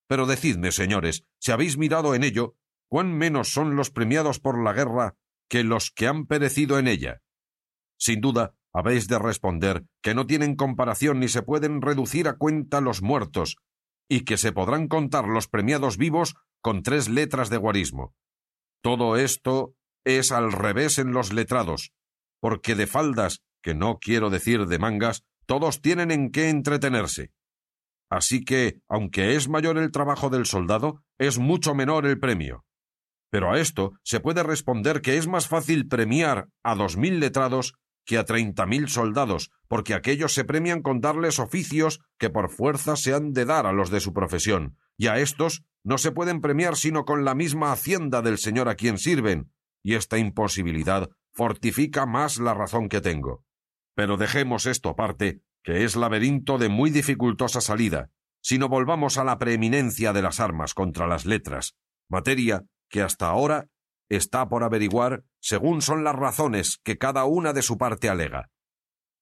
Pero 0.07 0.25
decidme, 0.25 0.71
señores, 0.71 1.25
si 1.39 1.51
habéis 1.51 1.77
mirado 1.77 2.15
en 2.15 2.23
ello, 2.23 2.55
cuán 2.89 3.13
menos 3.13 3.53
son 3.53 3.75
los 3.75 3.91
premiados 3.91 4.39
por 4.39 4.61
la 4.61 4.73
guerra 4.73 5.15
que 5.51 5.65
los 5.65 5.91
que 5.91 6.07
han 6.07 6.27
perecido 6.27 6.79
en 6.79 6.87
ella. 6.87 7.21
Sin 7.99 8.21
duda, 8.21 8.55
habéis 8.73 9.09
de 9.09 9.19
responder 9.19 9.83
que 10.01 10.15
no 10.15 10.25
tienen 10.25 10.55
comparación 10.55 11.19
ni 11.19 11.27
se 11.27 11.41
pueden 11.41 11.81
reducir 11.81 12.29
a 12.29 12.37
cuenta 12.37 12.79
los 12.79 13.01
muertos, 13.01 13.57
y 14.07 14.21
que 14.21 14.37
se 14.37 14.53
podrán 14.53 14.87
contar 14.87 15.27
los 15.27 15.49
premiados 15.49 15.97
vivos 15.97 16.35
con 16.61 16.83
tres 16.83 17.09
letras 17.09 17.49
de 17.49 17.57
guarismo. 17.57 18.15
Todo 18.81 19.17
esto 19.17 19.75
es 20.05 20.31
al 20.31 20.53
revés 20.53 20.97
en 20.99 21.11
los 21.11 21.33
letrados, 21.33 21.91
porque 22.39 22.75
de 22.75 22.87
faldas, 22.87 23.43
que 23.61 23.75
no 23.75 23.99
quiero 23.99 24.29
decir 24.29 24.67
de 24.67 24.79
mangas, 24.79 25.25
todos 25.45 25.81
tienen 25.81 26.11
en 26.11 26.31
qué 26.31 26.47
entretenerse. 26.47 27.33
Así 28.09 28.45
que, 28.45 28.79
aunque 28.87 29.35
es 29.35 29.49
mayor 29.49 29.77
el 29.77 29.91
trabajo 29.91 30.29
del 30.29 30.45
soldado, 30.45 31.03
es 31.17 31.39
mucho 31.39 31.75
menor 31.75 32.05
el 32.05 32.21
premio. 32.21 32.63
Pero 33.31 33.51
a 33.51 33.59
esto 33.59 33.93
se 34.03 34.19
puede 34.19 34.43
responder 34.43 35.01
que 35.01 35.17
es 35.17 35.27
más 35.27 35.47
fácil 35.47 35.87
premiar 35.87 36.49
a 36.63 36.75
dos 36.75 36.97
mil 36.97 37.19
letrados 37.19 37.73
que 38.05 38.17
a 38.17 38.25
treinta 38.25 38.65
mil 38.65 38.89
soldados, 38.89 39.51
porque 39.67 39.93
aquellos 39.93 40.33
se 40.33 40.43
premian 40.43 40.81
con 40.81 40.99
darles 40.99 41.39
oficios 41.39 42.01
que 42.19 42.29
por 42.29 42.49
fuerza 42.49 42.95
se 42.97 43.13
han 43.13 43.31
de 43.31 43.45
dar 43.45 43.65
a 43.65 43.71
los 43.71 43.89
de 43.89 44.01
su 44.01 44.11
profesión, 44.11 44.77
y 44.97 45.07
a 45.07 45.19
estos 45.19 45.63
no 45.83 45.97
se 45.97 46.11
pueden 46.11 46.41
premiar 46.41 46.75
sino 46.75 47.05
con 47.05 47.23
la 47.23 47.33
misma 47.33 47.71
hacienda 47.71 48.21
del 48.21 48.37
señor 48.37 48.67
a 48.67 48.75
quien 48.75 48.97
sirven, 48.97 49.51
y 49.81 49.95
esta 49.95 50.17
imposibilidad 50.17 51.09
fortifica 51.31 52.05
más 52.05 52.37
la 52.37 52.53
razón 52.53 52.89
que 52.89 53.01
tengo. 53.01 53.45
Pero 53.95 54.17
dejemos 54.17 54.65
esto 54.65 54.89
aparte, 54.89 55.41
que 55.63 55.85
es 55.85 55.95
laberinto 55.95 56.57
de 56.57 56.67
muy 56.67 56.89
dificultosa 56.89 57.61
salida, 57.61 58.09
sino 58.41 58.67
volvamos 58.67 59.17
a 59.17 59.23
la 59.23 59.37
preeminencia 59.37 60.11
de 60.11 60.21
las 60.21 60.39
armas 60.39 60.73
contra 60.73 61.07
las 61.07 61.25
letras, 61.25 61.75
materia 62.09 62.65
que 62.91 63.01
hasta 63.01 63.27
ahora 63.27 63.69
está 64.09 64.49
por 64.49 64.63
averiguar 64.63 65.23
según 65.39 65.81
son 65.81 66.03
las 66.03 66.15
razones 66.15 66.79
que 66.83 66.97
cada 66.97 67.25
una 67.25 67.53
de 67.53 67.61
su 67.61 67.77
parte 67.77 68.09
alega. 68.09 68.51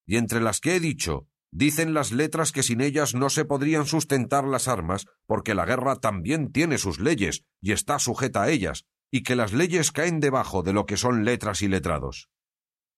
Y 0.06 0.18
entre 0.18 0.42
las 0.42 0.60
que 0.60 0.76
he 0.76 0.80
dicho, 0.80 1.28
dicen 1.52 1.94
las 1.94 2.12
letras 2.12 2.52
que 2.52 2.64
sin 2.64 2.82
ellas 2.82 3.14
no 3.14 3.30
se 3.30 3.46
podrían 3.46 3.86
sustentar 3.86 4.44
las 4.46 4.68
armas, 4.68 5.06
porque 5.28 5.54
la 5.54 5.66
guerra 5.66 5.98
también 5.98 6.52
tiene 6.52 6.78
sus 6.78 7.00
leyes 7.00 7.46
y 7.62 7.72
está 7.72 8.00
sujeta 8.00 8.44
a 8.44 8.50
ellas, 8.50 8.86
y 9.12 9.24
que 9.24 9.36
las 9.36 9.54
leyes 9.54 9.92
caen 9.92 10.20
debajo 10.20 10.64
de 10.64 10.74
lo 10.74 10.86
que 10.86 10.98
son 10.98 11.24
letras 11.24 11.62
y 11.62 11.68
letrados. 11.68 12.30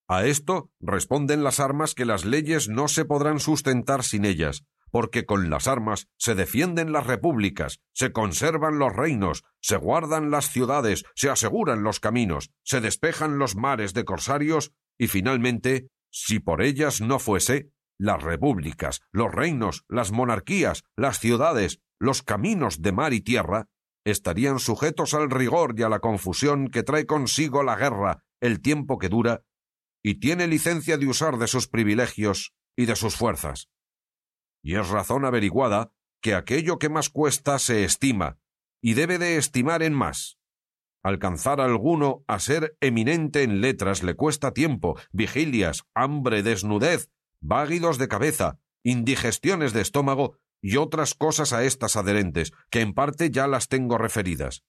A 0.08 0.26
esto 0.26 0.72
responden 0.80 1.44
las 1.44 1.60
armas 1.60 1.94
que 1.94 2.06
las 2.06 2.26
leyes 2.26 2.68
no 2.68 2.88
se 2.88 3.06
podrán 3.06 3.40
sustentar 3.40 4.04
sin 4.04 4.26
ellas, 4.26 4.66
porque 4.92 5.26
con 5.26 5.50
las 5.50 5.68
armas 5.68 6.08
se 6.18 6.36
defienden 6.36 6.92
las 6.92 7.08
repúblicas, 7.08 7.80
se 7.94 8.12
conservan 8.12 8.78
los 8.78 8.94
reinos, 8.94 9.44
se 9.62 9.78
guardan 9.78 10.30
las 10.30 10.52
ciudades, 10.52 11.06
se 11.16 11.30
aseguran 11.30 11.82
los 11.84 12.00
caminos, 12.00 12.52
se 12.64 12.82
despejan 12.82 13.40
los 13.40 13.56
mares 13.56 13.94
de 13.94 14.06
corsarios 14.06 14.74
y 15.00 15.08
finalmente, 15.08 15.88
si 16.12 16.40
por 16.40 16.62
ellas 16.62 17.02
no 17.02 17.18
fuese, 17.18 17.72
las 17.98 18.22
repúblicas, 18.22 19.02
los 19.12 19.32
reinos, 19.32 19.86
las 19.88 20.12
monarquías, 20.12 20.84
las 20.96 21.20
ciudades, 21.20 21.80
los 22.00 22.22
caminos 22.22 22.82
de 22.82 22.92
mar 22.92 23.14
y 23.14 23.22
tierra, 23.22 23.68
estarían 24.04 24.60
sujetos 24.60 25.14
al 25.14 25.30
rigor 25.30 25.76
y 25.78 25.84
a 25.84 25.90
la 25.90 26.00
confusión 26.00 26.68
que 26.68 26.84
trae 26.84 27.06
consigo 27.06 27.64
la 27.64 27.76
guerra 27.76 28.24
el 28.42 28.60
tiempo 28.60 28.98
que 28.98 29.08
dura, 29.08 29.44
y 30.04 30.16
tiene 30.16 30.48
licencia 30.48 30.98
de 30.98 31.06
usar 31.06 31.38
de 31.38 31.46
sus 31.46 31.68
privilegios 31.68 32.56
y 32.76 32.88
de 32.88 32.96
sus 32.96 33.16
fuerzas 33.16 33.70
y 34.62 34.76
es 34.76 34.90
razón 34.90 35.26
averiguada 35.26 35.92
que 36.22 36.36
aquello 36.36 36.78
que 36.78 36.90
más 36.90 37.10
cuesta 37.10 37.58
se 37.60 37.84
estima, 37.84 38.38
y 38.82 38.94
debe 38.94 39.18
de 39.18 39.38
estimar 39.38 39.84
en 39.84 39.94
más. 39.94 40.38
Alcanzar 41.04 41.60
alguno 41.62 42.24
a 42.28 42.40
ser 42.40 42.78
eminente 42.80 43.42
en 43.42 43.62
letras 43.62 44.04
le 44.04 44.16
cuesta 44.16 44.54
tiempo, 44.54 45.00
vigilias, 45.12 45.84
hambre, 45.96 46.44
desnudez, 46.44 47.10
váguidos 47.40 47.98
de 47.98 48.08
cabeza, 48.08 48.60
indigestiones 48.84 49.74
de 49.74 49.82
estómago 49.82 50.38
y 50.62 50.78
otras 50.78 51.16
cosas 51.16 51.54
a 51.54 51.64
estas 51.64 51.96
adherentes, 51.96 52.54
que 52.70 52.82
en 52.82 52.94
parte 52.94 53.32
ya 53.32 53.48
las 53.48 53.68
tengo 53.68 53.98
referidas. 53.98 54.64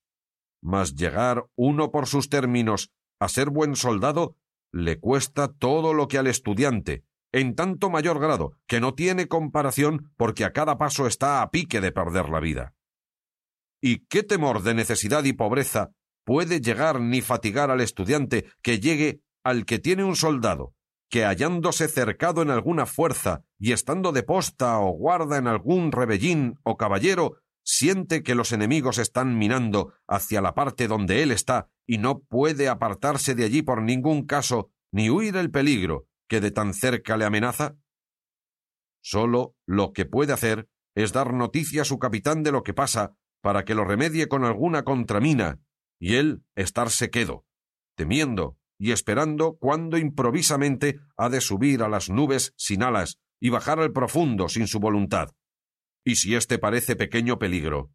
Mas 0.63 0.95
llegar 0.95 1.47
uno 1.55 1.91
por 1.91 2.07
sus 2.07 2.31
términos 2.31 2.91
a 3.21 3.29
ser 3.29 3.51
buen 3.51 3.77
soldado 3.77 4.37
le 4.73 4.99
cuesta 4.99 5.53
todo 5.53 5.93
lo 5.93 6.09
que 6.09 6.17
al 6.17 6.27
estudiante, 6.27 7.05
en 7.33 7.55
tanto 7.55 7.89
mayor 7.89 8.21
grado, 8.21 8.53
que 8.67 8.81
no 8.81 8.95
tiene 8.95 9.27
comparación 9.27 10.13
porque 10.17 10.45
a 10.45 10.53
cada 10.53 10.79
paso 10.79 11.07
está 11.07 11.43
a 11.43 11.51
pique 11.51 11.81
de 11.81 11.91
perder 11.91 12.29
la 12.29 12.41
vida. 12.41 12.75
¿Y 13.81 14.07
qué 14.07 14.23
temor 14.23 14.63
de 14.63 14.75
necesidad 14.75 15.25
y 15.25 15.33
pobreza 15.33 15.91
puede 16.25 16.61
llegar 16.61 17.01
ni 17.01 17.21
fatigar 17.21 17.71
al 17.71 17.81
estudiante 17.81 18.47
que 18.63 18.79
llegue 18.79 19.23
al 19.43 19.65
que 19.65 19.79
tiene 19.81 20.05
un 20.05 20.15
soldado, 20.15 20.75
que 21.11 21.25
hallándose 21.25 21.89
cercado 21.89 22.43
en 22.43 22.51
alguna 22.51 22.87
fuerza 22.87 23.43
y 23.59 23.73
estando 23.73 24.13
de 24.13 24.23
posta 24.23 24.79
o 24.79 24.91
guarda 24.93 25.37
en 25.37 25.49
algún 25.49 25.91
rebellín 25.91 26.61
o 26.63 26.77
caballero, 26.77 27.39
siente 27.65 28.23
que 28.23 28.35
los 28.35 28.53
enemigos 28.53 28.99
están 28.99 29.37
minando 29.37 29.95
hacia 30.07 30.41
la 30.41 30.55
parte 30.55 30.87
donde 30.87 31.23
él 31.23 31.33
está 31.33 31.69
y 31.87 31.99
no 31.99 32.21
puede 32.21 32.69
apartarse 32.69 33.35
de 33.35 33.45
allí 33.45 33.63
por 33.63 33.83
ningún 33.83 34.27
caso 34.27 34.71
ni 34.93 35.11
huir 35.11 35.37
el 35.37 35.51
peligro 35.51 36.07
que 36.33 36.41
de 36.41 36.51
tan 36.51 36.73
cerca 36.73 37.19
le 37.19 37.27
amenaza? 37.27 37.77
Solo 39.03 39.55
lo 39.67 39.93
que 39.93 40.07
puede 40.07 40.33
hacer 40.33 40.67
es 40.95 41.13
dar 41.13 41.35
noticia 41.35 41.83
a 41.83 41.85
su 41.85 41.99
capitán 41.99 42.43
de 42.43 42.53
lo 42.53 42.63
que 42.63 42.73
pasa 42.73 43.15
para 43.43 43.67
que 43.67 43.75
lo 43.75 43.85
remedie 43.85 44.29
con 44.29 44.43
alguna 44.47 44.83
contramina, 44.83 45.61
y 46.01 46.15
él 46.15 46.43
estarse 46.55 47.11
quedo, 47.11 47.45
temiendo 47.99 48.57
y 48.79 48.93
esperando 48.93 49.59
cuando 49.59 49.99
improvisamente 49.99 51.01
ha 51.19 51.29
de 51.29 51.43
subir 51.43 51.83
a 51.83 51.91
las 51.91 52.09
nubes 52.09 52.55
sin 52.57 52.83
alas 52.83 53.19
y 53.39 53.51
bajar 53.51 53.79
al 53.79 53.93
profundo 53.93 54.49
sin 54.49 54.69
su 54.69 54.81
voluntad. 54.81 55.35
Y 56.03 56.17
si 56.17 56.35
éste 56.35 56.59
parece 56.59 56.97
pequeño 56.97 57.39
peligro, 57.39 57.93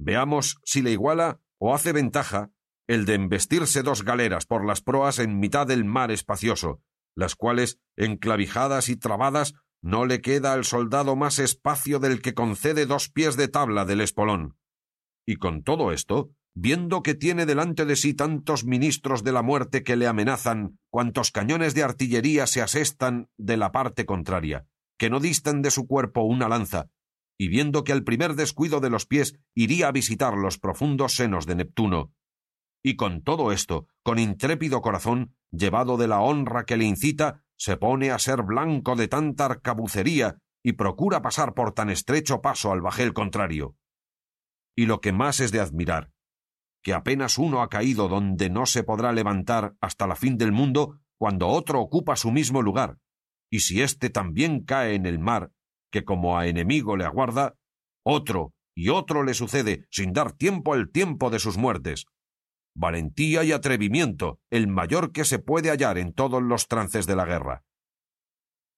veamos 0.00 0.58
si 0.64 0.82
le 0.82 0.90
iguala 0.90 1.40
o 1.58 1.76
hace 1.76 1.92
ventaja 1.92 2.50
el 2.88 3.04
de 3.04 3.14
embestirse 3.14 3.84
dos 3.84 4.02
galeras 4.02 4.46
por 4.46 4.66
las 4.66 4.80
proas 4.80 5.20
en 5.20 5.38
mitad 5.38 5.68
del 5.68 5.84
mar 5.84 6.10
espacioso, 6.10 6.82
las 7.14 7.34
cuales, 7.34 7.78
enclavijadas 7.96 8.88
y 8.88 8.96
trabadas, 8.96 9.54
no 9.82 10.06
le 10.06 10.20
queda 10.20 10.52
al 10.52 10.64
soldado 10.64 11.16
más 11.16 11.38
espacio 11.38 11.98
del 11.98 12.20
que 12.20 12.34
concede 12.34 12.86
dos 12.86 13.08
pies 13.08 13.36
de 13.36 13.48
tabla 13.48 13.84
del 13.84 14.00
espolón. 14.00 14.56
Y 15.26 15.36
con 15.36 15.62
todo 15.62 15.92
esto, 15.92 16.30
viendo 16.54 17.02
que 17.02 17.14
tiene 17.14 17.46
delante 17.46 17.84
de 17.84 17.94
sí 17.94 18.14
tantos 18.14 18.64
ministros 18.64 19.22
de 19.22 19.32
la 19.32 19.42
muerte 19.42 19.84
que 19.84 19.96
le 19.96 20.06
amenazan, 20.06 20.78
cuantos 20.90 21.30
cañones 21.30 21.74
de 21.74 21.84
artillería 21.84 22.46
se 22.46 22.62
asestan 22.62 23.28
de 23.36 23.56
la 23.56 23.70
parte 23.70 24.06
contraria, 24.06 24.66
que 24.98 25.10
no 25.10 25.20
distan 25.20 25.62
de 25.62 25.70
su 25.70 25.86
cuerpo 25.86 26.22
una 26.22 26.48
lanza, 26.48 26.88
y 27.38 27.48
viendo 27.48 27.84
que 27.84 27.92
al 27.92 28.02
primer 28.02 28.34
descuido 28.34 28.80
de 28.80 28.90
los 28.90 29.06
pies 29.06 29.38
iría 29.54 29.88
a 29.88 29.92
visitar 29.92 30.34
los 30.34 30.58
profundos 30.58 31.14
senos 31.14 31.46
de 31.46 31.54
Neptuno, 31.54 32.12
y 32.82 32.96
con 32.96 33.22
todo 33.22 33.52
esto, 33.52 33.86
con 34.02 34.18
intrépido 34.18 34.80
corazón, 34.80 35.34
llevado 35.50 35.96
de 35.96 36.08
la 36.08 36.20
honra 36.20 36.64
que 36.64 36.76
le 36.76 36.84
incita, 36.84 37.44
se 37.56 37.76
pone 37.76 38.10
a 38.10 38.18
ser 38.18 38.42
blanco 38.42 38.96
de 38.96 39.08
tanta 39.08 39.46
arcabucería 39.46 40.38
y 40.62 40.72
procura 40.72 41.22
pasar 41.22 41.54
por 41.54 41.72
tan 41.72 41.90
estrecho 41.90 42.40
paso 42.40 42.72
al 42.72 42.80
bajel 42.80 43.12
contrario. 43.12 43.76
Y 44.76 44.86
lo 44.86 45.00
que 45.00 45.12
más 45.12 45.40
es 45.40 45.50
de 45.50 45.60
admirar, 45.60 46.12
que 46.82 46.94
apenas 46.94 47.38
uno 47.38 47.62
ha 47.62 47.68
caído 47.68 48.08
donde 48.08 48.50
no 48.50 48.66
se 48.66 48.84
podrá 48.84 49.12
levantar 49.12 49.74
hasta 49.80 50.06
la 50.06 50.14
fin 50.14 50.38
del 50.38 50.52
mundo 50.52 51.00
cuando 51.16 51.48
otro 51.48 51.80
ocupa 51.80 52.16
su 52.16 52.30
mismo 52.30 52.62
lugar, 52.62 52.98
y 53.50 53.60
si 53.60 53.82
éste 53.82 54.10
también 54.10 54.64
cae 54.64 54.94
en 54.94 55.06
el 55.06 55.18
mar, 55.18 55.50
que 55.90 56.04
como 56.04 56.38
a 56.38 56.46
enemigo 56.46 56.96
le 56.96 57.04
aguarda, 57.04 57.56
otro 58.04 58.52
y 58.74 58.90
otro 58.90 59.24
le 59.24 59.34
sucede 59.34 59.86
sin 59.90 60.12
dar 60.12 60.32
tiempo 60.32 60.74
al 60.74 60.90
tiempo 60.90 61.30
de 61.30 61.38
sus 61.40 61.56
muertes. 61.56 62.06
Valentía 62.80 63.42
y 63.42 63.50
atrevimiento, 63.50 64.38
el 64.50 64.68
mayor 64.68 65.10
que 65.10 65.24
se 65.24 65.40
puede 65.40 65.70
hallar 65.70 65.98
en 65.98 66.12
todos 66.12 66.40
los 66.40 66.68
trances 66.68 67.08
de 67.08 67.16
la 67.16 67.24
guerra. 67.24 67.64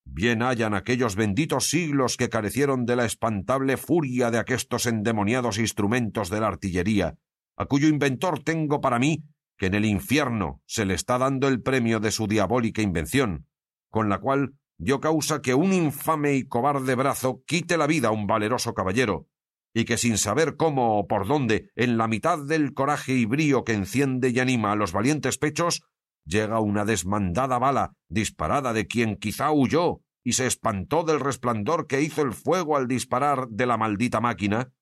Bien 0.06 0.40
hayan 0.42 0.72
aquellos 0.72 1.16
benditos 1.16 1.68
siglos 1.68 2.16
que 2.16 2.30
carecieron 2.30 2.86
de 2.86 2.96
la 2.96 3.04
espantable 3.04 3.76
furia 3.76 4.30
de 4.30 4.38
aquestos 4.38 4.86
endemoniados 4.86 5.58
instrumentos 5.58 6.30
de 6.30 6.40
la 6.40 6.46
artillería, 6.46 7.18
a 7.58 7.66
cuyo 7.66 7.88
inventor 7.88 8.42
tengo 8.42 8.80
para 8.80 8.98
mí 8.98 9.22
que 9.58 9.66
en 9.66 9.74
el 9.74 9.84
infierno 9.84 10.62
se 10.64 10.86
le 10.86 10.94
está 10.94 11.18
dando 11.18 11.46
el 11.46 11.60
premio 11.60 12.00
de 12.00 12.10
su 12.10 12.26
diabólica 12.26 12.80
invención, 12.80 13.48
con 13.90 14.08
la 14.08 14.18
cual 14.18 14.54
dio 14.78 15.00
causa 15.00 15.42
que 15.42 15.52
un 15.52 15.74
infame 15.74 16.36
y 16.36 16.48
cobarde 16.48 16.94
brazo 16.94 17.42
quite 17.46 17.76
la 17.76 17.86
vida 17.86 18.08
a 18.08 18.12
un 18.12 18.26
valeroso 18.26 18.72
caballero, 18.72 19.28
y 19.74 19.84
que 19.84 19.96
sin 19.96 20.18
saber 20.18 20.56
cómo 20.56 20.98
o 20.98 21.06
por 21.06 21.26
dónde, 21.26 21.70
en 21.76 21.96
la 21.96 22.08
mitad 22.08 22.38
del 22.38 22.74
coraje 22.74 23.14
y 23.14 23.24
brío 23.24 23.64
que 23.64 23.72
enciende 23.72 24.30
y 24.30 24.40
anima 24.40 24.72
a 24.72 24.76
los 24.76 24.92
valientes 24.92 25.38
pechos, 25.38 25.82
llega 26.24 26.60
una 26.60 26.84
desmandada 26.84 27.58
bala 27.58 27.92
disparada 28.08 28.72
de 28.72 28.86
quien 28.86 29.16
quizá 29.16 29.52
huyó 29.52 30.00
y 30.22 30.32
se 30.34 30.46
espantó 30.46 31.04
del 31.04 31.20
resplandor 31.20 31.86
que 31.86 32.02
hizo 32.02 32.22
el 32.22 32.32
fuego 32.32 32.76
al 32.76 32.88
disparar 32.88 33.48
de 33.48 33.66
la 33.66 33.76
maldita 33.76 34.20
máquina, 34.20 34.72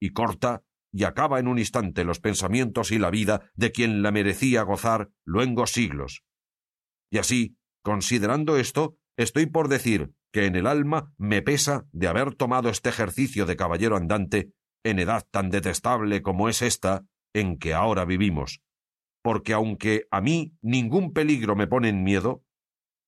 y 0.00 0.10
corta 0.10 0.62
y 0.92 1.04
acaba 1.04 1.40
en 1.40 1.48
un 1.48 1.58
instante 1.58 2.04
los 2.04 2.20
pensamientos 2.20 2.92
y 2.92 2.98
la 2.98 3.10
vida 3.10 3.50
de 3.54 3.72
quien 3.72 4.02
la 4.02 4.12
merecía 4.12 4.62
gozar 4.62 5.10
luengos 5.24 5.72
siglos. 5.72 6.22
Y 7.10 7.18
así, 7.18 7.56
considerando 7.82 8.56
esto, 8.56 8.96
estoy 9.16 9.46
por 9.46 9.68
decir 9.68 10.12
que 10.34 10.46
en 10.46 10.56
el 10.56 10.66
alma 10.66 11.14
me 11.16 11.42
pesa 11.42 11.86
de 11.92 12.08
haber 12.08 12.34
tomado 12.34 12.68
este 12.68 12.88
ejercicio 12.88 13.46
de 13.46 13.54
caballero 13.54 13.96
andante 13.96 14.50
en 14.82 14.98
edad 14.98 15.24
tan 15.30 15.48
detestable 15.48 16.22
como 16.22 16.48
es 16.48 16.60
esta 16.60 17.04
en 17.32 17.56
que 17.56 17.72
ahora 17.72 18.04
vivimos, 18.04 18.60
porque 19.22 19.52
aunque 19.52 20.08
a 20.10 20.20
mí 20.20 20.56
ningún 20.60 21.12
peligro 21.12 21.54
me 21.54 21.68
pone 21.68 21.88
en 21.88 22.02
miedo, 22.02 22.42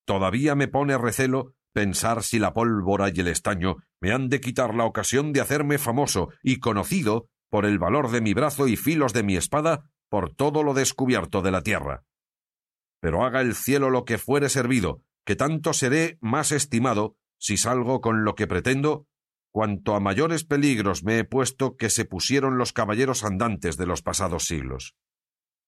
todavía 0.07 0.55
me 0.55 0.69
pone 0.69 0.97
recelo 0.99 1.57
pensar 1.75 2.23
si 2.23 2.39
la 2.39 2.55
pólvora 2.55 3.11
y 3.13 3.19
el 3.19 3.27
estaño 3.27 3.79
me 4.01 4.13
han 4.13 4.29
de 4.29 4.41
quitar 4.41 4.77
la 4.77 4.85
ocasión 4.85 5.33
de 5.33 5.41
hacerme 5.41 5.79
famoso 5.79 6.29
y 6.45 6.61
conocido 6.61 7.29
por 7.51 7.67
el 7.67 7.81
valor 7.81 8.13
de 8.13 8.21
mi 8.21 8.35
brazo 8.35 8.69
y 8.69 8.77
filos 8.77 9.13
de 9.13 9.25
mi 9.25 9.37
espada 9.37 9.91
por 10.09 10.33
todo 10.33 10.63
lo 10.63 10.75
descubierto 10.75 11.43
de 11.43 11.51
la 11.51 11.63
tierra. 11.63 12.05
Pero 13.01 13.25
haga 13.25 13.41
el 13.41 13.57
cielo 13.57 13.91
lo 13.91 14.05
que 14.05 14.17
fuere 14.17 14.49
servido, 14.49 15.03
que 15.27 15.37
tanto 15.37 15.75
seré 15.75 16.19
más 16.21 16.53
estimado 16.53 17.17
si 17.39 17.57
salgo 17.57 18.01
con 18.01 18.25
lo 18.25 18.37
que 18.37 18.47
pretendo, 18.47 19.07
cuanto 19.51 19.95
a 19.95 20.01
mayores 20.01 20.45
peligros 20.45 21.03
me 21.03 21.19
he 21.19 21.25
puesto 21.25 21.77
que 21.77 21.91
se 21.91 22.05
pusieron 22.05 22.59
los 22.59 22.73
caballeros 22.73 23.25
andantes 23.25 23.77
de 23.77 23.87
los 23.87 24.03
pasados 24.03 24.45
siglos. 24.45 24.95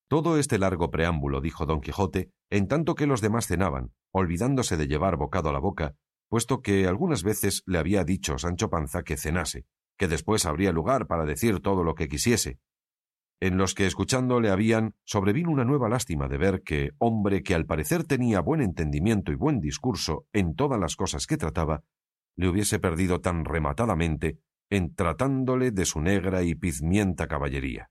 Todo 0.08 0.38
este 0.38 0.58
largo 0.58 0.90
preámbulo, 0.90 1.40
dijo 1.40 1.66
don 1.66 1.80
Quijote, 1.80 2.30
en 2.50 2.68
tanto 2.68 2.94
que 2.94 3.06
los 3.06 3.20
demás 3.20 3.48
cenaban, 3.48 3.92
olvidándose 4.12 4.76
de 4.76 4.86
llevar 4.86 5.16
bocado 5.16 5.50
a 5.50 5.52
la 5.52 5.58
boca, 5.58 5.96
puesto 6.28 6.62
que 6.62 6.86
algunas 6.86 7.24
veces 7.24 7.62
le 7.66 7.78
había 7.78 8.04
dicho 8.04 8.38
Sancho 8.38 8.70
Panza 8.70 9.02
que 9.02 9.16
cenase, 9.16 9.66
que 9.98 10.06
después 10.08 10.46
habría 10.46 10.72
lugar 10.72 11.08
para 11.08 11.24
decir 11.24 11.60
todo 11.60 11.82
lo 11.82 11.94
que 11.94 12.08
quisiese, 12.08 12.60
en 13.40 13.56
los 13.56 13.74
que 13.74 13.86
escuchando 13.86 14.40
le 14.40 14.50
habían 14.50 14.94
sobrevino 15.04 15.50
una 15.50 15.64
nueva 15.64 15.88
lástima 15.88 16.28
de 16.28 16.38
ver 16.38 16.62
que, 16.62 16.92
hombre 16.98 17.42
que 17.42 17.54
al 17.54 17.66
parecer 17.66 18.04
tenía 18.04 18.40
buen 18.40 18.60
entendimiento 18.60 19.32
y 19.32 19.36
buen 19.36 19.60
discurso 19.60 20.26
en 20.32 20.54
todas 20.54 20.78
las 20.80 20.96
cosas 20.96 21.26
que 21.26 21.36
trataba, 21.36 21.84
le 22.36 22.48
hubiese 22.48 22.78
perdido 22.78 23.20
tan 23.20 23.44
rematadamente 23.44 24.38
en 24.70 24.94
tratándole 24.94 25.70
de 25.70 25.84
su 25.84 26.00
negra 26.00 26.42
y 26.42 26.54
pizmienta 26.54 27.26
caballería. 27.26 27.90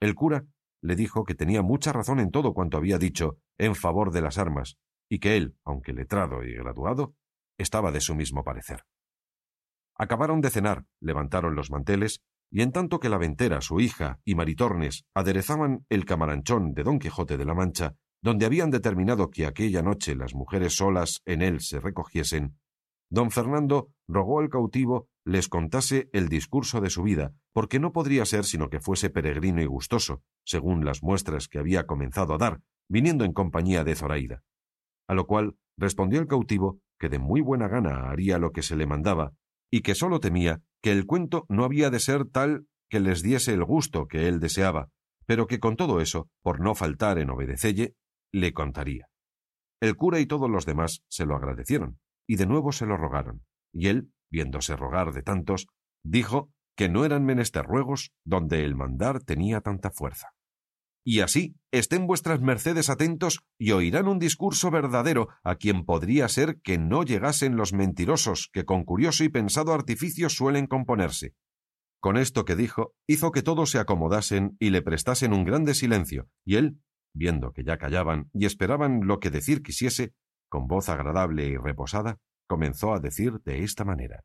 El 0.00 0.14
cura 0.14 0.46
le 0.80 0.94
dijo 0.94 1.24
que 1.24 1.34
tenía 1.34 1.62
mucha 1.62 1.92
razón 1.92 2.20
en 2.20 2.30
todo 2.30 2.54
cuanto 2.54 2.76
había 2.76 2.98
dicho 2.98 3.38
en 3.58 3.74
favor 3.74 4.12
de 4.12 4.22
las 4.22 4.38
armas, 4.38 4.78
y 5.08 5.18
que 5.18 5.36
él, 5.36 5.56
aunque 5.64 5.92
letrado 5.92 6.44
y 6.44 6.54
graduado, 6.54 7.14
estaba 7.58 7.90
de 7.90 8.00
su 8.00 8.14
mismo 8.14 8.44
parecer. 8.44 8.84
Acabaron 9.96 10.40
de 10.40 10.50
cenar, 10.50 10.84
levantaron 11.00 11.56
los 11.56 11.70
manteles, 11.70 12.22
y 12.50 12.62
en 12.62 12.72
tanto 12.72 12.98
que 12.98 13.08
la 13.08 13.18
ventera, 13.18 13.60
su 13.60 13.80
hija 13.80 14.20
y 14.24 14.34
Maritornes 14.34 15.04
aderezaban 15.14 15.84
el 15.88 16.04
camaranchón 16.04 16.72
de 16.72 16.82
Don 16.82 16.98
Quijote 16.98 17.36
de 17.36 17.44
la 17.44 17.54
Mancha, 17.54 17.94
donde 18.22 18.46
habían 18.46 18.70
determinado 18.70 19.30
que 19.30 19.46
aquella 19.46 19.82
noche 19.82 20.16
las 20.16 20.34
mujeres 20.34 20.76
solas 20.76 21.20
en 21.24 21.42
él 21.42 21.60
se 21.60 21.80
recogiesen, 21.80 22.58
don 23.10 23.30
Fernando 23.30 23.90
rogó 24.06 24.40
al 24.40 24.48
cautivo 24.48 25.08
les 25.24 25.48
contase 25.48 26.08
el 26.12 26.28
discurso 26.28 26.80
de 26.80 26.90
su 26.90 27.02
vida, 27.02 27.32
porque 27.52 27.78
no 27.78 27.92
podría 27.92 28.24
ser 28.24 28.44
sino 28.44 28.70
que 28.70 28.80
fuese 28.80 29.10
peregrino 29.10 29.60
y 29.60 29.66
gustoso, 29.66 30.22
según 30.44 30.84
las 30.84 31.02
muestras 31.02 31.48
que 31.48 31.58
había 31.58 31.86
comenzado 31.86 32.34
a 32.34 32.38
dar, 32.38 32.60
viniendo 32.88 33.24
en 33.24 33.34
compañía 33.34 33.84
de 33.84 33.94
Zoraida. 33.94 34.42
A 35.06 35.14
lo 35.14 35.26
cual 35.26 35.56
respondió 35.76 36.20
el 36.20 36.26
cautivo 36.26 36.80
que 36.98 37.08
de 37.08 37.18
muy 37.18 37.40
buena 37.40 37.68
gana 37.68 38.10
haría 38.10 38.38
lo 38.38 38.52
que 38.52 38.62
se 38.62 38.74
le 38.74 38.86
mandaba, 38.86 39.32
y 39.70 39.82
que 39.82 39.94
sólo 39.94 40.18
temía 40.18 40.62
que 40.82 40.92
el 40.92 41.06
cuento 41.06 41.44
no 41.48 41.64
había 41.64 41.90
de 41.90 42.00
ser 42.00 42.24
tal 42.24 42.66
que 42.88 43.00
les 43.00 43.22
diese 43.22 43.52
el 43.52 43.64
gusto 43.64 44.06
que 44.06 44.28
él 44.28 44.40
deseaba, 44.40 44.88
pero 45.26 45.46
que 45.46 45.60
con 45.60 45.76
todo 45.76 46.00
eso, 46.00 46.28
por 46.42 46.60
no 46.60 46.74
faltar 46.74 47.18
en 47.18 47.30
obedecelle, 47.30 47.94
le 48.32 48.52
contaría. 48.52 49.08
El 49.80 49.96
cura 49.96 50.20
y 50.20 50.26
todos 50.26 50.50
los 50.50 50.66
demás 50.66 51.02
se 51.08 51.26
lo 51.26 51.36
agradecieron, 51.36 51.98
y 52.26 52.36
de 52.36 52.46
nuevo 52.46 52.72
se 52.72 52.86
lo 52.86 52.96
rogaron, 52.96 53.44
y 53.72 53.88
él, 53.88 54.10
viéndose 54.30 54.76
rogar 54.76 55.12
de 55.12 55.22
tantos, 55.22 55.66
dijo 56.02 56.50
que 56.76 56.88
no 56.88 57.04
eran 57.04 57.24
menester 57.24 57.64
ruegos 57.64 58.12
donde 58.24 58.64
el 58.64 58.74
mandar 58.74 59.22
tenía 59.22 59.60
tanta 59.60 59.90
fuerza. 59.90 60.28
Y 61.10 61.20
así 61.20 61.56
estén 61.72 62.06
vuestras 62.06 62.42
mercedes 62.42 62.90
atentos 62.90 63.40
y 63.58 63.70
oirán 63.70 64.08
un 64.08 64.18
discurso 64.18 64.70
verdadero 64.70 65.30
a 65.42 65.54
quien 65.54 65.86
podría 65.86 66.28
ser 66.28 66.60
que 66.60 66.76
no 66.76 67.02
llegasen 67.02 67.56
los 67.56 67.72
mentirosos 67.72 68.50
que 68.52 68.66
con 68.66 68.84
curioso 68.84 69.24
y 69.24 69.30
pensado 69.30 69.72
artificio 69.72 70.28
suelen 70.28 70.66
componerse. 70.66 71.34
Con 71.98 72.18
esto 72.18 72.44
que 72.44 72.56
dijo, 72.56 72.92
hizo 73.06 73.32
que 73.32 73.40
todos 73.40 73.70
se 73.70 73.78
acomodasen 73.78 74.58
y 74.60 74.68
le 74.68 74.82
prestasen 74.82 75.32
un 75.32 75.46
grande 75.46 75.72
silencio, 75.72 76.28
y 76.44 76.56
él, 76.56 76.78
viendo 77.14 77.52
que 77.52 77.64
ya 77.64 77.78
callaban 77.78 78.28
y 78.34 78.44
esperaban 78.44 79.06
lo 79.06 79.18
que 79.18 79.30
decir 79.30 79.62
quisiese, 79.62 80.12
con 80.50 80.66
voz 80.66 80.90
agradable 80.90 81.46
y 81.46 81.56
reposada, 81.56 82.18
comenzó 82.46 82.92
a 82.92 83.00
decir 83.00 83.40
de 83.46 83.64
esta 83.64 83.86
manera. 83.86 84.24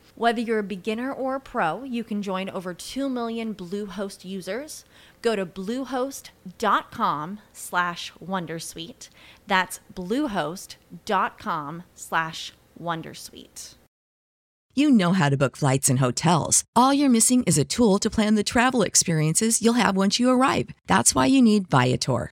Whether 0.15 0.41
you're 0.41 0.59
a 0.59 0.63
beginner 0.63 1.11
or 1.11 1.35
a 1.35 1.39
pro, 1.39 1.83
you 1.83 2.03
can 2.03 2.21
join 2.21 2.49
over 2.49 2.73
2 2.73 3.09
million 3.09 3.55
Bluehost 3.55 4.25
users. 4.25 4.85
Go 5.21 5.35
to 5.35 5.45
bluehost.com 5.45 7.39
slash 7.53 8.11
wondersuite. 8.23 9.09
That's 9.47 9.79
bluehost.com 9.93 11.83
slash 11.95 12.53
wondersuite. 12.81 13.75
You 14.73 14.89
know 14.89 15.11
how 15.11 15.27
to 15.27 15.35
book 15.35 15.57
flights 15.57 15.89
and 15.89 15.99
hotels. 15.99 16.63
All 16.77 16.93
you're 16.93 17.09
missing 17.09 17.43
is 17.43 17.57
a 17.57 17.65
tool 17.65 17.99
to 17.99 18.09
plan 18.09 18.35
the 18.35 18.43
travel 18.43 18.83
experiences 18.83 19.61
you'll 19.61 19.73
have 19.73 19.97
once 19.97 20.17
you 20.17 20.29
arrive. 20.29 20.69
That's 20.87 21.13
why 21.13 21.25
you 21.25 21.41
need 21.41 21.67
Viator. 21.69 22.31